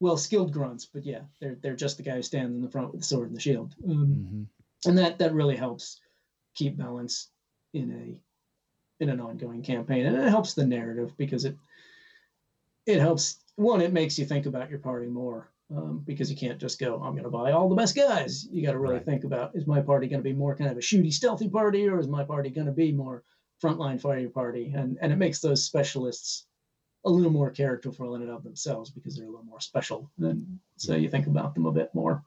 well 0.00 0.16
skilled 0.16 0.52
grunts, 0.52 0.86
but 0.86 1.04
yeah, 1.04 1.20
they're 1.40 1.56
they're 1.60 1.76
just 1.76 1.98
the 1.98 2.02
guy 2.02 2.16
who 2.16 2.22
stands 2.22 2.56
in 2.56 2.62
the 2.62 2.70
front 2.70 2.92
with 2.92 3.00
the 3.00 3.06
sword 3.06 3.28
and 3.28 3.36
the 3.36 3.40
shield. 3.40 3.74
Um, 3.84 3.90
mm-hmm 3.90 4.42
and 4.86 4.98
that 4.98 5.18
that 5.18 5.34
really 5.34 5.56
helps 5.56 6.00
keep 6.54 6.76
balance 6.76 7.30
in 7.72 7.90
a 7.90 9.02
in 9.02 9.08
an 9.08 9.20
ongoing 9.20 9.62
campaign. 9.62 10.06
And 10.06 10.16
it 10.16 10.28
helps 10.28 10.54
the 10.54 10.66
narrative 10.66 11.12
because 11.16 11.44
it 11.44 11.56
it 12.86 13.00
helps 13.00 13.40
one 13.56 13.80
it 13.80 13.92
makes 13.92 14.18
you 14.18 14.24
think 14.24 14.46
about 14.46 14.70
your 14.70 14.78
party 14.78 15.06
more 15.06 15.50
um, 15.74 16.02
because 16.04 16.30
you 16.30 16.36
can't 16.36 16.58
just 16.58 16.80
go 16.80 17.00
i'm 17.02 17.12
going 17.12 17.24
to 17.24 17.30
buy 17.30 17.52
all 17.52 17.68
the 17.68 17.76
best 17.76 17.94
guys. 17.94 18.46
You 18.50 18.64
got 18.64 18.72
to 18.72 18.78
really 18.78 18.96
right. 18.96 19.04
think 19.04 19.24
about 19.24 19.54
is 19.54 19.66
my 19.66 19.80
party 19.80 20.06
going 20.06 20.22
to 20.22 20.28
be 20.28 20.32
more 20.34 20.56
kind 20.56 20.70
of 20.70 20.76
a 20.76 20.80
shooty 20.80 21.12
stealthy 21.12 21.48
party 21.48 21.88
or 21.88 21.98
is 21.98 22.08
my 22.08 22.24
party 22.24 22.50
going 22.50 22.66
to 22.66 22.72
be 22.72 22.92
more 22.92 23.22
frontline 23.62 24.00
fighting 24.00 24.30
party? 24.30 24.72
And 24.74 24.98
and 25.00 25.12
it 25.12 25.16
makes 25.16 25.40
those 25.40 25.64
specialists 25.64 26.46
a 27.04 27.10
little 27.10 27.32
more 27.32 27.50
characterful 27.50 28.14
in 28.14 28.22
and 28.22 28.30
of 28.30 28.44
themselves 28.44 28.90
because 28.90 29.16
they're 29.16 29.26
a 29.26 29.30
little 29.30 29.44
more 29.44 29.60
special 29.60 30.08
and 30.18 30.60
so 30.76 30.94
you 30.94 31.10
think 31.10 31.26
about 31.26 31.54
them 31.54 31.66
a 31.66 31.72
bit 31.72 31.92
more. 31.94 32.22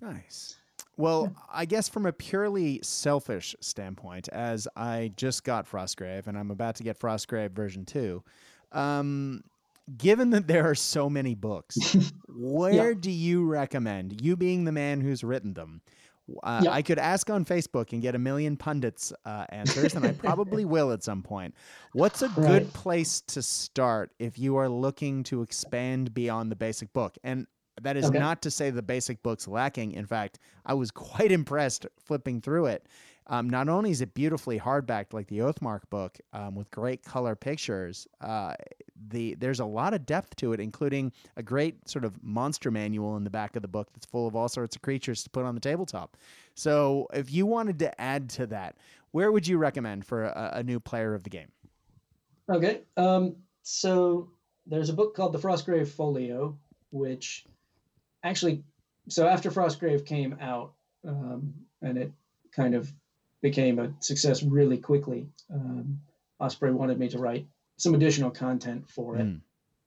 Nice 0.00 0.56
well, 0.96 1.34
I 1.52 1.64
guess 1.64 1.88
from 1.88 2.06
a 2.06 2.12
purely 2.12 2.80
selfish 2.82 3.56
standpoint, 3.60 4.28
as 4.28 4.68
I 4.76 5.12
just 5.16 5.44
got 5.44 5.70
Frostgrave 5.70 6.26
and 6.26 6.38
I'm 6.38 6.50
about 6.50 6.76
to 6.76 6.82
get 6.82 6.98
Frostgrave 6.98 7.52
version 7.52 7.84
two, 7.84 8.22
um, 8.72 9.42
given 9.96 10.30
that 10.30 10.46
there 10.46 10.68
are 10.68 10.74
so 10.74 11.08
many 11.08 11.34
books, 11.34 11.96
where 12.28 12.90
yeah. 12.90 12.98
do 12.98 13.10
you 13.10 13.44
recommend, 13.44 14.20
you 14.20 14.36
being 14.36 14.64
the 14.64 14.72
man 14.72 15.00
who's 15.00 15.24
written 15.24 15.54
them? 15.54 15.80
Uh, 16.42 16.62
yeah. 16.64 16.70
I 16.70 16.82
could 16.82 16.98
ask 16.98 17.28
on 17.30 17.44
Facebook 17.44 17.92
and 17.92 18.00
get 18.00 18.14
a 18.14 18.18
million 18.18 18.56
pundits 18.56 19.12
uh, 19.24 19.44
answers, 19.48 19.94
and 19.94 20.06
I 20.06 20.12
probably 20.12 20.64
will 20.66 20.92
at 20.92 21.02
some 21.02 21.22
point. 21.22 21.54
What's 21.92 22.22
a 22.22 22.28
right. 22.28 22.46
good 22.46 22.72
place 22.72 23.20
to 23.28 23.42
start 23.42 24.12
if 24.18 24.38
you 24.38 24.56
are 24.56 24.68
looking 24.68 25.24
to 25.24 25.42
expand 25.42 26.14
beyond 26.14 26.50
the 26.50 26.56
basic 26.56 26.92
book? 26.92 27.16
And 27.24 27.46
that 27.82 27.96
is 27.96 28.06
okay. 28.06 28.18
not 28.18 28.42
to 28.42 28.50
say 28.50 28.70
the 28.70 28.82
basic 28.82 29.22
book's 29.22 29.46
lacking. 29.46 29.92
In 29.92 30.06
fact, 30.06 30.38
I 30.64 30.74
was 30.74 30.90
quite 30.92 31.32
impressed 31.32 31.86
flipping 31.98 32.40
through 32.40 32.66
it. 32.66 32.86
Um, 33.28 33.48
not 33.48 33.68
only 33.68 33.92
is 33.92 34.00
it 34.00 34.14
beautifully 34.14 34.58
hardbacked 34.58 35.12
like 35.12 35.28
the 35.28 35.38
Oathmark 35.38 35.82
book 35.90 36.18
um, 36.32 36.56
with 36.56 36.70
great 36.72 37.04
color 37.04 37.36
pictures, 37.36 38.06
uh, 38.20 38.54
the 39.08 39.34
there's 39.36 39.60
a 39.60 39.64
lot 39.64 39.94
of 39.94 40.04
depth 40.06 40.34
to 40.36 40.52
it, 40.52 40.60
including 40.60 41.12
a 41.36 41.42
great 41.42 41.88
sort 41.88 42.04
of 42.04 42.22
monster 42.22 42.70
manual 42.70 43.16
in 43.16 43.24
the 43.24 43.30
back 43.30 43.54
of 43.54 43.62
the 43.62 43.68
book 43.68 43.88
that's 43.92 44.06
full 44.06 44.26
of 44.26 44.34
all 44.34 44.48
sorts 44.48 44.74
of 44.74 44.82
creatures 44.82 45.22
to 45.22 45.30
put 45.30 45.44
on 45.44 45.54
the 45.54 45.60
tabletop. 45.60 46.16
So, 46.54 47.06
if 47.12 47.32
you 47.32 47.46
wanted 47.46 47.78
to 47.80 48.00
add 48.00 48.28
to 48.30 48.46
that, 48.48 48.76
where 49.12 49.30
would 49.30 49.46
you 49.46 49.56
recommend 49.56 50.04
for 50.04 50.24
a, 50.24 50.50
a 50.54 50.62
new 50.62 50.80
player 50.80 51.14
of 51.14 51.22
the 51.22 51.30
game? 51.30 51.48
Okay, 52.50 52.80
um, 52.96 53.36
so 53.62 54.30
there's 54.66 54.88
a 54.88 54.94
book 54.94 55.14
called 55.14 55.32
The 55.32 55.38
Frostgrave 55.38 55.88
Folio, 55.88 56.58
which 56.90 57.46
actually, 58.22 58.62
so 59.08 59.26
after 59.26 59.50
Frostgrave 59.50 60.06
came 60.06 60.36
out, 60.40 60.72
um, 61.06 61.54
and 61.80 61.98
it 61.98 62.12
kind 62.54 62.74
of 62.74 62.92
became 63.40 63.78
a 63.78 63.92
success 64.00 64.42
really 64.42 64.78
quickly, 64.78 65.28
um, 65.52 66.00
Osprey 66.40 66.72
wanted 66.72 66.98
me 66.98 67.08
to 67.08 67.18
write 67.18 67.46
some 67.76 67.94
additional 67.94 68.30
content 68.30 68.88
for 68.88 69.16
it, 69.16 69.26
mm. 69.26 69.40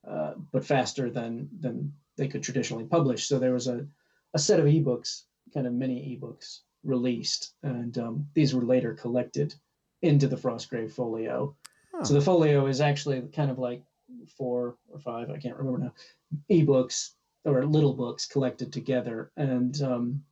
uh, 0.07 0.33
but 0.51 0.65
faster 0.65 1.09
than 1.09 1.49
than 1.59 1.93
they 2.17 2.27
could 2.27 2.43
traditionally 2.43 2.85
publish. 2.85 3.27
So 3.27 3.39
there 3.39 3.53
was 3.53 3.67
a, 3.67 3.85
a 4.33 4.39
set 4.39 4.59
of 4.59 4.65
ebooks, 4.65 5.23
kind 5.53 5.67
of 5.67 5.73
mini 5.73 6.17
ebooks, 6.17 6.59
released, 6.83 7.53
and 7.63 7.97
um, 7.97 8.27
these 8.33 8.53
were 8.53 8.63
later 8.63 8.93
collected 8.93 9.53
into 10.01 10.27
the 10.27 10.37
Frostgrave 10.37 10.91
Folio. 10.91 11.55
Oh. 11.93 12.03
So 12.03 12.13
the 12.13 12.21
folio 12.21 12.67
is 12.67 12.81
actually 12.81 13.21
kind 13.33 13.49
of 13.49 13.57
like 13.57 13.81
four 14.37 14.75
or 14.89 14.99
five, 14.99 15.29
I 15.29 15.37
can't 15.37 15.57
remember 15.57 15.79
now, 15.79 15.93
ebooks 16.49 17.11
or 17.45 17.65
little 17.65 17.93
books 17.93 18.25
collected 18.25 18.73
together. 18.73 19.31
And 19.37 19.79
um, 19.81 20.23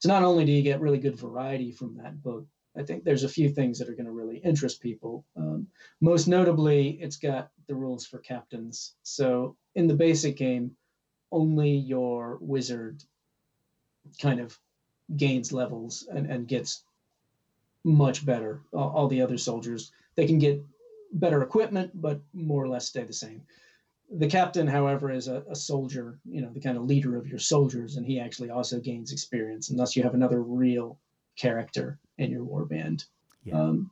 so 0.00 0.08
not 0.08 0.22
only 0.22 0.44
do 0.44 0.52
you 0.52 0.62
get 0.62 0.80
really 0.80 0.98
good 0.98 1.18
variety 1.18 1.72
from 1.72 1.96
that 1.96 2.22
book, 2.22 2.46
I 2.76 2.82
think 2.82 3.04
there's 3.04 3.24
a 3.24 3.28
few 3.28 3.48
things 3.48 3.78
that 3.78 3.88
are 3.88 3.94
going 3.94 4.06
to 4.06 4.12
really 4.12 4.38
interest 4.38 4.80
people. 4.80 5.24
Um, 5.36 5.68
most 6.00 6.28
notably, 6.28 6.90
it's 7.00 7.16
got 7.16 7.50
the 7.66 7.74
rules 7.74 8.06
for 8.06 8.18
captains. 8.18 8.94
So 9.02 9.56
in 9.74 9.86
the 9.86 9.94
basic 9.94 10.36
game, 10.36 10.76
only 11.32 11.70
your 11.70 12.38
wizard 12.40 13.02
kind 14.20 14.40
of 14.40 14.58
gains 15.16 15.52
levels 15.52 16.06
and, 16.10 16.26
and 16.26 16.46
gets 16.48 16.84
much 17.84 18.24
better. 18.24 18.60
All, 18.72 18.90
all 18.90 19.08
the 19.08 19.22
other 19.22 19.38
soldiers, 19.38 19.92
they 20.14 20.26
can 20.26 20.38
get 20.38 20.62
better 21.12 21.42
equipment, 21.42 21.90
but 21.94 22.20
more 22.32 22.62
or 22.62 22.68
less 22.68 22.88
stay 22.88 23.04
the 23.04 23.12
same. 23.12 23.42
The 24.10 24.28
captain, 24.28 24.66
however, 24.66 25.10
is 25.10 25.28
a, 25.28 25.44
a, 25.50 25.54
soldier, 25.54 26.18
you 26.24 26.40
know, 26.40 26.50
the 26.50 26.60
kind 26.60 26.78
of 26.78 26.84
leader 26.84 27.16
of 27.16 27.26
your 27.26 27.38
soldiers, 27.38 27.96
and 27.96 28.06
he 28.06 28.18
actually 28.18 28.48
also 28.50 28.80
gains 28.80 29.12
experience, 29.12 29.68
and 29.68 29.78
thus 29.78 29.94
you 29.94 30.02
have 30.02 30.14
another 30.14 30.42
real 30.42 30.98
character 31.36 31.98
in 32.16 32.30
your 32.30 32.44
war 32.44 32.64
band. 32.64 33.04
Yeah. 33.44 33.60
Um, 33.60 33.90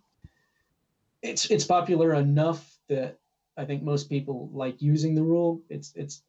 it's 1.22 1.50
it's 1.50 1.64
popular 1.64 2.14
enough 2.14 2.78
that 2.88 3.18
I 3.56 3.64
think 3.64 3.82
most 3.82 4.08
people 4.08 4.50
like 4.52 4.80
using 4.80 5.14
the 5.14 5.22
rule. 5.22 5.62
It's 5.68 5.92
it's, 5.94 6.22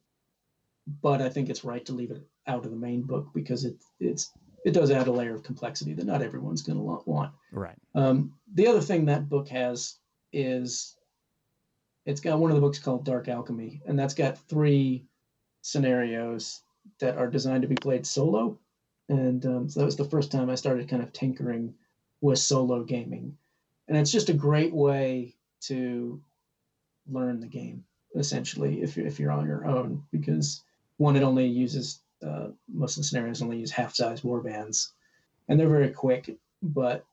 but 1.02 1.22
I 1.22 1.28
think 1.28 1.48
it's 1.48 1.64
right 1.64 1.84
to 1.86 1.92
leave 1.92 2.10
it 2.10 2.26
out 2.46 2.64
of 2.64 2.70
the 2.70 2.76
main 2.76 3.02
book 3.02 3.28
because 3.34 3.64
it 3.64 3.76
it's 4.00 4.32
it 4.64 4.72
does 4.72 4.90
add 4.90 5.06
a 5.06 5.12
layer 5.12 5.34
of 5.34 5.42
complexity 5.42 5.94
that 5.94 6.06
not 6.06 6.22
everyone's 6.22 6.62
going 6.62 6.78
to 6.78 6.82
want. 6.82 7.32
Right. 7.52 7.76
Um, 7.94 8.34
the 8.54 8.66
other 8.66 8.80
thing 8.80 9.06
that 9.06 9.28
book 9.28 9.48
has 9.48 9.98
is 10.32 10.96
it's 12.08 12.22
got 12.22 12.38
one 12.38 12.50
of 12.50 12.54
the 12.54 12.60
books 12.62 12.78
called 12.78 13.04
Dark 13.04 13.28
Alchemy, 13.28 13.82
and 13.86 13.98
that's 13.98 14.14
got 14.14 14.38
three 14.48 15.04
scenarios 15.60 16.62
that 17.00 17.18
are 17.18 17.26
designed 17.28 17.60
to 17.60 17.68
be 17.68 17.74
played 17.74 18.06
solo. 18.06 18.58
And 19.10 19.44
um, 19.44 19.68
so 19.68 19.80
that 19.80 19.86
was 19.86 19.96
the 19.96 20.04
first 20.04 20.32
time 20.32 20.48
I 20.48 20.54
started 20.54 20.88
kind 20.88 21.02
of 21.02 21.12
tinkering 21.12 21.74
with 22.22 22.38
solo 22.38 22.82
gaming. 22.82 23.36
And 23.88 23.98
it's 23.98 24.10
just 24.10 24.30
a 24.30 24.34
great 24.34 24.72
way 24.72 25.34
to 25.64 26.18
learn 27.10 27.40
the 27.40 27.46
game, 27.46 27.84
essentially, 28.16 28.80
if 28.80 28.96
you're, 28.96 29.06
if 29.06 29.20
you're 29.20 29.30
on 29.30 29.46
your 29.46 29.66
own, 29.66 30.02
because 30.10 30.62
one, 30.96 31.14
it 31.14 31.22
only 31.22 31.46
uses, 31.46 32.00
uh, 32.26 32.48
most 32.72 32.96
of 32.96 33.02
the 33.02 33.04
scenarios 33.04 33.42
only 33.42 33.58
use 33.58 33.70
half 33.70 33.94
size 33.94 34.22
warbands, 34.22 34.92
and 35.48 35.60
they're 35.60 35.68
very 35.68 35.90
quick, 35.90 36.38
but 36.62 37.04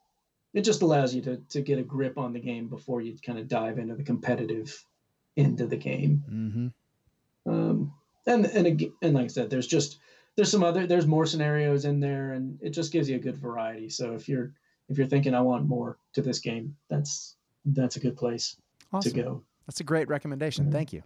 it 0.55 0.61
just 0.61 0.81
allows 0.81 1.13
you 1.13 1.21
to 1.21 1.37
to 1.49 1.61
get 1.61 1.77
a 1.77 1.83
grip 1.83 2.17
on 2.17 2.33
the 2.33 2.39
game 2.39 2.67
before 2.67 3.01
you 3.01 3.15
kind 3.23 3.37
of 3.37 3.47
dive 3.47 3.77
into 3.77 3.93
the 3.93 4.03
competitive 4.03 4.83
end 5.37 5.61
of 5.61 5.69
the 5.69 5.77
game. 5.77 6.23
Mm-hmm. 6.31 7.51
Um, 7.51 7.93
and 8.25 8.45
and 8.45 8.83
and 9.01 9.13
like 9.13 9.25
I 9.25 9.27
said, 9.27 9.49
there's 9.49 9.67
just 9.67 9.99
there's 10.35 10.49
some 10.49 10.63
other 10.63 10.87
there's 10.87 11.05
more 11.05 11.25
scenarios 11.25 11.83
in 11.85 11.99
there, 11.99 12.31
and 12.31 12.57
it 12.61 12.69
just 12.69 12.93
gives 12.93 13.09
you 13.09 13.17
a 13.17 13.19
good 13.19 13.37
variety. 13.37 13.89
So 13.89 14.13
if 14.13 14.29
you're 14.29 14.53
if 14.87 14.97
you're 14.97 15.07
thinking 15.07 15.35
I 15.35 15.41
want 15.41 15.67
more 15.67 15.97
to 16.13 16.21
this 16.21 16.39
game, 16.39 16.75
that's 16.89 17.35
that's 17.65 17.97
a 17.97 17.99
good 17.99 18.15
place 18.15 18.55
awesome. 18.93 19.11
to 19.11 19.21
go. 19.21 19.43
That's 19.67 19.81
a 19.81 19.83
great 19.83 20.07
recommendation. 20.07 20.65
Mm-hmm. 20.65 20.73
Thank 20.73 20.93
you. 20.93 21.03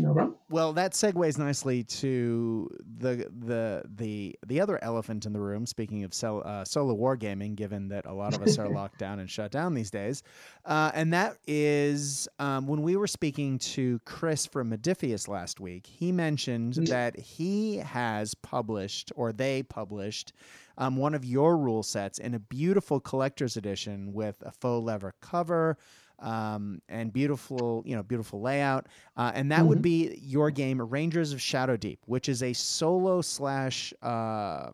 No 0.00 0.12
problem. 0.12 0.36
Well, 0.48 0.72
that 0.72 0.92
segues 0.92 1.38
nicely 1.38 1.84
to 1.84 2.70
the 2.98 3.28
the 3.30 3.82
the 3.94 4.36
the 4.46 4.60
other 4.60 4.82
elephant 4.82 5.26
in 5.26 5.32
the 5.32 5.40
room. 5.40 5.66
Speaking 5.66 6.04
of 6.04 6.12
solo, 6.12 6.40
uh, 6.40 6.64
solo 6.64 6.96
wargaming, 6.96 7.54
given 7.54 7.88
that 7.88 8.06
a 8.06 8.12
lot 8.12 8.34
of 8.34 8.42
us 8.42 8.58
are 8.58 8.68
locked 8.72 8.98
down 8.98 9.20
and 9.20 9.30
shut 9.30 9.50
down 9.50 9.74
these 9.74 9.90
days, 9.90 10.22
uh, 10.64 10.90
and 10.94 11.12
that 11.12 11.36
is 11.46 12.28
um, 12.38 12.66
when 12.66 12.82
we 12.82 12.96
were 12.96 13.06
speaking 13.06 13.58
to 13.58 14.00
Chris 14.04 14.46
from 14.46 14.70
Modiphius 14.70 15.28
last 15.28 15.60
week. 15.60 15.86
He 15.86 16.12
mentioned 16.12 16.74
mm-hmm. 16.74 16.84
that 16.86 17.18
he 17.18 17.76
has 17.76 18.34
published 18.34 19.12
or 19.16 19.32
they 19.32 19.62
published 19.62 20.32
um, 20.78 20.96
one 20.96 21.14
of 21.14 21.24
your 21.24 21.56
rule 21.58 21.82
sets 21.82 22.18
in 22.18 22.34
a 22.34 22.38
beautiful 22.38 23.00
collector's 23.00 23.56
edition 23.56 24.12
with 24.12 24.42
a 24.42 24.50
faux 24.50 24.84
leather 24.84 25.14
cover 25.20 25.76
um, 26.20 26.80
and 26.88 27.12
beautiful, 27.12 27.82
you 27.86 27.96
know, 27.96 28.02
beautiful 28.02 28.40
layout. 28.40 28.86
Uh, 29.16 29.32
and 29.34 29.50
that 29.50 29.60
mm-hmm. 29.60 29.68
would 29.68 29.82
be 29.82 30.18
your 30.22 30.50
game, 30.50 30.80
Rangers 30.80 31.32
of 31.32 31.40
Shadow 31.40 31.76
Deep, 31.76 32.00
which 32.06 32.28
is 32.28 32.42
a 32.42 32.52
solo 32.52 33.20
slash 33.20 33.92
uh, 34.02 34.70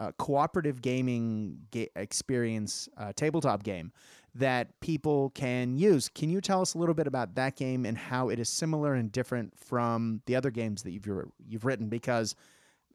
uh, 0.00 0.12
cooperative 0.18 0.80
gaming 0.80 1.58
ga- 1.70 1.90
experience 1.96 2.88
uh, 2.96 3.12
tabletop 3.14 3.62
game 3.62 3.92
that 4.34 4.78
people 4.80 5.30
can 5.30 5.76
use. 5.76 6.08
Can 6.08 6.30
you 6.30 6.40
tell 6.40 6.60
us 6.60 6.74
a 6.74 6.78
little 6.78 6.94
bit 6.94 7.06
about 7.06 7.34
that 7.34 7.56
game 7.56 7.84
and 7.84 7.98
how 7.98 8.28
it 8.28 8.38
is 8.38 8.48
similar 8.48 8.94
and 8.94 9.10
different 9.10 9.58
from 9.58 10.22
the 10.26 10.36
other 10.36 10.50
games 10.50 10.82
that 10.82 10.92
you've 10.92 11.08
you've 11.46 11.64
written? 11.64 11.88
Because 11.88 12.36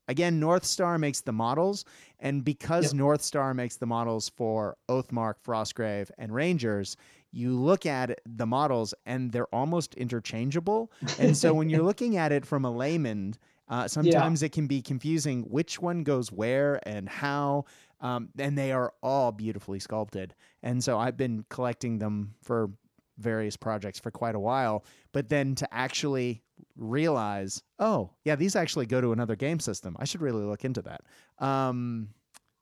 again, 0.07 0.39
North 0.39 0.63
Star 0.63 0.97
makes 0.97 1.21
the 1.21 1.33
models, 1.33 1.85
and 2.19 2.43
because 2.43 2.85
Yep. 2.85 2.93
North 2.93 3.21
Star 3.21 3.53
makes 3.53 3.77
the 3.77 3.85
models 3.85 4.29
for 4.29 4.77
Oathmark, 4.89 5.35
Frostgrave, 5.45 6.09
and 6.17 6.33
Rangers, 6.33 6.95
you 7.33 7.59
look 7.59 7.85
at 7.85 8.21
the 8.25 8.45
models 8.45 8.93
and 9.05 9.31
they're 9.31 9.53
almost 9.53 9.95
interchangeable. 9.95 10.91
And 11.19 11.35
so 11.35 11.53
when 11.53 11.69
you're 11.69 11.83
looking 11.83 12.15
at 12.15 12.31
it 12.31 12.45
from 12.45 12.63
a 12.63 12.71
layman, 12.71 13.35
uh, 13.67 13.87
sometimes 13.87 14.43
it 14.43 14.51
can 14.51 14.67
be 14.67 14.81
confusing 14.81 15.41
which 15.43 15.81
one 15.81 16.03
goes 16.03 16.31
where 16.31 16.79
and 16.87 17.09
how. 17.09 17.65
Um, 18.01 18.29
and 18.37 18.57
they 18.57 18.71
are 18.71 18.93
all 19.01 19.31
beautifully 19.31 19.79
sculpted. 19.79 20.35
And 20.61 20.83
so 20.83 20.99
I've 20.99 21.17
been 21.17 21.45
collecting 21.49 21.99
them 21.99 22.35
for 22.43 22.69
various 23.17 23.55
projects 23.57 23.99
for 23.99 24.11
quite 24.11 24.35
a 24.35 24.39
while. 24.39 24.85
But 25.11 25.29
then 25.29 25.55
to 25.55 25.73
actually 25.73 26.43
realize, 26.75 27.63
oh, 27.79 28.11
yeah, 28.25 28.35
these 28.35 28.55
actually 28.55 28.85
go 28.85 29.01
to 29.01 29.11
another 29.11 29.35
game 29.35 29.59
system. 29.59 29.95
I 29.99 30.05
should 30.05 30.21
really 30.21 30.43
look 30.43 30.65
into 30.65 30.81
that. 30.83 31.01
Um, 31.43 32.09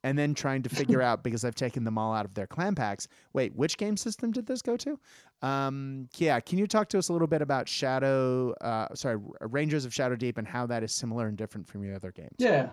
and 0.03 0.17
then 0.17 0.33
trying 0.33 0.63
to 0.63 0.69
figure 0.69 1.01
out 1.01 1.23
because 1.23 1.45
I've 1.45 1.55
taken 1.55 1.83
them 1.83 1.97
all 1.97 2.13
out 2.13 2.25
of 2.25 2.33
their 2.33 2.47
clan 2.47 2.75
packs. 2.75 3.07
Wait, 3.33 3.55
which 3.55 3.77
game 3.77 3.97
system 3.97 4.31
did 4.31 4.45
this 4.45 4.61
go 4.61 4.77
to? 4.77 4.99
Um, 5.41 6.07
yeah, 6.17 6.39
can 6.39 6.57
you 6.57 6.67
talk 6.67 6.89
to 6.89 6.97
us 6.97 7.09
a 7.09 7.13
little 7.13 7.27
bit 7.27 7.41
about 7.41 7.67
Shadow? 7.67 8.53
Uh, 8.61 8.93
sorry, 8.93 9.17
Rangers 9.41 9.85
of 9.85 9.93
Shadow 9.93 10.15
Deep 10.15 10.37
and 10.37 10.47
how 10.47 10.65
that 10.67 10.83
is 10.83 10.91
similar 10.91 11.27
and 11.27 11.37
different 11.37 11.67
from 11.67 11.83
your 11.83 11.95
other 11.95 12.11
games? 12.11 12.35
Yeah, 12.37 12.69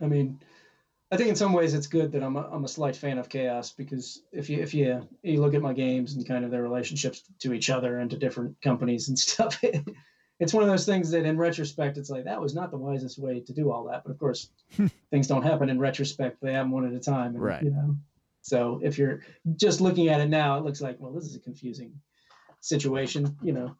I 0.00 0.06
mean, 0.06 0.40
I 1.12 1.16
think 1.18 1.28
in 1.28 1.36
some 1.36 1.52
ways 1.52 1.74
it's 1.74 1.86
good 1.86 2.10
that 2.12 2.22
I'm 2.22 2.36
a, 2.36 2.48
I'm 2.50 2.64
a 2.64 2.68
slight 2.68 2.96
fan 2.96 3.18
of 3.18 3.28
chaos 3.28 3.70
because 3.70 4.22
if 4.32 4.48
you 4.48 4.60
if 4.62 4.72
you 4.72 5.06
you 5.22 5.42
look 5.42 5.52
at 5.54 5.60
my 5.60 5.74
games 5.74 6.14
and 6.14 6.26
kind 6.26 6.42
of 6.42 6.50
their 6.50 6.62
relationships 6.62 7.24
to 7.40 7.52
each 7.52 7.68
other 7.68 7.98
and 7.98 8.10
to 8.10 8.16
different 8.16 8.60
companies 8.62 9.08
and 9.08 9.18
stuff, 9.18 9.62
it's 10.42 10.52
one 10.52 10.64
of 10.64 10.68
those 10.68 10.84
things 10.84 11.12
that 11.12 11.24
in 11.24 11.38
retrospect 11.38 11.96
it's 11.96 12.10
like 12.10 12.24
that 12.24 12.40
was 12.40 12.52
not 12.52 12.72
the 12.72 12.76
wisest 12.76 13.16
way 13.16 13.38
to 13.38 13.52
do 13.52 13.70
all 13.70 13.84
that. 13.84 14.02
But 14.02 14.10
of 14.10 14.18
course, 14.18 14.50
things 15.10 15.28
don't 15.28 15.44
happen 15.44 15.70
in 15.70 15.78
retrospect; 15.78 16.38
they 16.42 16.52
happen 16.52 16.72
one 16.72 16.84
at 16.84 16.92
a 16.92 16.98
time. 16.98 17.36
And, 17.36 17.40
Right. 17.40 17.62
You 17.62 17.70
know, 17.70 17.96
so 18.40 18.80
if 18.82 18.98
you're 18.98 19.20
just 19.54 19.80
looking 19.80 20.08
at 20.08 20.20
it 20.20 20.28
now, 20.28 20.58
it 20.58 20.64
looks 20.64 20.80
like 20.80 20.96
well, 20.98 21.12
this 21.12 21.26
is 21.26 21.36
a 21.36 21.40
confusing 21.40 21.92
situation. 22.58 23.36
You 23.40 23.52
know, 23.52 23.76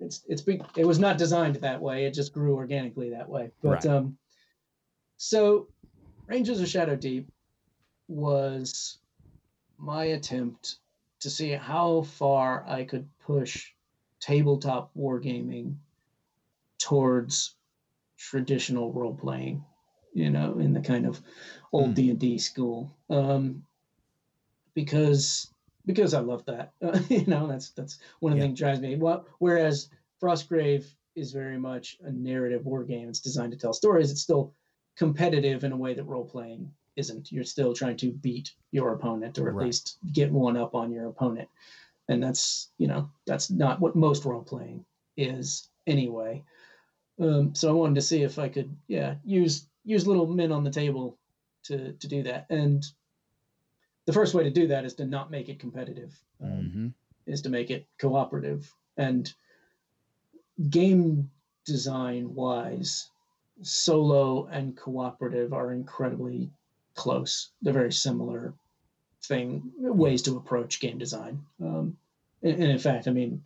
it's 0.00 0.22
it's 0.28 0.42
big. 0.42 0.62
It 0.76 0.86
was 0.86 0.98
not 0.98 1.16
designed 1.16 1.56
that 1.56 1.80
way. 1.80 2.04
It 2.04 2.12
just 2.12 2.34
grew 2.34 2.56
organically 2.56 3.08
that 3.10 3.26
way. 3.26 3.50
But 3.62 3.70
Right. 3.70 3.86
um, 3.86 4.18
so 5.16 5.68
Rangers 6.28 6.60
of 6.60 6.68
Shadow 6.68 6.94
Deep 6.94 7.26
was 8.08 8.98
my 9.78 10.04
attempt 10.04 10.76
to 11.20 11.30
see 11.30 11.52
how 11.52 12.02
far 12.02 12.68
I 12.68 12.84
could 12.84 13.08
push 13.18 13.72
tabletop 14.20 14.90
wargaming 14.94 15.76
towards 16.82 17.56
traditional 18.18 18.92
role 18.92 19.14
playing, 19.14 19.64
you 20.14 20.30
know, 20.30 20.58
in 20.58 20.72
the 20.72 20.80
kind 20.80 21.06
of 21.06 21.20
old 21.72 21.88
Hmm. 21.88 21.94
D 21.94 22.10
and 22.10 22.18
D 22.18 22.38
school, 22.38 22.96
um, 23.10 23.66
because 24.74 25.52
because 25.86 26.14
I 26.14 26.20
love 26.20 26.44
that. 26.46 26.72
you 27.08 27.26
know, 27.26 27.46
that's 27.46 27.70
that's 27.70 27.98
one 28.20 28.32
of 28.32 28.38
the 28.38 28.42
Yeah. 28.42 28.48
things 28.48 28.58
that 28.58 28.64
drives 28.64 28.80
me. 28.80 28.96
Well, 28.96 29.26
whereas 29.38 29.90
Frostgrave 30.22 30.94
is 31.14 31.32
very 31.32 31.58
much 31.58 31.98
a 32.02 32.10
narrative 32.10 32.64
war 32.64 32.84
game. 32.84 33.08
It's 33.08 33.20
designed 33.20 33.52
to 33.52 33.58
tell 33.58 33.72
stories. 33.72 34.10
It's 34.10 34.22
still 34.22 34.54
competitive 34.96 35.64
in 35.64 35.72
a 35.72 35.76
way 35.76 35.94
that 35.94 36.04
role 36.04 36.24
playing 36.24 36.72
isn't. 36.96 37.32
You're 37.32 37.44
still 37.44 37.74
trying 37.74 37.96
to 37.98 38.12
beat 38.12 38.54
your 38.70 38.92
opponent 38.92 39.38
or 39.38 39.48
at 39.48 39.54
Right. 39.54 39.66
least 39.66 39.98
get 40.12 40.30
one 40.32 40.56
up 40.56 40.74
on 40.74 40.90
your 40.92 41.08
opponent. 41.08 41.48
And 42.08 42.22
that's, 42.22 42.72
you 42.78 42.86
know, 42.86 43.10
that's 43.26 43.50
not 43.50 43.80
what 43.80 43.96
most 43.96 44.24
role 44.24 44.42
playing 44.42 44.84
is 45.16 45.70
anyway. 45.86 46.44
Um, 47.20 47.54
so 47.54 47.68
I 47.68 47.72
wanted 47.72 47.96
to 47.96 48.02
see 48.02 48.22
if 48.22 48.38
I 48.38 48.48
could, 48.48 48.74
yeah, 48.88 49.14
use 49.24 49.66
use 49.84 50.06
little 50.06 50.26
men 50.26 50.52
on 50.52 50.64
the 50.64 50.70
table 50.70 51.18
to 51.64 51.92
to 51.92 52.08
do 52.08 52.22
that. 52.24 52.46
And 52.50 52.84
the 54.06 54.12
first 54.12 54.34
way 54.34 54.44
to 54.44 54.50
do 54.50 54.66
that 54.68 54.84
is 54.84 54.94
to 54.94 55.04
not 55.04 55.30
make 55.30 55.48
it 55.48 55.58
competitive. 55.60 56.18
Um, 56.42 56.48
Mm-hmm. 56.50 56.88
is 57.26 57.42
to 57.42 57.50
make 57.50 57.70
it 57.70 57.86
cooperative 57.98 58.72
and 58.96 59.32
game 60.70 61.30
design 61.64 62.34
wise 62.34 63.10
solo 63.62 64.46
and 64.46 64.76
cooperative 64.76 65.52
are 65.52 65.72
incredibly 65.72 66.50
close 66.94 67.50
they're 67.62 67.72
very 67.72 67.92
similar 67.92 68.54
thing 69.24 69.62
ways 69.78 70.22
to 70.22 70.36
approach 70.36 70.80
game 70.80 70.98
design 70.98 71.40
um, 71.60 71.96
and, 72.42 72.54
and 72.54 72.70
in 72.72 72.78
fact 72.78 73.06
i 73.06 73.12
mean 73.12 73.44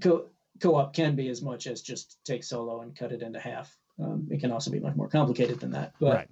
co- 0.00 0.26
co-op 0.62 0.94
can 0.94 1.16
be 1.16 1.28
as 1.28 1.42
much 1.42 1.66
as 1.66 1.82
just 1.82 2.18
take 2.24 2.44
solo 2.44 2.80
and 2.82 2.96
cut 2.96 3.12
it 3.12 3.22
into 3.22 3.40
half 3.40 3.76
um, 3.98 4.26
it 4.30 4.40
can 4.40 4.50
also 4.50 4.70
be 4.70 4.80
much 4.80 4.96
more 4.96 5.08
complicated 5.08 5.60
than 5.60 5.70
that 5.70 5.92
but 6.00 6.14
right. 6.14 6.28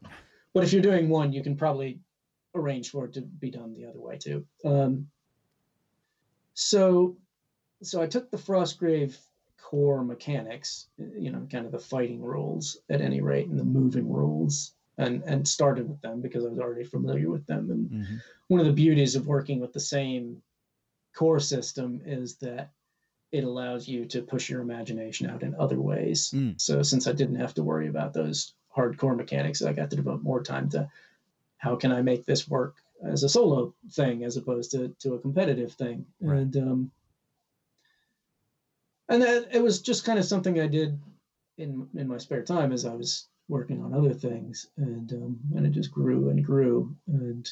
but 0.55 0.65
if 0.65 0.73
you're 0.73 0.83
doing 0.83 1.09
one, 1.09 1.33
you 1.33 1.43
can 1.43 1.57
probably 1.57 2.01
arrange 2.55 2.91
for 2.91 3.05
it 3.05 3.13
to 3.15 3.23
be 3.23 3.51
done 3.51 3.75
the 3.75 3.87
other 3.87 4.01
way 4.01 4.17
too. 4.19 4.45
Um, 4.65 5.09
so, 6.55 7.17
so 7.83 8.03
I 8.03 8.07
took 8.07 8.31
the 8.31 8.37
Frostgrave 8.37 9.17
core 9.63 10.03
mechanics, 10.03 10.89
you 10.99 11.31
know, 11.31 11.47
kind 11.51 11.67
of 11.67 11.73
the 11.73 11.79
fighting 11.79 12.21
rules 12.21 12.79
at 12.89 13.01
any 13.01 13.21
rate, 13.21 13.49
and 13.49 13.59
the 13.59 13.65
moving 13.65 14.11
rules, 14.11 14.75
and 14.99 15.23
and 15.25 15.47
started 15.47 15.89
with 15.89 16.01
them 16.01 16.21
because 16.21 16.45
I 16.45 16.49
was 16.49 16.59
already 16.59 16.85
familiar 16.85 17.31
with 17.31 17.47
them. 17.47 17.71
And 17.71 17.91
Mm-hmm. 17.91 18.17
one 18.49 18.61
of 18.61 18.67
the 18.67 18.73
beauties 18.73 19.15
of 19.17 19.27
working 19.27 19.61
with 19.61 19.73
the 19.73 19.81
same 19.81 20.43
core 21.15 21.41
system 21.41 22.01
is 22.05 22.37
that 22.37 22.71
it 23.33 23.45
allows 23.45 23.87
you 23.87 24.05
to 24.07 24.23
push 24.23 24.49
your 24.49 24.61
imagination 24.61 25.31
out 25.31 25.43
in 25.43 25.55
other 25.55 25.81
ways. 25.81 26.33
Mm. 26.35 26.61
So 26.61 26.83
since 26.83 27.07
I 27.07 27.13
didn't 27.13 27.37
have 27.37 27.55
to 27.55 27.63
worry 27.63 27.89
about 27.89 28.13
those 28.13 28.55
hardcore 28.77 29.17
mechanics, 29.17 29.63
I 29.63 29.73
got 29.73 29.91
to 29.91 29.97
devote 29.97 30.23
more 30.23 30.43
time 30.43 30.69
to 30.71 30.91
how 31.59 31.77
can 31.77 31.93
I 31.93 32.03
make 32.03 32.25
this 32.25 32.49
work 32.49 32.77
as 33.03 33.23
a 33.23 33.29
solo 33.29 33.75
thing 33.93 34.25
as 34.25 34.37
opposed 34.37 34.73
to, 34.73 34.89
to 35.01 35.15
a 35.15 35.19
competitive 35.19 35.73
thing. 35.73 36.07
Right. 36.21 36.39
And 36.39 36.57
um, 36.57 36.91
and 39.09 39.23
that 39.23 39.49
it 39.53 39.63
was 39.63 39.83
just 39.83 40.05
kind 40.05 40.19
of 40.19 40.25
something 40.25 40.61
I 40.61 40.69
did 40.69 40.99
in 41.59 41.89
in 41.95 42.09
my 42.09 42.19
spare 42.19 42.45
time 42.45 42.73
as 42.73 42.87
I 42.87 42.95
was 42.95 43.27
working 43.49 43.83
on 43.83 43.93
other 43.93 44.15
things, 44.15 44.69
and 44.77 45.13
um, 45.13 45.41
and 45.57 45.67
it 45.67 45.73
just 45.73 45.91
grew 45.91 46.31
and 46.31 46.45
grew. 46.45 46.95
And 47.09 47.49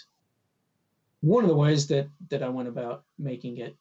one 1.20 1.44
of 1.44 1.50
the 1.50 1.56
ways 1.56 1.88
that 1.88 2.08
that 2.30 2.42
I 2.42 2.48
went 2.48 2.68
about 2.68 3.04
making 3.18 3.58
it, 3.58 3.76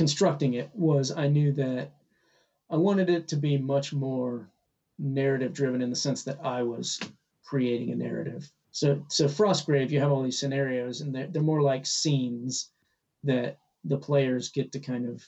constructing 0.00 0.54
it, 0.54 0.70
was 0.72 1.12
I 1.12 1.28
knew 1.28 1.52
that 1.52 1.92
I 2.70 2.76
wanted 2.78 3.10
it 3.10 3.28
to 3.28 3.36
be 3.36 3.58
much 3.58 3.92
more 3.92 4.48
narrative 4.98 5.52
driven 5.52 5.82
in 5.82 5.90
the 5.90 6.02
sense 6.06 6.22
that 6.24 6.38
I 6.42 6.62
was 6.62 6.98
creating 7.44 7.90
a 7.90 7.96
narrative. 7.96 8.50
So 8.70 9.04
so 9.08 9.26
Frostgrave, 9.26 9.90
you 9.90 10.00
have 10.00 10.10
all 10.10 10.22
these 10.22 10.38
scenarios, 10.38 11.02
and 11.02 11.14
they're, 11.14 11.26
they're 11.26 11.42
more 11.42 11.60
like 11.60 11.84
scenes 11.84 12.70
that 13.24 13.58
the 13.84 13.98
players 13.98 14.48
get 14.48 14.72
to 14.72 14.80
kind 14.80 15.06
of 15.06 15.22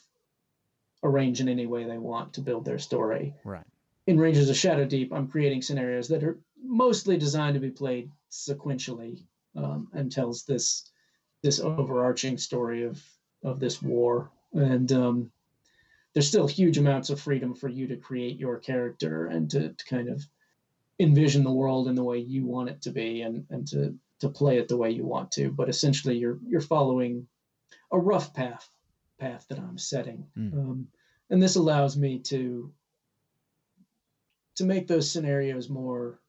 arrange 1.02 1.42
in 1.42 1.50
any 1.50 1.66
way 1.66 1.84
they 1.84 1.98
want 1.98 2.32
to 2.32 2.40
build 2.40 2.64
their 2.64 2.78
story. 2.78 3.34
Right. 3.44 3.66
In 4.06 4.18
Rangers 4.18 4.48
of 4.48 4.56
Shadow 4.56 4.86
Deep, 4.86 5.12
I'm 5.12 5.28
creating 5.28 5.60
scenarios 5.60 6.08
that 6.08 6.24
are 6.24 6.38
mostly 6.64 7.18
designed 7.18 7.56
to 7.56 7.60
be 7.60 7.70
played 7.70 8.10
sequentially 8.30 9.22
um, 9.54 9.88
and 9.92 10.10
tells 10.10 10.44
this 10.44 10.90
this 11.42 11.60
overarching 11.60 12.38
story 12.38 12.84
of 12.84 13.04
of 13.44 13.60
this 13.60 13.82
war. 13.82 14.30
And 14.52 14.90
um, 14.92 15.30
there's 16.12 16.28
still 16.28 16.46
huge 16.46 16.78
amounts 16.78 17.10
of 17.10 17.20
freedom 17.20 17.54
for 17.54 17.68
you 17.68 17.86
to 17.88 17.96
create 17.96 18.38
your 18.38 18.58
character 18.58 19.26
and 19.26 19.50
to, 19.50 19.70
to 19.72 19.84
kind 19.86 20.08
of 20.08 20.26
envision 21.00 21.42
the 21.42 21.52
world 21.52 21.88
in 21.88 21.94
the 21.94 22.04
way 22.04 22.18
you 22.18 22.44
want 22.46 22.68
it 22.70 22.82
to 22.82 22.90
be 22.90 23.22
and, 23.22 23.46
and 23.50 23.66
to, 23.68 23.98
to 24.20 24.28
play 24.28 24.58
it 24.58 24.68
the 24.68 24.76
way 24.76 24.90
you 24.90 25.04
want 25.06 25.32
to. 25.32 25.50
But 25.50 25.68
essentially, 25.68 26.16
you're 26.16 26.38
you're 26.46 26.60
following 26.60 27.26
a 27.90 27.98
rough 27.98 28.32
path 28.34 28.70
path 29.18 29.46
that 29.48 29.58
I'm 29.58 29.78
setting, 29.78 30.26
Mm. 30.36 30.52
um, 30.52 30.88
and 31.30 31.42
this 31.42 31.56
allows 31.56 31.96
me 31.96 32.18
to 32.20 32.72
to 34.56 34.64
make 34.64 34.86
those 34.86 35.10
scenarios 35.10 35.68
more 35.70 36.20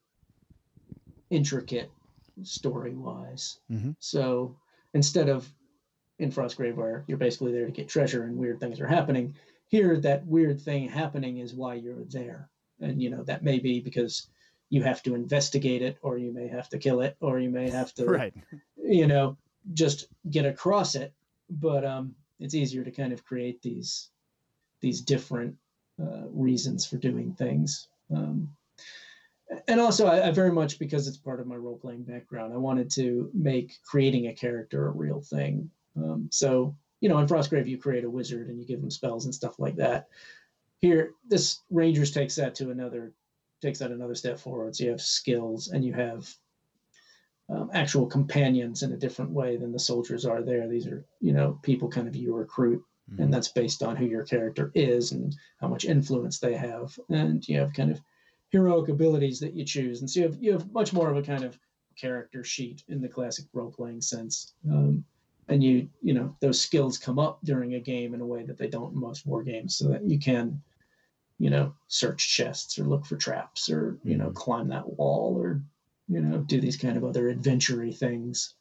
intricate 1.30 1.90
story 2.42 2.94
wise. 2.94 3.60
Mhm. 3.70 3.94
So 4.00 4.56
instead 4.94 5.28
of 5.28 5.48
in 6.18 6.30
Frostgrave 6.30 6.76
where 6.76 7.04
you're 7.06 7.18
basically 7.18 7.52
there 7.52 7.66
to 7.66 7.72
get 7.72 7.88
treasure 7.88 8.24
and 8.24 8.36
weird 8.36 8.60
things 8.60 8.80
are 8.80 8.86
happening, 8.86 9.34
here 9.68 9.98
that 10.00 10.26
weird 10.26 10.60
thing 10.60 10.88
happening 10.88 11.38
is 11.38 11.54
why 11.54 11.74
you're 11.74 12.04
there. 12.04 12.48
And 12.80 13.02
you 13.02 13.10
know, 13.10 13.22
that 13.24 13.42
may 13.42 13.58
be 13.58 13.80
because 13.80 14.28
you 14.70 14.82
have 14.82 15.02
to 15.04 15.14
investigate 15.14 15.82
it 15.82 15.98
or 16.02 16.18
you 16.18 16.32
may 16.32 16.48
have 16.48 16.68
to 16.70 16.78
kill 16.78 17.00
it 17.00 17.16
or 17.20 17.38
you 17.38 17.50
may 17.50 17.70
have 17.70 17.94
to 17.94 18.04
Right. 18.08 18.34
you 18.76 19.06
know 19.06 19.36
just 19.72 20.06
get 20.30 20.46
across 20.46 20.94
it 20.94 21.12
but 21.48 21.84
um 21.84 22.14
it's 22.40 22.54
easier 22.54 22.82
to 22.84 22.90
kind 22.90 23.12
of 23.12 23.24
create 23.24 23.62
these 23.62 24.10
these 24.80 25.00
different 25.00 25.56
uh, 26.02 26.26
reasons 26.30 26.84
for 26.84 26.96
doing 26.96 27.32
things 27.34 27.88
um 28.10 28.48
and 29.68 29.80
also 29.80 30.06
I, 30.06 30.28
I 30.28 30.30
very 30.32 30.50
much 30.50 30.78
because 30.78 31.06
it's 31.06 31.16
part 31.16 31.40
of 31.40 31.46
my 31.46 31.56
role 31.56 31.78
playing 31.78 32.02
background 32.02 32.52
i 32.52 32.56
wanted 32.56 32.90
to 32.92 33.30
make 33.32 33.78
creating 33.84 34.26
a 34.26 34.34
character 34.34 34.88
a 34.88 34.90
real 34.90 35.20
thing 35.20 35.70
um, 35.96 36.28
so 36.30 36.74
you 37.00 37.08
know 37.08 37.18
in 37.18 37.26
frostgrave 37.26 37.66
you 37.66 37.78
create 37.78 38.04
a 38.04 38.10
wizard 38.10 38.48
and 38.48 38.58
you 38.58 38.66
give 38.66 38.80
them 38.80 38.90
spells 38.90 39.24
and 39.24 39.34
stuff 39.34 39.58
like 39.58 39.76
that 39.76 40.08
here 40.80 41.12
this 41.26 41.60
Rangers 41.70 42.10
takes 42.10 42.34
that 42.36 42.54
to 42.56 42.70
another 42.70 43.14
takes 43.62 43.78
that 43.78 43.90
another 43.90 44.14
step 44.14 44.38
forward. 44.38 44.76
So 44.76 44.84
you 44.84 44.90
have 44.90 45.00
skills 45.00 45.68
and 45.68 45.84
you 45.84 45.94
have 45.94 46.28
um, 47.48 47.70
actual 47.72 48.06
companions 48.06 48.82
in 48.82 48.92
a 48.92 48.96
different 48.96 49.30
way 49.30 49.56
than 49.56 49.72
the 49.72 49.78
soldiers 49.78 50.26
are 50.26 50.42
there. 50.42 50.68
These 50.68 50.86
are, 50.86 51.04
you 51.20 51.32
know, 51.32 51.58
people 51.62 51.88
kind 51.88 52.06
of 52.06 52.14
you 52.14 52.34
recruit, 52.34 52.82
mm-hmm. 53.10 53.22
and 53.22 53.32
that's 53.32 53.48
based 53.48 53.82
on 53.82 53.96
who 53.96 54.04
your 54.06 54.24
character 54.24 54.70
is 54.74 55.12
and 55.12 55.34
how 55.58 55.68
much 55.68 55.86
influence 55.86 56.38
they 56.38 56.54
have. 56.54 56.98
And 57.08 57.46
you 57.48 57.58
have 57.58 57.72
kind 57.72 57.90
of 57.90 58.00
heroic 58.50 58.90
abilities 58.90 59.40
that 59.40 59.54
you 59.54 59.64
choose. 59.64 60.00
And 60.00 60.10
so 60.10 60.20
you 60.20 60.26
have, 60.26 60.36
you 60.42 60.52
have 60.52 60.72
much 60.72 60.92
more 60.92 61.10
of 61.10 61.16
a 61.16 61.22
kind 61.22 61.44
of 61.44 61.58
character 61.96 62.44
sheet 62.44 62.82
in 62.88 63.00
the 63.00 63.08
classic 63.08 63.46
role 63.52 63.70
playing 63.70 64.02
sense. 64.02 64.52
Um, 64.70 65.04
and 65.48 65.62
you, 65.62 65.88
you 66.02 66.14
know, 66.14 66.34
those 66.40 66.60
skills 66.60 66.98
come 66.98 67.18
up 67.18 67.38
during 67.44 67.74
a 67.74 67.80
game 67.80 68.14
in 68.14 68.20
a 68.20 68.26
way 68.26 68.44
that 68.44 68.58
they 68.58 68.68
don't 68.68 68.94
in 68.94 69.00
most 69.00 69.26
war 69.26 69.42
games 69.42 69.76
so 69.76 69.88
that 69.88 70.04
you 70.04 70.18
can, 70.18 70.62
you 71.38 71.50
know, 71.50 71.74
search 71.88 72.28
chests 72.28 72.78
or 72.78 72.84
look 72.84 73.04
for 73.04 73.16
traps 73.16 73.70
or, 73.70 73.98
you 74.04 74.16
know, 74.16 74.26
mm-hmm. 74.26 74.34
climb 74.34 74.68
that 74.68 74.98
wall 74.98 75.36
or 75.36 75.60
you 76.08 76.20
know, 76.20 76.38
do 76.38 76.60
these 76.60 76.76
kind 76.76 76.96
of 76.96 77.04
other 77.04 77.28
adventure 77.28 77.90
things 77.90 78.54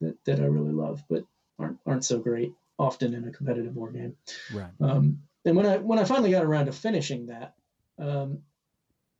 that, 0.00 0.16
that 0.24 0.40
I 0.40 0.44
really 0.44 0.72
love, 0.72 1.02
but 1.08 1.24
aren't 1.58 1.78
aren't 1.86 2.04
so 2.04 2.18
great 2.18 2.52
often 2.78 3.14
in 3.14 3.26
a 3.26 3.30
competitive 3.30 3.76
war 3.76 3.90
game. 3.90 4.16
Right. 4.52 4.70
Um, 4.80 5.22
and 5.44 5.56
when 5.56 5.66
I 5.66 5.78
when 5.78 5.98
I 5.98 6.04
finally 6.04 6.30
got 6.30 6.44
around 6.44 6.66
to 6.66 6.72
finishing 6.72 7.26
that, 7.26 7.54
um, 7.98 8.38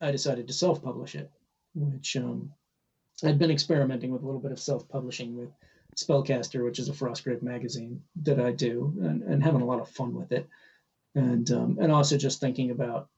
I 0.00 0.10
decided 0.10 0.46
to 0.48 0.52
self-publish 0.52 1.14
it, 1.14 1.30
which 1.74 2.16
um, 2.16 2.52
I'd 3.24 3.38
been 3.38 3.50
experimenting 3.50 4.10
with 4.10 4.22
a 4.22 4.26
little 4.26 4.40
bit 4.40 4.52
of 4.52 4.60
self-publishing 4.60 5.36
with 5.36 5.50
Spellcaster, 5.96 6.64
which 6.64 6.78
is 6.78 6.88
a 6.88 6.92
Frostgrave 6.92 7.42
magazine 7.42 8.02
that 8.22 8.40
I 8.40 8.52
do, 8.52 8.94
and, 9.00 9.22
and 9.22 9.42
having 9.42 9.62
a 9.62 9.66
lot 9.66 9.80
of 9.80 9.88
fun 9.88 10.14
with 10.14 10.32
it, 10.32 10.48
and 11.14 11.50
um, 11.50 11.78
and 11.80 11.90
also 11.90 12.16
just 12.16 12.40
thinking 12.40 12.70
about 12.70 13.08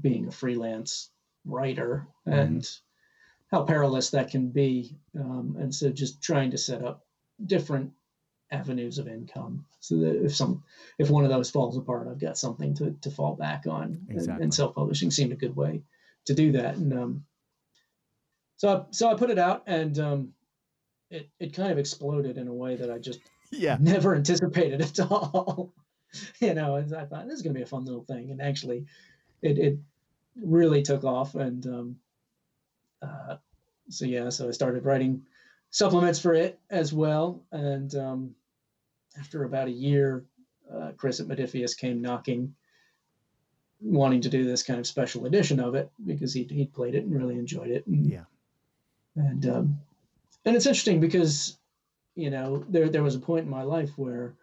being 0.00 0.28
a 0.28 0.32
freelance 0.32 1.10
writer 1.44 2.06
mm-hmm. 2.26 2.38
and 2.38 2.70
how 3.50 3.64
perilous 3.64 4.10
that 4.10 4.30
can 4.30 4.50
be. 4.50 4.96
Um, 5.18 5.56
and 5.58 5.74
so 5.74 5.90
just 5.90 6.22
trying 6.22 6.52
to 6.52 6.58
set 6.58 6.84
up 6.84 7.04
different 7.44 7.92
avenues 8.52 8.98
of 8.98 9.08
income 9.08 9.64
so 9.78 9.96
that 9.98 10.24
if 10.24 10.34
some 10.34 10.62
if 10.98 11.08
one 11.08 11.24
of 11.24 11.30
those 11.30 11.50
falls 11.50 11.76
apart 11.76 12.08
i've 12.08 12.18
got 12.18 12.36
something 12.36 12.74
to, 12.74 12.90
to 13.00 13.10
fall 13.10 13.36
back 13.36 13.64
on 13.68 14.00
exactly. 14.08 14.34
and, 14.34 14.42
and, 14.42 14.54
self-publishing 14.54 15.10
seemed 15.10 15.32
a 15.32 15.36
good 15.36 15.54
way 15.54 15.80
to 16.24 16.34
do 16.34 16.50
that 16.52 16.74
and 16.74 16.92
um, 16.92 17.24
so 18.56 18.68
I, 18.68 18.84
so 18.90 19.08
i 19.08 19.14
put 19.14 19.30
it 19.30 19.38
out 19.38 19.62
and 19.66 19.96
um, 20.00 20.32
it, 21.10 21.28
it 21.38 21.54
kind 21.54 21.72
of 21.72 21.78
exploded 21.78 22.38
in 22.38 22.48
a 22.48 22.52
way 22.52 22.76
that 22.76 22.90
i 22.90 22.98
just 22.98 23.20
yeah 23.50 23.76
never 23.80 24.14
anticipated 24.14 24.80
at 24.80 25.00
all 25.00 25.72
you 26.40 26.54
know 26.54 26.76
i 26.76 26.82
thought 26.82 27.26
this 27.26 27.36
is 27.36 27.42
going 27.42 27.54
to 27.54 27.58
be 27.58 27.64
a 27.64 27.66
fun 27.66 27.84
little 27.84 28.04
thing 28.04 28.30
and 28.30 28.40
actually 28.40 28.84
it, 29.42 29.58
it 29.58 29.78
really 30.42 30.82
took 30.82 31.04
off 31.04 31.34
and 31.34 31.66
um, 31.66 31.96
uh, 33.02 33.36
so 33.88 34.04
yeah, 34.04 34.28
so 34.28 34.48
I 34.48 34.52
started 34.52 34.84
writing 34.84 35.22
supplements 35.70 36.20
for 36.20 36.34
it 36.34 36.58
as 36.70 36.92
well. 36.92 37.42
And 37.52 37.94
um, 37.94 38.34
after 39.18 39.44
about 39.44 39.68
a 39.68 39.72
year, 39.72 40.24
uh, 40.72 40.92
Chris 40.96 41.20
at 41.20 41.26
Modiphius 41.26 41.76
came 41.76 42.00
knocking, 42.00 42.54
wanting 43.80 44.20
to 44.22 44.28
do 44.28 44.44
this 44.44 44.62
kind 44.62 44.78
of 44.78 44.86
special 44.86 45.26
edition 45.26 45.58
of 45.60 45.74
it 45.74 45.90
because 46.06 46.32
he 46.32 46.44
he 46.44 46.66
played 46.66 46.94
it 46.94 47.04
and 47.04 47.14
really 47.14 47.36
enjoyed 47.36 47.70
it. 47.70 47.86
And, 47.86 48.06
yeah. 48.06 48.24
And 49.16 49.46
um, 49.46 49.78
and 50.44 50.56
it's 50.56 50.66
interesting 50.66 51.00
because 51.00 51.58
you 52.14 52.30
know 52.30 52.64
there 52.68 52.88
there 52.88 53.02
was 53.02 53.14
a 53.14 53.20
point 53.20 53.44
in 53.44 53.50
my 53.50 53.62
life 53.62 53.90
where 53.96 54.34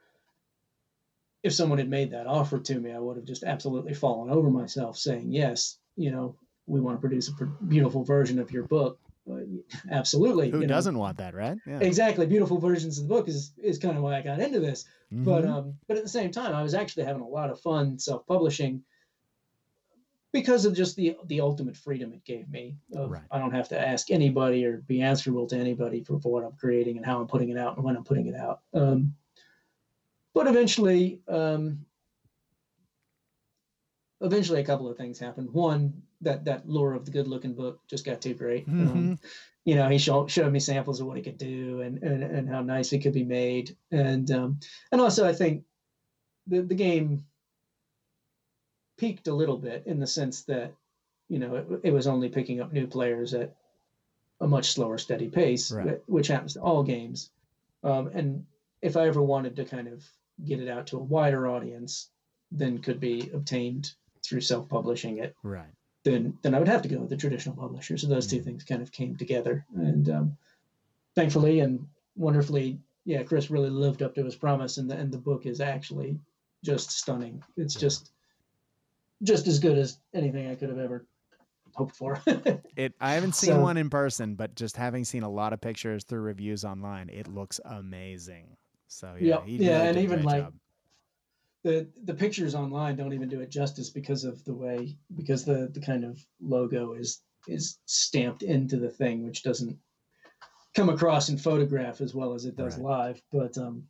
if 1.44 1.54
someone 1.54 1.78
had 1.78 1.90
made 1.90 2.12
that 2.12 2.28
offer 2.28 2.60
to 2.60 2.80
me, 2.80 2.92
I 2.92 3.00
would 3.00 3.16
have 3.16 3.26
just 3.26 3.44
absolutely 3.44 3.94
fallen 3.94 4.30
over 4.30 4.50
myself, 4.50 4.98
saying 4.98 5.32
yes. 5.32 5.78
You 5.96 6.12
know, 6.12 6.36
we 6.68 6.80
want 6.80 6.98
to 6.98 7.02
produce 7.02 7.30
a 7.30 7.46
beautiful 7.66 8.04
version 8.04 8.38
of 8.40 8.52
your 8.52 8.64
book 8.64 9.00
absolutely. 9.92 10.50
Who 10.50 10.66
doesn't 10.66 10.94
know? 10.94 11.00
want 11.00 11.18
that, 11.18 11.34
right? 11.34 11.58
Yeah. 11.66 11.80
Exactly. 11.80 12.26
Beautiful 12.26 12.60
versions 12.60 12.98
of 12.98 13.08
the 13.08 13.14
book 13.14 13.28
is 13.28 13.54
is 13.62 13.78
kind 13.78 13.98
of 13.98 14.04
why 14.04 14.18
I 14.18 14.22
got 14.22 14.40
into 14.40 14.60
this. 14.60 14.86
Mm-hmm. 15.14 15.24
But 15.24 15.46
um, 15.46 15.76
but 15.88 15.98
at 15.98 16.04
the 16.04 16.10
same 16.10 16.32
time, 16.32 16.54
I 16.54 16.64
was 16.64 16.74
actually 16.74 17.06
having 17.06 17.22
a 17.22 17.28
lot 17.28 17.50
of 17.50 17.60
fun 17.60 18.00
self-publishing 18.00 18.84
because 20.38 20.66
of 20.66 20.76
just 20.76 20.96
the 20.96 21.18
the 21.26 21.42
ultimate 21.42 21.76
freedom 21.76 22.14
it 22.14 22.24
gave 22.24 22.48
me. 22.48 22.78
Of, 22.96 23.10
right. 23.10 23.24
I 23.32 23.40
don't 23.40 23.54
have 23.54 23.70
to 23.70 23.80
ask 23.80 24.12
anybody 24.12 24.66
or 24.66 24.78
be 24.78 25.02
answerable 25.02 25.48
to 25.48 25.58
anybody 25.58 26.04
for, 26.04 26.20
for 26.20 26.32
what 26.32 26.44
I'm 26.44 26.52
creating 26.52 26.98
and 26.98 27.06
how 27.06 27.20
I'm 27.20 27.26
putting 27.26 27.50
it 27.50 27.58
out 27.58 27.76
and 27.76 27.84
when 27.84 27.98
I'm 27.98 28.04
putting 28.04 28.28
it 28.28 28.36
out. 28.36 28.62
Um, 28.72 29.16
but 30.36 30.46
eventually, 30.46 31.22
um, 31.28 31.86
eventually, 34.22 34.62
a 34.62 34.66
couple 34.66 34.88
of 34.88 34.96
things 34.96 35.18
happened. 35.18 35.52
One, 35.52 36.04
that 36.22 36.46
that 36.46 36.70
lure 36.70 36.94
of 36.94 37.06
the 37.06 37.12
good 37.12 37.28
looking 37.28 37.56
book 37.56 37.80
just 37.88 38.06
got 38.06 38.22
too 38.22 38.36
great. 38.36 38.68
Mm-hmm. 38.68 38.88
Um, 38.90 39.20
you 39.66 39.74
know, 39.74 39.90
he 39.90 39.98
showed 39.98 40.30
showed 40.30 40.54
me 40.54 40.60
samples 40.60 41.02
of 41.02 41.08
what 41.08 41.18
he 41.18 41.24
could 41.24 41.40
do 41.40 41.82
and 41.82 42.04
and, 42.04 42.24
and 42.24 42.48
how 42.48 42.62
nice 42.62 42.94
it 42.94 43.00
could 43.00 43.14
be 43.14 43.24
made, 43.24 43.76
and 43.92 44.30
um, 44.30 44.60
and 44.92 45.02
also 45.02 45.28
I 45.28 45.34
think 45.34 45.64
the 46.46 46.62
the 46.62 46.76
game 46.76 47.26
peaked 48.98 49.28
a 49.28 49.34
little 49.34 49.58
bit 49.58 49.84
in 49.86 50.00
the 50.00 50.08
sense 50.08 50.44
that 50.44 50.74
you 51.30 51.40
know 51.40 51.56
it, 51.56 51.68
it 51.84 51.92
was 51.92 52.08
only 52.08 52.30
picking 52.30 52.62
up 52.62 52.74
new 52.74 52.88
players 52.88 53.34
at 53.34 53.56
a 54.40 54.48
much 54.48 54.72
slower, 54.72 54.98
steady 54.98 55.30
pace, 55.30 55.72
right. 55.72 56.02
which 56.06 56.28
happens 56.28 56.54
to 56.54 56.62
all 56.62 56.84
games. 56.84 57.32
Um, 57.84 58.08
and 58.14 58.46
if 58.82 58.96
I 58.96 59.08
ever 59.08 59.22
wanted 59.22 59.56
to 59.56 59.66
kind 59.66 59.88
of 59.88 60.04
get 60.46 60.60
it 60.60 60.70
out 60.70 60.88
to 60.88 60.98
a 60.98 61.04
wider 61.04 61.48
audience, 61.48 62.10
then 62.52 62.78
could 62.78 63.00
be 63.00 63.32
obtained 63.34 63.94
through 64.24 64.42
self-publishing 64.42 65.18
it. 65.18 65.36
Right 65.42 65.74
then 66.08 66.38
then 66.42 66.56
I 66.56 66.60
would 66.60 66.68
have 66.68 66.82
to 66.84 66.90
go 66.90 67.00
with 67.00 67.10
the 67.10 67.18
traditional 67.18 67.56
publisher. 67.56 67.98
So 67.98 68.08
those 68.08 68.28
two 68.28 68.40
mm. 68.40 68.46
things 68.46 68.64
kind 68.64 68.82
of 68.82 68.92
came 68.92 69.16
together, 69.16 69.66
and 69.76 70.10
um, 70.10 70.38
thankfully 71.16 71.60
and 71.60 71.88
wonderfully, 72.16 72.80
yeah, 73.06 73.24
Chris 73.24 73.50
really 73.52 73.70
lived 73.70 74.02
up 74.02 74.16
to 74.16 74.24
his 74.24 74.36
promise, 74.36 74.78
and 74.78 74.90
the 74.90 74.96
and 74.96 75.12
the 75.12 75.18
book 75.18 75.46
is 75.46 75.62
actually 75.62 76.20
just 76.64 76.92
stunning. 76.92 77.44
It's 77.58 77.76
just 77.76 78.12
just 79.24 79.48
as 79.48 79.60
good 79.60 79.78
as 79.78 80.00
anything 80.14 80.50
I 80.50 80.56
could 80.56 80.70
have 80.70 80.80
ever 80.80 81.06
hoped 81.74 81.96
for. 81.96 82.22
it 82.76 82.94
I 83.00 83.14
haven't 83.14 83.36
seen 83.36 83.54
so, 83.54 83.62
one 83.62 83.78
in 83.78 83.90
person, 83.90 84.36
but 84.36 84.56
just 84.56 84.78
having 84.78 85.04
seen 85.06 85.24
a 85.24 85.30
lot 85.30 85.54
of 85.54 85.62
pictures 85.62 86.04
through 86.04 86.22
reviews 86.22 86.66
online, 86.66 87.10
it 87.10 87.28
looks 87.28 87.60
amazing. 87.66 88.56
So 88.88 89.16
yeah, 89.20 89.40
yeah, 89.46 89.70
yeah 89.70 89.82
and 89.84 89.98
even 89.98 90.24
like 90.24 90.44
job 90.44 90.54
the 91.68 91.88
the 92.06 92.14
pictures 92.14 92.56
online 92.56 92.96
don't 92.96 93.14
even 93.14 93.28
do 93.28 93.42
it 93.42 93.50
justice 93.50 93.90
because 93.90 94.24
of 94.24 94.44
the 94.46 94.54
way 94.54 94.96
because 95.16 95.44
the 95.44 95.70
the 95.74 95.82
kind 95.82 96.06
of 96.06 96.24
logo 96.42 96.94
is 96.94 97.22
is 97.48 97.80
stamped 97.86 98.42
into 98.42 98.78
the 98.78 98.90
thing 98.90 99.26
which 99.26 99.44
doesn't 99.44 99.78
come 100.76 100.90
across 100.90 101.28
in 101.28 101.38
photograph 101.38 102.00
as 102.00 102.16
well 102.16 102.34
as 102.34 102.46
it 102.46 102.56
does 102.56 102.78
right. 102.78 102.86
live 102.86 103.22
but 103.34 103.58
um 103.58 103.84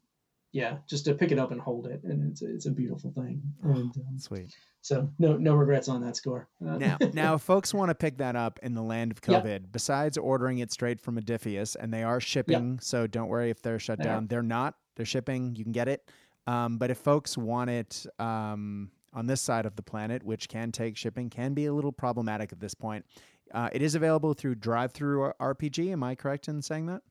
yeah 0.58 0.78
just 0.88 1.06
to 1.06 1.14
pick 1.14 1.32
it 1.32 1.38
up 1.38 1.52
and 1.52 1.62
hold 1.62 1.86
it 1.86 2.02
and 2.04 2.32
it's 2.32 2.42
it's 2.42 2.66
a 2.66 2.72
beautiful 2.72 3.12
thing 3.12 3.42
oh, 3.64 3.70
and 3.70 3.96
um, 3.98 4.18
sweet 4.18 4.56
so 4.82 5.08
no 5.20 5.38
no 5.38 5.54
regrets 5.54 5.88
on 5.88 6.02
that 6.02 6.16
score 6.16 6.48
uh, 6.68 6.78
now 6.78 6.98
now 7.14 7.36
if 7.36 7.42
folks 7.42 7.74
want 7.74 7.90
to 7.90 7.96
pick 7.96 8.18
that 8.18 8.36
up 8.36 8.60
in 8.64 8.74
the 8.74 8.82
land 8.82 9.12
of 9.12 9.22
covid 9.22 9.60
yeah. 9.62 9.68
besides 9.72 10.18
ordering 10.18 10.58
it 10.60 10.72
straight 10.72 11.00
from 11.00 11.16
Modiphius 11.16 11.76
and 11.80 11.94
they 11.94 12.04
are 12.04 12.20
shipping 12.20 12.74
yeah. 12.74 12.80
so 12.82 13.06
don't 13.06 13.28
worry 13.28 13.52
if 13.52 13.62
they're 13.62 13.80
shut 13.80 14.02
down 14.02 14.26
they're 14.26 14.42
not 14.42 14.74
they're 14.96 15.06
shipping 15.06 15.56
you 15.56 15.64
can 15.64 15.74
get 15.74 15.88
it 15.88 16.10
um, 16.48 16.78
but 16.78 16.90
if 16.90 16.98
folks 16.98 17.38
want 17.38 17.70
it 17.70 18.06
um, 18.20 18.90
on 19.14 19.28
this 19.28 19.42
side 19.42 19.66
of 19.66 19.76
the 19.76 19.84
planet, 19.84 20.24
which 20.24 20.48
can 20.48 20.72
take 20.72 20.96
shipping, 20.96 21.30
can 21.30 21.54
be 21.54 21.66
a 21.66 21.74
little 21.74 21.92
problematic 21.92 22.54
at 22.54 22.60
this 22.62 22.74
point, 22.74 23.06
uh, 23.54 23.70
it 23.74 23.82
is 23.82 23.96
available 23.96 24.34
through 24.34 24.56
DriveThruRPG. 24.56 25.92
Am 25.92 26.04
I 26.04 26.16
correct 26.16 26.48
in 26.48 26.62
saying 26.62 26.86
that? 26.88 27.02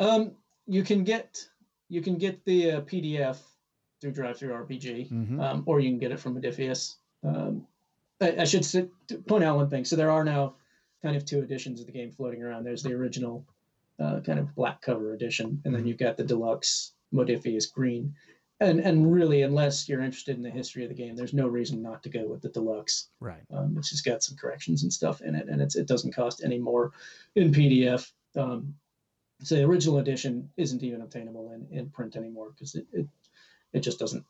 Um, 0.00 0.32
you 0.66 0.82
can 0.82 1.04
get 1.04 1.38
you 1.88 2.02
can 2.02 2.16
get 2.16 2.44
the 2.44 2.72
uh, 2.72 2.80
PDF 2.82 3.38
through 4.00 4.12
DriveThruRPG, 4.12 5.10
mm-hmm. 5.10 5.40
um, 5.40 5.62
or 5.66 5.80
you 5.80 5.90
can 5.90 5.98
get 5.98 6.12
it 6.12 6.20
from 6.20 6.40
Modiphius. 6.40 6.96
Um, 7.24 7.66
I, 8.20 8.36
I, 8.40 8.44
should 8.44 8.64
sit, 8.64 8.90
point 9.26 9.44
out 9.44 9.56
one 9.56 9.70
thing. 9.70 9.84
So 9.84 9.96
there 9.96 10.10
are 10.10 10.24
now 10.24 10.54
kind 11.02 11.16
of 11.16 11.24
two 11.24 11.40
editions 11.40 11.80
of 11.80 11.86
the 11.86 11.92
game 11.92 12.10
floating 12.10 12.42
around. 12.42 12.64
There's 12.64 12.82
the 12.82 12.92
original 12.92 13.46
uh, 13.98 14.20
kind 14.20 14.38
of 14.38 14.54
black 14.54 14.82
cover 14.82 15.14
edition, 15.14 15.60
and 15.64 15.74
then 15.74 15.80
mm-hmm. 15.80 15.88
you've 15.88 15.98
got 15.98 16.16
the 16.16 16.24
deluxe 16.24 16.92
Modiphius 17.14 17.72
green 17.72 18.14
and 18.60 18.80
and 18.80 19.12
really, 19.12 19.42
unless 19.42 19.88
you're 19.88 20.00
interested 20.00 20.36
in 20.36 20.42
the 20.42 20.50
history 20.50 20.82
of 20.82 20.88
the 20.88 20.94
game, 20.94 21.14
there's 21.14 21.34
no 21.34 21.46
reason 21.46 21.82
not 21.82 22.02
to 22.04 22.08
go 22.08 22.26
with 22.26 22.40
the 22.40 22.48
deluxe. 22.48 23.08
Right. 23.20 23.42
Um, 23.52 23.76
it's 23.76 23.90
just 23.90 24.04
got 24.04 24.22
some 24.22 24.36
corrections 24.36 24.82
and 24.82 24.92
stuff 24.92 25.20
in 25.20 25.34
it, 25.34 25.48
and 25.48 25.60
it's 25.60 25.76
it 25.76 25.86
doesn't 25.86 26.14
cost 26.14 26.42
any 26.42 26.58
more 26.58 26.92
in 27.34 27.52
PDF. 27.52 28.10
Um, 28.34 28.74
so 29.42 29.54
the 29.54 29.64
original 29.64 29.98
edition 29.98 30.50
isn't 30.56 30.82
even 30.82 31.02
obtainable 31.02 31.52
in, 31.52 31.66
in 31.76 31.90
print 31.90 32.16
anymore 32.16 32.50
because 32.50 32.74
it, 32.74 32.86
it 32.92 33.06
it 33.72 33.80
just 33.80 33.98
doesn't 33.98 34.24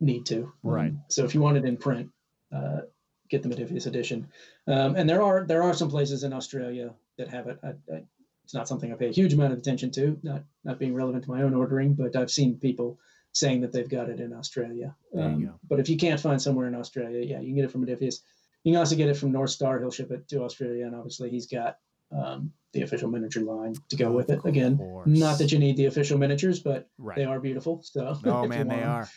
need 0.00 0.26
to. 0.26 0.52
Right. 0.62 0.90
Um, 0.90 1.02
so 1.08 1.24
if 1.24 1.34
you 1.34 1.40
want 1.40 1.58
it 1.58 1.64
in 1.64 1.76
print, 1.76 2.10
uh, 2.52 2.82
get 3.28 3.42
the 3.42 3.48
Modiphius 3.48 3.86
edition. 3.86 4.28
Um, 4.66 4.96
and 4.96 5.08
there 5.08 5.22
are 5.22 5.44
there 5.44 5.62
are 5.62 5.74
some 5.74 5.90
places 5.90 6.24
in 6.24 6.32
Australia 6.32 6.94
that 7.18 7.28
have 7.28 7.48
it. 7.48 7.58
I, 7.62 7.68
I, 7.92 8.02
it's 8.44 8.54
not 8.54 8.68
something 8.68 8.92
I 8.92 8.96
pay 8.96 9.08
a 9.08 9.12
huge 9.12 9.32
amount 9.32 9.52
of 9.52 9.58
attention 9.58 9.90
to, 9.92 10.18
not 10.22 10.44
not 10.64 10.78
being 10.78 10.94
relevant 10.94 11.24
to 11.24 11.30
my 11.30 11.42
own 11.42 11.54
ordering, 11.54 11.94
but 11.94 12.14
I've 12.14 12.30
seen 12.30 12.58
people 12.58 12.98
saying 13.32 13.60
that 13.60 13.72
they've 13.72 13.88
got 13.88 14.08
it 14.08 14.20
in 14.20 14.32
Australia. 14.32 14.94
Um, 15.14 15.58
but 15.68 15.80
if 15.80 15.90
you 15.90 15.96
can't 15.96 16.20
find 16.20 16.40
somewhere 16.40 16.68
in 16.68 16.74
Australia, 16.74 17.22
yeah, 17.22 17.40
you 17.40 17.48
can 17.48 17.56
get 17.56 17.64
it 17.64 17.72
from 17.72 17.84
Modiphius. 17.84 18.20
You 18.64 18.72
can 18.72 18.78
also 18.78 18.96
get 18.96 19.08
it 19.08 19.16
from 19.16 19.32
North 19.32 19.50
Star. 19.50 19.78
He'll 19.78 19.90
ship 19.90 20.10
it 20.10 20.28
to 20.28 20.42
Australia, 20.42 20.86
and 20.86 20.94
obviously 20.94 21.28
he's 21.28 21.46
got 21.46 21.78
um, 22.12 22.52
the 22.72 22.82
official 22.82 23.08
miniature 23.08 23.42
line 23.42 23.74
to 23.88 23.96
go 23.96 24.10
with 24.10 24.30
it. 24.30 24.40
Again, 24.44 24.78
not 25.06 25.38
that 25.38 25.50
you 25.52 25.58
need 25.58 25.76
the 25.76 25.86
official 25.86 26.18
miniatures, 26.18 26.60
but 26.60 26.88
Right. 26.98 27.16
they 27.16 27.24
are 27.24 27.40
beautiful. 27.40 27.82
So 27.82 28.16
Oh 28.24 28.46
man, 28.48 28.68
they 28.68 28.82
are. 28.82 29.08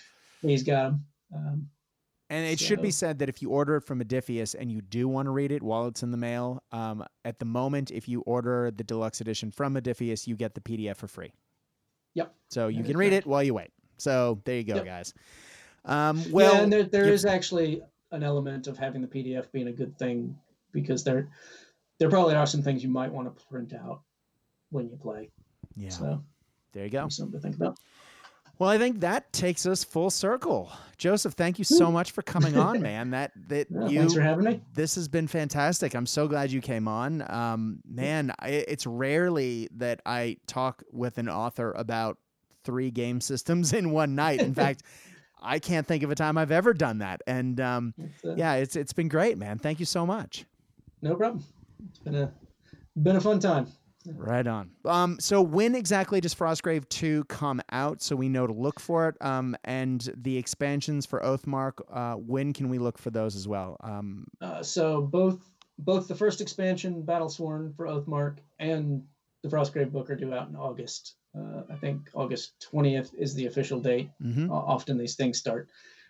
He's 0.42 0.64
got 0.64 0.92
them. 0.92 1.06
Um, 1.36 1.70
And 2.30 2.46
it 2.46 2.60
should 2.60 2.82
be 2.82 2.92
said 2.92 3.20
that 3.20 3.30
if 3.30 3.42
you 3.42 3.50
order 3.50 3.76
it 3.76 3.82
from 3.82 4.00
Modiphius 4.02 4.56
and 4.58 4.72
you 4.72 4.82
do 4.82 5.08
want 5.08 5.26
to 5.26 5.32
read 5.32 5.52
it 5.52 5.62
while 5.64 5.88
it's 5.88 6.04
in 6.04 6.12
the 6.12 6.18
mail, 6.18 6.64
um, 6.72 7.04
at 7.26 7.40
the 7.40 7.46
moment, 7.46 7.92
if 7.92 8.08
you 8.08 8.22
order 8.22 8.72
the 8.72 8.84
deluxe 8.84 9.20
edition 9.22 9.52
from 9.52 9.74
Modiphius, 9.76 10.28
you 10.28 10.36
get 10.36 10.54
the 10.54 10.62
PDF 10.62 10.98
for 10.98 11.08
free. 11.08 11.34
Yep. 12.14 12.34
So 12.50 12.68
you 12.68 12.82
That 12.84 12.90
can 12.90 12.98
read 12.98 13.14
it 13.14 13.26
while 13.26 13.44
you 13.44 13.54
wait. 13.54 13.72
So 13.98 14.40
there 14.46 14.56
you 14.58 14.64
go, 14.64 14.76
Yep. 14.76 14.86
guys. 14.86 15.14
Um, 15.86 16.24
well, 16.32 16.56
yeah, 16.56 16.62
and 16.64 16.72
there, 16.74 16.84
there 16.84 17.06
is 17.06 17.26
actually 17.26 17.82
an 18.12 18.24
element 18.24 18.68
of 18.68 18.78
having 18.78 19.02
the 19.02 19.08
PDF 19.08 19.52
being 19.52 19.68
a 19.68 19.72
good 19.74 19.98
thing 19.98 20.38
because 20.72 21.04
there, 21.04 21.30
there 22.00 22.10
probably 22.10 22.36
are 22.36 22.48
some 22.48 22.62
things 22.62 22.84
you 22.84 22.90
might 22.90 23.12
want 23.12 23.28
to 23.36 23.46
print 23.46 23.74
out 23.74 24.02
when 24.72 24.90
you 24.90 24.96
play. 24.98 25.30
yeah, 25.76 25.90
So 25.90 26.24
there 26.74 26.86
you 26.86 26.90
go. 26.92 27.10
something 27.10 27.40
to 27.40 27.42
think 27.42 27.56
about. 27.56 27.78
Well, 28.58 28.70
I 28.70 28.78
think 28.78 29.00
that 29.00 29.32
takes 29.32 29.66
us 29.66 29.86
full 29.86 30.10
circle. 30.10 30.70
Joseph, 30.98 31.34
thank 31.34 31.60
you 31.60 31.64
so 31.64 31.90
much 31.92 32.12
for 32.12 32.22
coming 32.22 32.58
on, 32.58 32.82
man. 32.90 33.12
That 33.12 33.32
that 33.48 33.68
Yeah, 33.72 33.88
you 33.88 34.00
thanks 34.00 34.14
for 34.14 34.22
having 34.22 34.44
me. 34.46 34.62
this 34.74 34.96
has 34.96 35.08
been 35.08 35.28
fantastic. 35.28 35.94
I'm 35.96 36.06
so 36.06 36.28
glad 36.28 36.52
you 36.52 36.60
came 36.60 36.86
on. 36.88 37.24
Um, 37.32 37.80
man, 37.90 38.34
I, 38.40 38.50
it's 38.50 38.86
rarely 38.86 39.70
that 39.78 40.02
I 40.06 40.38
talk 40.46 40.84
with 40.92 41.18
an 41.20 41.30
author 41.30 41.72
about 41.72 42.18
three 42.66 42.92
game 42.92 43.22
systems 43.22 43.72
in 43.80 43.92
one 43.92 44.14
night. 44.16 44.42
In 44.42 44.54
fact, 44.54 44.84
I 45.42 45.60
can't 45.60 45.88
think 45.88 46.04
of 46.04 46.12
a 46.12 46.16
time 46.16 46.38
I've 46.38 46.52
ever 46.52 46.74
done 46.74 46.98
that. 46.98 47.22
And 47.28 47.62
um, 47.62 47.94
It's, 47.98 48.26
uh, 48.26 48.36
yeah, 48.36 48.56
it's 48.56 48.76
it's 48.76 48.92
been 48.92 49.08
great, 49.08 49.38
man. 49.38 49.58
Thank 49.58 49.80
you 49.80 49.86
so 49.86 50.06
much. 50.06 50.44
No 51.02 51.16
problem. 51.16 51.46
It's 51.88 52.00
been 52.00 52.16
a 52.16 52.34
been 53.02 53.16
a 53.16 53.22
fun 53.22 53.40
time. 53.40 53.68
Right 54.16 54.48
on. 54.48 54.72
Um, 54.86 55.20
so 55.20 55.42
when 55.42 55.76
exactly 55.76 56.22
does 56.22 56.34
Frostgrave 56.34 56.88
2 56.90 57.26
come 57.26 57.62
out 57.72 58.02
so 58.02 58.16
we 58.16 58.30
know 58.30 58.48
to 58.48 58.54
look 58.54 58.80
for 58.80 59.10
it? 59.10 59.16
Um, 59.22 59.56
and 59.66 60.10
the 60.16 60.38
expansions 60.38 61.06
for 61.06 61.20
Oathmark, 61.20 61.74
uh, 61.92 62.14
when 62.16 62.54
can 62.54 62.70
we 62.70 62.80
look 62.80 62.98
for 62.98 63.10
those 63.12 63.36
as 63.36 63.48
well? 63.48 63.78
Um, 63.82 64.26
Uh, 64.42 64.64
so 64.64 65.02
both 65.02 65.40
both 65.78 66.08
the 66.08 66.16
first 66.16 66.42
expansion, 66.42 67.04
Battlesworn 67.04 67.76
for 67.76 67.86
Oathmark, 67.86 68.40
and 68.60 69.04
the 69.44 69.50
Frostgrave 69.50 69.92
book 69.92 70.10
are 70.10 70.16
due 70.16 70.34
out 70.34 70.50
in 70.50 70.56
August. 70.56 71.16
Uh, 71.38 71.64
I 71.70 71.76
think 71.76 72.10
August 72.14 72.54
twentieth 72.60 73.14
is 73.18 73.34
the 73.34 73.46
official 73.46 73.80
date. 73.80 74.10
mhm. 74.22 74.50
Uh, 74.50 74.54
often 74.54 74.98
these 74.98 75.16
things 75.16 75.38
start 75.38 75.70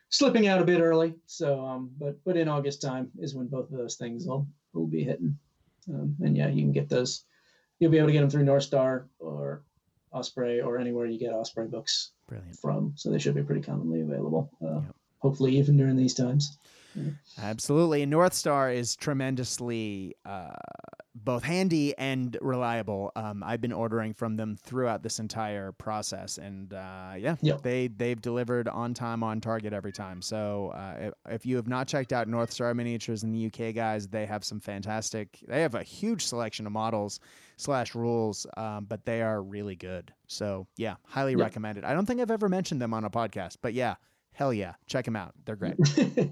slipping 0.10 0.48
out 0.48 0.62
a 0.62 0.66
bit 0.66 0.80
early. 0.80 1.16
So, 1.26 1.66
um, 1.66 1.92
but 1.98 2.24
but 2.24 2.38
in 2.38 2.48
August 2.48 2.82
time 2.82 3.12
is 3.20 3.36
when 3.36 3.48
both 3.48 3.72
of 3.72 3.78
those 3.78 3.96
things 3.96 4.26
will 4.26 4.48
will 4.74 4.88
be 4.88 5.04
hitting. 5.04 5.38
Um, 5.90 6.16
and 6.22 6.38
yeah, 6.38 6.48
you 6.48 6.62
can 6.64 6.72
get 6.72 6.90
those. 6.90 7.26
You'll 7.80 7.92
be 7.92 7.98
able 7.98 8.08
to 8.08 8.14
get 8.14 8.22
them 8.22 8.30
through 8.30 8.44
North 8.44 8.64
Star 8.64 9.08
or 9.20 9.64
Osprey 10.12 10.62
or 10.62 10.78
anywhere 10.78 11.06
you 11.06 11.20
get 11.20 11.34
Osprey 11.34 11.68
books 11.68 12.12
Brilliant. 12.28 12.58
from. 12.60 12.94
So 12.96 13.10
they 13.10 13.20
should 13.20 13.36
be 13.36 13.44
pretty 13.44 13.62
commonly 13.62 14.02
available. 14.02 14.52
Uh, 14.64 14.82
Yep. 14.82 14.96
Hopefully, 15.22 15.58
even 15.58 15.76
during 15.76 15.98
these 15.98 16.14
times. 16.14 16.58
Absolutely. 17.42 18.04
And 18.04 18.10
North 18.10 18.34
Star 18.34 18.72
is 18.72 18.96
tremendously 18.96 20.16
uh, 20.26 20.48
both 21.24 21.44
handy 21.44 21.98
and 21.98 22.38
reliable. 22.42 23.12
Um, 23.16 23.44
I've 23.44 23.62
been 23.62 23.72
ordering 23.74 24.14
from 24.14 24.36
them 24.36 24.56
throughout 24.56 25.04
this 25.04 25.20
entire 25.20 25.72
process, 25.72 26.38
and 26.38 26.74
uh, 26.74 27.14
yeah, 27.18 27.36
Yep. 27.42 27.62
they 27.62 27.88
they've 27.88 28.22
delivered 28.22 28.68
on 28.68 28.94
time, 28.94 29.24
on 29.24 29.42
target 29.42 29.74
every 29.74 29.92
time. 29.92 30.22
So 30.22 30.70
uh, 30.76 30.96
if, 31.00 31.14
if 31.30 31.46
you 31.46 31.56
have 31.58 31.68
not 31.68 31.88
checked 31.88 32.14
out 32.14 32.28
North 32.28 32.52
Star 32.52 32.74
Miniatures 32.74 33.24
in 33.24 33.32
the 33.32 33.46
UK, 33.48 33.74
guys, 33.76 34.08
they 34.08 34.26
have 34.26 34.44
some 34.44 34.60
fantastic. 34.60 35.40
They 35.48 35.62
have 35.62 35.76
a 35.76 35.84
huge 35.84 36.26
selection 36.26 36.66
of 36.66 36.72
models 36.72 37.20
slash 37.58 37.96
rules, 37.96 38.48
um, 38.58 38.86
but 38.86 39.06
they 39.06 39.22
are 39.22 39.42
really 39.42 39.76
good. 39.76 40.14
So 40.28 40.68
yeah, 40.78 40.96
highly 41.06 41.32
Yep. 41.34 41.40
recommend 41.42 41.78
it. 41.78 41.84
I 41.84 41.94
don't 41.94 42.06
think 42.06 42.22
I've 42.22 42.32
ever 42.32 42.50
mentioned 42.50 42.82
them 42.82 42.94
on 42.94 43.04
a 43.06 43.10
podcast, 43.10 43.58
but 43.62 43.74
yeah, 43.74 43.96
hell 44.32 44.54
yeah, 44.54 44.74
check 44.88 45.06
them 45.06 45.16
out. 45.16 45.34
They're 45.46 45.56
great. 45.58 45.76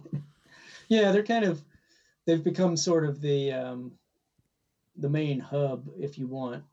yeah, 0.87 1.11
they're 1.11 1.23
kind 1.23 1.43
of 1.45 1.61
they've 2.25 2.43
become 2.43 2.77
sort 2.77 3.05
of 3.05 3.21
the 3.21 3.51
um, 3.51 3.91
the 4.97 5.09
main 5.09 5.39
hub 5.39 5.87
if 5.99 6.17
you 6.17 6.27
want 6.27 6.63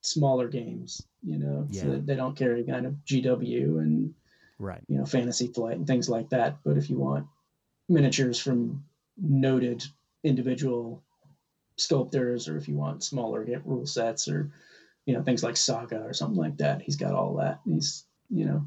smaller 0.00 0.48
games. 0.48 1.02
You 1.22 1.38
know, 1.38 1.66
so 1.72 1.90
that 1.90 2.06
they 2.06 2.14
don't 2.14 2.36
carry 2.36 2.62
kind 2.62 2.86
of 2.86 2.94
GW 3.04 3.78
and 3.80 4.14
right. 4.58 4.80
you 4.88 4.96
know 4.98 5.04
fantasy 5.04 5.48
flight 5.48 5.76
and 5.76 5.86
things 5.86 6.08
like 6.08 6.30
that. 6.30 6.58
But 6.64 6.76
if 6.76 6.88
you 6.88 6.98
want 6.98 7.26
miniatures 7.88 8.38
from 8.38 8.84
noted 9.20 9.84
individual 10.22 11.02
sculptors, 11.76 12.48
or 12.48 12.56
if 12.56 12.68
you 12.68 12.76
want 12.76 13.02
smaller 13.02 13.44
get 13.44 13.66
rule 13.66 13.86
sets, 13.86 14.28
or 14.28 14.52
you 15.04 15.14
know 15.14 15.22
things 15.22 15.42
like 15.42 15.56
Saga 15.56 16.00
or 16.02 16.12
something 16.12 16.38
like 16.38 16.58
that, 16.58 16.82
he's 16.82 16.96
got 16.96 17.14
all 17.14 17.34
that. 17.36 17.60
He's 17.64 18.04
you 18.30 18.44
know 18.44 18.66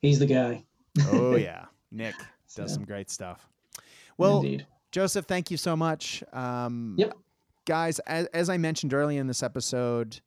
he's 0.00 0.18
the 0.18 0.26
guy. 0.26 0.64
Oh 1.06 1.36
yeah, 1.36 1.66
Nick 1.90 2.16
does 2.16 2.26
So, 2.54 2.66
some 2.66 2.84
great 2.84 3.10
stuff. 3.10 3.48
Well, 4.18 4.40
indeed. 4.40 4.66
Joseph, 4.92 5.24
thank 5.26 5.50
you 5.50 5.56
so 5.56 5.74
much. 5.74 6.22
Um, 6.32 6.94
Yep. 6.98 7.16
Guys, 7.66 7.98
as, 8.00 8.26
as 8.26 8.50
I 8.50 8.58
mentioned 8.58 8.92
earlier 8.92 9.20
in 9.20 9.26
this 9.26 9.42
episode, 9.42 10.20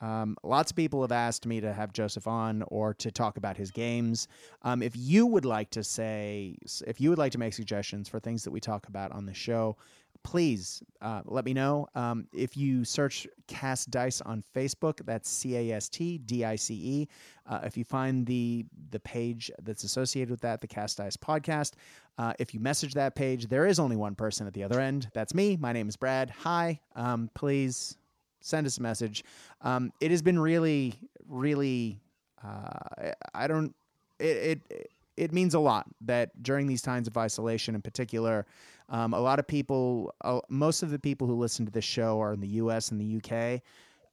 um, 0.00 0.36
lots 0.42 0.70
of 0.70 0.76
people 0.76 1.00
have 1.02 1.12
asked 1.12 1.46
me 1.46 1.60
to 1.60 1.72
have 1.72 1.92
Joseph 1.92 2.26
on 2.26 2.62
or 2.68 2.94
to 2.94 3.10
talk 3.10 3.36
about 3.36 3.56
his 3.56 3.70
games. 3.70 4.28
Um, 4.62 4.82
if 4.82 4.96
you 4.96 5.26
would 5.26 5.44
like 5.44 5.70
to 5.70 5.82
say, 5.82 6.56
if 6.86 7.00
you 7.00 7.10
would 7.10 7.18
like 7.18 7.32
to 7.32 7.38
make 7.38 7.54
suggestions 7.54 8.08
for 8.08 8.20
things 8.20 8.44
that 8.44 8.50
we 8.50 8.60
talk 8.60 8.86
about 8.86 9.12
on 9.12 9.26
the 9.26 9.34
show, 9.34 9.76
please 10.24 10.82
uh, 11.00 11.20
let 11.26 11.44
me 11.44 11.54
know. 11.54 11.86
Um, 11.94 12.26
if 12.32 12.56
you 12.56 12.84
search 12.84 13.28
Cast 13.46 13.90
Dice 13.90 14.20
on 14.22 14.42
Facebook, 14.54 15.04
that's 15.04 15.28
C 15.28 15.56
A 15.56 15.76
S 15.76 15.88
T 15.88 16.18
D 16.18 16.44
I 16.44 16.56
C 16.56 16.74
E. 16.74 17.08
Uh, 17.46 17.60
if 17.62 17.76
you 17.76 17.84
find 17.84 18.26
the 18.26 18.64
the 18.90 18.98
page 18.98 19.50
that's 19.62 19.84
associated 19.84 20.30
with 20.30 20.40
that, 20.40 20.60
the 20.60 20.66
Cast 20.66 20.98
Dice 20.98 21.16
podcast, 21.16 21.74
uh, 22.18 22.32
if 22.38 22.52
you 22.52 22.58
message 22.58 22.94
that 22.94 23.14
page, 23.14 23.46
there 23.46 23.66
is 23.66 23.78
only 23.78 23.96
one 23.96 24.14
person 24.14 24.46
at 24.46 24.54
the 24.54 24.64
other 24.64 24.80
end. 24.80 25.08
That's 25.14 25.34
me. 25.34 25.56
My 25.56 25.72
name 25.72 25.88
is 25.88 25.96
Brad. 25.96 26.30
Hi. 26.30 26.80
Um, 26.96 27.30
please 27.34 27.96
send 28.40 28.66
us 28.66 28.78
a 28.78 28.82
message. 28.82 29.24
Um, 29.60 29.92
it 30.00 30.10
has 30.10 30.22
been 30.22 30.38
really, 30.38 30.94
really. 31.28 32.00
Uh, 32.42 33.12
I 33.34 33.46
don't. 33.46 33.74
It, 34.18 34.60
it 34.70 34.90
it 35.16 35.32
means 35.32 35.54
a 35.54 35.60
lot 35.60 35.86
that 36.02 36.42
during 36.42 36.66
these 36.66 36.82
times 36.82 37.06
of 37.06 37.16
isolation, 37.16 37.74
in 37.74 37.82
particular, 37.82 38.46
um, 38.88 39.14
a 39.14 39.20
lot 39.20 39.38
of 39.38 39.46
people, 39.46 40.14
uh, 40.22 40.40
most 40.48 40.82
of 40.82 40.90
the 40.90 40.98
people 40.98 41.26
who 41.26 41.34
listen 41.34 41.64
to 41.66 41.72
this 41.72 41.84
show 41.84 42.20
are 42.20 42.32
in 42.32 42.40
the 42.40 42.48
U.S. 42.48 42.90
and 42.90 43.00
the 43.00 43.16
UK. 43.16 43.62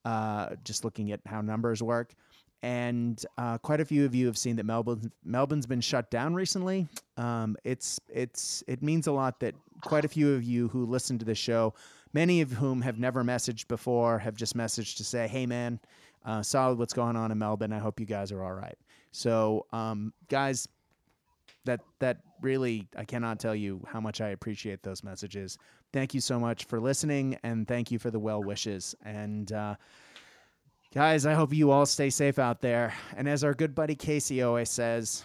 Uh, 0.03 0.55
just 0.63 0.83
looking 0.83 1.11
at 1.11 1.19
how 1.27 1.41
numbers 1.41 1.83
work, 1.83 2.15
and 2.63 3.23
uh, 3.37 3.59
quite 3.59 3.79
a 3.79 3.85
few 3.85 4.03
of 4.03 4.15
you 4.15 4.25
have 4.25 4.37
seen 4.37 4.55
that 4.55 4.65
Melbourne 4.65 5.11
Melbourne's 5.23 5.67
been 5.67 5.81
shut 5.81 6.09
down 6.09 6.33
recently. 6.33 6.87
Um, 7.17 7.55
it's 7.63 7.99
it's 8.09 8.63
it 8.67 8.81
means 8.81 9.05
a 9.05 9.11
lot 9.11 9.39
that 9.41 9.53
quite 9.81 10.03
a 10.03 10.07
few 10.07 10.33
of 10.33 10.43
you 10.43 10.69
who 10.69 10.87
listen 10.87 11.19
to 11.19 11.25
this 11.25 11.37
show, 11.37 11.75
many 12.13 12.41
of 12.41 12.51
whom 12.51 12.81
have 12.81 12.97
never 12.97 13.23
messaged 13.23 13.67
before, 13.67 14.17
have 14.17 14.35
just 14.35 14.57
messaged 14.57 14.97
to 14.97 15.03
say, 15.03 15.27
"Hey, 15.27 15.45
man, 15.45 15.79
uh, 16.25 16.41
solid. 16.41 16.79
What's 16.79 16.93
going 16.93 17.15
on 17.15 17.31
in 17.31 17.37
Melbourne? 17.37 17.73
I 17.73 17.79
hope 17.79 17.99
you 17.99 18.07
guys 18.07 18.31
are 18.31 18.43
all 18.43 18.53
right." 18.53 18.77
So, 19.11 19.67
um, 19.71 20.13
guys, 20.29 20.67
that 21.65 21.81
that 21.99 22.17
really 22.41 22.87
I 22.95 23.05
cannot 23.05 23.39
tell 23.39 23.55
you 23.55 23.81
how 23.87 23.99
much 24.01 24.21
I 24.21 24.29
appreciate 24.29 24.83
those 24.83 25.03
messages. 25.03 25.57
Thank 25.93 26.13
you 26.13 26.21
so 26.21 26.39
much 26.39 26.65
for 26.65 26.79
listening, 26.79 27.37
and 27.43 27.67
thank 27.67 27.91
you 27.91 27.99
for 27.99 28.11
the 28.11 28.19
well 28.19 28.43
wishes. 28.43 28.95
And 29.03 29.51
uh, 29.51 29.75
guys, 30.93 31.25
I 31.25 31.33
hope 31.33 31.53
you 31.53 31.71
all 31.71 31.85
stay 31.85 32.09
safe 32.09 32.39
out 32.39 32.61
there. 32.61 32.93
And 33.15 33.27
as 33.27 33.43
our 33.43 33.53
good 33.53 33.75
buddy 33.75 33.95
Casey 33.95 34.41
always 34.41 34.69
says, 34.69 35.23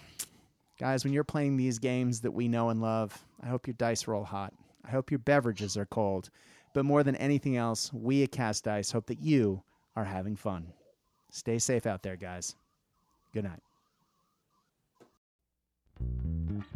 guys, 0.78 1.04
when 1.04 1.12
you're 1.12 1.24
playing 1.24 1.56
these 1.56 1.78
games 1.78 2.20
that 2.20 2.32
we 2.32 2.48
know 2.48 2.70
and 2.70 2.80
love, 2.80 3.24
I 3.42 3.46
hope 3.46 3.66
your 3.66 3.74
dice 3.74 4.06
roll 4.06 4.24
hot. 4.24 4.52
I 4.84 4.90
hope 4.90 5.10
your 5.10 5.18
beverages 5.18 5.76
are 5.76 5.86
cold. 5.86 6.30
But 6.72 6.84
more 6.84 7.02
than 7.02 7.16
anything 7.16 7.56
else, 7.56 7.92
we 7.92 8.22
at 8.22 8.32
Cast 8.32 8.64
Dice 8.64 8.90
hope 8.90 9.06
that 9.06 9.20
you 9.20 9.62
are 9.96 10.04
having 10.04 10.36
fun. 10.36 10.72
Stay 11.30 11.58
safe 11.58 11.86
out 11.86 12.02
there, 12.02 12.16
guys. 12.16 12.54
Good 13.32 13.44
night. 13.44 13.62
Mm-hmm. 16.02 16.75